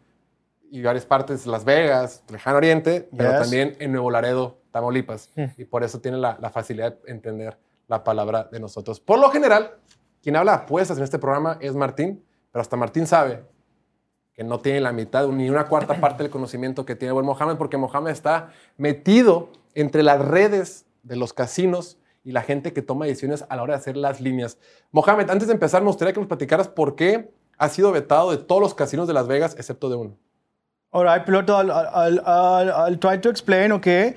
y 0.70 0.82
varias 0.82 1.06
partes, 1.06 1.46
Las 1.46 1.64
Vegas, 1.64 2.22
Lejano 2.30 2.58
Oriente, 2.58 3.08
pero 3.16 3.30
Yes. 3.30 3.40
también 3.40 3.76
en 3.78 3.92
Nuevo 3.92 4.10
Laredo, 4.10 4.58
Tamaulipas. 4.72 5.30
Hmm. 5.34 5.46
Y 5.56 5.64
por 5.64 5.82
eso 5.84 6.00
tiene 6.00 6.18
la, 6.18 6.36
la 6.38 6.50
facilidad 6.50 6.98
de 7.02 7.12
entender 7.12 7.56
la 7.88 8.04
palabra 8.04 8.48
de 8.50 8.60
nosotros. 8.60 9.00
Por 9.00 9.18
lo 9.18 9.30
general, 9.30 9.78
quien 10.22 10.36
habla 10.36 10.54
apuestas 10.54 10.98
en 10.98 11.04
este 11.04 11.18
programa 11.18 11.58
es 11.60 11.74
Martín, 11.74 12.24
pero 12.50 12.60
hasta 12.60 12.76
Martín 12.76 13.06
sabe 13.06 13.44
que 14.32 14.44
no 14.44 14.60
tiene 14.60 14.80
la 14.80 14.92
mitad 14.92 15.26
ni 15.28 15.48
una 15.48 15.66
cuarta 15.66 15.94
parte 16.00 16.22
del 16.22 16.30
conocimiento 16.30 16.84
que 16.84 16.96
tiene 16.96 17.12
buen 17.12 17.26
Mohamed, 17.26 17.56
porque 17.56 17.76
Mohamed 17.76 18.10
está 18.10 18.50
metido 18.76 19.50
entre 19.74 20.02
las 20.02 20.20
redes 20.20 20.86
de 21.02 21.16
los 21.16 21.32
casinos 21.32 21.98
y 22.24 22.32
la 22.32 22.42
gente 22.42 22.72
que 22.72 22.82
toma 22.82 23.06
decisiones 23.06 23.44
a 23.48 23.56
la 23.56 23.62
hora 23.62 23.74
de 23.74 23.78
hacer 23.78 23.96
las 23.96 24.20
líneas. 24.20 24.58
Mohamed, 24.90 25.30
antes 25.30 25.46
de 25.46 25.54
empezar, 25.54 25.82
me 25.82 25.88
gustaría 25.88 26.12
que 26.12 26.18
nos 26.18 26.28
platicaras 26.28 26.66
por 26.66 26.96
qué 26.96 27.30
ha 27.56 27.68
sido 27.68 27.92
vetado 27.92 28.32
de 28.32 28.38
todos 28.38 28.60
los 28.60 28.74
casinos 28.74 29.06
de 29.06 29.14
Las 29.14 29.28
Vegas, 29.28 29.54
excepto 29.56 29.88
de 29.88 29.96
uno. 29.96 30.18
All 30.90 31.04
right, 31.04 31.24
Piloto, 31.24 31.56
I'll, 31.60 31.70
I'll, 31.70 32.20
I'll, 32.26 32.70
I'll 32.70 32.98
try 32.98 33.20
to 33.20 33.28
explain, 33.28 33.70
okay? 33.72 34.14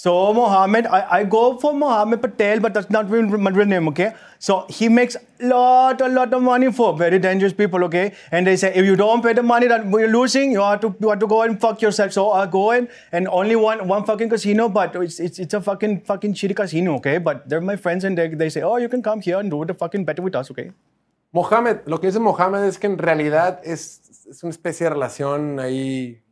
So, 0.00 0.32
Mohammed, 0.32 0.86
I, 0.86 0.98
I 1.10 1.24
go 1.24 1.58
for 1.58 1.74
Mohammed 1.74 2.22
Patel, 2.22 2.60
but 2.60 2.72
that's 2.72 2.88
not 2.88 3.10
my 3.10 3.50
real 3.50 3.66
name, 3.66 3.88
okay? 3.88 4.12
So, 4.38 4.64
he 4.68 4.88
makes 4.88 5.16
lot, 5.40 6.00
a 6.00 6.06
lot 6.06 6.32
of 6.32 6.40
money 6.40 6.70
for 6.70 6.96
very 6.96 7.18
dangerous 7.18 7.52
people, 7.52 7.82
okay? 7.86 8.14
And 8.30 8.46
they 8.46 8.54
say, 8.54 8.72
if 8.76 8.86
you 8.86 8.94
don't 8.94 9.24
pay 9.24 9.32
the 9.32 9.42
money 9.42 9.66
that 9.66 9.84
we're 9.84 10.06
losing, 10.06 10.52
you 10.52 10.60
have 10.60 10.78
to, 10.82 10.94
you 11.00 11.08
have 11.08 11.18
to 11.18 11.26
go 11.26 11.42
and 11.42 11.60
fuck 11.60 11.82
yourself. 11.82 12.12
So, 12.12 12.30
I 12.30 12.46
go 12.46 12.70
in 12.70 12.86
and 13.10 13.26
only 13.26 13.56
one, 13.56 13.88
one 13.88 14.04
fucking 14.04 14.28
casino, 14.28 14.68
but 14.68 14.94
it's, 14.94 15.18
it's, 15.18 15.40
it's 15.40 15.54
a 15.54 15.60
fucking, 15.60 16.02
fucking 16.02 16.34
shitty 16.34 16.54
casino, 16.54 16.94
okay? 16.98 17.18
But 17.18 17.48
they're 17.48 17.60
my 17.60 17.74
friends 17.74 18.04
and 18.04 18.16
they, 18.16 18.28
they 18.28 18.50
say, 18.50 18.62
oh, 18.62 18.76
you 18.76 18.88
can 18.88 19.02
come 19.02 19.20
here 19.20 19.40
and 19.40 19.50
do 19.50 19.64
the 19.64 19.74
fucking 19.74 20.04
bet 20.04 20.20
with 20.20 20.36
us, 20.36 20.48
okay? 20.52 20.70
Mohamed, 21.32 21.80
lo 21.86 21.98
que 21.98 22.08
dice 22.08 22.20
Mohamed 22.20 22.62
es 22.68 22.78
que 22.78 22.86
en 22.86 22.98
realidad 22.98 23.60
es, 23.64 24.26
es 24.30 24.44
una 24.44 24.50
especie 24.50 24.84
de 24.84 24.90
relación 24.90 25.58
ahí 25.58 26.22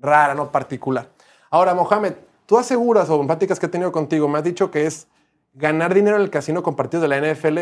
rara, 0.00 0.34
¿no? 0.34 0.50
Particular. 0.50 1.10
Ahora, 1.52 1.74
Mohamed, 1.74 2.14
tú 2.46 2.58
aseguras 2.58 3.08
o 3.10 3.20
en 3.20 3.26
pláticas 3.26 3.58
que 3.58 3.66
he 3.66 3.68
tenido 3.68 3.92
contigo, 3.92 4.28
me 4.28 4.38
has 4.38 4.44
dicho 4.44 4.70
que 4.70 4.86
es 4.86 5.06
ganar 5.54 5.94
dinero 5.94 6.16
en 6.16 6.22
el 6.22 6.30
casino 6.30 6.62
con 6.62 6.74
partidos 6.76 7.02
de 7.02 7.08
la 7.08 7.18
NFL 7.32 7.58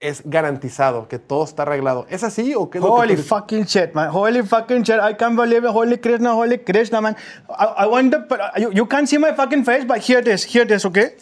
es 0.00 0.22
garantizado, 0.24 1.06
que 1.06 1.20
todo 1.20 1.44
está 1.44 1.62
arreglado. 1.62 2.06
¿Es 2.10 2.24
así 2.24 2.54
o 2.56 2.68
qué 2.70 2.78
es 2.78 2.82
lo 2.84 2.92
que 2.96 3.00
Holy 3.02 3.16
tú- 3.16 3.22
fucking 3.22 3.64
shit, 3.64 3.92
man. 3.94 4.10
Holy 4.12 4.42
fucking 4.42 4.82
shit. 4.82 4.96
I 5.00 5.14
can't 5.14 5.36
believe 5.36 5.64
it. 5.64 5.70
Holy 5.72 5.96
Krishna, 5.98 6.34
holy 6.34 6.58
Krishna, 6.58 7.00
man. 7.00 7.16
I, 7.48 7.84
I 7.84 7.86
wonder, 7.86 8.26
but 8.28 8.40
uh, 8.40 8.50
you, 8.58 8.72
you 8.72 8.86
can't 8.86 9.08
see 9.08 9.18
my 9.18 9.32
fucking 9.32 9.62
face, 9.64 9.84
but 9.84 9.98
here 9.98 10.18
it 10.18 10.26
is. 10.26 10.42
Here 10.42 10.62
it 10.62 10.72
is, 10.72 10.84
okay? 10.86 11.14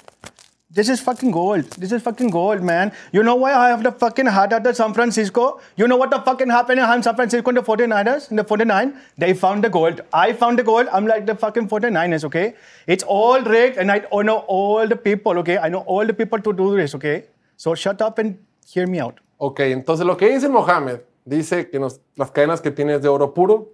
This 0.72 0.88
is 0.88 1.00
fucking 1.00 1.32
gold. 1.32 1.64
This 1.82 1.90
is 1.90 2.00
fucking 2.00 2.28
gold, 2.30 2.62
man. 2.62 2.92
You 3.12 3.24
know 3.24 3.34
why 3.34 3.52
I 3.52 3.70
have 3.70 3.82
the 3.82 3.90
fucking 3.90 4.26
heart 4.26 4.52
at 4.52 4.62
the 4.62 4.72
San 4.72 4.94
Francisco? 4.94 5.60
You 5.76 5.88
know 5.88 5.96
what 5.96 6.12
the 6.12 6.20
fucking 6.20 6.48
happened 6.48 6.78
in 6.78 7.02
San 7.02 7.16
Francisco 7.16 7.50
in 7.50 7.56
the 7.56 7.62
49ers? 7.62 8.30
In 8.30 8.36
the 8.36 8.44
49? 8.44 8.92
They 9.18 9.34
found 9.34 9.64
the 9.64 9.68
gold. 9.68 10.02
I 10.12 10.32
found 10.32 10.60
the 10.60 10.62
gold. 10.62 10.86
I'm 10.92 11.08
like 11.08 11.26
the 11.26 11.34
fucking 11.34 11.68
49ers, 11.68 12.24
okay? 12.26 12.54
It's 12.86 13.02
all 13.02 13.40
rigged, 13.42 13.78
and 13.78 13.90
I 13.90 14.02
know 14.22 14.44
all 14.46 14.86
the 14.86 14.94
people, 14.94 15.38
okay? 15.38 15.58
I 15.58 15.68
know 15.70 15.80
all 15.88 16.06
the 16.06 16.14
people 16.14 16.40
to 16.40 16.52
do 16.52 16.76
this, 16.76 16.94
okay? 16.94 17.24
So 17.56 17.74
shut 17.74 18.00
up 18.00 18.18
and 18.20 18.38
hear 18.64 18.86
me 18.86 19.00
out. 19.00 19.18
Ok, 19.38 19.60
entonces 19.72 20.06
lo 20.06 20.16
que 20.16 20.28
dice 20.30 20.48
Mohamed, 20.48 21.00
dice 21.24 21.68
que 21.68 21.80
nos- 21.80 21.98
las 22.14 22.30
cadenas 22.30 22.60
que 22.60 22.70
tienes 22.70 23.02
de 23.02 23.08
oro 23.08 23.34
puro, 23.34 23.70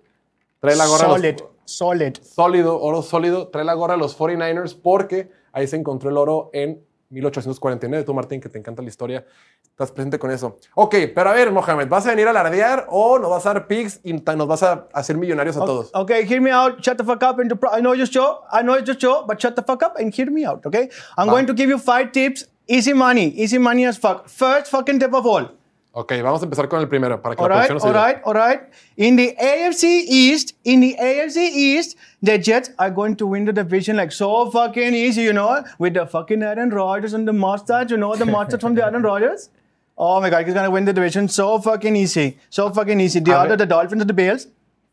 trae 0.60 0.74
la 0.76 0.86
gorra 0.86 1.02
de 1.02 1.08
los- 1.08 1.20
Solid. 1.20 1.36
Solid. 1.66 2.16
sólido, 2.22 2.80
oro 2.80 3.02
sólido, 3.02 3.48
trae 3.48 3.64
la 3.66 3.74
gorra 3.74 3.94
de 3.94 3.98
los 4.00 4.14
49ers 4.16 4.74
porque 4.74 5.30
ahí 5.52 5.66
se 5.66 5.76
encontró 5.76 6.08
el 6.10 6.16
oro 6.16 6.48
en 6.54 6.80
1849. 7.10 8.04
Tú, 8.04 8.14
Martín, 8.14 8.40
que 8.40 8.48
te 8.48 8.58
encanta 8.58 8.82
la 8.82 8.88
historia, 8.88 9.24
estás 9.62 9.92
presente 9.92 10.18
con 10.18 10.30
eso. 10.30 10.58
Ok, 10.74 10.94
pero 11.14 11.30
a 11.30 11.32
ver, 11.32 11.50
Mohamed, 11.50 11.88
¿vas 11.88 12.06
a 12.06 12.10
venir 12.10 12.26
a 12.26 12.30
alardear 12.30 12.86
o 12.90 13.18
nos 13.18 13.30
vas 13.30 13.46
a 13.46 13.54
dar 13.54 13.66
pics 13.66 14.00
y 14.02 14.12
nos 14.12 14.46
vas 14.46 14.62
a 14.62 14.88
hacer 14.92 15.16
millonarios 15.16 15.56
a 15.56 15.60
todos? 15.60 15.90
Okay, 15.94 16.26
hear 16.26 16.40
me 16.40 16.50
out. 16.50 16.80
Shut 16.80 16.96
the 16.96 17.04
fuck 17.04 17.22
up. 17.22 17.38
And 17.38 17.52
I 17.72 17.80
know 17.80 17.92
it's 17.92 17.98
your 17.98 18.06
show. 18.06 18.44
I 18.52 18.62
know 18.62 18.74
it's 18.74 18.86
your 18.86 18.98
show, 18.98 19.24
but 19.26 19.40
shut 19.40 19.54
the 19.56 19.62
fuck 19.62 19.82
up 19.82 19.96
and 19.98 20.12
hear 20.12 20.30
me 20.30 20.44
out. 20.44 20.64
Okay. 20.66 20.88
I'm 21.16 21.28
going 21.28 21.46
to 21.46 21.54
give 21.54 21.68
you 21.68 21.78
five 21.78 22.12
tips. 22.12 22.46
Easy 22.68 22.92
money. 22.92 23.28
Easy 23.28 23.58
money 23.58 23.86
as 23.86 23.96
fuck. 23.96 24.28
First 24.28 24.70
fucking 24.70 24.98
tip 24.98 25.14
of 25.14 25.26
all. 25.26 25.50
Ok, 25.98 26.12
vamos 26.22 26.42
a 26.42 26.44
empezar 26.44 26.68
con 26.68 26.78
el 26.78 26.88
primero 26.88 27.22
para 27.22 27.34
que 27.34 27.42
All 27.42 27.48
la 27.48 27.62
right, 27.62 27.70
all 27.82 27.94
right, 27.94 28.20
all 28.26 28.34
right. 28.34 28.60
In 28.98 29.16
the 29.16 29.34
AFC 29.40 30.04
East, 30.06 30.54
in 30.62 30.82
the 30.82 30.94
AFC 31.00 31.38
East, 31.38 31.96
the 32.22 32.38
Jets 32.38 32.70
are 32.78 32.90
going 32.90 33.16
to 33.16 33.26
win 33.26 33.46
the 33.46 33.52
division 33.54 33.96
like 33.96 34.12
so 34.12 34.50
fucking 34.50 34.92
easy, 34.92 35.22
you 35.22 35.32
know, 35.32 35.64
with 35.78 35.94
the 35.94 36.04
fucking 36.06 36.42
Aaron 36.42 36.68
Rodgers 36.68 37.14
and 37.14 37.26
the 37.26 37.32
mustache, 37.32 37.90
you 37.90 37.96
know, 37.96 38.14
the 38.14 38.26
mustache 38.26 38.60
from 38.60 38.74
the 38.74 38.84
Aaron 38.84 39.00
Rodgers. 39.00 39.48
Oh 39.96 40.20
my 40.20 40.28
God, 40.28 40.44
he's 40.44 40.52
gonna 40.52 40.70
win 40.70 40.84
the 40.84 40.92
division 40.92 41.28
so 41.28 41.58
fucking 41.58 41.96
easy, 41.96 42.36
so 42.50 42.70
fucking 42.70 43.00
easy. 43.00 43.20
The 43.20 43.32
A 43.32 43.38
other, 43.38 43.48
ver. 43.56 43.56
the 43.56 43.66
Dolphins 43.66 44.02
and 44.02 44.10
the 44.10 44.12
Bills, 44.12 44.48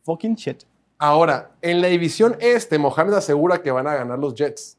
fucking 0.06 0.38
shit. 0.38 0.64
Ahora, 1.00 1.50
en 1.62 1.82
la 1.82 1.90
división 1.90 2.38
este, 2.40 2.78
Mohamed 2.78 3.16
asegura 3.16 3.62
que 3.62 3.72
van 3.72 3.88
a 3.88 3.96
ganar 3.96 4.20
los 4.20 4.36
Jets. 4.36 4.78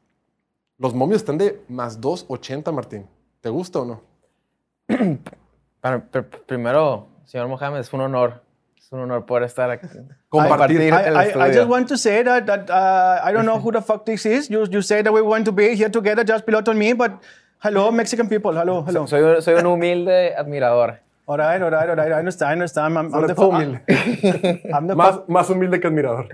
Los 0.79 0.95
momios 0.95 1.21
están 1.21 1.37
de 1.37 1.61
más 1.69 2.01
2.80, 2.01 2.71
Martín. 2.73 3.05
¿Te 3.41 3.49
gusta 3.49 3.81
o 3.81 3.85
no? 3.85 4.01
Para- 5.85 6.01
primero, 6.47 7.07
señor 7.25 7.47
Mohamed, 7.47 7.81
es 7.81 7.93
un 7.93 8.01
honor. 8.01 8.41
Es 8.75 8.91
un 8.91 9.01
honor 9.01 9.23
poder 9.27 9.43
estar 9.43 9.69
aquí. 9.69 9.85
Compartir. 10.29 10.81
I- 10.81 10.89
el 10.89 11.15
I, 11.15 11.49
I 11.49 11.53
just 11.53 11.69
want 11.69 11.87
to 11.87 11.95
say 11.95 12.23
that, 12.23 12.47
that 12.47 12.69
uh, 12.71 13.19
I 13.23 13.31
don't 13.31 13.45
know 13.45 13.59
who 13.59 13.71
the 13.71 13.81
fuck 13.83 14.03
this 14.03 14.25
is. 14.25 14.49
You, 14.49 14.65
you 14.65 14.81
say 14.81 15.03
that 15.03 15.13
we 15.13 15.21
want 15.21 15.45
to 15.45 15.51
be 15.51 15.75
here 15.75 15.89
together, 15.89 16.23
just 16.23 16.43
piloto 16.43 16.69
on 16.69 16.79
me, 16.79 16.93
but 16.93 17.11
hello, 17.59 17.91
Mexican 17.91 18.27
people. 18.27 18.51
Hello, 18.55 18.81
hello. 18.81 19.05
Soy, 19.05 19.41
soy 19.41 19.53
un 19.53 19.67
humilde 19.67 20.33
admirador. 20.35 21.01
All 21.27 21.37
right, 21.37 21.59
all 21.59 21.71
right, 21.71 21.89
all 21.89 21.95
right. 21.95 22.11
I 22.11 22.19
understand, 22.19 22.49
I 22.49 22.53
understand. 22.53 22.97
I'm, 22.97 23.13
I'm 23.13 23.27
the, 23.27 23.33
humilde. 23.33 23.81
I'm 24.73 24.87
the, 24.87 24.95
Más, 24.95 25.27
más 25.27 25.49
humilde 25.49 25.79
que 25.79 25.87
admirador. 25.87 26.27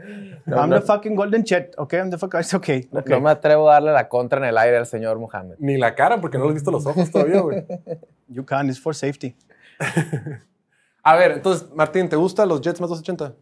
I'm 0.47 0.69
the 0.69 0.81
fucking 0.81 1.15
golden 1.15 1.45
chet, 1.45 1.73
okay? 1.77 1.99
I'm 1.99 2.09
the 2.09 2.17
fuck, 2.17 2.33
it's 2.35 2.53
okay. 2.53 2.87
okay. 2.93 3.09
No 3.09 3.21
me 3.21 3.29
atrevo 3.29 3.69
a 3.69 3.73
darle 3.75 3.93
la 3.93 4.09
contra 4.09 4.39
en 4.39 4.45
el 4.45 4.57
aire 4.57 4.77
al 4.77 4.85
señor 4.85 5.17
Mohamed. 5.17 5.55
Ni 5.59 5.77
la 5.77 5.95
cara, 5.95 6.19
porque 6.19 6.37
no 6.37 6.43
le 6.43 6.49
has 6.49 6.55
visto 6.55 6.71
los 6.71 6.85
ojos 6.85 7.09
todavía, 7.09 7.39
güey. 7.39 7.65
You 8.27 8.43
can, 8.43 8.69
it's 8.69 8.79
for 8.79 8.93
safety. 8.93 9.35
A 11.03 11.15
ver, 11.15 11.31
entonces, 11.31 11.67
Martín, 11.73 12.07
¿te 12.09 12.15
gustan 12.15 12.47
los 12.47 12.61
Jets 12.61 12.79
más 12.79 12.89
280? 12.89 13.35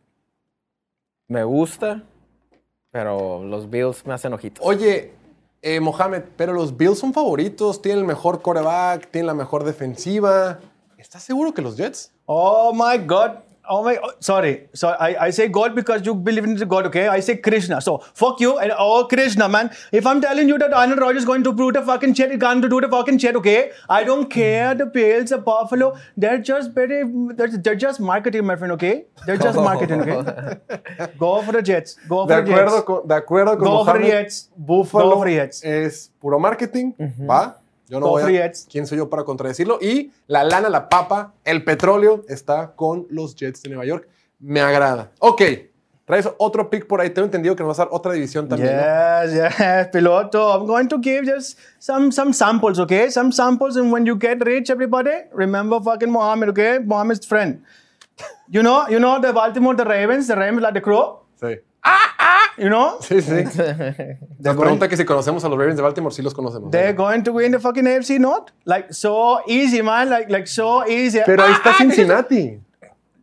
Me 1.28 1.44
gusta, 1.44 2.04
pero 2.92 3.44
los 3.44 3.70
Bills 3.70 4.06
me 4.06 4.14
hacen 4.14 4.34
ojitos. 4.34 4.66
Oye, 4.66 5.14
eh, 5.62 5.80
Mohamed, 5.80 6.24
pero 6.38 6.54
los 6.54 6.76
Bills 6.76 7.00
son 7.00 7.14
favoritos, 7.14 7.82
tienen 7.82 8.00
el 8.00 8.06
mejor 8.06 8.42
quarterback, 8.42 9.10
tienen 9.12 9.28
la 9.28 9.34
mejor 9.34 9.64
defensiva. 9.64 10.60
¿Estás 11.00 11.24
seguro 11.24 11.54
que 11.54 11.62
los 11.62 11.78
Jets? 11.78 12.12
Oh 12.26 12.74
my 12.74 12.98
God. 12.98 13.38
Oh 13.72 13.84
my, 13.84 13.98
oh, 14.04 14.12
sorry. 14.20 14.68
So 14.74 14.90
I, 14.90 15.28
I 15.28 15.30
say 15.30 15.48
God 15.48 15.74
because 15.76 16.04
you 16.04 16.14
believe 16.14 16.44
in 16.44 16.56
God, 16.56 16.88
okay? 16.88 17.08
I 17.08 17.22
say 17.22 17.38
Krishna. 17.38 17.80
So 17.80 18.00
fuck 18.16 18.42
you 18.42 18.58
and 18.58 18.74
oh 18.78 19.06
Krishna, 19.06 19.48
man. 19.48 19.70
If 19.94 20.06
I'm 20.08 20.20
telling 20.20 20.50
you 20.50 20.58
that 20.58 20.74
Arnold 20.74 21.00
Rogers 21.00 21.20
is 21.22 21.26
going 21.26 21.44
to 21.44 21.54
prove 21.54 21.76
the 21.76 21.84
fucking 21.84 22.16
shit, 22.16 22.32
he's 22.32 22.40
going 22.40 22.62
to 22.64 22.68
do 22.68 22.82
the 22.82 22.90
fucking 22.90 23.20
shit, 23.20 23.36
okay? 23.38 23.72
I 23.88 24.04
don't 24.04 24.28
care. 24.30 24.74
The 24.76 24.88
Bills, 24.88 25.30
the 25.30 25.38
Buffalo, 25.38 25.96
they're 26.18 26.40
just 26.40 26.72
very, 26.72 27.04
they're, 27.36 27.48
they're 27.48 27.76
just 27.76 28.00
marketing, 28.02 28.46
my 28.46 28.56
friend, 28.58 28.74
okay? 28.74 29.06
They're 29.26 29.38
just 29.38 29.58
marketing, 29.58 30.02
okay? 30.02 30.58
Go 31.20 31.42
for 31.44 31.54
the 31.54 31.62
Jets. 31.62 31.96
Go 32.10 32.26
De 32.26 32.34
for 32.36 32.42
the 32.42 32.52
acuerdo 32.52 32.72
Jets. 32.72 32.86
con, 32.86 33.08
de 33.08 33.16
acuerdo 33.16 33.58
con 33.58 33.68
Go 33.68 33.86
for 33.86 34.00
the 34.00 34.08
Jets. 34.08 34.50
Buffalo 34.58 35.10
Go 35.12 35.16
for 35.18 35.28
the 35.28 35.36
Jets. 35.36 35.64
es 35.64 36.12
puro 36.20 36.40
marketing, 36.40 36.94
¿va? 37.30 37.56
Yo 37.90 38.00
no 38.00 38.08
voy 38.08 38.38
a... 38.38 38.52
¿Quién 38.70 38.86
soy 38.86 39.00
yo 39.00 39.10
para 39.10 39.24
contradecirlo? 39.24 39.80
Y 39.82 40.12
la 40.28 40.44
lana, 40.44 40.70
la 40.70 40.88
papa, 40.88 41.34
el 41.44 41.64
petróleo 41.64 42.24
está 42.30 42.74
con 42.76 43.08
los 43.10 43.36
Jets 43.36 43.64
de 43.64 43.70
Nueva 43.70 43.86
York. 43.86 44.08
Me 44.40 44.62
agrada. 44.62 45.12
Ok, 45.20 45.42
traes 46.06 46.30
otro 46.38 46.70
pick 46.70 46.86
por 46.86 47.02
ahí. 47.02 47.10
Tengo 47.10 47.26
entendido 47.26 47.56
que 47.56 47.64
nos 47.64 47.70
vas 47.70 47.80
a 47.80 47.86
dar 47.86 47.94
otra 47.94 48.14
división 48.14 48.48
también. 48.48 48.76
¿no? 48.76 48.82
Yes, 48.82 49.34
yes, 49.34 49.88
Piloto. 49.92 50.54
I'm 50.54 50.66
going 50.66 50.88
to 50.88 51.00
give 51.02 51.26
just 51.26 51.58
some 51.80 52.12
some 52.12 52.32
samples, 52.32 52.80
okay? 52.80 53.10
Some 53.10 53.32
samples, 53.32 53.76
and 53.76 53.92
when 53.92 54.06
you 54.06 54.16
get 54.16 54.46
rich, 54.46 54.70
everybody, 54.70 55.26
remember 55.34 55.82
fucking 55.82 56.12
Mohammed, 56.12 56.50
okay? 56.50 56.80
Mohammed's 56.80 57.26
friend. 57.26 57.64
You 58.50 58.62
know, 58.62 58.88
you 58.88 59.00
know 59.00 59.20
the 59.20 59.34
Baltimore, 59.34 59.76
the 59.76 59.86
Ravens, 59.86 60.28
the 60.28 60.36
Ravens 60.36 60.62
like 60.62 60.74
the 60.74 60.82
crow. 60.82 61.22
Sí. 61.42 61.48
You 61.48 61.58
know, 62.68 62.98
Sí, 63.00 63.22
sí. 63.22 63.30
they're 63.56 64.18
Nos 64.40 64.56
going, 64.56 64.58
pregunta 64.60 64.90
que 64.90 64.98
si 64.98 65.06
conocemos 65.06 65.46
a 65.46 65.48
los 65.50 65.58
Ravens 65.58 65.78
de 65.78 65.82
Baltimore. 65.84 66.14
Sí 66.14 66.22
los 66.22 66.34
conocemos. 66.34 66.72
they're 66.72 66.94
going 66.94 67.22
to 67.24 67.32
win 67.32 67.52
the 67.54 67.60
fucking 67.60 67.86
AFC 67.86 68.20
North. 68.20 68.52
Like 68.66 68.92
so 68.94 69.42
easy, 69.48 69.82
man. 69.82 70.10
Like 70.10 70.30
like 70.30 70.48
so 70.48 70.84
easy. 70.86 71.22
Pero 71.26 71.44
ahí 71.44 71.54
está 71.54 71.70
Ah, 71.70 71.74
ah, 71.76 71.78
Cincinnati. 71.78 72.60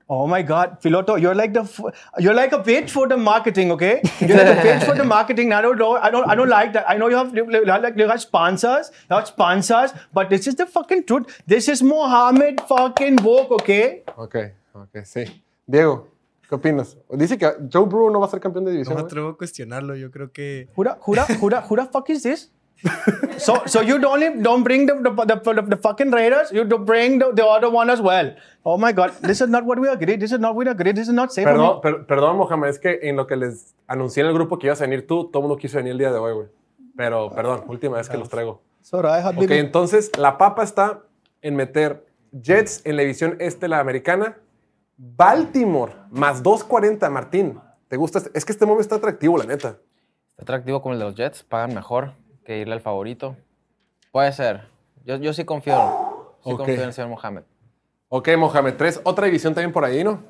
Oh 0.08 0.28
my 0.28 0.40
God, 0.40 0.80
Piloto, 0.80 1.20
you're 1.20 1.34
like 1.34 1.52
the 1.52 1.62
f- 1.62 1.80
you're 2.20 2.32
like 2.32 2.52
a 2.52 2.60
bitch 2.60 2.90
for 2.90 3.08
the 3.08 3.16
marketing, 3.16 3.72
okay? 3.72 4.00
You're 4.20 4.36
like 4.38 4.56
a 4.56 4.60
bitch 4.62 4.84
for 4.84 4.94
the 4.94 5.02
marketing. 5.02 5.52
I 5.52 5.60
don't 5.60 5.76
know, 5.76 5.96
I 5.96 6.12
don't, 6.12 6.30
I 6.30 6.36
don't 6.36 6.48
like 6.48 6.72
that. 6.74 6.84
I 6.88 6.96
know 6.96 7.08
you 7.08 7.16
have 7.16 7.34
you, 7.36 7.44
you 7.50 7.64
have, 7.66 7.82
like 7.82 7.96
you 7.98 8.06
have 8.06 8.20
sponsors, 8.20 8.92
you 9.10 9.16
have 9.16 9.26
sponsors, 9.26 9.90
but 10.14 10.30
this 10.30 10.46
is 10.46 10.54
the 10.54 10.64
fucking 10.66 11.06
truth. 11.06 11.42
This 11.44 11.68
is 11.68 11.82
Mohammed 11.82 12.60
fucking 12.68 13.16
woke, 13.24 13.50
okay? 13.50 14.02
Ok, 14.16 14.36
ok, 14.76 15.02
sí. 15.04 15.26
Diego, 15.68 16.06
¿qué 16.48 16.54
opinas? 16.54 16.96
Dice 17.10 17.36
que 17.38 17.46
Joe 17.72 17.84
Burrow 17.86 18.10
no 18.10 18.20
va 18.20 18.26
a 18.26 18.30
ser 18.30 18.40
campeón 18.40 18.64
de 18.64 18.70
No 18.70 18.74
división. 18.74 18.94
me 18.96 19.02
güey. 19.02 19.06
atrevo 19.10 19.28
a 19.30 19.36
cuestionarlo. 19.36 19.94
Yo 19.96 20.10
creo 20.10 20.30
que. 20.32 20.68
Who 20.76 20.84
the, 20.84 20.90
who 21.40 21.76
the 21.76 21.86
fuck 21.90 22.08
is 22.10 22.22
this? 22.22 22.52
so, 23.38 23.62
so 23.64 23.80
you 23.82 23.98
don't 23.98 24.42
don't 24.42 24.62
bring 24.62 24.84
the 24.86 24.92
the, 24.96 25.10
the, 25.10 25.54
the, 25.54 25.62
the 25.62 25.76
fucking 25.78 26.10
Raiders, 26.12 26.52
you 26.52 26.62
do 26.64 26.76
bring 26.78 27.18
the, 27.18 27.32
the 27.34 27.42
other 27.42 27.70
one 27.70 27.88
as 27.90 28.02
well. 28.02 28.34
Oh 28.64 28.76
my 28.76 28.92
God, 28.92 29.12
this 29.22 29.40
is 29.40 29.48
not 29.48 29.64
what 29.64 29.78
we 29.78 29.88
agreed. 29.88 30.20
This 30.20 30.30
is 30.32 30.38
not 30.38 30.54
what 30.54 30.66
we 30.66 30.70
agreed. 30.70 30.94
This 30.94 31.08
is 31.08 31.14
not 31.14 31.32
safe 31.32 31.46
for 31.46 31.54
Perdón, 31.54 31.76
me. 31.76 31.80
per- 31.80 32.06
perdón, 32.06 32.36
Mohamed, 32.36 32.68
es 32.68 32.78
que 32.78 32.98
en 33.02 33.16
lo 33.16 33.26
que 33.26 33.36
les 33.36 33.74
anuncié 33.86 34.22
en 34.22 34.26
el 34.28 34.34
grupo 34.34 34.58
que 34.58 34.66
ibas 34.66 34.80
a 34.82 34.84
venir 34.84 35.06
tú, 35.06 35.30
todo 35.30 35.40
el 35.42 35.48
mundo 35.48 35.56
quiso 35.58 35.78
venir 35.78 35.92
el 35.92 35.98
día 35.98 36.12
de 36.12 36.18
hoy, 36.18 36.34
güey. 36.34 36.48
Pero, 36.96 37.30
perdón, 37.30 37.64
última 37.68 37.96
vez 37.96 38.10
que 38.10 38.18
los 38.18 38.28
traigo. 38.28 38.60
Ok, 38.92 39.50
entonces 39.52 40.10
la 40.18 40.36
papa 40.36 40.62
está 40.62 41.00
en 41.42 41.56
meter 41.56 42.04
Jets 42.32 42.82
en 42.84 42.96
la 42.96 43.02
división 43.02 43.36
este 43.40 43.68
la 43.68 43.80
americana. 43.80 44.36
Baltimore, 44.96 45.92
más 46.10 46.42
240, 46.42 47.08
Martín. 47.10 47.60
¿Te 47.88 47.96
gusta? 47.96 48.18
este? 48.18 48.30
Es 48.36 48.44
que 48.44 48.52
este 48.52 48.66
móvil 48.66 48.80
está 48.80 48.96
atractivo, 48.96 49.36
la 49.36 49.44
neta. 49.44 49.76
Está 50.30 50.42
atractivo 50.42 50.80
como 50.82 50.94
el 50.94 50.98
de 50.98 51.04
los 51.06 51.14
Jets, 51.14 51.42
pagan 51.42 51.74
mejor 51.74 52.12
que 52.44 52.58
irle 52.58 52.74
al 52.74 52.80
favorito. 52.80 53.36
Puede 54.12 54.32
ser. 54.32 54.68
Yo, 55.04 55.16
yo 55.16 55.32
sí 55.32 55.44
confío. 55.44 55.74
Sí 56.44 56.50
Ok. 56.52 56.58
confío 56.58 56.74
en 56.76 56.80
el 56.88 56.92
señor 56.92 57.10
Mohamed. 57.10 57.42
Ok, 58.08 58.28
Mohamed, 58.38 58.74
tres. 58.76 59.00
Otra 59.04 59.26
división 59.26 59.54
también 59.54 59.72
por 59.72 59.84
ahí, 59.84 60.02
¿no? 60.04 60.22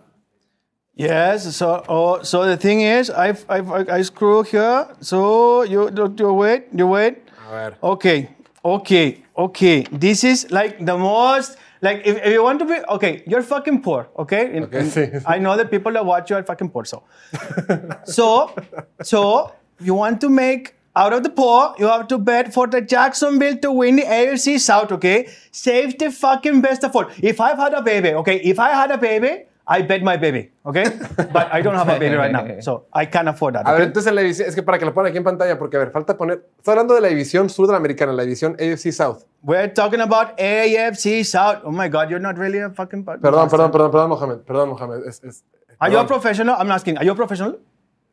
Yes. 0.94 1.42
So, 1.54 1.82
oh, 1.88 2.24
so 2.24 2.44
the 2.46 2.56
thing 2.56 2.80
is, 2.80 3.10
I, 3.10 3.32
I, 3.50 3.98
I 4.00 4.02
screw 4.02 4.42
here. 4.42 4.86
So 5.00 5.64
you, 5.64 5.90
you, 5.94 6.14
you 6.16 6.32
wait, 6.32 6.68
you 6.72 6.86
wait. 6.88 7.18
A 7.46 7.52
ver. 7.52 7.76
Okay, 7.82 8.34
okay, 8.62 9.22
okay. 9.34 9.82
This 9.92 10.24
is 10.24 10.50
like 10.50 10.78
the 10.84 10.96
most. 10.96 11.58
Like 11.82 12.02
if, 12.06 12.16
if 12.24 12.32
you 12.32 12.42
want 12.42 12.58
to 12.60 12.64
be 12.64 12.78
okay, 12.90 13.22
you're 13.26 13.42
fucking 13.42 13.82
poor. 13.82 14.08
Okay. 14.18 14.54
In- 14.56 14.64
Okay, 14.64 14.80
in- 14.80 15.22
I 15.26 15.38
know 15.38 15.56
that 15.56 15.70
people 15.70 15.92
that 15.92 16.04
watch 16.04 16.30
you 16.30 16.36
are 16.36 16.42
fucking 16.42 16.70
poor. 16.70 16.84
So, 16.84 17.02
so, 18.04 18.54
so 19.02 19.52
you 19.80 19.94
want 19.94 20.20
to 20.22 20.28
make 20.28 20.74
out 20.94 21.12
of 21.12 21.22
the 21.22 21.28
poor, 21.30 21.74
you 21.78 21.86
have 21.86 22.08
to 22.08 22.16
bet 22.18 22.54
for 22.54 22.66
the 22.66 22.80
Jacksonville 22.80 23.58
to 23.58 23.70
win 23.70 23.96
the 23.96 24.02
AFC 24.02 24.58
South. 24.58 24.90
Okay, 24.92 25.28
save 25.50 25.98
the 25.98 26.10
fucking 26.10 26.60
best 26.62 26.84
of 26.84 26.96
all. 26.96 27.06
If 27.22 27.40
I've 27.40 27.58
had 27.58 27.74
a 27.74 27.82
baby, 27.82 28.14
okay, 28.14 28.36
if 28.40 28.58
I 28.58 28.70
had 28.70 28.90
a 28.90 28.96
baby, 28.98 29.44
I 29.68 29.82
bet 29.82 30.00
my 30.02 30.16
baby. 30.16 30.52
Okay, 30.64 30.84
but 31.32 31.48
I 31.52 31.60
don't 31.60 31.74
have 31.74 31.88
a 31.88 31.98
baby 31.98 32.14
right 32.14 32.30
now, 32.30 32.44
so 32.60 32.86
I 32.94 33.06
can't 33.06 33.28
afford 33.28 33.54
that. 33.54 33.66
A 33.66 33.72
ver, 33.72 33.80
Okay? 33.80 33.86
entonces 33.88 34.08
en 34.08 34.14
la 34.14 34.20
división, 34.22 34.48
es 34.48 34.54
que 34.54 34.62
para 34.62 34.78
que 34.78 34.84
lo 34.84 34.94
pongan 34.94 35.08
aquí 35.10 35.18
en 35.18 35.24
pantalla, 35.24 35.58
porque 35.58 35.76
a 35.76 35.80
ver, 35.80 35.90
falta 35.90 36.16
poner. 36.16 36.46
Estoy 36.58 36.72
hablando 36.72 36.94
de 36.94 37.00
la 37.00 37.08
división 37.08 37.50
sur 37.50 37.66
de 37.66 37.72
la 37.72 37.78
americana, 37.78 38.12
la 38.12 38.22
división 38.22 38.56
AFC 38.60 38.92
South. 38.92 39.24
We're 39.42 39.68
talking 39.72 40.00
about 40.00 40.38
AFC 40.38 41.24
South. 41.24 41.62
Oh 41.64 41.72
my 41.72 41.88
God, 41.88 42.08
you're 42.10 42.20
not 42.20 42.36
really 42.38 42.60
a 42.60 42.70
fucking. 42.70 43.04
Perdón, 43.04 43.48
perdón, 43.48 43.70
perdón, 43.72 43.90
perdón, 43.90 44.08
Mohamed. 44.10 44.38
Perdón, 44.44 44.68
Mohamed. 44.68 45.04
Es, 45.08 45.22
es- 45.24 45.44
Are 45.80 45.90
you 45.92 45.98
a 45.98 46.02
perdón. 46.02 46.06
professional? 46.20 46.56
I'm 46.60 46.70
asking. 46.70 46.96
Are 46.98 47.04
you 47.04 47.12
a 47.12 47.16
professional? 47.16 47.58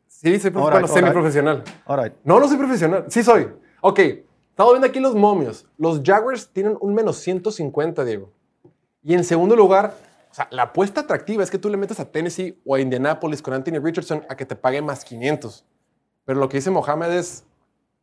Sí, 0.08 0.38
soy 0.40 0.50
right, 0.50 0.72
right. 0.74 0.86
semiprofesional. 0.88 1.62
All 1.86 1.96
right. 2.02 2.12
No, 2.24 2.40
no 2.40 2.48
soy 2.48 2.56
profesional. 2.56 3.04
Sí 3.08 3.22
soy. 3.22 3.48
Ok, 3.80 3.98
estamos 4.50 4.72
viendo 4.72 4.86
aquí 4.86 4.98
los 4.98 5.14
momios. 5.14 5.66
Los 5.78 6.00
Jaguars 6.02 6.48
tienen 6.52 6.76
un 6.80 6.94
menos 6.94 7.18
150, 7.18 8.04
Diego. 8.04 8.30
Y 9.02 9.14
en 9.14 9.22
segundo 9.24 9.54
lugar, 9.54 9.94
o 10.34 10.36
sea, 10.36 10.48
la 10.50 10.62
apuesta 10.64 11.02
atractiva 11.02 11.44
es 11.44 11.50
que 11.52 11.58
tú 11.58 11.68
le 11.70 11.76
metas 11.76 12.00
a 12.00 12.10
Tennessee 12.10 12.60
o 12.66 12.74
a 12.74 12.80
Indianapolis 12.80 13.40
con 13.40 13.54
Anthony 13.54 13.78
Richardson 13.80 14.26
a 14.28 14.34
que 14.36 14.44
te 14.44 14.56
pague 14.56 14.82
más 14.82 15.04
500. 15.04 15.64
Pero 16.24 16.40
lo 16.40 16.48
que 16.48 16.56
dice 16.56 16.72
Mohamed 16.72 17.12
es, 17.12 17.44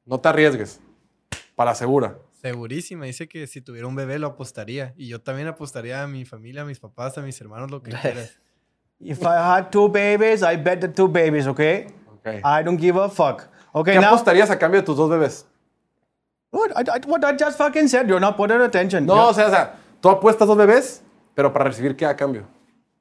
no 0.05 0.17
te 0.21 0.29
arriesgues. 0.29 0.79
Para 1.57 1.75
segura. 1.75 2.17
Segurísima. 2.41 3.03
Dice 3.03 3.27
que 3.27 3.47
si 3.47 3.59
tuviera 3.59 3.86
un 3.86 3.95
bebé 3.95 4.17
lo 4.17 4.27
apostaría. 4.27 4.93
Y 4.95 5.09
yo 5.09 5.19
también 5.19 5.49
apostaría 5.49 6.01
a 6.01 6.07
mi 6.07 6.23
familia, 6.23 6.61
a 6.61 6.65
mis 6.65 6.79
papás, 6.79 7.17
a 7.17 7.21
mis 7.21 7.39
hermanos, 7.41 7.69
lo 7.69 7.84
que 7.84 7.91
quieras. 8.01 8.39
If 9.01 9.21
I 9.23 9.36
had 9.38 9.69
two 9.69 9.89
babies, 9.89 10.41
I 10.41 10.55
bet 10.55 10.79
the 10.79 10.88
two 10.88 11.09
babies. 11.09 11.47
Okay. 11.47 11.88
Ok. 12.13 12.27
I 12.45 12.63
don't 12.63 12.79
give 12.79 12.97
a 12.97 13.09
fuck. 13.09 13.49
Okay. 13.73 13.95
¿Qué 13.95 13.99
Now, 13.99 14.07
apostarías 14.13 14.49
a 14.49 14.57
cambio 14.57 14.79
de 14.79 14.86
tus 14.86 14.95
dos 14.95 15.09
bebés? 15.09 15.45
what 16.51 16.69
I, 16.77 16.84
I- 16.97 17.07
what 17.07 17.23
I 17.25 17.36
just 17.38 17.57
fucking 17.57 17.89
said. 17.89 18.07
You're 18.07 18.21
not 18.21 18.38
putting 18.38 18.61
attention. 18.61 19.05
No, 19.05 19.27
o 19.29 19.34
sea, 19.34 19.47
o 19.47 19.49
sea, 19.49 19.75
tú 19.99 20.09
apuestas 20.09 20.47
dos 20.47 20.57
bebés, 20.57 21.01
pero 21.41 21.51
para 21.51 21.65
recibir 21.65 21.95
qué 21.95 22.05
a 22.05 22.15
cambio. 22.15 22.43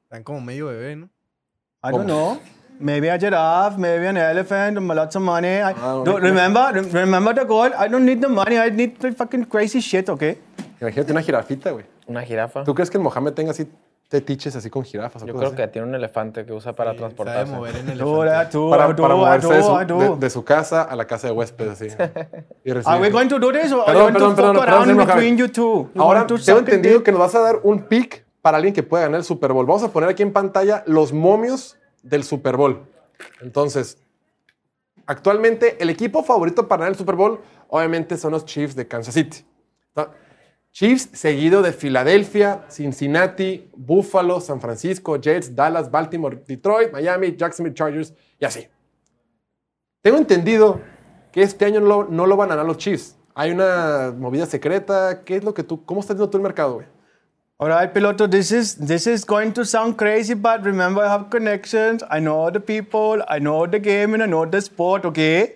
Están 0.05 0.23
como 0.23 0.41
medio 0.41 0.65
bebé, 0.67 0.95
¿no? 0.95 1.05
I 1.83 1.91
don't 1.91 2.05
know. 2.05 2.39
Maybe 2.79 3.11
a 3.11 3.19
giraffe, 3.19 3.77
maybe 3.77 4.07
an 4.07 4.17
elephant, 4.17 4.79
lots 4.79 5.15
of 5.15 5.21
money. 5.21 5.47
I, 5.59 5.75
Ah, 5.79 6.01
don't, 6.03 6.19
remember, 6.23 6.73
rem- 6.73 6.89
remember 6.91 7.35
the 7.35 7.45
goal. 7.45 7.69
I 7.77 7.87
don't 7.87 8.03
need 8.03 8.19
the 8.19 8.27
money. 8.27 8.57
I 8.57 8.71
need 8.71 8.97
the 8.97 9.11
fucking 9.11 9.45
crazy 9.45 9.79
shit. 9.79 10.09
Okay. 10.09 10.39
Imagínate 10.79 11.11
una 11.11 11.21
jirafita, 11.21 11.69
güey. 11.69 11.85
Una 12.07 12.23
jirafa. 12.23 12.63
¿Tú 12.63 12.73
crees 12.73 12.89
que 12.89 12.97
el 12.97 13.03
Mohamed 13.03 13.33
tenga 13.33 13.51
así 13.51 13.67
tetiches 14.09 14.55
así 14.55 14.71
con 14.71 14.83
jirafas? 14.83 15.21
o 15.21 15.27
Yo 15.27 15.33
cosas 15.33 15.49
creo 15.51 15.61
así? 15.63 15.67
que 15.67 15.73
tiene 15.73 15.87
un 15.87 15.93
elefante 15.93 16.43
que 16.43 16.53
usa 16.53 16.73
para 16.73 16.93
Sí, 16.93 16.97
sabe 16.97 17.13
transportarse. 17.13 17.53
mover 17.53 17.75
en 17.75 17.85
Do 17.99 18.23
elefante. 18.23 18.31
that 18.31 18.49
too. 18.51 18.69
para, 18.71 18.85
I 18.89 18.93
do. 18.93 19.01
para 19.03 19.13
I 19.13 19.17
moverse 19.17 19.47
de 19.47 19.57
do. 19.57 19.63
su, 19.79 19.85
do. 19.85 19.99
de- 19.99 20.15
de 20.17 20.29
su 20.31 20.43
casa 20.43 20.81
a 20.81 20.95
la 20.95 21.05
casa 21.05 21.27
de 21.27 21.33
huéspedes, 21.33 21.73
así. 21.73 21.85
Y 22.65 22.71
recibir- 22.71 22.87
Are 22.87 22.99
we 22.99 23.11
going 23.11 23.27
to 23.27 23.37
do 23.37 23.51
this 23.51 23.71
or 23.71 23.85
Perdón, 23.85 23.87
are 23.87 23.93
you 23.95 24.01
going 24.01 24.13
perdón, 24.13 24.29
to 24.31 24.35
perdón, 24.35 24.55
fuck 24.55 24.65
perdón, 24.65 24.73
around 24.73 24.87
señor 24.87 25.05
Mohamed. 25.05 25.15
between 25.15 25.37
you 25.37 25.47
two? 25.49 25.91
You 25.93 26.01
Ahora 26.01 26.19
want 26.21 26.29
to 26.29 26.35
tengo 26.39 26.59
suck 26.59 26.67
a 26.69 26.71
entendido 26.71 27.03
que 27.03 27.11
nos 27.11 27.19
vas 27.19 27.35
a 27.35 27.39
dar 27.41 27.59
un 27.61 27.83
pick 27.83 28.25
para 28.41 28.57
alguien 28.57 28.73
que 28.73 28.83
pueda 28.83 29.03
ganar 29.03 29.19
el 29.19 29.25
Super 29.25 29.53
Bowl. 29.53 29.65
Vamos 29.65 29.83
a 29.83 29.91
poner 29.91 30.09
aquí 30.09 30.23
en 30.23 30.33
pantalla 30.33 30.83
los 30.87 31.13
momios 31.13 31.77
del 32.03 32.23
Super 32.23 32.57
Bowl. 32.57 32.87
Entonces, 33.41 33.97
actualmente 35.05 35.77
el 35.81 35.89
equipo 35.89 36.23
favorito 36.23 36.67
para 36.67 36.81
ganar 36.81 36.93
el 36.93 36.97
Super 36.97 37.15
Bowl, 37.15 37.39
obviamente, 37.67 38.17
son 38.17 38.31
los 38.31 38.45
Chiefs 38.45 38.75
de 38.75 38.87
Kansas 38.87 39.13
City. 39.13 39.45
Chiefs 40.71 41.09
seguido 41.11 41.61
de 41.61 41.73
Filadelfia, 41.73 42.65
Cincinnati, 42.69 43.69
Buffalo, 43.75 44.39
San 44.39 44.61
Francisco, 44.61 45.19
Jets, 45.19 45.53
Dallas, 45.53 45.91
Baltimore, 45.91 46.41
Detroit, 46.47 46.93
Miami, 46.93 47.35
Jacksonville 47.35 47.75
Chargers 47.75 48.13
y 48.39 48.45
así. 48.45 48.67
Tengo 50.01 50.17
entendido 50.17 50.79
que 51.33 51.41
este 51.41 51.65
año 51.65 51.81
no 51.81 51.87
lo, 51.87 52.03
no 52.05 52.25
lo 52.25 52.37
van 52.37 52.51
a 52.51 52.55
ganar 52.55 52.65
los 52.65 52.77
Chiefs. 52.77 53.17
Hay 53.35 53.51
una 53.51 54.13
movida 54.17 54.45
secreta. 54.45 55.23
¿Qué 55.25 55.35
es 55.35 55.43
lo 55.43 55.53
que 55.53 55.63
tú, 55.63 55.85
cómo 55.85 55.99
estás 55.99 56.15
viendo 56.15 56.29
tú 56.29 56.37
el 56.37 56.43
mercado, 56.43 56.75
güey? 56.75 56.87
All 57.61 57.69
right, 57.69 57.93
Piloto, 57.93 58.25
this 58.29 58.51
is 58.51 58.73
this 58.91 59.05
is 59.05 59.23
going 59.23 59.51
to 59.53 59.63
sound 59.63 59.95
crazy, 59.97 60.33
but 60.33 60.63
remember 60.67 61.01
I 61.07 61.09
have 61.11 61.25
connections. 61.33 62.03
I 62.09 62.19
know 62.19 62.49
the 62.49 62.59
people, 62.59 63.21
I 63.29 63.37
know 63.37 63.67
the 63.67 63.77
game, 63.87 64.15
and 64.15 64.23
I 64.23 64.25
know 64.25 64.45
the 64.55 64.61
sport, 64.67 65.05
okay? 65.09 65.53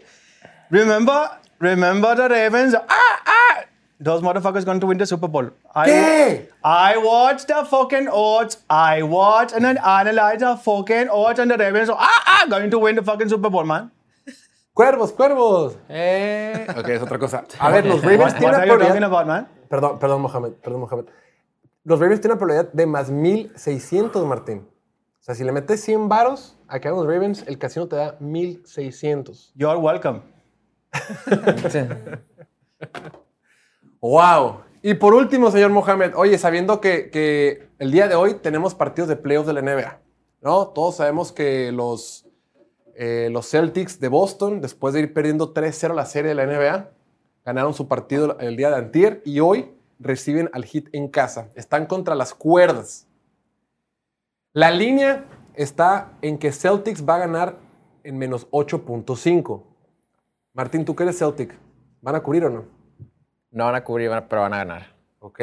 Remember, 0.69 1.15
remember 1.57 2.13
the 2.19 2.27
Ravens. 2.29 2.75
Ah, 2.75 3.21
ah! 3.37 3.63
Those 3.99 4.21
motherfuckers 4.21 4.65
going 4.69 4.79
to 4.81 4.85
win 4.91 4.99
the 4.99 5.07
Super 5.07 5.27
Bowl. 5.27 5.49
I, 5.73 5.87
¿Qué? 5.89 6.47
I 6.63 6.97
watched 6.97 7.47
the 7.47 7.65
fucking 7.73 8.07
odds. 8.07 8.59
I 8.69 9.01
watched 9.01 9.55
and 9.55 9.65
then 9.65 9.79
analyzed 9.79 10.41
the 10.41 10.55
fucking 10.57 11.09
odds 11.09 11.39
and 11.39 11.49
the 11.49 11.57
Ravens. 11.57 11.89
Ah, 11.89 12.23
ah, 12.35 12.45
going 12.47 12.69
to 12.69 12.77
win 12.77 12.95
the 13.01 13.07
fucking 13.11 13.29
Super 13.29 13.49
Bowl, 13.49 13.63
man. 13.63 13.89
Cuervos, 14.77 15.11
cuervos. 15.11 15.75
Eh. 15.89 16.67
Ok, 16.77 16.87
es 16.89 17.01
otra 17.01 17.17
cosa. 17.17 17.45
A 17.59 17.71
ver, 17.71 17.85
los 17.87 18.03
Ravens 18.03 18.33
What, 18.33 18.37
tienen 18.37 18.51
what 18.51 18.53
una 18.53 18.57
are 18.57 18.67
you 18.67 18.77
talking 18.77 19.01
probabilidad. 19.01 19.07
about, 19.07 19.27
man? 19.27 19.47
Perdón, 19.69 19.99
perdón, 19.99 20.21
Mohamed. 20.21 20.51
Perdón, 20.61 20.81
Mohamed. 20.81 21.05
Los 21.85 21.99
Ravens 21.99 22.19
tienen 22.19 22.33
una 22.33 22.39
probabilidad 22.39 22.73
de 22.73 22.85
más 22.87 23.11
1600, 23.11 24.25
Martín. 24.25 24.67
O 25.19 25.23
sea, 25.23 25.35
si 25.35 25.43
le 25.43 25.51
metes 25.51 25.81
100 25.81 26.09
varos 26.09 26.57
a 26.67 26.79
que 26.79 26.87
hagan 26.87 26.99
los 26.99 27.07
Ravens, 27.07 27.43
el 27.47 27.59
casino 27.59 27.87
te 27.87 27.95
da 27.95 28.17
1600. 28.19 29.53
You're 29.55 29.77
welcome. 29.77 30.21
Sí. 31.69 31.79
¡Wow! 34.01 34.61
Y 34.81 34.95
por 34.95 35.13
último, 35.13 35.51
señor 35.51 35.69
Mohamed, 35.69 36.13
oye, 36.15 36.39
sabiendo 36.39 36.81
que, 36.81 37.11
que 37.11 37.69
el 37.77 37.91
día 37.91 38.07
de 38.07 38.15
hoy 38.15 38.33
tenemos 38.35 38.73
partidos 38.73 39.07
de 39.07 39.15
playoffs 39.15 39.45
de 39.45 39.53
la 39.53 39.61
NBA, 39.61 39.99
¿no? 40.41 40.69
Todos 40.69 40.95
sabemos 40.95 41.31
que 41.31 41.71
los, 41.71 42.25
eh, 42.95 43.29
los 43.31 43.47
Celtics 43.47 43.99
de 43.99 44.07
Boston, 44.07 44.59
después 44.59 44.95
de 44.95 45.01
ir 45.01 45.13
perdiendo 45.13 45.53
3-0 45.53 45.93
la 45.93 46.07
serie 46.07 46.29
de 46.29 46.35
la 46.35 46.47
NBA, 46.47 46.89
ganaron 47.45 47.75
su 47.75 47.87
partido 47.87 48.39
el 48.39 48.55
día 48.55 48.71
de 48.71 48.77
antier 48.77 49.21
y 49.23 49.39
hoy 49.39 49.74
reciben 49.99 50.49
al 50.53 50.65
Heat 50.65 50.85
en 50.93 51.07
casa. 51.07 51.49
Están 51.55 51.85
contra 51.85 52.15
las 52.15 52.33
cuerdas. 52.33 53.07
La 54.53 54.71
línea 54.71 55.25
está 55.55 56.13
en 56.21 56.37
que 56.37 56.51
Celtics 56.51 57.07
va 57.07 57.15
a 57.15 57.19
ganar 57.19 57.59
en 58.03 58.17
menos 58.17 58.49
8.5. 58.51 59.63
Martín, 60.53 60.85
¿tú 60.85 60.95
qué 60.95 61.03
eres 61.03 61.19
Celtic? 61.19 61.57
¿Van 62.01 62.15
a 62.15 62.21
cubrir 62.23 62.45
o 62.45 62.49
no? 62.49 62.65
No 63.51 63.65
van 63.65 63.75
a 63.75 63.83
cubrir, 63.83 64.09
pero 64.29 64.43
van 64.43 64.53
a 64.53 64.57
ganar. 64.57 64.95
Ok. 65.19 65.41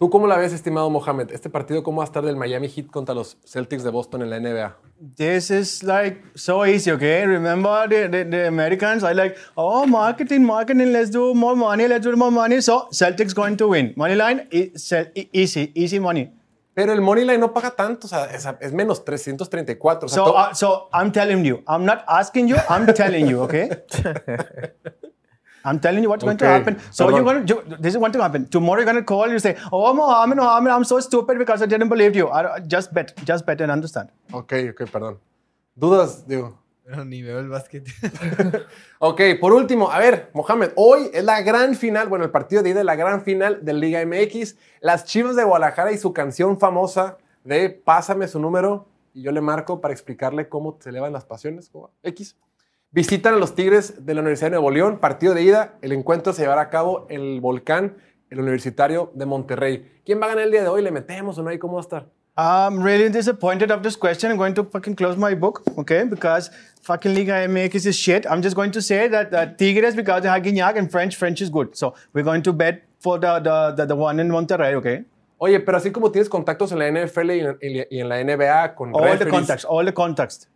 ¿Tú 0.00 0.08
cómo 0.08 0.26
la 0.26 0.38
ves, 0.38 0.54
estimado 0.54 0.88
Mohamed? 0.88 1.30
¿Este 1.30 1.50
partido 1.50 1.82
cómo 1.82 1.98
va 1.98 2.04
a 2.04 2.06
estar 2.06 2.24
del 2.24 2.34
Miami 2.34 2.70
Heat 2.70 2.86
contra 2.86 3.14
los 3.14 3.36
Celtics 3.44 3.84
de 3.84 3.90
Boston 3.90 4.22
en 4.22 4.30
la 4.30 4.40
NBA? 4.40 4.74
This 5.14 5.50
is 5.50 5.82
like 5.82 6.22
so 6.34 6.64
easy, 6.64 6.90
okay? 6.90 7.26
Remember 7.26 7.86
the, 7.86 8.08
the, 8.08 8.24
the 8.24 8.46
Americans 8.46 9.04
are 9.04 9.12
like, 9.14 9.36
oh, 9.56 9.84
marketing, 9.86 10.42
marketing, 10.42 10.90
let's 10.90 11.10
do 11.10 11.34
more 11.34 11.54
money, 11.54 11.86
let's 11.86 12.06
do 12.06 12.16
more 12.16 12.30
money. 12.30 12.62
So 12.62 12.88
Celtics 12.90 13.34
going 13.34 13.58
to 13.58 13.68
win. 13.68 13.92
Money 13.94 14.14
line, 14.14 14.48
e- 14.50 14.70
e- 15.14 15.28
easy, 15.34 15.70
easy 15.74 16.00
money. 16.00 16.32
Pero 16.72 16.94
el 16.94 17.02
Moneyline 17.02 17.38
no 17.38 17.52
paga 17.52 17.72
tanto, 17.72 18.06
o 18.06 18.08
sea, 18.08 18.24
es, 18.24 18.48
es 18.60 18.72
menos 18.72 19.04
334. 19.04 20.06
O 20.06 20.08
sea, 20.08 20.24
So, 20.24 20.34
uh, 20.34 20.54
so 20.54 20.88
I'm 20.94 21.12
telling 21.12 21.44
you, 21.44 21.62
I'm 21.68 21.84
not 21.84 22.04
asking 22.08 22.48
you, 22.48 22.56
I'm 22.70 22.86
telling 22.94 23.26
you, 23.28 23.42
okay? 23.42 23.68
I'm 25.64 25.78
telling 25.78 26.02
you 26.02 26.08
what's 26.08 26.24
going 26.24 26.38
to 26.38 26.46
happen. 26.46 26.78
So 26.90 27.08
you're 27.10 27.22
going 27.22 27.46
to, 27.46 27.62
this 27.78 27.94
is 27.94 27.98
what 27.98 28.12
to 28.12 28.22
happen. 28.22 28.46
Tomorrow 28.46 28.80
you're 28.80 28.86
going 28.92 28.96
to 28.96 29.02
call, 29.02 29.28
you 29.28 29.38
say, 29.38 29.56
oh, 29.72 29.92
Mohammed, 29.92 30.38
Mohammed, 30.38 30.72
I'm 30.72 30.84
so 30.84 31.00
stupid 31.00 31.38
because 31.38 31.62
I 31.62 31.66
didn't 31.66 31.88
believe 31.88 32.16
you. 32.16 32.28
I, 32.28 32.60
just 32.60 32.94
bet, 32.94 33.14
just 33.24 33.46
bet 33.46 33.60
and 33.60 33.70
understand. 33.70 34.08
ok, 34.32 34.52
ok, 34.70 34.90
perdón. 34.90 35.18
¿Dudas, 35.76 36.26
digo? 36.26 36.58
Pero 36.84 37.04
ni 37.12 37.22
veo 37.22 37.38
el 37.40 37.48
básquet. 37.48 37.86
Ok, 38.98 39.20
por 39.40 39.52
último, 39.54 39.90
a 39.90 39.98
ver, 39.98 40.30
Mohamed, 40.34 40.72
hoy 40.76 41.10
es 41.14 41.24
la 41.24 41.40
gran 41.40 41.74
final, 41.74 42.08
bueno, 42.08 42.24
el 42.24 42.30
partido 42.30 42.62
de 42.62 42.70
ida 42.70 42.80
es 42.80 42.84
la 42.84 42.96
gran 42.96 43.22
final 43.22 43.64
de 43.64 43.72
Liga 43.72 44.04
MX. 44.04 44.56
Las 44.80 45.04
Chivas 45.06 45.36
de 45.36 45.44
Guadalajara 45.44 45.92
y 45.92 45.98
su 45.98 46.12
canción 46.12 46.58
famosa 46.58 47.16
de 47.44 47.70
Pásame 47.70 48.28
su 48.28 48.38
número 48.38 48.86
y 49.14 49.22
yo 49.22 49.32
le 49.32 49.40
marco 49.40 49.80
para 49.80 49.94
explicarle 49.94 50.48
cómo 50.48 50.76
se 50.80 50.90
elevan 50.90 51.12
las 51.12 51.24
pasiones, 51.24 51.70
X. 52.02 52.36
Visitan 52.92 53.34
a 53.34 53.36
los 53.36 53.54
Tigres 53.54 54.04
de 54.04 54.14
la 54.14 54.20
Universidad 54.20 54.48
de 54.48 54.56
Nuevo 54.56 54.72
León, 54.72 54.98
partido 54.98 55.32
de 55.32 55.42
ida. 55.42 55.74
El 55.80 55.92
encuentro 55.92 56.32
se 56.32 56.42
llevará 56.42 56.62
a 56.62 56.70
cabo 56.70 57.06
en 57.08 57.20
el 57.20 57.40
Volcán, 57.40 57.96
el 58.30 58.40
Universitario 58.40 59.12
de 59.14 59.26
Monterrey. 59.26 60.00
¿Quién 60.04 60.20
va 60.20 60.24
a 60.26 60.30
ganar 60.30 60.46
el 60.46 60.50
día 60.50 60.62
de 60.62 60.68
hoy? 60.68 60.82
¿Le 60.82 60.90
metemos 60.90 61.38
o 61.38 61.42
no? 61.44 61.52
¿Y 61.52 61.58
cómo 61.60 61.74
va 61.74 61.80
a 61.80 61.82
estar? 61.82 62.06
I'm 62.36 62.82
really 62.82 63.08
disappointed 63.08 63.70
of 63.70 63.82
this 63.82 63.96
question. 63.96 64.32
I'm 64.32 64.38
going 64.38 64.54
to 64.54 64.64
fucking 64.64 64.96
close 64.96 65.16
my 65.16 65.34
book, 65.34 65.62
okay? 65.78 66.02
Because 66.02 66.50
fucking 66.82 67.14
Liga 67.14 67.46
MX 67.46 67.86
is 67.86 67.96
shit. 67.96 68.26
I'm 68.28 68.42
just 68.42 68.56
going 68.56 68.72
to 68.72 68.82
say 68.82 69.06
that 69.06 69.32
uh, 69.32 69.46
Tigres 69.54 69.94
because 69.94 70.24
they're 70.24 70.40
Guignac 70.40 70.76
and 70.76 70.90
French, 70.90 71.14
French 71.14 71.40
is 71.40 71.48
good. 71.48 71.76
So 71.76 71.94
we're 72.12 72.24
going 72.24 72.42
to 72.42 72.52
bet 72.52 72.82
for 72.98 73.20
the, 73.20 73.38
the, 73.38 73.74
the, 73.76 73.86
the 73.86 73.94
one 73.94 74.18
in 74.18 74.28
Monterrey, 74.28 74.74
okay? 74.74 75.04
Oye, 75.38 75.60
pero 75.60 75.78
así 75.78 75.92
como 75.92 76.10
tienes 76.10 76.28
contactos 76.28 76.72
en 76.72 76.80
la 76.80 76.90
NFL 76.90 77.30
y 77.30 77.40
en, 77.40 77.86
y 77.88 78.00
en 78.00 78.08
la 78.08 78.24
NBA 78.24 78.74
con 78.74 78.92
All 78.94 79.02
the 79.02 79.10
referees, 79.10 79.30
context, 79.30 79.66
all 79.68 79.84
the 79.84 79.94
context. 79.94 80.48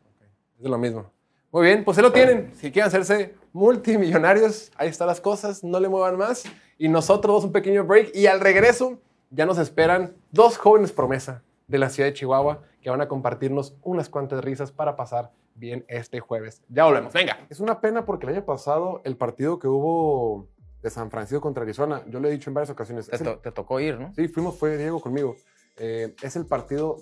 Es 0.61 0.69
lo 0.69 0.79
mismo. 0.79 1.14
Muy 1.55 1.67
bien, 1.67 1.85
pues 1.85 1.95
se 1.95 2.03
lo 2.03 2.11
tienen. 2.13 2.53
Si 2.57 2.73
quieren 2.73 2.89
hacerse 2.89 3.37
multimillonarios, 3.53 4.73
ahí 4.77 4.89
están 4.89 5.07
las 5.07 5.21
cosas, 5.21 5.63
no 5.63 5.79
le 5.79 5.89
muevan 5.89 6.17
más. 6.19 6.43
Y 6.79 6.89
nosotros 6.89 7.31
damos 7.33 7.45
un 7.45 7.53
pequeño 7.53 7.85
break 7.85 8.11
y 8.13 8.27
al 8.27 8.41
regreso 8.41 8.99
ya 9.31 9.47
nos 9.47 9.59
esperan 9.59 10.17
dos 10.33 10.59
jóvenes 10.59 10.91
promesa 10.91 11.45
de 11.69 11.79
la 11.79 11.91
ciudad 11.91 12.09
de 12.09 12.15
Chihuahua 12.15 12.63
que 12.83 12.91
van 12.91 13.01
a 13.03 13.07
compartirnos 13.07 13.77
unas 13.83 14.09
cuantas 14.09 14.43
risas 14.45 14.73
para 14.73 14.97
pasar 14.97 15.31
bien 15.55 15.85
este 15.87 16.19
jueves. 16.19 16.61
Ya 16.69 16.87
volvemos, 16.87 17.13
venga. 17.13 17.39
Es 17.49 17.61
una 17.61 17.81
pena 17.81 18.05
porque 18.05 18.27
el 18.27 18.33
año 18.35 18.45
pasado 18.45 19.01
el 19.05 19.17
partido 19.17 19.61
que 19.61 19.69
hubo 19.69 20.49
de 20.83 20.91
San 20.91 21.09
Francisco 21.09 21.41
contra 21.41 21.63
Arizona, 21.63 22.03
yo 22.09 22.19
lo 22.19 22.27
he 22.27 22.33
dicho 22.33 22.51
en 22.51 22.55
varias 22.55 22.71
ocasiones, 22.71 23.07
Te, 23.09 23.15
es 23.15 23.21
el- 23.21 23.29
to- 23.29 23.39
te 23.39 23.53
tocó 23.53 23.79
ir, 23.79 23.97
¿no? 24.01 24.13
Sí, 24.17 24.27
fuimos, 24.27 24.59
fue 24.59 24.77
Diego 24.77 25.01
conmigo. 25.01 25.37
Eh, 25.77 26.17
es 26.21 26.35
el 26.35 26.47
partido 26.47 26.97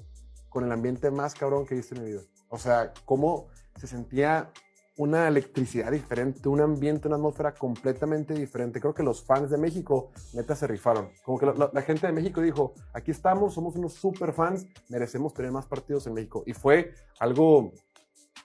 con 0.51 0.63
el 0.65 0.73
ambiente 0.73 1.11
más 1.11 1.35
cabrón 1.35 1.65
que 1.65 1.73
he 1.73 1.79
visto 1.79 1.95
en 1.95 2.03
mi 2.05 2.11
vida. 2.11 2.21
O 2.51 2.59
sea, 2.59 2.93
cómo 3.07 3.47
se 3.79 3.87
sentía 3.87 4.51
una 4.97 5.27
electricidad 5.27 5.91
diferente, 5.91 6.49
un 6.49 6.61
ambiente, 6.61 7.09
una 7.09 7.17
atmósfera 7.17 7.55
completamente 7.55 8.35
diferente. 8.35 8.81
Creo 8.81 8.95
que 8.95 9.03
los 9.03 9.25
fans 9.25 9.51
de 9.51 9.57
México, 9.57 10.11
neta, 10.35 10.55
se 10.55 10.67
rifaron. 10.67 11.09
Como 11.25 11.39
que 11.39 11.47
la, 11.47 11.83
gente 11.83 12.07
de 12.07 12.13
México 12.13 12.41
dijo, 12.43 12.75
aquí 12.93 13.11
estamos, 13.11 13.55
somos 13.55 13.75
unos 13.77 13.95
super 13.95 14.33
fans, 14.33 14.67
merecemos 14.89 15.33
tener 15.33 15.51
más 15.51 15.67
partidos 15.67 16.07
en 16.07 16.15
México. 16.15 16.45
Y 16.47 16.53
fue 16.53 16.95
algo 17.19 17.73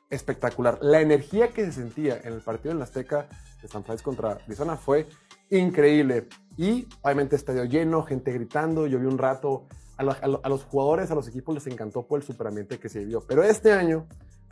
espectacular. 0.10 0.80
La 0.82 1.02
energía 1.02 1.50
que 1.50 1.66
se 1.66 1.74
sentía 1.74 2.22
en 2.24 2.34
el 2.34 2.42
partido 2.42 2.72
en 2.72 2.80
la 2.80 2.86
Azteca 2.86 3.28
de 3.62 3.68
San 3.68 3.84
Francisco 3.84 4.12
contra 4.12 4.32
Arizona 4.44 4.78
fue 4.78 5.06
increíble. 5.50 6.28
Y 6.56 6.88
obviamente 7.02 7.36
estadio 7.36 7.66
lleno, 7.66 8.04
gente 8.04 8.32
gritando. 8.32 8.88
Yo 8.88 9.00
vi 9.00 9.06
un 9.06 9.18
rato. 9.18 9.66
A, 9.98 10.04
a 10.04 10.50
los 10.50 10.64
jugadores, 10.64 11.10
a 11.10 11.16
los 11.16 11.28
equipos 11.28 11.56
les 11.56 11.66
encantó 11.66 12.06
por 12.06 12.20
el 12.20 12.26
superambiente 12.26 12.80
que 12.80 12.88
se 12.88 13.00
vivió. 13.00 13.26
Pero 13.28 13.44
este 13.44 13.74
año 13.74 14.08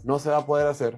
no 0.06 0.20
se 0.20 0.30
va 0.30 0.38
a 0.38 0.46
poder 0.46 0.68
hacer 0.68 0.96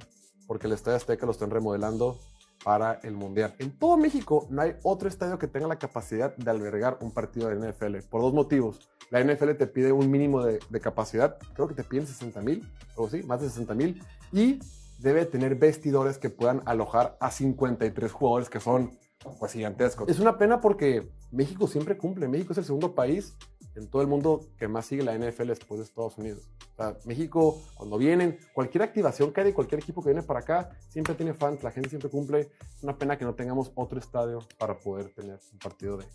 porque 0.47 0.67
el 0.67 0.73
Estadio 0.73 0.97
Azteca 0.97 1.25
lo 1.25 1.31
están 1.31 1.49
remodelando 1.49 2.19
para 2.63 2.99
el 3.03 3.13
Mundial. 3.13 3.55
En 3.59 3.71
todo 3.77 3.97
México 3.97 4.47
no 4.49 4.61
hay 4.61 4.75
otro 4.83 5.07
estadio 5.07 5.39
que 5.39 5.47
tenga 5.47 5.67
la 5.67 5.77
capacidad 5.77 6.35
de 6.35 6.51
albergar 6.51 6.97
un 7.01 7.11
partido 7.11 7.49
de 7.49 7.55
NFL 7.55 7.97
por 8.09 8.21
dos 8.21 8.33
motivos. 8.33 8.89
La 9.09 9.23
NFL 9.23 9.51
te 9.51 9.67
pide 9.67 9.91
un 9.91 10.11
mínimo 10.11 10.43
de, 10.43 10.59
de 10.69 10.79
capacidad, 10.81 11.37
creo 11.53 11.67
que 11.67 11.73
te 11.73 11.83
piden 11.83 12.05
60 12.05 12.41
mil, 12.41 12.69
o 12.95 13.09
sí, 13.09 13.23
más 13.23 13.41
de 13.41 13.49
60 13.49 13.73
mil, 13.73 14.03
y 14.33 14.59
debe 14.99 15.25
tener 15.25 15.55
vestidores 15.55 16.17
que 16.17 16.29
puedan 16.29 16.61
alojar 16.65 17.15
a 17.21 17.31
53 17.31 18.11
jugadores 18.11 18.49
que 18.49 18.59
son 18.59 18.97
pues 19.39 19.53
gigantescos. 19.53 20.09
Es 20.09 20.19
una 20.19 20.37
pena 20.37 20.59
porque 20.59 21.09
México 21.31 21.67
siempre 21.67 21.97
cumple. 21.97 22.27
México 22.27 22.51
es 22.51 22.59
el 22.59 22.65
segundo 22.65 22.95
país 22.95 23.35
en 23.77 23.87
todo 23.87 24.01
el 24.01 24.07
mundo 24.07 24.45
que 24.57 24.67
más 24.67 24.85
sigue 24.85 25.03
la 25.03 25.17
NFL 25.17 25.47
después 25.47 25.79
de 25.79 25.85
Estados 25.85 26.17
Unidos. 26.17 26.43
O 26.73 26.75
sea, 26.75 26.97
México, 27.05 27.61
cuando 27.75 27.97
vienen, 27.97 28.37
cualquier 28.53 28.83
activación 28.83 29.31
que 29.31 29.41
hay 29.41 29.47
de 29.47 29.53
cualquier 29.53 29.81
equipo 29.81 30.01
que 30.01 30.09
viene 30.09 30.23
para 30.23 30.41
acá, 30.41 30.71
siempre 30.89 31.15
tiene 31.15 31.33
fans, 31.33 31.63
la 31.63 31.71
gente 31.71 31.89
siempre 31.89 32.09
cumple. 32.09 32.51
Es 32.75 32.83
una 32.83 32.97
pena 32.97 33.17
que 33.17 33.25
no 33.25 33.35
tengamos 33.35 33.71
otro 33.75 33.99
estadio 33.99 34.39
para 34.57 34.77
poder 34.77 35.09
tener 35.13 35.39
un 35.53 35.59
partido 35.59 35.97
de, 35.97 36.05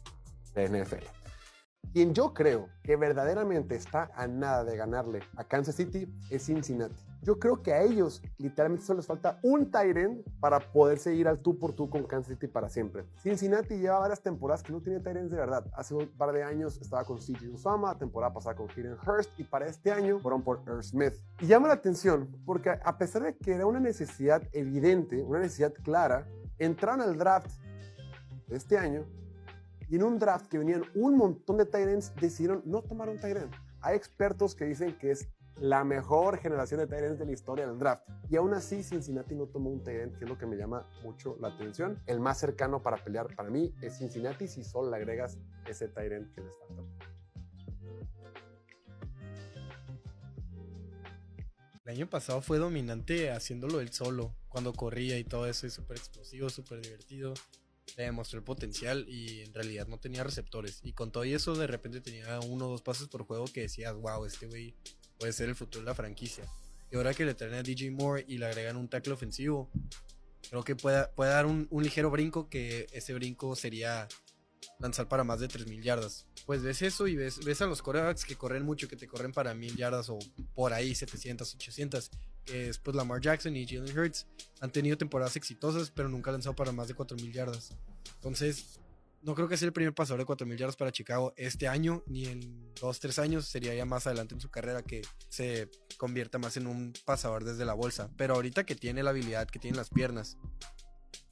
de 0.55 0.85
NFL. 0.85 1.22
Quien 1.93 2.15
yo 2.15 2.33
creo 2.33 2.69
que 2.83 2.97
verdaderamente 2.97 3.75
está 3.75 4.11
a 4.15 4.27
nada 4.27 4.65
de 4.65 4.77
ganarle 4.77 5.21
a 5.37 5.45
Kansas 5.45 5.75
City 5.75 6.09
es 6.31 6.47
Cincinnati. 6.47 6.97
Yo 7.23 7.39
creo 7.39 7.63
que 7.63 7.73
a 7.73 7.83
ellos 7.83 8.23
literalmente 8.39 8.85
solo 8.85 8.97
les 8.99 9.07
falta 9.07 9.39
un 9.43 9.71
Tyrant 9.71 10.27
para 10.41 10.59
poder 10.59 10.99
seguir 10.99 11.29
al 11.29 11.39
tú 11.39 11.59
por 11.59 11.75
tú 11.75 11.91
con 11.91 12.05
Kansas 12.05 12.33
City 12.33 12.49
para 12.49 12.69
siempre. 12.69 13.05
Cincinnati 13.23 13.77
lleva 13.77 13.99
varias 13.99 14.23
temporadas 14.23 14.63
que 14.63 14.73
no 14.73 14.81
tiene 14.81 15.01
Tyrants 15.01 15.31
de 15.31 15.37
verdad. 15.37 15.67
Hace 15.75 15.95
un 15.95 16.09
par 16.17 16.33
de 16.33 16.43
años 16.43 16.81
estaba 16.81 17.05
con 17.05 17.19
CJ 17.19 17.49
Usama, 17.53 17.97
temporada 17.99 18.33
pasada 18.33 18.57
con 18.57 18.69
Kieran 18.69 18.99
Hurst 19.07 19.39
y 19.39 19.45
para 19.45 19.67
este 19.67 19.93
año 19.93 20.19
fueron 20.19 20.43
por 20.43 20.63
Earl 20.67 20.83
Smith. 20.83 21.15
Y 21.41 21.47
llama 21.47 21.69
la 21.69 21.75
atención 21.75 22.29
porque 22.47 22.71
a 22.71 22.99
pesar 22.99 23.23
de 23.23 23.37
que 23.37 23.53
era 23.53 23.67
una 23.67 23.81
necesidad 23.81 24.43
evidente, 24.53 25.23
una 25.23 25.41
necesidad 25.41 25.75
clara, 25.75 26.27
entraron 26.59 27.03
al 27.03 27.19
draft 27.19 27.51
de 28.49 28.57
este 28.57 28.79
año 28.79 29.05
y 29.93 29.97
en 29.97 30.05
un 30.05 30.19
draft 30.19 30.47
que 30.47 30.57
venían 30.57 30.85
un 30.95 31.19
montón 31.19 31.59
de 31.59 31.67
Tyrants, 31.67 32.15
decidieron 32.19 32.63
no 32.65 32.81
tomar 32.81 33.11
un 33.11 33.21
Tyrant. 33.21 33.53
Hay 33.83 33.95
expertos 33.95 34.55
que 34.55 34.65
dicen 34.65 34.97
que 34.97 35.11
es 35.11 35.29
la 35.57 35.85
mejor 35.85 36.39
generación 36.39 36.81
de 36.81 36.87
Tyrants 36.87 37.19
de 37.19 37.27
la 37.27 37.33
historia 37.33 37.67
del 37.67 37.79
draft. 37.79 38.09
Y 38.31 38.37
aún 38.37 38.55
así, 38.55 38.83
Cincinnati 38.83 39.35
no 39.35 39.49
tomó 39.49 39.69
un 39.69 39.85
Tyrant, 39.85 40.17
que 40.17 40.25
es 40.25 40.31
lo 40.31 40.39
que 40.39 40.47
me 40.47 40.57
llama 40.57 40.89
mucho 41.03 41.37
la 41.43 41.49
atención. 41.49 42.03
El 42.07 42.21
más 42.21 42.41
cercano 42.41 42.83
para 42.83 43.05
pelear 43.05 43.37
para 43.37 43.51
mí 43.51 43.75
es 43.83 43.99
Cincinnati 43.99 44.49
si 44.49 44.65
solo 44.65 44.91
le 44.91 44.97
agregas 44.97 45.37
ese 45.69 45.89
Tyrant 45.89 46.35
que 46.35 46.41
les 46.41 46.57
falta. 46.57 46.83
El 51.85 51.97
año 51.97 52.09
pasado 52.09 52.41
fue 52.41 52.57
dominante 52.57 53.31
haciéndolo 53.31 53.79
él 53.81 53.93
solo, 53.93 54.33
cuando 54.49 54.73
corría 54.73 55.19
y 55.19 55.25
todo 55.25 55.47
eso, 55.47 55.67
es 55.67 55.75
súper 55.75 55.99
explosivo, 55.99 56.49
súper 56.49 56.81
divertido. 56.81 57.35
Le 57.97 58.05
demostró 58.05 58.39
el 58.39 58.45
potencial 58.45 59.07
y 59.09 59.41
en 59.41 59.53
realidad 59.53 59.87
no 59.87 59.99
tenía 59.99 60.25
receptores. 60.25 60.81
Y 60.83 60.93
con 60.93 61.11
todo 61.13 61.25
eso, 61.25 61.55
de 61.55 61.67
repente 61.67 62.01
tenía 62.01 62.41
uno 62.41 62.67
o 62.67 62.71
dos 62.71 62.83
pases 62.83 63.09
por 63.09 63.25
juego 63.25 63.45
que 63.47 63.63
decías, 63.63 63.95
wow, 63.95 64.25
este 64.25 64.47
güey 64.47 64.75
puede 65.19 65.33
ser 65.33 65.49
el 65.49 65.55
futuro 65.55 65.85
de 65.85 65.91
la 65.91 65.95
franquicia. 65.95 66.45
Y 66.91 66.97
ahora 66.97 67.15
que 67.15 67.25
le 67.25 67.35
traen 67.35 67.55
a 67.55 67.63
DJ 67.63 67.91
Moore 67.91 68.25
y 68.29 68.39
le 68.39 68.47
agregan 68.47 68.77
un 68.77 68.89
tackle 68.89 69.13
ofensivo, 69.13 69.71
creo 70.49 70.63
que 70.63 70.77
puede, 70.77 71.07
puede 71.09 71.31
dar 71.31 71.47
un, 71.47 71.69
ligero 71.71 72.11
brinco, 72.11 72.49
que 72.49 72.87
ese 72.93 73.15
brinco 73.15 73.57
sería 73.57 74.09
lanzar 74.79 75.09
para 75.09 75.25
más 75.25 75.41
de 75.41 75.49
3.000 75.49 75.83
yardas. 75.83 76.27
Pues 76.45 76.63
ves 76.63 76.83
eso 76.83 77.07
y 77.07 77.17
ves, 77.17 77.45
ves 77.45 77.63
a 77.63 77.67
los 77.67 77.83
corebacks 77.83 78.25
que 78.25 78.37
corren 78.37 78.65
mucho, 78.65 78.89
que 78.89 78.97
te 78.97 79.07
corren 79.07 79.33
para 79.33 79.55
1.000 79.55 79.77
yardas 79.77 80.11
o 80.11 80.19
por 80.55 80.73
ahí 80.73 80.95
700, 80.95 81.55
800, 81.55 82.11
que 82.45 82.69
es 82.69 82.79
pues 82.79 82.97
Lamar 82.97 83.21
Jackson 83.21 83.57
y 83.57 83.67
Jalen 83.67 83.99
Hurts. 83.99 84.27
Han 84.61 84.71
tenido 84.71 84.97
temporadas 84.97 85.37
exitosas, 85.37 85.91
pero 85.91 86.09
nunca 86.09 86.31
han 86.31 86.35
lanzado 86.35 86.57
para 86.57 86.73
más 86.73 86.89
de 86.89 86.95
4.000 86.95 87.33
yardas. 87.33 87.77
Entonces, 88.17 88.81
no 89.23 89.35
creo 89.35 89.49
que 89.49 89.57
sea 89.57 89.67
el 89.67 89.73
primer 89.73 89.95
pasador 89.95 90.21
de 90.21 90.27
4.000 90.27 90.57
yardas 90.57 90.77
para 90.77 90.91
Chicago 90.91 91.33
este 91.37 91.69
año, 91.69 92.03
ni 92.07 92.27
en 92.27 92.75
2, 92.81 93.01
3 93.01 93.19
años. 93.21 93.47
Sería 93.47 93.75
ya 93.75 93.85
más 93.85 94.07
adelante 94.07 94.35
en 94.35 94.41
su 94.41 94.51
carrera 94.51 94.83
que 94.83 95.03
se 95.29 95.71
convierta 95.97 96.39
más 96.39 96.57
en 96.57 96.67
un 96.67 96.93
pasador 97.05 97.45
desde 97.45 97.65
la 97.65 97.75
bolsa. 97.75 98.11
Pero 98.17 98.35
ahorita 98.35 98.65
que 98.65 98.75
tiene 98.75 99.03
la 99.03 99.11
habilidad, 99.11 99.49
que 99.49 99.61
tiene 99.61 99.77
las 99.77 99.91
piernas, 99.91 100.39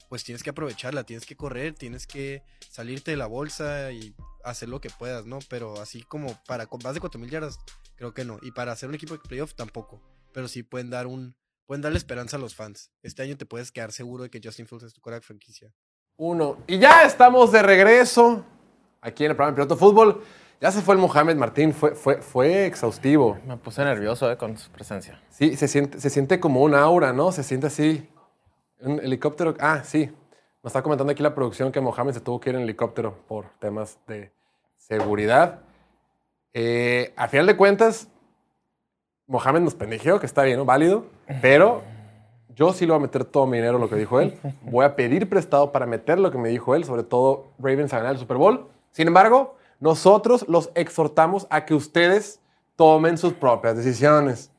pues 0.07 0.23
tienes 0.23 0.43
que 0.43 0.49
aprovecharla, 0.49 1.05
tienes 1.05 1.25
que 1.25 1.35
correr, 1.35 1.73
tienes 1.73 2.07
que 2.07 2.43
salirte 2.69 3.11
de 3.11 3.17
la 3.17 3.27
bolsa 3.27 3.91
y 3.91 4.15
hacer 4.43 4.69
lo 4.69 4.81
que 4.81 4.89
puedas, 4.89 5.25
¿no? 5.25 5.39
Pero 5.49 5.81
así 5.81 6.01
como 6.03 6.37
para 6.45 6.67
más 6.83 6.93
de 6.93 6.99
4000 6.99 7.29
yardas, 7.29 7.59
creo 7.95 8.13
que 8.13 8.25
no. 8.25 8.39
Y 8.41 8.51
para 8.51 8.71
hacer 8.71 8.89
un 8.89 8.95
equipo 8.95 9.13
de 9.13 9.19
playoff 9.19 9.53
tampoco. 9.53 10.01
Pero 10.33 10.47
sí 10.47 10.63
pueden 10.63 10.89
dar 10.89 11.07
un 11.07 11.35
pueden 11.65 11.81
darle 11.81 11.97
esperanza 11.97 12.37
a 12.37 12.39
los 12.39 12.53
fans. 12.53 12.91
Este 13.01 13.23
año 13.23 13.37
te 13.37 13.45
puedes 13.45 13.71
quedar 13.71 13.91
seguro 13.91 14.23
de 14.23 14.29
que 14.29 14.41
Justin 14.43 14.67
Fields 14.67 14.83
es 14.83 14.93
tu 14.93 14.99
quarterback 14.99 15.25
franquicia. 15.25 15.73
Uno. 16.17 16.57
Y 16.67 16.79
ya 16.79 17.03
estamos 17.03 17.51
de 17.51 17.61
regreso 17.61 18.45
aquí 18.99 19.23
en 19.23 19.31
el 19.31 19.37
programa 19.37 19.55
de 19.55 19.63
Piloto 19.63 19.77
Fútbol. 19.77 20.21
Ya 20.59 20.71
se 20.71 20.81
fue 20.81 20.95
el 20.95 21.01
Mohamed 21.01 21.37
Martín, 21.37 21.73
fue, 21.73 21.95
fue, 21.95 22.21
fue 22.21 22.65
exhaustivo. 22.65 23.39
Me 23.47 23.57
puse 23.57 23.83
nervioso 23.83 24.29
eh, 24.31 24.37
con 24.37 24.57
su 24.57 24.69
presencia. 24.69 25.23
Sí, 25.29 25.55
se 25.55 25.67
siente, 25.67 25.99
se 25.99 26.09
siente 26.09 26.39
como 26.39 26.61
un 26.61 26.75
aura, 26.75 27.13
¿no? 27.13 27.31
Se 27.31 27.41
siente 27.41 27.67
así. 27.67 28.07
Un 28.81 28.99
helicóptero. 28.99 29.55
Ah, 29.59 29.83
sí. 29.83 30.11
Nos 30.61 30.71
está 30.71 30.83
comentando 30.83 31.11
aquí 31.11 31.23
la 31.23 31.33
producción 31.33 31.71
que 31.71 31.81
Mohamed 31.81 32.13
se 32.13 32.19
tuvo 32.19 32.39
que 32.39 32.51
ir 32.51 32.55
en 32.57 32.61
helicóptero 32.61 33.17
por 33.27 33.49
temas 33.59 33.97
de 34.07 34.31
seguridad. 34.77 35.61
Eh, 36.53 37.13
a 37.15 37.27
final 37.27 37.47
de 37.47 37.57
cuentas, 37.57 38.07
Mohamed 39.31 39.61
nos 39.61 39.75
pendejeó, 39.75 40.19
que 40.19 40.25
está 40.25 40.43
bien, 40.43 40.57
¿no? 40.57 40.65
Válido. 40.65 41.05
Pero 41.41 41.81
yo 42.53 42.73
sí 42.73 42.85
lo 42.85 42.93
voy 42.93 42.99
a 42.99 43.03
meter 43.03 43.23
todo 43.23 43.47
mi 43.47 43.57
dinero, 43.57 43.79
lo 43.79 43.89
que 43.89 43.95
dijo 43.95 44.19
él. 44.19 44.37
Voy 44.63 44.83
a 44.83 44.93
pedir 44.93 45.29
prestado 45.29 45.71
para 45.71 45.85
meter 45.85 46.19
lo 46.19 46.31
que 46.31 46.37
me 46.37 46.49
dijo 46.49 46.75
él, 46.75 46.83
sobre 46.83 47.03
todo 47.03 47.53
Ravens 47.57 47.93
a 47.93 47.99
ganar 47.99 48.11
el 48.11 48.19
Super 48.19 48.35
Bowl. 48.35 48.67
Sin 48.91 49.07
embargo, 49.07 49.55
nosotros 49.79 50.45
los 50.49 50.69
exhortamos 50.75 51.47
a 51.49 51.63
que 51.63 51.73
ustedes 51.73 52.41
tomen 52.75 53.17
sus 53.17 53.31
propias 53.31 53.77
decisiones. 53.77 54.51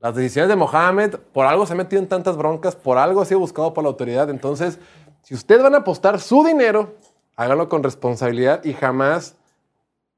Las 0.00 0.14
decisiones 0.14 0.48
de 0.48 0.56
Mohamed, 0.56 1.16
por 1.34 1.44
algo 1.44 1.66
se 1.66 1.74
ha 1.74 1.76
metido 1.76 2.00
en 2.00 2.08
tantas 2.08 2.38
broncas, 2.38 2.74
por 2.74 2.96
algo 2.96 3.20
ha 3.20 3.26
sido 3.26 3.40
buscado 3.40 3.74
por 3.74 3.84
la 3.84 3.88
autoridad. 3.88 4.30
Entonces, 4.30 4.78
si 5.22 5.34
ustedes 5.34 5.62
van 5.62 5.74
a 5.74 5.78
apostar 5.78 6.18
su 6.20 6.42
dinero, 6.42 6.94
háganlo 7.36 7.68
con 7.68 7.82
responsabilidad 7.82 8.64
y 8.64 8.72
jamás 8.72 9.36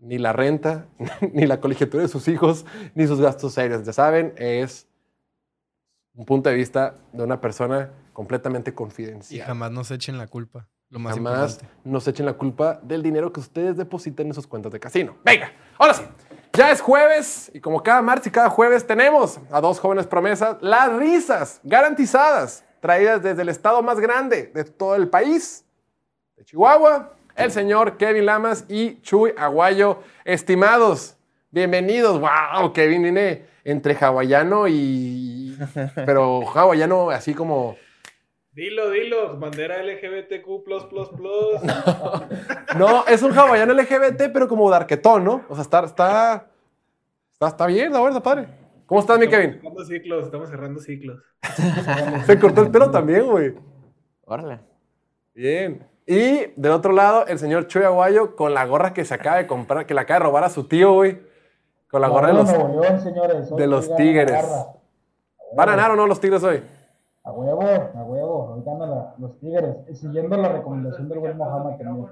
ni 0.02 0.18
la 0.18 0.32
renta, 0.32 0.86
ni 1.32 1.46
la 1.46 1.60
colegiatura 1.60 2.02
de 2.02 2.08
sus 2.08 2.26
hijos, 2.28 2.66
ni 2.94 3.06
sus 3.06 3.20
gastos 3.20 3.54
serios. 3.54 3.84
Ya 3.84 3.92
saben, 3.92 4.34
es 4.36 4.86
un 6.14 6.24
punto 6.26 6.50
de 6.50 6.56
vista 6.56 6.96
de 7.12 7.22
una 7.22 7.40
persona 7.40 7.90
completamente 8.12 8.70
Y 8.70 8.74
confidencial. 8.74 9.46
jamás 9.46 9.70
nos 9.70 9.90
echen 9.90 10.18
la 10.18 10.26
culpa. 10.26 10.66
Lo 10.90 10.98
más 10.98 11.14
Jamás 11.14 11.52
importante. 11.52 11.80
nos 11.84 12.06
echen 12.08 12.26
la 12.26 12.34
culpa 12.34 12.78
del 12.82 13.02
dinero 13.02 13.32
que 13.32 13.40
ustedes 13.40 13.78
depositan 13.78 14.26
en 14.26 14.34
sus 14.34 14.46
cuentas 14.46 14.70
de 14.72 14.78
casino. 14.78 15.16
Venga, 15.24 15.50
ahora 15.78 15.94
sí. 15.94 16.02
Ya 16.52 16.70
es 16.70 16.82
jueves 16.82 17.50
y 17.54 17.60
como 17.60 17.82
cada 17.82 18.02
martes 18.02 18.26
y 18.26 18.30
cada 18.30 18.50
jueves 18.50 18.86
tenemos 18.86 19.40
a 19.50 19.60
dos 19.62 19.80
jóvenes 19.80 20.06
promesas, 20.06 20.58
las 20.60 20.92
risas 20.94 21.60
garantizadas, 21.64 22.62
traídas 22.80 23.22
desde 23.22 23.40
el 23.40 23.48
estado 23.48 23.82
más 23.82 23.98
grande 24.00 24.50
de 24.54 24.64
todo 24.64 24.94
el 24.96 25.08
país, 25.08 25.64
de 26.36 26.44
Chihuahua, 26.44 27.14
el 27.36 27.50
señor 27.50 27.96
Kevin 27.96 28.26
Lamas 28.26 28.64
y 28.68 29.00
Chuy 29.00 29.32
Aguayo. 29.36 29.98
Estimados, 30.24 31.16
bienvenidos. 31.50 32.20
Wow, 32.20 32.72
Kevin 32.72 33.02
viene 33.02 33.46
entre 33.64 33.94
hawaiano 33.94 34.68
y... 34.68 35.56
Pero 35.94 36.42
hawaiano 36.46 37.10
así 37.10 37.34
como... 37.34 37.76
Dilo, 38.52 38.90
dilo, 38.90 39.38
bandera 39.38 39.82
LGBTQ. 39.82 40.46
No, 42.78 43.06
es 43.06 43.22
un 43.22 43.32
hawaiano 43.32 43.74
LGBT, 43.74 44.32
pero 44.32 44.48
como 44.48 44.70
darquetón, 44.70 45.24
¿no? 45.24 45.44
O 45.48 45.54
sea, 45.54 45.62
está, 45.62 45.84
está, 45.84 46.50
está, 47.32 47.48
está 47.48 47.66
bien, 47.66 47.92
la 47.92 48.00
verdad, 48.00 48.22
padre. 48.22 48.48
¿Cómo 48.86 49.00
estás, 49.00 49.18
mi 49.18 49.28
Kevin? 49.28 49.54
Cerrando 49.54 49.84
ciclos, 49.84 50.24
estamos 50.24 50.50
cerrando 50.50 50.80
ciclos. 50.80 51.22
Se 52.26 52.38
cortó 52.38 52.62
el 52.62 52.70
pelo 52.70 52.90
también, 52.90 53.26
güey. 53.26 53.54
Órale. 54.24 54.60
Bien. 55.34 55.91
Y 56.06 56.52
del 56.56 56.72
otro 56.72 56.92
lado, 56.92 57.26
el 57.26 57.38
señor 57.38 57.66
Chuy 57.68 57.82
Aguayo 57.84 58.34
con 58.36 58.54
la 58.54 58.66
gorra 58.66 58.92
que 58.92 59.04
se 59.04 59.14
acaba 59.14 59.36
de 59.36 59.46
comprar, 59.46 59.86
que 59.86 59.94
la 59.94 60.02
acaba 60.02 60.18
de 60.20 60.24
robar 60.26 60.44
a 60.44 60.50
su 60.50 60.64
tío, 60.66 60.92
güey. 60.94 61.20
Con 61.90 62.00
la 62.00 62.08
gorra 62.08 62.28
de 62.28 62.34
los, 62.34 62.48
señores. 62.48 63.50
De 63.56 63.66
los 63.66 63.94
Tigres. 63.96 64.44
¿Van 65.54 65.68
a 65.68 65.72
ganar 65.76 65.90
o 65.92 65.96
no 65.96 66.06
los 66.06 66.18
Tigres 66.20 66.42
hoy? 66.42 66.62
A 67.24 67.30
huevo, 67.30 67.62
a 67.62 68.02
huevo. 68.02 68.54
Hoy 68.54 68.62
ganan 68.64 69.12
los 69.18 69.38
Tigres. 69.38 69.76
Y 69.90 69.94
siguiendo 69.94 70.36
la 70.36 70.48
recomendación 70.48 71.08
del 71.08 71.18
buen 71.18 71.36
Mohamed 71.36 71.76
también. 71.76 72.06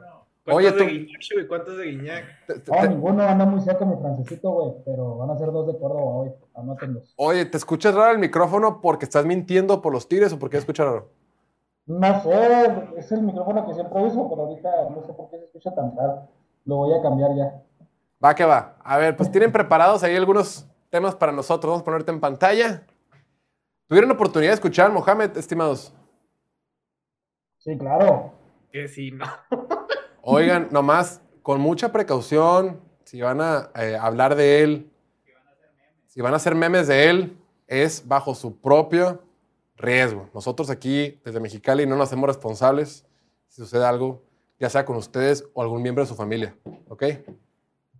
¿Cuántos 0.44 0.56
Oye, 0.56 0.70
de 0.72 0.78
tú- 0.78 0.84
Guiñac, 0.84 1.20
Chuy? 1.20 1.46
¿Cuántos 1.46 1.76
de 1.78 1.84
Guiñac? 1.86 2.24
Te- 2.46 2.58
te- 2.60 2.70
No, 2.72 2.80
te- 2.80 2.88
ninguno 2.88 3.22
anda 3.22 3.44
muy 3.44 3.60
cerca 3.60 3.84
mi 3.84 3.96
francesito, 3.96 4.50
güey. 4.50 4.72
Pero 4.84 5.16
van 5.16 5.30
a 5.30 5.36
ser 5.38 5.50
dos 5.52 5.66
de 5.66 5.78
Córdoba 5.78 6.02
hoy. 6.02 6.30
Anótenlos. 6.54 7.12
oye, 7.16 7.44
¿te 7.46 7.56
escuchas 7.56 7.94
raro 7.94 8.12
el 8.12 8.18
micrófono 8.18 8.80
porque 8.80 9.04
estás 9.06 9.24
mintiendo 9.26 9.80
por 9.82 9.92
los 9.92 10.08
Tigres 10.08 10.32
o 10.32 10.38
porque 10.38 10.58
escuchas 10.58 10.86
raro? 10.86 11.08
No 11.90 12.22
sé, 12.22 12.88
es 12.98 13.10
el 13.10 13.22
micrófono 13.22 13.66
que 13.66 13.74
siempre 13.74 14.00
uso, 14.00 14.28
pero 14.28 14.42
ahorita 14.42 14.90
no 14.90 15.02
sé 15.04 15.12
por 15.12 15.28
qué 15.28 15.38
se 15.38 15.46
escucha 15.46 15.74
tan 15.74 15.96
raro. 15.96 16.28
Lo 16.64 16.76
voy 16.76 16.96
a 16.96 17.02
cambiar 17.02 17.34
ya. 17.34 17.64
Va 18.24 18.32
que 18.32 18.44
va. 18.44 18.76
A 18.84 18.96
ver, 18.96 19.16
pues 19.16 19.28
tienen 19.32 19.50
preparados 19.50 20.04
ahí 20.04 20.14
algunos 20.14 20.68
temas 20.88 21.16
para 21.16 21.32
nosotros. 21.32 21.68
Vamos 21.68 21.82
a 21.82 21.84
ponerte 21.84 22.12
en 22.12 22.20
pantalla. 22.20 22.86
¿Tuvieron 23.88 24.08
oportunidad 24.12 24.52
de 24.52 24.54
escuchar, 24.54 24.92
Mohamed, 24.92 25.36
estimados? 25.36 25.92
Sí, 27.58 27.76
claro. 27.76 28.34
Que 28.70 28.86
sí, 28.86 29.10
no. 29.10 29.26
Oigan, 30.22 30.68
nomás, 30.70 31.20
con 31.42 31.60
mucha 31.60 31.90
precaución, 31.90 32.80
si 33.02 33.20
van 33.20 33.40
a 33.40 33.70
eh, 33.74 33.98
hablar 34.00 34.36
de 34.36 34.62
él, 34.62 34.92
si 36.06 36.20
van 36.20 36.34
a 36.34 36.36
hacer 36.36 36.54
memes 36.54 36.86
de 36.86 37.10
él, 37.10 37.36
es 37.66 38.06
bajo 38.06 38.36
su 38.36 38.60
propio 38.60 39.24
riesgo. 39.80 40.28
Nosotros 40.34 40.70
aquí, 40.70 41.20
desde 41.24 41.40
Mexicali, 41.40 41.86
no 41.86 41.96
nos 41.96 42.08
hacemos 42.08 42.28
responsables 42.28 43.06
si 43.48 43.62
sucede 43.62 43.84
algo, 43.84 44.22
ya 44.58 44.70
sea 44.70 44.84
con 44.84 44.96
ustedes 44.96 45.44
o 45.54 45.62
algún 45.62 45.82
miembro 45.82 46.04
de 46.04 46.08
su 46.08 46.14
familia. 46.14 46.54
¿Ok? 46.88 47.04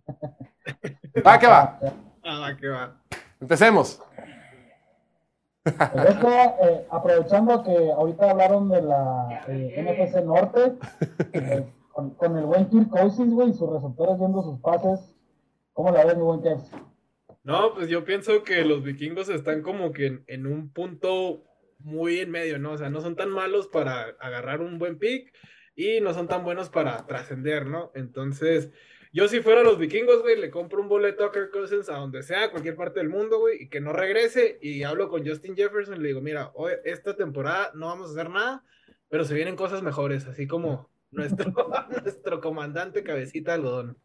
Va 1.25 1.37
que 1.37 1.47
va. 1.47 1.79
Ah, 2.23 2.55
que 2.59 2.67
va. 2.67 2.95
Empecemos. 3.39 4.01
Pues 5.63 5.75
esto, 6.09 6.29
eh, 6.63 6.87
aprovechando 6.89 7.63
que 7.63 7.91
ahorita 7.91 8.31
hablaron 8.31 8.69
de 8.69 8.81
la 8.81 9.43
eh, 9.47 9.75
NFC 9.77 10.23
Norte, 10.23 10.77
eh, 11.33 11.67
con, 11.91 12.11
con 12.11 12.37
el 12.37 12.45
buen 12.45 12.67
Kirk 12.69 12.89
Cousins, 12.89 13.33
güey, 13.33 13.49
y 13.49 13.53
sus 13.53 13.69
receptores 13.69 14.17
viendo 14.17 14.41
sus 14.41 14.59
pases, 14.59 15.13
¿cómo 15.73 15.91
la 15.91 16.05
ves, 16.05 16.17
mi 16.17 16.23
buen 16.23 16.41
Kevs? 16.41 16.71
No, 17.43 17.73
pues 17.73 17.89
yo 17.89 18.05
pienso 18.05 18.43
que 18.43 18.63
los 18.63 18.83
vikingos 18.83 19.29
están 19.29 19.61
como 19.61 19.91
que 19.91 20.07
en, 20.07 20.23
en 20.27 20.47
un 20.47 20.69
punto 20.69 21.43
muy 21.83 22.19
en 22.19 22.31
medio, 22.31 22.59
¿no? 22.59 22.73
O 22.73 22.77
sea, 22.77 22.89
no 22.89 23.01
son 23.01 23.15
tan 23.15 23.29
malos 23.29 23.67
para 23.67 24.15
agarrar 24.19 24.61
un 24.61 24.79
buen 24.79 24.97
pick 24.97 25.33
y 25.75 26.01
no 26.01 26.13
son 26.13 26.27
tan 26.27 26.43
buenos 26.43 26.69
para 26.69 27.05
trascender, 27.05 27.65
¿no? 27.65 27.91
Entonces, 27.95 28.71
yo 29.13 29.27
si 29.27 29.41
fuera 29.41 29.63
los 29.63 29.77
vikingos, 29.77 30.21
güey, 30.21 30.39
le 30.39 30.49
compro 30.49 30.81
un 30.81 30.87
boleto 30.87 31.25
a 31.25 31.31
Kirk 31.31 31.51
Cousins 31.51 31.89
a 31.89 31.97
donde 31.97 32.23
sea, 32.23 32.45
a 32.45 32.51
cualquier 32.51 32.75
parte 32.75 32.99
del 32.99 33.09
mundo, 33.09 33.39
güey, 33.39 33.63
y 33.63 33.69
que 33.69 33.81
no 33.81 33.91
regrese 33.91 34.57
y 34.61 34.83
hablo 34.83 35.09
con 35.09 35.27
Justin 35.27 35.55
Jefferson 35.55 35.95
y 35.95 35.99
le 35.99 36.07
digo, 36.09 36.21
mira, 36.21 36.51
hoy, 36.53 36.73
esta 36.85 37.15
temporada 37.15 37.71
no 37.73 37.87
vamos 37.87 38.09
a 38.09 38.11
hacer 38.11 38.29
nada, 38.29 38.63
pero 39.09 39.25
se 39.25 39.33
vienen 39.33 39.57
cosas 39.57 39.83
mejores, 39.83 40.27
así 40.27 40.47
como 40.47 40.89
nuestro, 41.11 41.53
nuestro 42.03 42.39
comandante 42.39 43.03
cabecita 43.03 43.53
algodón. 43.53 43.97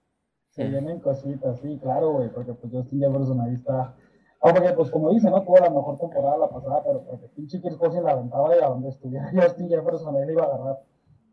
Se 0.51 0.67
vienen 0.69 1.01
cositas, 1.01 1.61
sí, 1.61 1.79
claro, 1.81 2.11
güey, 2.11 2.31
porque 2.31 2.55
pues 2.55 2.73
Justin 2.73 3.01
Jefferson 3.01 3.41
ahí 3.43 3.55
está. 3.55 3.95
Ah, 4.43 4.53
porque 4.53 4.73
pues 4.75 4.91
como 4.91 5.11
dice, 5.13 5.31
no 5.31 5.43
tuvo 5.43 5.57
la 5.59 5.71
mejor 5.71 5.99
temporada 5.99 6.37
la 6.39 6.49
pasada, 6.49 6.83
pero 6.85 7.03
porque 7.05 7.27
pinche 7.35 7.61
Kirk 7.61 7.79
Cousins 7.79 8.05
la 8.05 8.13
aventaba 8.13 8.55
y 8.57 8.61
a 8.61 8.69
donde 8.69 8.91
estuviera 8.91 9.31
Justin 9.35 9.69
Jefferson 9.69 10.17
él 10.17 10.31
iba 10.31 10.43
a 10.43 10.47
agarrar. 10.47 10.83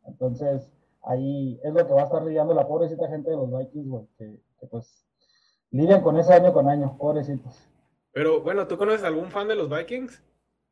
Entonces, 0.05 0.71
ahí 1.03 1.59
es 1.63 1.73
lo 1.73 1.85
que 1.85 1.93
va 1.93 2.01
a 2.01 2.05
estar 2.05 2.23
lidiando 2.23 2.53
la 2.53 2.67
pobrecita 2.67 3.07
gente 3.07 3.29
de 3.29 3.37
los 3.37 3.49
Vikings, 3.51 3.87
güey, 3.87 4.07
que, 4.17 4.41
que, 4.59 4.67
pues 4.67 5.05
lidian 5.71 6.01
con 6.01 6.17
ese 6.17 6.33
año 6.33 6.53
con 6.53 6.67
año, 6.69 6.97
pobrecitos. 6.97 7.67
Pero 8.13 8.41
bueno, 8.41 8.67
¿tú 8.67 8.77
conoces 8.77 9.03
algún 9.03 9.29
fan 9.31 9.47
de 9.47 9.55
los 9.55 9.69
Vikings? 9.69 10.21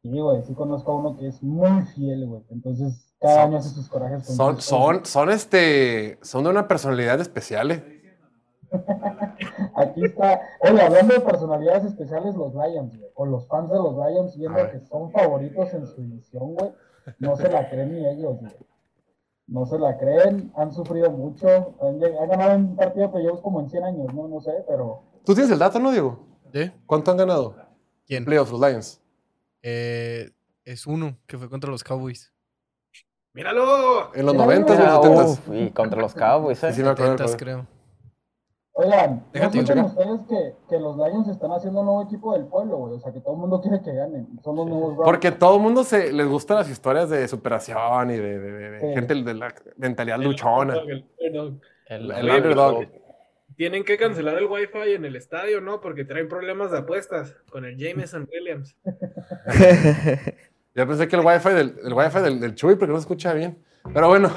Sí, 0.03 0.19
güey, 0.19 0.41
sí 0.43 0.53
conozco 0.55 0.91
a 0.91 0.95
uno 0.95 1.17
que 1.17 1.27
es 1.27 1.43
muy 1.43 1.83
fiel, 1.87 2.27
güey. 2.27 2.43
Entonces, 2.49 3.13
cada 3.19 3.35
Son- 3.35 3.43
año 3.49 3.57
hace 3.57 3.69
sus 3.69 3.87
corajes 3.89 4.25
con 4.25 4.35
Son, 4.35 4.55
sus 4.55 4.65
son, 4.65 5.05
son 5.05 5.29
este, 5.29 6.17
son 6.23 6.43
de 6.43 6.49
una 6.49 6.67
personalidad 6.67 7.19
especial, 7.21 7.71
¿eh? 7.71 8.00
Aquí 9.75 10.05
está. 10.05 10.41
Oye, 10.61 10.81
hablando 10.81 11.13
de 11.13 11.19
personalidades 11.21 11.85
especiales, 11.85 12.35
los 12.35 12.53
Lions, 12.53 12.97
güey. 12.97 13.11
O 13.15 13.25
los 13.25 13.47
fans 13.47 13.69
de 13.69 13.75
los 13.77 13.95
Lions 13.95 14.37
viendo 14.37 14.71
que 14.71 14.79
son 14.81 15.11
favoritos 15.11 15.73
en 15.73 15.85
su 15.87 16.01
división, 16.01 16.53
güey. 16.55 16.71
No 17.19 17.35
se 17.35 17.49
la 17.49 17.69
creen 17.69 17.93
ni 17.95 18.05
ellos, 18.07 18.39
güey. 18.39 18.51
No 19.47 19.65
se 19.65 19.77
la 19.77 19.97
creen, 19.97 20.51
han 20.55 20.71
sufrido 20.71 21.11
mucho. 21.11 21.47
Han, 21.81 22.01
han 22.03 22.29
ganado 22.29 22.55
un 22.55 22.75
partido 22.75 23.07
de 23.07 23.13
playoffs 23.13 23.41
como 23.41 23.59
en 23.59 23.69
100 23.69 23.83
años, 23.83 24.13
¿no? 24.13 24.27
No 24.27 24.39
sé, 24.39 24.51
pero. 24.67 25.03
¿Tú 25.25 25.33
tienes 25.33 25.51
el 25.51 25.59
dato, 25.59 25.79
no, 25.79 25.91
Diego? 25.91 26.19
¿Sí? 26.53 26.71
¿Cuánto 26.85 27.11
han 27.11 27.17
ganado? 27.17 27.55
¿Quién? 28.07 28.23
Playoffs, 28.25 28.51
los 28.51 28.61
Lions. 28.61 29.01
Eh, 29.61 30.31
es 30.63 30.87
uno, 30.87 31.17
que 31.27 31.37
fue 31.37 31.49
contra 31.49 31.69
los 31.69 31.83
Cowboys. 31.83 32.31
¡Míralo! 33.33 34.13
¿En 34.13 34.25
los 34.25 34.33
Mira, 34.33 34.45
90 34.45 34.73
o 34.73 34.75
Ah, 34.75 34.79
los 34.79 35.03
70? 35.03 35.23
uf, 35.25 35.49
y 35.53 35.71
contra 35.71 36.01
los 36.01 36.13
Cowboys, 36.13 36.63
¿eh? 36.63 36.69
Sí, 36.69 36.77
sí, 36.77 36.83
me 36.83 36.89
acuerdo, 36.89 37.13
me 37.13 37.17
70, 37.17 37.23
acuerdo. 37.23 37.37
creo. 37.65 37.80
Oigan, 38.83 39.15
¿no 39.17 39.23
Déjate, 39.33 39.59
escuchan 39.59 39.85
checa. 39.85 40.01
ustedes 40.01 40.21
que, 40.27 40.55
que 40.69 40.79
los 40.79 40.97
Lions 40.97 41.27
están 41.27 41.51
haciendo 41.51 41.81
un 41.81 41.85
nuevo 41.85 42.03
equipo 42.03 42.33
del 42.33 42.45
pueblo, 42.47 42.77
güey? 42.77 42.93
O 42.95 42.99
sea, 42.99 43.11
que 43.13 43.19
todo 43.19 43.33
el 43.33 43.39
mundo 43.39 43.61
quiere 43.61 43.81
que 43.81 43.93
ganen. 43.93 44.27
Son 44.43 44.55
los 44.55 44.65
nuevos 44.67 44.93
Browns. 44.95 45.05
Porque 45.05 45.31
todo 45.31 45.57
el 45.57 45.61
mundo 45.61 45.83
se, 45.83 46.11
les 46.11 46.27
gustan 46.27 46.57
las 46.57 46.69
historias 46.69 47.09
de 47.09 47.27
superación 47.27 48.09
y 48.11 48.17
de, 48.17 48.39
de- 48.39 48.51
de- 48.51 48.69
de 48.71 48.79
Sí. 48.79 48.93
gente 48.93 49.13
de 49.15 49.33
la 49.33 49.53
mentalidad 49.77 50.19
luchona. 50.19 50.75
El- 50.75 51.05
el- 51.19 51.59
El, 51.87 52.11
El 52.11 52.29
underdog. 52.29 52.85
Tienen 53.57 53.83
que 53.83 53.97
cancelar 53.97 54.35
el 54.37 54.45
wifi 54.45 54.93
en 54.95 55.05
el 55.05 55.15
estadio, 55.15 55.61
¿no? 55.61 55.81
Porque 55.81 56.03
traen 56.05 56.27
problemas 56.29 56.71
de 56.71 56.79
apuestas 56.79 57.35
con 57.51 57.65
el 57.65 57.77
Jameson 57.77 58.27
Williams. 58.31 58.75
Ya 60.73 60.85
pensé 60.85 61.05
que 61.09 61.17
el 61.17 61.25
wifi 61.25 61.49
del, 61.49 61.75
el 61.83 61.93
wifi 61.93 62.19
del, 62.21 62.39
del 62.39 62.55
Chuy, 62.55 62.75
porque 62.75 62.93
no 62.93 62.97
se 62.97 63.01
escucha 63.01 63.33
bien. 63.33 63.57
Pero 63.93 64.07
bueno, 64.09 64.29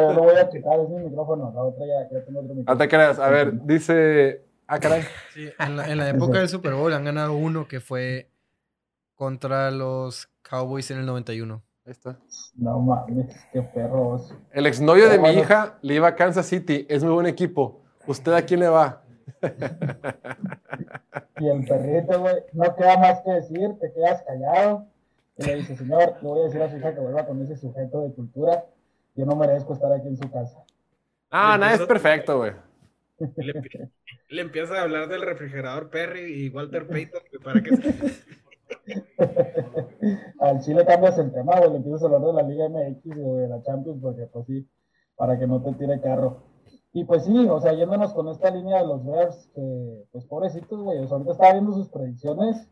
yo 0.00 0.12
lo 0.12 0.22
voy 0.22 0.36
a 0.36 0.48
checar, 0.50 0.80
es 0.80 0.88
mi 0.88 1.04
micrófono. 1.04 1.52
La 1.54 1.62
otra 1.62 1.84
ya, 1.86 2.08
ya 2.18 2.24
tengo 2.24 2.40
otro 2.40 2.54
no 2.54 2.60
micrófono. 2.60 2.78
te 2.78 2.88
creas. 2.88 3.18
A 3.18 3.28
ver, 3.28 3.52
dice. 3.64 4.44
Ah, 4.66 4.78
caray. 4.78 5.02
Sí, 5.34 5.48
en 5.58 5.76
la, 5.76 5.88
en 5.90 5.98
la 5.98 6.08
época 6.08 6.38
del 6.38 6.48
Super 6.48 6.74
Bowl 6.74 6.92
han 6.92 7.04
ganado 7.04 7.34
uno 7.34 7.68
que 7.68 7.80
fue 7.80 8.30
contra 9.14 9.70
los 9.70 10.30
Cowboys 10.42 10.90
en 10.90 10.98
el 10.98 11.06
91. 11.06 11.62
Ahí 11.84 11.90
está. 11.92 12.16
No 12.56 12.78
mames, 12.80 13.36
qué 13.52 13.60
perros. 13.62 14.34
El 14.52 14.66
exnovio 14.66 15.08
de 15.08 15.18
mi 15.18 15.30
hija 15.30 15.78
le 15.82 15.94
iba 15.94 16.08
a 16.08 16.14
Kansas 16.16 16.46
City. 16.46 16.86
Es 16.88 17.02
muy 17.04 17.12
buen 17.12 17.26
equipo. 17.26 17.82
¿Usted 18.06 18.32
a 18.32 18.42
quién 18.42 18.60
le 18.60 18.68
va? 18.68 19.02
Y 21.38 21.48
el 21.48 21.64
perrito, 21.66 22.20
güey, 22.20 22.36
no 22.52 22.74
queda 22.76 22.96
más 22.98 23.20
que 23.22 23.32
decir, 23.32 23.76
te 23.80 23.92
quedas 23.92 24.22
callado. 24.22 24.86
Y 25.38 25.44
le 25.44 25.56
dice, 25.56 25.76
señor, 25.76 26.16
le 26.20 26.28
voy 26.28 26.40
a 26.40 26.44
decir 26.44 26.62
a 26.62 26.70
su 26.70 26.76
hija 26.76 26.94
que 26.94 27.00
vuelva 27.00 27.26
con 27.26 27.40
ese 27.42 27.56
sujeto 27.56 28.02
de 28.02 28.14
cultura. 28.14 28.66
Yo 29.14 29.26
no 29.26 29.36
merezco 29.36 29.72
estar 29.72 29.92
aquí 29.92 30.08
en 30.08 30.16
su 30.16 30.30
casa. 30.30 30.64
Ah, 31.30 31.56
nada, 31.58 31.74
es 31.74 31.82
perfecto, 31.82 32.38
güey. 32.38 32.52
Le, 33.18 33.90
le 34.28 34.42
empieza 34.42 34.78
a 34.78 34.82
hablar 34.82 35.08
del 35.08 35.22
refrigerador 35.22 35.90
Perry 35.90 36.44
y 36.44 36.48
Walter 36.50 36.86
Payton 36.86 37.22
para 37.42 37.62
que 37.62 37.70
Al 40.40 40.60
Chile 40.60 40.84
cambias 40.86 41.18
el 41.18 41.32
tema, 41.32 41.58
güey, 41.58 41.70
le 41.70 41.76
empiezas 41.76 42.02
a 42.02 42.06
hablar 42.06 42.22
de 42.22 42.32
la 42.32 42.42
Liga 42.42 42.68
MX 42.68 43.18
o 43.24 43.36
de 43.36 43.48
la 43.48 43.62
Champions, 43.62 44.00
porque 44.00 44.26
pues 44.26 44.46
sí, 44.46 44.68
para 45.16 45.38
que 45.38 45.46
no 45.46 45.62
te 45.62 45.72
tire 45.74 46.00
carro. 46.00 46.42
Y 46.92 47.04
pues 47.04 47.24
sí, 47.24 47.48
o 47.48 47.60
sea, 47.60 47.72
yéndonos 47.72 48.12
con 48.12 48.28
esta 48.28 48.50
línea 48.50 48.82
de 48.82 48.86
los 48.86 49.04
Bears, 49.04 49.50
que 49.54 50.04
pues 50.10 50.24
pobrecitos, 50.26 50.82
güey, 50.82 50.98
o 50.98 51.06
sea, 51.06 51.16
ahorita 51.16 51.32
estaba 51.32 51.52
viendo 51.52 51.72
sus 51.72 51.88
predicciones 51.88 52.68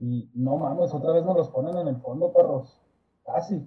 y 0.00 0.30
no 0.34 0.56
mames, 0.56 0.92
otra 0.92 1.12
vez 1.12 1.24
nos 1.24 1.36
los 1.36 1.48
ponen 1.50 1.76
en 1.76 1.88
el 1.88 1.96
fondo, 2.00 2.32
perros. 2.32 2.80
Casi. 3.24 3.64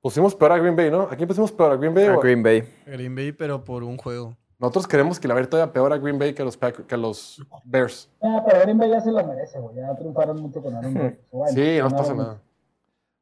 Pusimos 0.00 0.34
peor 0.34 0.52
a 0.52 0.58
Green 0.58 0.74
Bay, 0.76 0.90
¿no? 0.90 1.02
Aquí 1.10 1.24
pusimos 1.24 1.52
peor 1.52 1.72
a 1.72 1.76
Green 1.76 1.94
Bay. 1.94 2.06
A 2.06 2.16
o- 2.16 2.20
Green 2.20 2.42
Bay. 2.42 2.62
Green 2.86 3.14
Bay, 3.14 3.32
pero 3.32 3.62
por 3.64 3.84
un 3.84 3.96
juego. 3.96 4.36
Nosotros 4.58 4.86
queremos 4.86 5.18
que 5.18 5.26
la 5.28 5.34
ver 5.34 5.46
todavía 5.48 5.72
peor 5.72 5.92
a 5.92 5.98
Green 5.98 6.18
Bay 6.18 6.34
que 6.34 6.42
a 6.42 6.44
los, 6.44 6.56
Pack- 6.56 6.86
que 6.86 6.94
a 6.94 6.98
los 6.98 7.40
Bears. 7.64 8.10
Ah, 8.20 8.42
pero 8.46 8.60
Green 8.62 8.78
Bay 8.78 8.90
ya 8.90 9.00
se 9.00 9.10
lo 9.12 9.24
merece, 9.26 9.58
güey, 9.60 9.76
ya 9.76 9.94
triunfaron 9.96 10.40
mucho 10.40 10.62
con 10.62 10.74
Aaron 10.74 10.94
Rodgers. 10.94 11.18
Bueno, 11.30 11.52
Sí, 11.54 11.78
no 11.78 11.88
con 11.88 11.96
pasa 11.98 12.14
nada. 12.14 12.42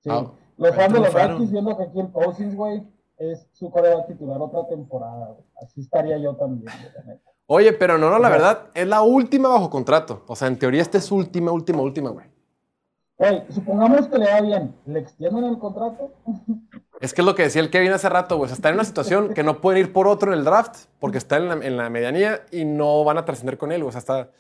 Sí. 0.02 0.10
Ah, 0.12 0.30
los 0.56 0.74
fans 0.74 0.92
de 0.92 1.00
los. 1.00 1.14
Vikings 1.14 1.52
viendo 1.52 1.76
que 1.76 1.90
Kirk 1.92 2.12
Cousins, 2.12 2.54
güey, 2.54 2.82
es 3.18 3.46
su 3.52 3.70
coreback 3.70 4.06
titular 4.08 4.40
otra 4.40 4.66
temporada, 4.68 5.28
güey. 5.32 5.44
Así 5.62 5.80
estaría 5.82 6.16
yo 6.18 6.34
también, 6.36 6.64
güey, 6.64 6.92
la 6.94 7.04
neta. 7.04 7.30
Oye, 7.52 7.72
pero 7.72 7.98
no, 7.98 8.10
no, 8.10 8.18
la 8.20 8.28
verdad, 8.28 8.68
es 8.74 8.86
la 8.86 9.02
última 9.02 9.48
bajo 9.48 9.70
contrato. 9.70 10.22
O 10.28 10.36
sea, 10.36 10.46
en 10.46 10.56
teoría 10.56 10.82
esta 10.82 10.98
es 10.98 11.10
última, 11.10 11.50
última, 11.50 11.82
última, 11.82 12.10
güey. 12.10 12.26
Güey, 13.18 13.42
supongamos 13.50 14.06
que 14.06 14.18
le 14.18 14.26
va 14.32 14.40
bien, 14.40 14.76
¿le 14.86 15.00
extienden 15.00 15.44
el 15.44 15.58
contrato? 15.58 16.12
Es 17.00 17.12
que 17.12 17.22
es 17.22 17.26
lo 17.26 17.34
que 17.34 17.42
decía 17.42 17.60
el 17.60 17.68
Kevin 17.70 17.90
hace 17.90 18.08
rato, 18.08 18.36
güey. 18.36 18.44
O 18.44 18.48
sea, 18.48 18.54
está 18.54 18.68
en 18.68 18.76
una 18.76 18.84
situación 18.84 19.34
que 19.34 19.42
no 19.42 19.60
pueden 19.60 19.80
ir 19.80 19.92
por 19.92 20.06
otro 20.06 20.32
en 20.32 20.38
el 20.38 20.44
draft 20.44 20.84
porque 21.00 21.18
está 21.18 21.38
en 21.38 21.48
la, 21.48 21.54
en 21.54 21.76
la 21.76 21.90
medianía 21.90 22.42
y 22.52 22.64
no 22.64 23.02
van 23.02 23.18
a 23.18 23.24
trascender 23.24 23.58
con 23.58 23.72
él, 23.72 23.82
güey. 23.82 23.88
O 23.88 23.92
sea, 23.92 23.98
está... 23.98 24.30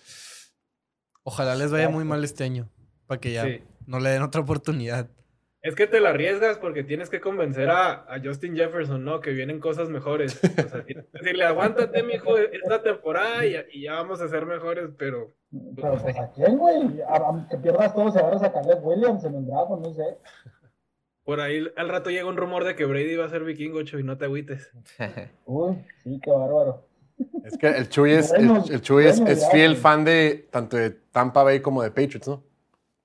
Ojalá 1.24 1.56
les 1.56 1.72
vaya 1.72 1.88
muy 1.88 2.04
mal 2.04 2.22
este 2.22 2.44
año. 2.44 2.68
Para 3.08 3.20
que 3.20 3.32
ya 3.32 3.42
Sí. 3.44 3.60
no 3.86 3.98
le 3.98 4.10
den 4.10 4.22
otra 4.22 4.40
oportunidad. 4.40 5.08
Es 5.62 5.74
que 5.74 5.86
te 5.86 6.00
la 6.00 6.10
arriesgas 6.10 6.56
porque 6.56 6.82
tienes 6.84 7.10
que 7.10 7.20
convencer 7.20 7.68
a, 7.68 8.06
a 8.12 8.18
Justin 8.24 8.56
Jefferson, 8.56 9.04
¿no? 9.04 9.20
Que 9.20 9.32
vienen 9.32 9.60
cosas 9.60 9.90
mejores. 9.90 10.40
O 10.42 10.68
sea, 10.68 10.84
tienes 10.84 11.04
que 11.06 11.18
decirle, 11.18 11.44
aguántate, 11.44 12.02
mijo, 12.02 12.38
esta 12.38 12.82
temporada 12.82 13.44
y, 13.44 13.56
y 13.72 13.82
ya 13.82 13.94
vamos 13.94 14.22
a 14.22 14.28
ser 14.28 14.46
mejores, 14.46 14.88
pero 14.96 15.32
Pero 15.76 15.98
pues 16.00 16.16
a 16.18 16.30
quién, 16.32 16.56
güey, 16.56 17.02
A- 17.02 17.16
a- 17.16 17.48
que 17.50 17.58
pierdas 17.58 17.94
todo, 17.94 18.10
se 18.10 18.18
agarras 18.20 18.42
a 18.42 18.52
Caleb 18.52 18.78
Williams 18.82 19.22
en 19.24 19.34
el 19.34 19.46
draft, 19.46 19.70
no 19.70 19.92
sé. 19.92 20.16
por 21.24 21.40
ahí 21.40 21.66
al 21.76 21.88
rato 21.90 22.08
llega 22.08 22.24
un 22.28 22.38
rumor 22.38 22.64
de 22.64 22.74
que 22.74 22.86
Brady 22.86 23.16
va 23.16 23.26
a 23.26 23.30
ser 23.30 23.44
vikingo, 23.44 23.80
y 23.82 24.02
no 24.02 24.16
te 24.16 24.24
agüites. 24.24 24.70
Uy, 25.44 25.76
sí, 26.02 26.18
qué 26.22 26.30
bárbaro. 26.30 26.86
Es 27.44 27.58
que 27.58 27.68
el 27.68 27.86
Chuy 27.90 28.12
es, 28.12 28.32
el, 28.32 28.46
Bueno, 28.48 28.64
el 28.70 28.80
Chuy 28.80 29.04
es, 29.04 29.18
bueno, 29.20 29.30
es 29.30 29.46
fiel 29.50 29.76
fan 29.76 30.04
de 30.06 30.48
tanto 30.50 30.78
de 30.78 30.88
Tampa 30.90 31.42
Bay 31.42 31.60
como 31.60 31.82
de 31.82 31.90
Patriots, 31.90 32.26
¿no? 32.28 32.42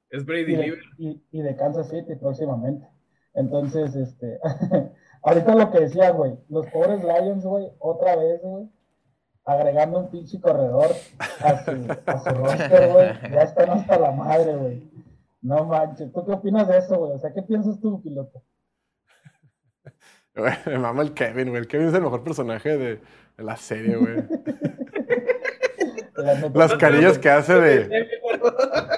Es 0.10 0.23
Y 0.23 0.26
Brady 0.26 0.56
de, 0.56 0.64
libre. 0.64 0.82
y, 0.98 1.22
y 1.32 1.41
de 1.41 1.56
Kansas 1.56 1.90
City 1.90 2.15
próximamente. 2.15 2.88
Entonces, 3.34 3.95
este, 3.95 4.40
ahorita 5.23 5.56
lo 5.56 5.72
que 5.72 5.82
decía, 5.82 6.11
güey, 6.11 6.34
los 6.49 6.68
pobres 6.68 7.03
Lions, 7.03 7.45
güey, 7.45 7.68
otra 7.80 8.15
vez, 8.15 8.41
güey, 8.41 8.69
agregando 9.45 9.99
un 9.99 10.10
pinche 10.10 10.40
corredor 10.40 10.88
a 11.41 11.64
su, 11.65 11.72
a 12.06 12.19
su 12.19 12.30
roster, 12.30 12.91
güey, 12.94 13.07
ya 13.32 13.41
están 13.44 13.69
hasta 13.72 13.99
la 13.99 14.11
madre, 14.11 14.56
güey. 14.56 14.90
No 15.41 15.65
manches, 15.65 16.11
¿tú 16.11 16.26
qué 16.26 16.32
opinas 16.32 16.68
de 16.68 16.77
eso, 16.80 16.98
güey? 16.98 17.11
O 17.11 17.19
sea, 17.19 17.32
¿qué 17.34 17.41
piensas 17.44 17.80
tú, 17.80 18.02
piloto? 18.02 18.41
Güey, 20.36 20.53
Me 20.65 20.80
mama 20.80 21.02
el 21.03 21.14
Kevin, 21.14 21.49
güey. 21.49 21.61
El 21.61 21.68
Kevin 21.68 21.90
es 21.90 21.94
el 21.94 22.02
mejor 22.02 22.23
personaje 22.23 22.77
de, 22.77 22.99
de 23.38 23.44
la 23.44 23.56
serie, 23.56 23.95
güey. 23.95 24.15
Las 26.53 26.73
carillas 26.76 27.19
que 27.19 27.30
hace 27.30 27.53
de... 27.60 28.07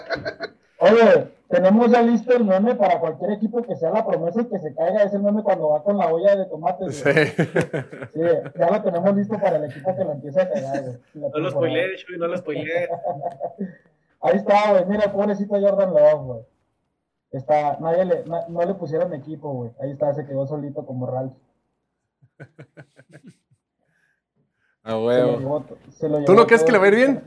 Oye, 0.79 1.31
tenemos 1.49 1.89
ya 1.91 2.01
listo 2.01 2.33
el 2.33 2.45
meme 2.45 2.75
para 2.75 2.99
cualquier 2.99 3.31
equipo 3.31 3.63
que 3.63 3.75
sea 3.75 3.89
la 3.91 4.05
promesa 4.05 4.41
y 4.41 4.45
que 4.45 4.59
se 4.59 4.75
caiga 4.75 5.03
ese 5.03 5.17
meme 5.17 5.41
cuando 5.43 5.69
va 5.69 5.83
con 5.83 5.97
la 5.97 6.07
olla 6.07 6.35
de 6.35 6.45
tomates. 6.45 6.97
Sí. 6.97 7.03
güey. 7.03 7.27
Sí, 8.13 8.19
ya 8.59 8.69
lo 8.69 8.81
tenemos 8.83 9.15
listo 9.15 9.39
para 9.39 9.57
el 9.57 9.65
equipo 9.65 9.95
que 9.95 10.03
lo 10.03 10.11
empiece 10.11 10.41
a 10.41 10.49
cagar, 10.49 10.83
güey. 10.83 10.97
No 11.31 11.39
lo 11.39 11.49
spoileé, 11.51 11.95
Chuy, 11.97 12.17
no 12.17 12.27
lo 12.27 12.37
spoileé. 12.37 12.89
Ahí 14.21 14.35
está, 14.37 14.71
güey. 14.71 14.85
Mira, 14.85 15.11
pobrecito 15.11 15.59
Jordan 15.59 15.93
Love, 15.93 16.23
güey. 16.25 16.39
Está, 17.31 17.77
nadie 17.79 18.05
le, 18.05 18.23
na- 18.25 18.47
no 18.47 18.63
le 18.63 18.73
pusieron 18.75 19.13
equipo, 19.13 19.51
güey. 19.51 19.71
Ahí 19.81 19.91
está, 19.91 20.13
se 20.13 20.25
quedó 20.25 20.45
solito 20.47 20.85
como 20.85 21.07
Ralph. 21.07 21.33
A 24.83 24.91
Se 24.91 24.95
lo 24.95 25.05
huevo. 25.05 25.39
llevó 25.39 25.65
se 25.89 26.07
lo 26.09 26.23
¿Tú 26.23 26.33
no 26.33 26.45
crees 26.47 26.63
que 26.63 26.71
le 26.71 26.77
va 26.77 26.85
a 26.85 26.87
ir 26.87 26.95
bien? 26.95 27.23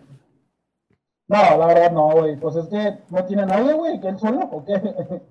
No, 1.31 1.59
la 1.59 1.67
verdad 1.67 1.93
no, 1.93 2.11
güey. 2.11 2.37
Pues 2.37 2.57
es 2.57 2.67
que 2.69 2.99
no 3.11 3.25
tiene 3.25 3.47
nadie, 3.47 3.73
güey. 3.73 4.01
¿Que 4.01 4.09
él 4.09 4.19
solo 4.19 4.41
o 4.51 4.65
qué? 4.65 4.75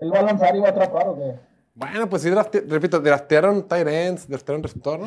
¿Él 0.00 0.12
va 0.14 0.20
a 0.20 0.22
lanzar 0.22 0.54
y 0.54 0.60
va 0.60 0.68
a 0.68 0.70
atrapar 0.70 1.08
o 1.08 1.16
qué? 1.16 1.34
Bueno, 1.74 2.08
pues 2.08 2.22
sí, 2.22 2.30
repito, 2.30 3.00
draftearon 3.00 3.66
ends, 3.70 4.28
draftearon 4.28 4.62
receptor, 4.62 5.00
¿no? 5.00 5.06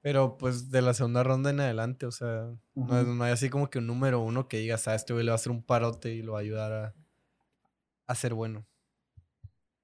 Pero 0.00 0.36
pues 0.36 0.70
de 0.70 0.82
la 0.82 0.94
segunda 0.94 1.22
ronda 1.22 1.50
en 1.50 1.60
adelante, 1.60 2.06
o 2.06 2.10
sea, 2.10 2.48
no, 2.74 2.98
es- 3.00 3.06
no 3.06 3.22
hay 3.24 3.32
así 3.32 3.50
como 3.50 3.68
que 3.70 3.78
un 3.78 3.86
número 3.86 4.20
uno 4.20 4.48
que 4.48 4.56
digas, 4.58 4.88
ah, 4.88 4.94
este 4.94 5.12
güey 5.12 5.24
le 5.24 5.30
va 5.30 5.34
a 5.34 5.36
hacer 5.36 5.52
un 5.52 5.62
parote 5.62 6.08
y 6.10 6.22
lo 6.22 6.32
va 6.32 6.38
a 6.38 6.42
ayudar 6.42 6.72
a, 6.72 6.94
a 8.08 8.14
ser 8.14 8.34
bueno. 8.34 8.64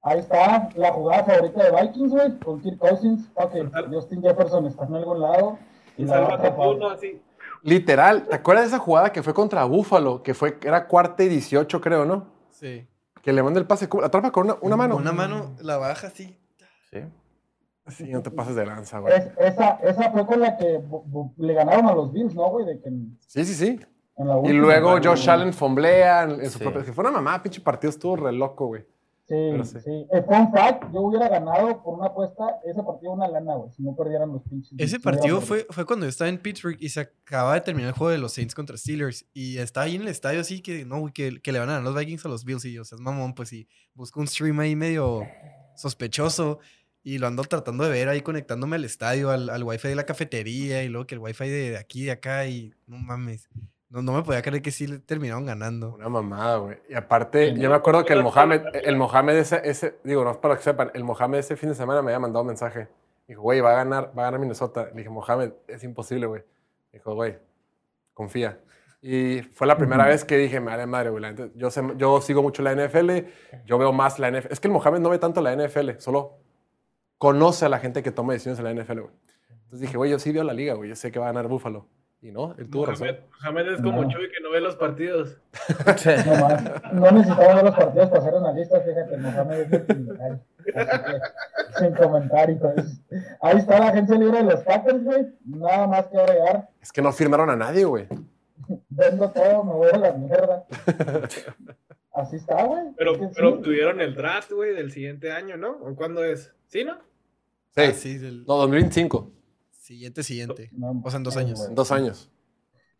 Ahí 0.03 0.21
está 0.21 0.71
la 0.77 0.93
jugada 0.93 1.25
favorita 1.25 1.65
de 1.65 1.83
Vikings, 1.83 2.11
güey, 2.13 2.39
con 2.39 2.61
Kirk 2.61 2.79
Cousins. 2.79 3.31
Ok, 3.35 3.53
Justin 3.93 4.23
Jefferson 4.23 4.67
está 4.67 4.85
en 4.87 4.95
algún 4.95 5.21
lado. 5.21 5.59
Y 5.97 6.03
Y 6.03 6.07
la 6.07 6.21
va 6.21 6.27
a 6.27 6.31
sálvate 6.31 6.47
atrapar. 6.49 6.69
tú, 6.73 6.79
¿no? 6.79 6.91
Así. 6.91 7.23
Literal, 7.63 8.27
¿te 8.29 8.35
acuerdas 8.37 8.65
de 8.65 8.69
esa 8.69 8.79
jugada 8.79 9.13
que 9.13 9.23
fue 9.23 9.35
contra 9.35 9.65
Buffalo? 9.65 10.23
Que 10.23 10.35
fue, 10.35 10.59
era 10.63 10.87
cuarta 10.87 11.23
y 11.25 11.29
18, 11.29 11.81
creo, 11.81 12.05
¿no? 12.05 12.27
Sí. 12.51 12.87
Que 13.23 13.33
le 13.33 13.43
manda 13.43 13.61
el 13.61 13.67
pase, 13.67 13.89
atrapa 14.03 14.31
con 14.33 14.45
una, 14.47 14.57
una 14.63 14.77
mano. 14.77 14.97
Una 14.97 15.13
mano, 15.13 15.55
la 15.61 15.77
baja 15.77 16.07
así. 16.09 16.39
Sí. 16.91 16.99
Sí, 17.89 18.05
no 18.11 18.21
te 18.23 18.31
pases 18.31 18.55
de 18.55 18.67
lanza, 18.67 18.99
güey. 18.99 19.15
Es- 19.15 19.31
esa, 19.39 19.71
esa 19.83 20.11
fue 20.11 20.27
con 20.27 20.41
la 20.41 20.57
que 20.59 20.81
le 21.39 21.55
ganaron 21.55 21.87
a 21.87 21.95
los 21.95 22.13
Bills, 22.13 22.35
¿no, 22.35 22.49
güey? 22.51 22.67
De 22.67 22.81
que 22.81 22.89
en, 22.89 23.17
Sí, 23.27 23.45
sí, 23.47 23.55
sí. 23.55 23.81
en 24.17 24.29
la 24.29 24.39
Y 24.45 24.53
luego. 24.53 24.99
Josh 25.03 25.29
Allen 25.31 25.53
fomblea 25.55 26.25
en 26.25 26.33
en 26.43 26.51
su 26.51 26.59
Sí. 26.59 26.65
propia... 26.65 26.85
Que 26.85 26.93
fue 26.93 27.03
una 27.03 27.13
mamá, 27.13 27.43
pinche 27.43 27.61
partido, 27.63 27.91
estuvo 27.91 28.17
re 28.17 28.33
loco, 28.33 28.67
güey. 28.67 28.85
Sí, 29.29 29.51
sí. 29.65 29.81
sí. 29.85 30.07
Eh, 30.11 30.23
fun 30.23 30.51
fact, 30.51 30.91
yo 30.91 31.03
hubiera 31.03 31.29
ganado 31.29 31.83
por 31.83 31.99
una 31.99 32.07
apuesta 32.07 32.61
ese 32.65 32.83
partido 32.83 33.13
una 33.13 33.29
lana, 33.29 33.57
güey, 33.57 33.71
si 33.73 33.83
no 33.83 33.95
perdieran 33.95 34.33
los 34.33 34.43
pinches. 34.43 34.73
Ese 34.79 34.99
partido 34.99 35.43
fue, 35.43 35.67
fue 35.69 35.85
cuando 35.85 36.07
yo 36.07 36.11
estaba 36.11 36.31
en 36.31 36.39
Pittsburgh 36.39 36.79
y 36.81 36.89
se 36.89 37.01
acababa 37.01 37.55
de 37.55 37.61
terminar 37.61 37.91
el 37.91 37.95
juego 37.95 38.11
de 38.11 38.17
los 38.17 38.33
Saints 38.33 38.55
contra 38.55 38.79
Steelers. 38.79 39.27
Y 39.35 39.59
estaba 39.59 39.85
ahí 39.85 39.97
en 39.97 40.03
el 40.03 40.09
estadio 40.09 40.41
así 40.41 40.63
que, 40.63 40.87
no, 40.87 41.01
güey, 41.01 41.13
que, 41.13 41.43
que 41.43 41.53
le 41.53 41.59
van 41.59 41.69
a 41.69 41.75
dar 41.75 41.83
los 41.83 41.95
Vikings 41.95 42.25
a 42.25 42.29
los 42.31 42.45
Bills. 42.47 42.65
Y 42.65 42.73
yo, 42.73 42.83
o 42.83 42.85
sea, 42.87 42.97
es 42.97 43.03
mamón, 43.03 43.35
pues 43.35 43.51
sí. 43.51 43.69
Busco 43.93 44.19
un 44.19 44.27
stream 44.27 44.59
ahí 44.61 44.75
medio 44.75 45.27
sospechoso. 45.77 46.61
Y 47.03 47.19
lo 47.19 47.27
ando 47.27 47.43
tratando 47.45 47.85
de 47.85 47.91
ver 47.91 48.09
ahí 48.09 48.23
conectándome 48.23 48.77
al 48.77 48.85
estadio, 48.85 49.31
al, 49.31 49.51
al 49.51 49.63
wifi 49.63 49.89
de 49.89 49.95
la 49.95 50.05
cafetería 50.05 50.83
y 50.83 50.89
luego 50.89 51.07
que 51.07 51.15
el 51.15 51.21
wifi 51.21 51.49
de 51.49 51.77
aquí, 51.77 52.05
de 52.05 52.13
acá 52.13 52.47
y 52.47 52.73
no 52.87 52.97
mames. 52.97 53.49
No, 53.91 54.03
no 54.03 54.13
me 54.13 54.23
podía 54.23 54.43
creer 54.43 54.61
que 54.63 54.71
sí 54.71 54.87
le 54.87 54.99
terminaron 54.99 55.47
ganando. 55.47 55.95
Una 55.95 56.09
mamada, 56.11 56.57
güey. 56.59 56.79
Y 56.91 56.95
aparte, 56.95 57.55
yo 57.55 57.71
me 57.71 57.77
acuerdo 57.77 58.05
que 58.05 58.13
el 58.13 58.23
Mohamed, 58.23 58.63
el 58.85 58.97
Mohamed 58.97 59.37
ese, 59.37 59.61
ese, 59.65 59.99
digo, 60.05 60.25
no 60.25 60.31
es 60.33 60.37
para 60.37 60.57
que 60.57 60.63
sepan, 60.63 60.91
el 60.95 61.05
Mohamed 61.05 61.39
ese 61.39 61.57
fin 61.57 61.71
de 61.71 61.75
semana 61.75 62.03
me 62.03 62.11
había 62.11 62.19
mandado 62.21 62.43
un 62.43 62.49
mensaje. 62.49 62.89
Dijo, 63.27 63.41
güey, 63.43 63.61
va 63.61 63.71
a 63.73 63.77
ganar, 63.77 64.13
va 64.17 64.23
a 64.23 64.25
ganar 64.27 64.41
Minnesota. 64.41 64.87
Le 64.91 64.97
dije, 64.99 65.09
Mohamed, 65.09 65.53
es 65.69 65.83
imposible, 65.85 66.27
güey. 66.27 66.43
Dijo, 66.93 67.15
güey, 67.15 67.39
confía. 68.15 68.61
Y 69.01 69.41
fue 69.55 69.67
la 69.67 69.79
primera 69.79 70.07
vez 70.07 70.25
que 70.25 70.37
dije, 70.37 70.61
madre 70.61 70.85
madre, 70.87 71.11
güey. 71.11 71.23
Yo, 71.55 71.71
sé- 71.71 71.83
yo 71.97 72.21
sigo 72.21 72.43
mucho 72.43 72.63
la 72.63 72.73
NFL, 72.75 73.11
yo 73.65 73.79
veo 73.79 73.93
más 73.93 74.19
la 74.19 74.29
NFL. 74.31 74.53
Es 74.53 74.61
que 74.61 74.69
el 74.69 74.73
Mohamed 74.75 74.99
no 75.01 75.09
ve 75.11 75.19
tanto 75.19 75.41
la 75.41 75.53
NFL, 75.55 75.99
solo 75.99 76.39
conoce 77.17 77.65
a 77.65 77.69
la 77.69 77.79
gente 77.79 78.03
que 78.03 78.11
toma 78.11 78.33
decisiones 78.33 78.59
en 78.59 78.65
la 78.65 78.73
NFL, 78.83 79.01
güey. 79.01 79.15
Entonces 79.51 79.81
dije, 79.81 79.97
güey, 79.97 80.11
yo 80.11 80.19
sí 80.19 80.33
veo 80.33 80.45
la 80.45 80.53
liga, 80.53 80.75
güey. 80.75 80.89
Yo 80.89 80.97
sé 80.97 81.11
que 81.13 81.19
va 81.19 81.27
a 81.27 81.33
ganar 81.33 81.49
Buffalo. 81.49 81.87
Y 82.21 82.33
no, 82.33 82.55
él 82.59 82.69
tuvo 82.69 82.87
razón. 82.87 83.07
Mohamed, 83.07 83.21
Mohamed 83.43 83.73
es 83.75 83.81
como 83.83 84.03
No. 84.03 84.09
Chuy 84.11 84.29
que 84.29 84.41
no 84.43 84.51
ve 84.51 84.61
los 84.61 84.75
partidos. 84.77 85.37
No, 86.27 87.01
no 87.01 87.11
necesitaba 87.13 87.55
ver 87.55 87.65
los 87.67 87.75
partidos 87.77 88.09
para 88.11 88.21
hacer 88.23 88.35
analistas, 88.35 88.83
fíjate, 88.85 89.17
Mohamed 89.19 89.61
es 89.61 89.69
que, 89.87 91.79
sin 91.79 91.95
comentarios. 91.95 92.61
Ahí 93.41 93.59
está 93.59 93.79
la 93.79 93.89
agencia 93.89 94.19
libre 94.19 94.39
de 94.39 94.45
los 94.45 94.61
Packers, 94.65 95.05
güey. 95.05 95.27
Nada 95.45 95.87
más 95.87 96.07
que 96.09 96.19
agregar. 96.19 96.69
Es 96.83 96.91
que 96.91 97.03
no 97.03 97.13
firmaron 97.13 97.51
a 97.51 97.57
nadie, 97.57 97.85
güey. 97.85 98.09
Vendo 98.89 99.31
todo, 99.31 99.63
me 99.65 99.73
voy 99.75 99.89
a 99.93 99.97
la 99.99 100.13
mierda. 100.13 100.67
Así 102.13 102.35
está, 102.37 102.65
güey. 102.65 102.83
Pero, 102.97 103.13
Es 103.13 103.19
que 103.19 103.29
pero 103.35 103.51
sí. 103.51 103.55
obtuvieron 103.59 104.01
el 104.01 104.17
draft, 104.17 104.51
güey, 104.51 104.75
del 104.75 104.91
siguiente 104.91 105.31
año, 105.31 105.57
¿no? 105.57 105.71
¿O 105.83 105.95
cuándo 105.95 106.25
es? 106.25 106.53
¿Sí, 106.67 106.83
no? 106.85 106.97
Sí. 107.77 107.81
Ah, 107.83 107.93
sí, 107.93 108.19
del 108.19 108.41
No, 108.45 108.55
2025. 108.57 109.31
Siguiente, 109.89 110.23
siguiente. 110.23 110.69
No, 110.73 111.01
O 111.05 111.11
sea, 111.11 111.17
en 111.19 111.25
dos 111.25 111.37
años. 111.37 111.59
güey. 111.59 111.69
En 111.71 111.75
dos 111.75 111.91
años. 111.93 112.31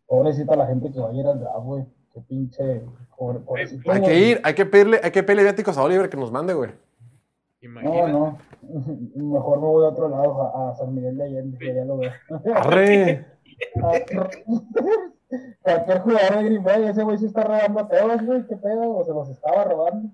Pobrecita 0.07 0.55
la 0.55 0.65
gente 0.67 0.91
que 0.91 0.99
va 0.99 1.09
a 1.09 1.13
ir 1.13 1.25
al 1.25 1.39
draft, 1.39 1.63
güey. 1.63 1.85
Qué 2.13 2.21
pinche. 2.21 2.81
Pobre, 3.17 3.39
pobrecito, 3.39 3.91
Hay 3.91 4.01
que 4.01 4.07
güey. 4.07 4.23
ir, 4.31 4.41
hay 4.43 4.53
que 4.55 4.65
pedirle, 4.65 4.99
hay 5.03 5.11
que 5.11 5.21
pedirle 5.23 5.43
viáticos 5.43 5.77
a 5.77 5.83
Oliver 5.83 6.09
que 6.09 6.17
nos 6.17 6.31
mande, 6.31 6.53
güey. 6.53 6.71
No, 6.71 7.69
Imagínate. 7.81 8.11
no. 8.11 8.37
Mejor 9.15 9.59
me 9.61 9.67
voy 9.67 9.85
a 9.85 9.89
otro 9.89 10.09
lado, 10.09 10.41
a, 10.41 10.71
a 10.71 10.75
San 10.75 10.95
Miguel 10.95 11.17
de 11.17 11.23
Allende, 11.25 11.57
que 11.59 11.75
ya 11.75 11.85
lo 11.85 11.97
veo. 11.97 12.11
Arre. 12.55 13.25
Cualquier 15.61 15.99
jugador 15.99 16.37
de 16.37 16.43
Green 16.45 16.63
Bay, 16.63 16.83
ese 16.85 17.03
güey 17.03 17.17
se 17.17 17.27
está 17.27 17.43
robando 17.43 17.79
a 17.81 17.87
todos, 17.87 18.21
güey. 18.25 18.47
¿Qué 18.47 18.55
pedo? 18.55 18.95
O 18.95 19.03
se 19.05 19.11
los 19.11 19.29
estaba 19.29 19.63
robando. 19.65 20.09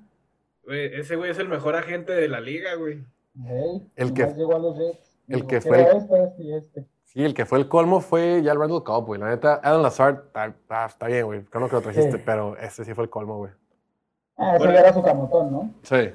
Güey, 0.65 0.93
ese 0.99 1.15
güey 1.15 1.31
es 1.31 1.39
el 1.39 1.47
mejor 1.47 1.75
agente 1.75 2.11
de 2.13 2.27
la 2.27 2.41
liga, 2.41 2.75
güey. 2.75 3.05
Hey, 3.45 3.87
El 3.95 4.13
que- 4.13 4.25
llegó 4.33 4.55
a 4.55 4.59
los 4.59 4.77
Jets. 4.77 5.14
El 5.27 5.47
que 5.47 5.61
fue 5.61 5.81
el- 5.81 5.97
Este, 5.97 6.23
este 6.23 6.57
este. 6.57 6.85
Sí, 7.03 7.23
el 7.23 7.33
que 7.33 7.45
fue 7.45 7.59
el 7.59 7.67
colmo 7.69 8.01
fue 8.01 8.41
ya 8.43 8.51
el 8.51 8.59
Randall 8.59 8.83
Cobb, 8.83 9.05
güey. 9.05 9.19
La 9.21 9.29
neta, 9.29 9.61
Adam 9.63 9.81
Lazard, 9.81 10.15
está, 10.27 10.53
ah, 10.69 10.85
está 10.85 11.07
bien, 11.07 11.25
güey. 11.25 11.43
Creo 11.45 11.69
que 11.69 11.75
lo 11.75 11.81
trajiste, 11.81 12.17
Sí. 12.17 12.23
pero 12.25 12.57
ese 12.57 12.83
sí 12.83 12.93
fue 12.93 13.05
el 13.05 13.09
colmo, 13.09 13.37
güey. 13.37 13.51
Ah, 14.37 14.57
ese 14.57 14.69
era 14.69 14.91
su 14.93 15.01
camotón, 15.01 15.51
¿no? 15.51 15.73
Sí. 15.83 16.09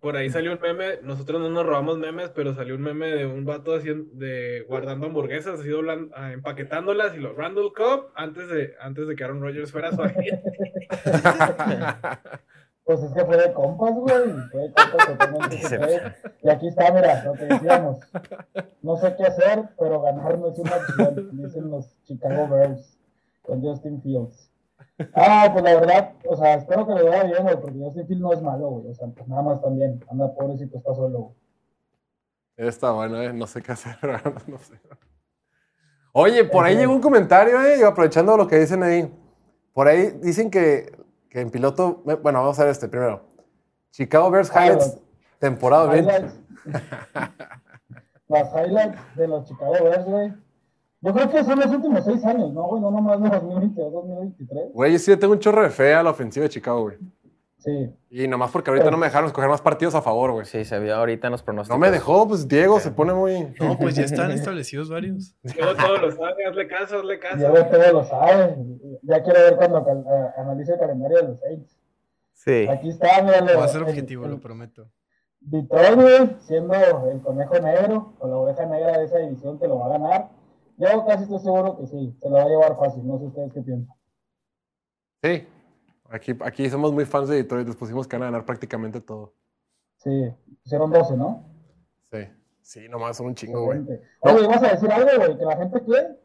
Por 0.00 0.16
ahí 0.16 0.30
salió 0.30 0.52
un 0.52 0.60
meme, 0.60 0.98
nosotros 1.02 1.40
no 1.40 1.50
nos 1.50 1.66
robamos 1.66 1.98
memes, 1.98 2.30
pero 2.30 2.54
salió 2.54 2.74
un 2.74 2.82
meme 2.82 3.06
de 3.08 3.26
un 3.26 3.44
vato 3.44 3.74
haciendo, 3.74 4.08
de 4.14 4.64
guardando 4.68 5.06
hamburguesas, 5.06 5.60
así 5.60 5.68
doblan- 5.68 6.10
ah, 6.14 6.32
empaquetándolas 6.32 7.14
y 7.14 7.18
los 7.18 7.36
Randall 7.36 7.72
Cobb 7.74 8.06
antes 8.14 8.48
de, 8.48 8.74
antes 8.80 9.06
de 9.06 9.14
que 9.16 9.24
Aaron 9.24 9.40
Rodgers 9.42 9.70
fuera 9.72 9.92
su 9.92 10.02
agente. 10.02 10.42
Pues 12.84 13.02
es 13.02 13.12
que 13.12 13.24
fue 13.24 13.36
de 13.36 13.52
compas, 13.52 13.94
güey. 13.94 14.32
Fue 14.52 14.62
de 14.62 14.72
compas 14.72 15.06
totalmente. 15.06 15.58
Y 16.42 16.50
aquí 16.50 16.68
está, 16.68 16.92
mira, 16.92 17.24
lo 17.24 17.32
que 17.32 17.46
decíamos. 17.46 17.98
No 18.82 18.96
sé 18.96 19.14
qué 19.16 19.24
hacer, 19.24 19.70
pero 19.78 20.02
ganar 20.02 20.38
no 20.38 20.48
es 20.48 20.58
una 20.58 20.76
opción, 20.76 21.30
dicen 21.32 21.70
los 21.70 21.96
Chicago 22.04 22.48
Bears 22.48 22.98
con 23.42 23.62
Justin 23.62 24.02
Fields. 24.02 24.50
Ah, 25.14 25.48
pues 25.52 25.64
la 25.64 25.74
verdad, 25.74 26.12
o 26.28 26.36
sea, 26.36 26.54
espero 26.54 26.86
que 26.86 26.94
le 26.94 27.02
vaya 27.02 27.24
bien, 27.24 27.42
güey, 27.42 27.60
porque 27.60 27.78
Justin 27.78 28.06
Fields 28.06 28.22
no 28.22 28.32
es 28.32 28.42
malo, 28.42 28.68
güey. 28.68 28.88
O 28.88 28.94
sea, 28.94 29.08
pues 29.08 29.26
nada 29.26 29.42
más 29.42 29.62
también. 29.62 30.04
Anda, 30.10 30.34
pobrecito, 30.34 30.78
está 30.78 30.94
solo, 30.94 31.18
güey. 31.18 31.34
Está 32.56 32.92
bueno, 32.92 33.20
eh. 33.20 33.32
No 33.32 33.46
sé 33.46 33.62
qué 33.62 33.72
hacer, 33.72 33.96
no 34.46 34.58
sé. 34.58 34.74
Oye, 36.12 36.44
por 36.44 36.64
ahí 36.64 36.76
llegó 36.76 36.92
un 36.92 37.00
comentario, 37.00 37.60
eh. 37.62 37.78
y 37.80 37.82
aprovechando 37.82 38.36
lo 38.36 38.46
que 38.46 38.58
dicen 38.58 38.82
ahí. 38.82 39.12
Por 39.72 39.88
ahí 39.88 40.12
dicen 40.22 40.50
que, 40.50 40.92
que 41.34 41.40
en 41.40 41.50
piloto. 41.50 42.00
Bueno, 42.04 42.40
vamos 42.40 42.58
a 42.60 42.62
ver 42.62 42.70
este 42.70 42.86
primero. 42.88 43.22
Chicago 43.90 44.30
Bears 44.30 44.50
Highlights, 44.50 44.86
los- 44.86 44.98
temporada 45.40 45.86
20. 45.86 46.12
Highlights. 46.12 46.40
Las 48.28 48.50
highlights 48.54 48.98
de 49.16 49.28
los 49.28 49.44
Chicago 49.46 49.72
Bears, 49.72 50.04
güey. 50.06 50.32
Yo 51.02 51.12
creo 51.12 51.30
que 51.30 51.44
son 51.44 51.58
los 51.60 51.66
últimos 51.70 52.04
seis 52.04 52.24
años, 52.24 52.52
¿no, 52.54 52.62
güey? 52.68 52.80
No 52.80 52.90
nomás 52.90 53.20
de 53.20 53.28
2022, 53.28 53.92
2023. 53.92 54.72
Güey, 54.72 54.92
yo 54.92 54.98
sí 54.98 55.16
tengo 55.18 55.34
un 55.34 55.38
chorro 55.40 55.62
de 55.62 55.70
fe 55.70 55.92
a 55.92 56.02
la 56.02 56.10
ofensiva 56.10 56.44
de 56.44 56.48
Chicago, 56.50 56.82
güey. 56.82 56.96
Sí. 57.64 57.90
Y 58.10 58.28
nomás 58.28 58.50
porque 58.50 58.68
ahorita 58.68 58.90
no 58.90 58.98
me 58.98 59.06
dejaron 59.06 59.28
escoger 59.28 59.48
más 59.48 59.62
partidos 59.62 59.94
a 59.94 60.02
favor, 60.02 60.32
güey. 60.32 60.44
Sí, 60.44 60.66
se 60.66 60.78
vio 60.78 60.96
ahorita 60.96 61.28
en 61.28 61.30
los 61.30 61.42
pronósticos. 61.42 61.74
No 61.74 61.80
me 61.80 61.90
dejó, 61.90 62.28
pues 62.28 62.46
Diego 62.46 62.78
se 62.78 62.90
pone 62.90 63.14
muy. 63.14 63.54
No, 63.58 63.78
pues 63.78 63.94
ya 63.94 64.02
están 64.02 64.30
establecidos 64.32 64.90
varios. 64.90 65.34
Luego 65.42 65.74
todo 65.74 65.96
lo 65.96 66.10
sabe, 66.12 66.44
hazle 66.46 66.68
caso, 66.68 66.98
hazle 66.98 67.18
caso. 67.18 67.38
Diego 67.38 67.64
todo 67.64 67.92
lo 67.92 68.04
sabe. 68.04 68.56
Ya 69.00 69.22
quiero 69.22 69.40
ver 69.40 69.56
cuando 69.56 69.78
eh, 69.78 70.30
analice 70.36 70.74
el 70.74 70.78
calendario 70.78 71.16
de 71.16 71.22
los 71.22 71.40
Saints. 71.40 71.78
Sí. 72.34 72.66
Aquí 72.68 72.90
está, 72.90 73.22
míralo. 73.22 73.58
Va 73.58 73.64
a 73.64 73.68
ser 73.68 73.82
objetivo, 73.82 74.26
el 74.26 74.32
lo 74.32 74.40
prometo. 74.40 74.86
Detroit, 75.40 75.94
güey, 75.94 76.36
siendo 76.40 76.74
el 76.74 77.22
conejo 77.22 77.58
negro 77.60 78.12
o 78.18 78.28
la 78.28 78.36
oveja 78.36 78.66
negra 78.66 78.98
de 78.98 79.04
esa 79.06 79.18
división 79.20 79.58
que 79.58 79.68
lo 79.68 79.78
va 79.78 79.86
a 79.86 79.98
ganar. 79.98 80.28
Yo 80.76 81.06
casi 81.06 81.22
estoy 81.22 81.38
seguro 81.38 81.78
que 81.78 81.86
sí, 81.86 82.14
se 82.20 82.28
lo 82.28 82.34
va 82.34 82.42
a 82.42 82.48
llevar 82.48 82.76
fácil. 82.76 83.06
No 83.06 83.18
sé 83.18 83.24
ustedes 83.24 83.54
qué 83.54 83.62
piensan. 83.62 83.96
Sí. 85.22 85.46
Aquí, 86.10 86.36
aquí 86.40 86.70
somos 86.70 86.92
muy 86.92 87.04
fans 87.04 87.28
de 87.28 87.36
Detroit. 87.36 87.66
Les 87.66 87.76
pusimos 87.76 88.06
que 88.06 88.16
van 88.16 88.24
a 88.24 88.26
ganar 88.26 88.44
prácticamente 88.44 89.00
todo. 89.00 89.34
Sí, 89.96 90.32
hicieron 90.64 90.90
12, 90.90 91.16
¿no? 91.16 91.44
Sí. 92.12 92.28
Sí, 92.60 92.88
nomás 92.88 93.16
son 93.16 93.26
un 93.26 93.34
chingo, 93.34 93.64
güey. 93.64 93.80
Oye, 94.20 94.46
¿vas 94.46 94.62
a 94.62 94.70
decir 94.70 94.90
algo, 94.90 95.10
güey? 95.18 95.36
Que 95.36 95.44
la 95.44 95.56
gente 95.56 95.84
quiere. 95.84 96.18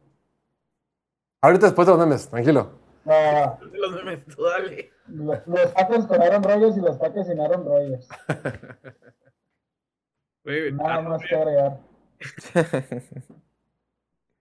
Ahorita 1.41 1.65
después 1.65 1.85
de 1.85 1.93
los 1.93 1.99
memes, 1.99 2.29
tranquilo. 2.29 2.79
Ah, 3.05 3.57
Los 3.71 3.91
memes, 3.91 4.25
tú 4.25 4.43
dale. 4.43 4.91
los, 5.07 5.47
los 5.47 5.71
Packers 5.71 6.05
con 6.05 6.21
Aaron 6.21 6.43
Rodgers 6.43 6.77
y 6.77 6.81
los 6.81 6.97
Packers 6.97 7.27
sin 7.27 7.39
Aaron 7.39 7.65
Rodgers. 7.65 8.07
Nada 10.73 10.95
ah, 10.95 11.01
más 11.01 11.21
que 11.27 11.35
agregar. 11.35 11.79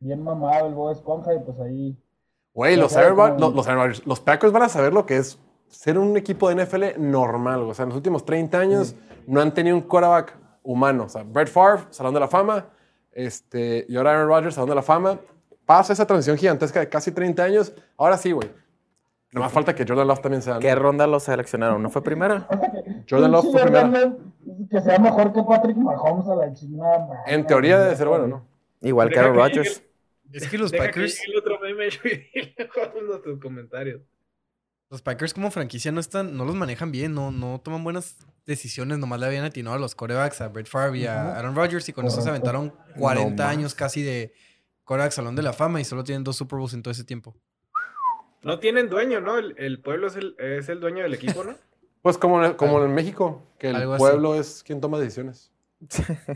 Bien 0.01 0.23
mamado 0.23 0.69
el 0.69 0.74
Bob 0.74 0.93
Esponja 0.93 1.35
y 1.35 1.40
pues 1.40 1.59
ahí. 1.60 1.97
Güey, 2.54 2.76
los, 2.76 2.94
los, 2.94 3.54
los 3.54 4.06
los 4.06 4.20
Packers 4.20 4.52
van 4.52 4.62
a 4.62 4.68
saber 4.68 4.92
lo 4.92 5.06
que 5.06 5.16
es 5.16 5.38
ser 5.68 5.98
un 5.98 6.16
equipo 6.16 6.48
de 6.48 6.64
NFL 6.64 6.84
normal. 6.98 7.60
O 7.62 7.74
sea, 7.74 7.84
en 7.84 7.90
los 7.90 7.96
últimos 7.96 8.24
30 8.24 8.58
años 8.58 8.94
no 9.26 9.40
han 9.40 9.52
tenido 9.52 9.76
un 9.76 9.82
quarterback 9.82 10.36
humano. 10.62 11.04
O 11.04 11.08
sea, 11.08 11.22
Brett 11.22 11.48
Favre, 11.48 11.84
Salón 11.90 12.14
de 12.14 12.20
la 12.20 12.28
Fama. 12.28 12.66
Este, 13.12 13.86
y 13.88 13.96
ahora 13.96 14.12
Aaron 14.12 14.28
Rodgers, 14.28 14.54
Salón 14.54 14.70
de 14.70 14.74
la 14.76 14.82
Fama. 14.82 15.18
Pasa 15.64 15.92
esa 15.92 16.06
transición 16.06 16.36
gigantesca 16.36 16.80
de 16.80 16.88
casi 16.88 17.12
30 17.12 17.42
años. 17.42 17.72
Ahora 17.96 18.16
sí, 18.16 18.32
güey. 18.32 18.50
No 19.30 19.42
más 19.42 19.52
falta 19.52 19.74
que 19.74 19.84
Jordan 19.86 20.08
Love 20.08 20.22
también 20.22 20.40
sea. 20.40 20.58
¿Qué 20.58 20.74
ronda 20.74 21.06
lo 21.06 21.20
seleccionaron? 21.20 21.82
¿No 21.82 21.90
fue 21.90 22.02
primera? 22.02 22.48
Jordan 23.08 23.30
Love 23.30 23.52
fue 23.52 23.70
Love, 23.70 24.14
Que 24.70 24.80
sea 24.80 24.98
mejor 24.98 25.34
que 25.34 25.42
Patrick 25.42 25.76
Mahomes 25.76 26.26
a 26.28 26.34
la. 26.34 26.54
En 27.26 27.46
teoría 27.46 27.78
debe 27.78 27.94
ser 27.94 28.08
bueno, 28.08 28.26
¿no? 28.26 28.46
Igual 28.80 29.10
que 29.10 29.18
Aaron 29.18 29.34
que 29.34 29.38
Rodgers. 29.38 29.82
Es 30.32 30.48
que 30.48 30.59
los 30.59 30.70
Deja 30.70 30.84
que 30.84 30.88
Packers, 30.90 31.18
llegue 31.20 31.32
el 31.32 31.38
otro 31.38 31.60
meme 31.60 31.88
y 32.34 33.02
nuestros 33.06 33.40
comentarios. 33.40 34.02
los 34.90 35.02
Packers 35.02 35.34
como 35.34 35.50
franquicia 35.50 35.92
no 35.92 36.00
están, 36.00 36.36
no 36.36 36.44
los 36.44 36.55
manejan 36.55 36.90
bien, 36.92 37.14
no, 37.14 37.30
no 37.30 37.60
toman 37.62 37.84
buenas 37.84 38.16
decisiones, 38.46 38.98
nomás 38.98 39.20
le 39.20 39.26
habían 39.26 39.44
atinado 39.44 39.76
a 39.76 39.78
los 39.78 39.94
corebacks, 39.94 40.40
a 40.40 40.48
Brett 40.48 40.66
Favre 40.66 40.98
y 40.98 41.06
a. 41.06 41.36
Aaron 41.36 41.55
Rodgers 41.55 41.88
y 41.88 41.92
con 41.92 42.06
eso 42.06 42.20
se 42.22 42.28
aventaron 42.28 42.74
40 42.98 43.42
No 43.42 43.48
años 43.48 43.74
casi 43.74 44.02
de 44.02 44.32
coreback 44.84 45.12
Salón 45.12 45.36
de 45.36 45.42
la 45.42 45.52
Fama 45.52 45.80
y 45.80 45.84
solo 45.84 46.05
tienen 46.05 46.24
dos 46.24 46.36
Super 46.36 46.59
Bowls 46.59 46.72
en 46.74 46.82
todo 46.82 46.92
ese 46.92 47.05
tiempo. 47.05 47.36
No 48.42 48.59
tienen 48.59 48.88
dueño, 48.88 49.20
¿no? 49.20 49.36
El, 49.36 49.55
el 49.59 49.80
pueblo 49.80 50.06
es 50.06 50.16
el, 50.16 50.36
es 50.38 50.68
el 50.68 50.80
dueño 50.80 51.02
del 51.02 51.14
equipo, 51.14 51.44
¿no? 51.44 51.55
Pues 52.00 52.16
como 52.16 52.42
en, 52.44 52.55
como 52.55 52.82
en 52.84 52.94
México, 52.94 53.42
que 53.59 53.70
el 53.70 53.76
Algo 53.76 53.94
así. 53.94 54.00
pueblo 54.00 54.36
es 54.36 54.62
quien 54.62 54.80
toma 54.80 55.00
decisiones. 55.00 55.50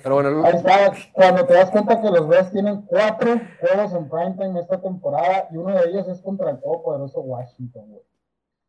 Pero 0.02 0.14
bueno, 0.14 0.47
está, 0.47 0.93
cuando 1.12 1.44
te 1.47 1.55
das 1.55 1.70
cuenta 1.70 2.01
que 2.01 2.09
los 2.10 2.28
Bears 2.28 2.52
tienen 2.52 2.82
cuatro 2.82 3.40
juegos 3.60 3.93
en 3.93 4.09
primetime 4.09 4.60
esta 4.60 4.81
temporada 4.81 5.48
y 5.51 5.56
uno 5.56 5.74
de 5.74 5.89
ellos 5.89 6.06
es 6.09 6.20
contra 6.20 6.51
el 6.51 6.60
todopoderoso 6.60 7.20
Washington, 7.20 7.85
güey. 7.89 8.02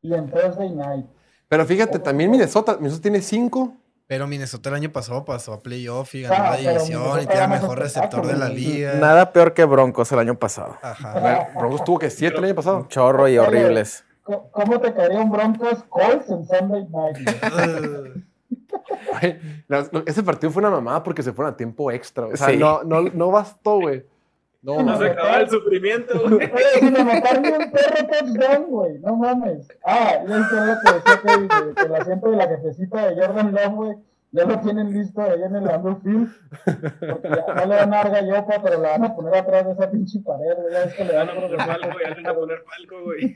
Y 0.02 0.14
en 0.14 0.30
Thursday 0.30 0.72
night. 0.72 1.06
pero 1.48 1.66
fíjate, 1.66 2.00
también 2.00 2.32
Minnesota, 2.32 2.76
Minnesota 2.78 3.02
tiene 3.04 3.22
cinco. 3.22 3.74
Pero 4.06 4.28
Minnesota 4.28 4.70
el 4.70 4.76
año 4.76 4.92
pasado 4.92 5.24
pasó 5.24 5.54
a 5.54 5.62
playoff 5.62 6.14
y 6.16 6.26
Ah, 6.26 6.30
ganó 6.30 6.44
la 6.44 6.58
pero 6.58 6.72
división 6.72 7.22
y 7.22 7.26
tiene 7.26 7.48
mejor 7.48 7.80
receptor 7.80 8.28
de 8.28 8.36
la 8.36 8.50
liga. 8.50 8.96
Nada 8.96 9.32
peor 9.32 9.54
que 9.54 9.64
Broncos 9.64 10.12
el 10.12 10.20
año 10.20 10.38
pasado. 10.38 10.76
Ajá. 10.82 11.50
Broncos 11.58 11.84
tuvo 11.86 12.00
que 12.00 12.10
siete 12.10 12.38
el 12.38 12.44
año 12.44 12.56
pasado. 12.56 12.78
Un 12.78 12.88
chorro 12.90 13.28
y 13.30 13.38
horribles. 13.38 14.04
¿Cómo 14.24 14.52
cómo 14.52 14.80
te 14.82 14.94
caería 14.94 15.20
un 15.20 15.32
Broncos 15.32 15.84
Colts 15.90 16.30
en 16.30 16.46
Sunday 16.46 16.86
night? 16.90 18.24
güey? 19.22 20.04
Ese 20.06 20.24
partido 20.24 20.52
fue 20.52 20.62
una 20.62 20.70
mamada 20.72 21.04
porque 21.04 21.24
se 21.24 21.34
fueron 21.34 21.54
a 21.54 21.58
tiempo 21.58 21.92
extra. 21.92 22.26
O 22.28 22.36
sea, 22.36 22.50
Sí. 22.50 22.58
no, 22.58 22.84
no, 22.84 23.02
no 23.02 23.32
bastó, 23.32 23.80
güey. 23.80 24.06
No, 24.62 24.78
No 24.78 24.84
mames. 24.86 25.00
se 25.00 25.06
acaba 25.12 25.38
el 25.42 25.50
sufrimiento, 25.50 26.20
güey. 26.22 26.50
Oye, 26.52 26.80
si 26.80 26.86
me 26.92 27.04
mataron 27.04 27.46
un 27.46 27.72
perro 27.72 28.08
touchdown, 28.08 28.66
güey. 28.70 29.00
No 29.00 29.16
mames. 29.18 29.68
Ah, 29.86 30.20
y 30.26 30.32
eso 30.32 30.42
es 30.42 30.52
lo 30.52 30.76
que 30.82 30.94
decía 30.94 31.76
que 31.76 31.86
el 31.86 31.96
asiento 31.96 32.32
de 32.32 32.38
la 32.38 32.48
jefecita 32.48 33.08
de 33.10 33.16
Jordan 33.28 33.52
Love, 33.54 33.74
güey, 33.76 33.96
ya 34.32 34.46
lo 34.46 34.60
tienen 34.62 34.94
listo 34.94 35.22
allá 35.22 35.46
en 35.46 35.56
el 35.58 35.64
Lambeau 35.66 36.00
Field. 36.02 36.30
Porque 37.12 37.28
ya 37.30 37.54
no 37.56 37.66
le 37.66 37.76
van 37.76 37.94
a 37.94 37.98
dar 37.98 38.12
gallopa, 38.12 38.62
pero 38.64 38.82
la 38.82 38.90
van 38.92 39.04
a 39.04 39.16
poner 39.16 39.36
atrás 39.36 39.66
de 39.66 39.72
esa 39.74 39.92
pinche 39.92 40.20
pared, 40.22 40.56
güey. 40.62 40.74
Ya 40.74 40.96
que 40.96 41.04
le 41.04 41.14
no 41.26 41.34
por 41.34 41.42
poner 41.52 41.58
palco, 41.58 41.98
ya 42.02 42.22
no 42.22 42.36
poner 42.40 42.64
palco, 42.64 43.04
güey. 43.04 43.36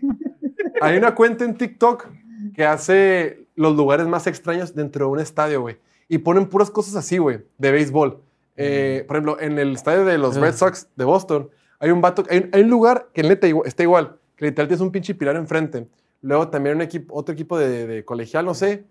Hay 0.82 0.98
una 0.98 1.14
cuenta 1.14 1.44
en 1.44 1.56
TikTok 1.58 2.08
que 2.56 2.66
hace 2.66 3.47
los 3.58 3.76
lugares 3.76 4.08
más 4.08 4.26
extraños 4.28 4.74
dentro 4.74 5.06
de 5.08 5.12
un 5.12 5.20
estadio, 5.20 5.60
güey. 5.62 5.78
Y 6.08 6.20
ponen 6.20 6.48
puras 6.48 6.72
cosas 6.72 6.96
así, 6.96 7.18
güey, 7.18 7.40
de 7.58 7.72
béisbol. 7.72 8.22
Eh, 8.56 9.04
por 9.08 9.18
ejemplo, 9.18 9.38
en 9.42 9.60
el 9.60 9.74
estadio 9.74 10.06
de 10.06 10.18
los 10.18 10.36
Red 10.38 10.54
Sox 10.56 10.88
de 10.96 11.04
Boston, 11.04 11.50
hay 11.80 11.92
un 11.92 12.00
vato, 12.02 12.24
hay 12.30 12.38
un, 12.38 12.50
hay 12.54 12.62
un 12.62 12.70
lugar 12.70 13.10
que 13.14 13.22
neta 13.24 13.46
está 13.66 13.84
igual, 13.84 14.16
que 14.38 14.46
literal 14.46 14.68
tienes 14.70 14.82
un 14.82 14.92
pinche 14.92 15.14
pilar 15.14 15.36
enfrente. 15.36 15.88
Luego 16.22 16.48
también 16.48 16.78
un 16.78 16.82
equipo, 16.82 17.14
otro 17.14 17.34
equipo 17.34 17.58
de, 17.60 17.86
de 17.86 18.06
colegial, 18.06 18.46
no 18.46 18.54
sé, 18.54 18.86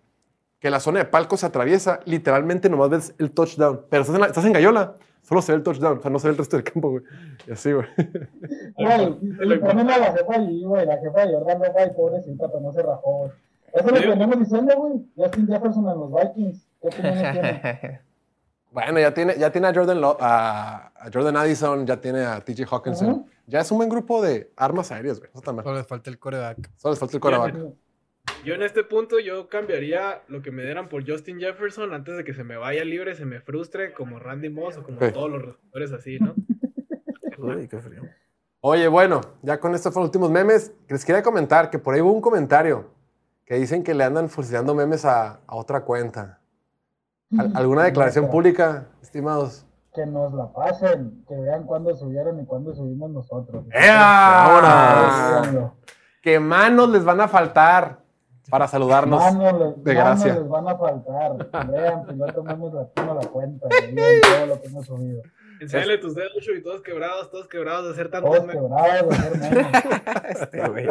que 0.61 0.71
la 0.71 0.79
zona 0.79 0.99
de 1.01 1.05
palco 1.07 1.37
se 1.37 1.47
atraviesa, 1.47 2.01
literalmente 2.05 2.69
nomás 2.69 2.91
ves 2.91 3.15
el 3.19 3.31
touchdown. 3.33 3.83
Pero 3.91 4.03
estás 4.03 4.15
en, 4.15 4.21
la- 4.21 4.27
estás 4.29 4.45
en 4.45 4.53
Gallola, 4.53 4.95
solo 5.23 5.43
se 5.43 5.53
ve 5.53 5.57
el 5.59 5.65
touchdown, 5.65 5.99
o 5.99 6.03
sea, 6.03 6.11
no 6.11 6.19
se 6.21 6.29
ve 6.29 6.33
el 6.33 6.39
resto 6.39 6.57
del 6.57 6.65
campo, 6.65 6.91
güey. 6.91 7.03
Y 7.49 7.53
así, 7.53 7.73
güey. 7.73 7.87
Güey, 8.77 9.19
y 9.55 9.59
ponen 9.59 9.91
a 9.91 9.99
la 9.99 10.13
jefa 10.13 10.35
allí, 10.35 10.65
güey. 10.65 10.87
La 10.87 10.99
jefa 10.99 11.27
de 11.27 11.33
Jordan 11.35 11.59
Love, 11.59 11.77
ay, 11.79 11.91
pobrecita, 11.97 12.47
pero 12.49 12.61
no 12.61 12.73
se 12.73 12.83
rajó, 12.83 13.19
güey. 13.19 13.31
Eso 13.77 13.87
es 13.89 13.93
lo 13.95 14.01
que 14.01 14.07
venimos 14.09 14.39
diciendo, 14.39 14.75
güey. 14.77 14.93
Justin 15.17 15.47
Jefferson 15.47 15.89
en 15.89 16.01
los 16.01 16.13
Vikings. 16.13 16.67
¿Qué 16.83 16.89
opiniones 16.89 17.33
tiene? 17.33 18.01
Bueno, 18.73 19.01
ya 19.01 19.15
tiene, 19.15 19.39
ya 19.39 19.51
tiene 19.51 19.69
a 19.69 19.73
Jordan, 19.75 20.01
Lo- 20.03 20.19
a, 20.21 20.89
a 20.95 21.11
Jordan 21.11 21.35
Addison, 21.39 21.87
ya 21.87 21.99
tiene 21.99 22.27
a 22.27 22.45
TJ 22.45 22.65
Hawkinson. 22.71 23.25
Ya 23.47 23.61
es 23.61 23.71
un 23.71 23.79
buen 23.79 23.89
grupo 23.89 24.21
de 24.21 24.53
armas 24.55 24.93
aéreas, 24.93 25.19
güey. 25.19 25.31
Solo 25.33 25.75
le 25.75 25.85
falta 25.85 26.11
el 26.11 26.19
coreback. 26.19 26.71
Solo 26.77 26.93
les 26.93 26.99
falta 26.99 27.17
el 27.17 27.21
coreback. 27.23 27.55
Yo 28.45 28.53
en 28.55 28.63
este 28.63 28.85
punto 28.85 29.19
yo 29.19 29.49
cambiaría 29.49 30.21
lo 30.29 30.43
que 30.43 30.51
me 30.51 30.63
dieran 30.63 30.91
por 30.91 31.09
Justin 31.09 31.41
Jefferson 31.41 31.95
antes 31.95 32.19
de 32.19 32.25
que 32.25 32.35
se 32.35 32.45
me 32.45 32.59
vaya 32.59 32.85
libre, 32.85 33.15
se 33.15 33.25
me 33.25 33.41
frustre 33.41 33.95
como 33.95 34.19
Randy 34.19 34.51
Moss 34.51 34.77
o 34.77 34.83
como 34.83 34.99
todos 34.99 35.31
los 35.31 35.43
receptores 35.43 35.93
así, 35.93 36.19
¿no? 36.19 36.35
Uy, 37.39 37.69
qué 37.69 37.79
frío. 37.81 38.03
Oye, 38.61 38.89
bueno, 38.89 39.23
ya 39.41 39.59
con 39.59 39.75
estos 39.75 39.91
fueron 39.95 40.09
los 40.09 40.09
últimos 40.11 40.31
memes. 40.31 40.73
Les 40.89 41.03
quería 41.03 41.23
comentar 41.23 41.71
que 41.71 41.79
por 41.79 41.95
ahí 41.95 42.03
hubo 42.03 42.13
un 42.13 42.21
comentario 42.21 42.91
que 43.47 43.55
dicen 43.55 43.83
que 43.83 43.95
le 43.95 44.05
andan 44.05 44.29
fusilando 44.29 44.75
memes 44.75 45.05
a, 45.05 45.39
a 45.47 45.55
otra 45.57 45.83
cuenta. 45.85 46.41
¿Al- 47.39 47.57
¿Alguna 47.57 47.85
declaración 47.85 48.29
pública, 48.29 48.87
estimados? 49.03 49.65
Que 49.95 50.05
nos 50.05 50.33
la 50.35 50.53
pasen, 50.53 51.25
que 51.27 51.35
vean 51.37 51.65
cuándo 51.65 51.95
subieron 51.97 52.39
y 52.41 52.45
cuándo 52.45 52.75
subimos 52.75 53.11
nosotros. 53.11 53.65
¡Ea! 53.73 55.41
Síganlo. 55.41 55.75
Que 56.23 56.39
manos 56.41 56.91
les 56.91 57.05
van 57.05 57.21
a 57.21 57.29
faltar 57.29 58.01
para 58.51 58.69
saludarnos. 58.69 59.21
Manos 59.21 59.61
les, 59.61 59.85
de 59.85 59.95
manos 59.95 60.23
gracia. 60.23 60.35
les 60.41 60.49
van 60.49 60.69
a 60.69 60.77
faltar. 60.77 61.51
Vean, 61.71 62.07
piloto 62.07 62.43
memes 62.45 62.73
latino 62.75 63.15
la 63.15 63.27
cuenta. 63.29 63.69
y 63.89 63.95
Vean 63.95 64.21
todo 64.23 64.47
lo 64.47 64.61
que 64.61 64.67
hemos 64.67 64.87
subido. 64.87 65.23
Enséñale 65.61 65.99
tus 65.99 66.15
dedos, 66.15 66.37
Chuy, 66.41 66.63
todos 66.63 66.83
quebrados, 66.83 67.31
todos 67.31 67.49
quebrados 67.49 67.87
de 67.87 67.93
hacer 67.93 68.11
tantos 68.11 68.37
Todos 68.37 68.51
quebrados 68.51 69.41
de. 69.41 69.67
Este 70.31 70.69
güey. 70.69 70.87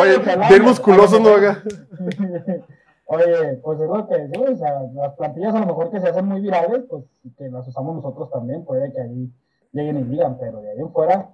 Oye, 0.00 0.18
bien 0.48 0.62
musculosos, 0.62 1.20
¿no? 1.20 1.30
Oiga? 1.30 1.62
Oye, 3.08 3.60
pues 3.62 3.80
es 3.80 3.88
lo 3.88 4.08
que 4.08 4.18
decimos, 4.18 4.50
o 4.50 4.56
sea, 4.56 4.80
las 4.94 5.14
plantillas 5.14 5.54
a 5.54 5.60
lo 5.60 5.66
mejor 5.66 5.92
que 5.92 6.00
se 6.00 6.08
hacen 6.08 6.26
muy 6.26 6.40
virales, 6.40 6.84
pues 6.90 7.04
que 7.38 7.48
las 7.48 7.66
usamos 7.68 7.94
nosotros 7.94 8.30
también, 8.32 8.64
puede 8.64 8.92
que 8.92 9.00
ahí 9.00 9.30
lleguen 9.70 9.98
y 9.98 10.02
digan, 10.04 10.36
pero 10.40 10.60
de 10.60 10.72
ahí 10.72 10.80
en 10.80 10.92
fuera, 10.92 11.30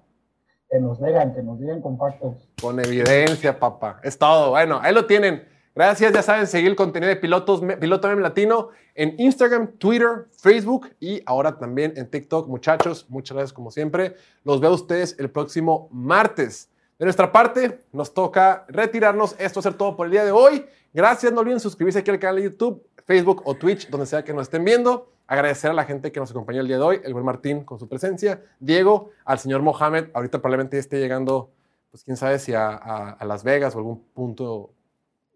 que 0.69 0.81
nos 0.81 1.03
digan, 1.03 1.35
que 1.35 1.43
nos 1.43 1.59
digan 1.59 1.81
con 1.81 1.97
factos. 1.97 2.51
Con 2.61 2.79
evidencia, 2.79 3.59
papá. 3.59 4.01
Es 4.03 4.19
todo. 4.19 4.51
Bueno, 4.51 4.81
ahí 4.83 4.93
lo 4.93 5.07
tienen. 5.07 5.49
Gracias, 5.75 6.13
ya 6.13 6.23
saben, 6.23 6.47
seguir 6.47 6.69
el 6.69 6.77
contenido 6.77 7.09
de 7.09 7.17
Pilotos, 7.17 7.63
Piloto 7.81 8.07
Meme 8.07 8.21
Latino 8.21 8.69
en 8.95 9.15
Instagram, 9.19 9.79
Twitter, 9.79 10.27
Facebook 10.31 10.91
y 11.01 11.23
ahora 11.25 11.59
también 11.59 11.95
en 11.97 12.11
TikTok. 12.11 12.47
Muchachos, 12.47 13.07
muchas 13.09 13.35
gracias 13.35 13.55
como 13.55 13.71
siempre. 13.71 14.15
Los 14.45 14.61
veo 14.61 14.71
a 14.71 14.75
ustedes 14.75 15.17
el 15.19 15.31
próximo 15.31 15.89
martes. 15.91 16.69
De 16.99 17.07
nuestra 17.07 17.33
parte, 17.33 17.81
nos 17.91 18.13
toca 18.13 18.67
retirarnos. 18.69 19.35
Esto 19.39 19.61
va 19.61 19.61
a 19.61 19.63
ser 19.63 19.75
todo 19.75 19.97
por 19.97 20.07
el 20.07 20.13
día 20.13 20.27
de 20.27 20.31
hoy. 20.31 20.67
Gracias, 20.93 21.33
no 21.33 21.41
olviden 21.41 21.59
suscribirse 21.59 22.01
aquí 22.01 22.11
al 22.11 22.19
canal 22.19 22.37
de 22.37 22.43
YouTube, 22.43 22.87
Facebook 23.07 23.41
o 23.47 23.55
Twitch, 23.55 23.89
donde 23.89 24.05
sea 24.05 24.23
que 24.23 24.35
nos 24.35 24.43
estén 24.43 24.67
viendo. 24.67 25.11
Agradecer 25.27 25.71
a 25.71 25.75
la 25.75 25.85
gente 25.85 26.13
que 26.13 26.21
nos 26.21 26.31
acompañó 26.33 26.61
el 26.61 26.69
día 26.69 26.77
de 26.77 26.83
hoy, 26.83 27.01
el 27.03 27.15
buen 27.15 27.25
Martín 27.25 27.65
con 27.65 27.79
su 27.79 27.89
presencia, 27.89 28.43
Diego, 28.61 29.09
al 29.25 29.39
señor 29.39 29.63
Mohamed, 29.63 30.11
ahorita 30.13 30.39
probablemente 30.41 30.77
esté 30.77 31.01
llegando 31.01 31.51
pues 31.91 32.05
quién 32.05 32.19
sabe 32.19 32.39
si 32.39 32.53
a 32.53 33.17
Las 33.25 33.43
Vegas 33.43 33.75
o 33.75 33.79
algún 33.79 34.05
punto 34.13 34.75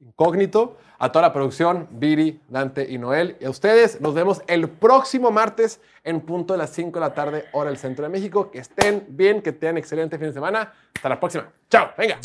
incógnito, 0.00 0.76
a 0.98 1.12
toda 1.12 1.28
la 1.28 1.32
producción, 1.32 1.88
Viri, 1.92 2.40
Dante 2.48 2.90
y 2.90 2.98
Noel. 2.98 3.36
Y 3.40 3.44
a 3.44 3.50
ustedes 3.50 4.00
nos 4.00 4.14
vemos 4.14 4.42
el 4.46 4.68
próximo 4.68 5.30
martes 5.30 5.80
en 6.04 6.20
punto 6.20 6.54
de 6.54 6.58
las 6.58 6.70
5 6.70 6.98
de 6.98 7.00
la 7.00 7.14
tarde, 7.14 7.44
hora 7.52 7.70
del 7.70 7.78
centro 7.78 8.04
de 8.04 8.08
México. 8.08 8.50
Que 8.50 8.60
estén 8.60 9.04
bien, 9.08 9.42
que 9.42 9.52
tengan 9.52 9.78
excelente 9.78 10.18
fin 10.18 10.28
de 10.28 10.32
semana. 10.32 10.72
Hasta 10.94 11.08
la 11.08 11.20
próxima. 11.20 11.50
Chao, 11.68 11.90
venga. 11.98 12.18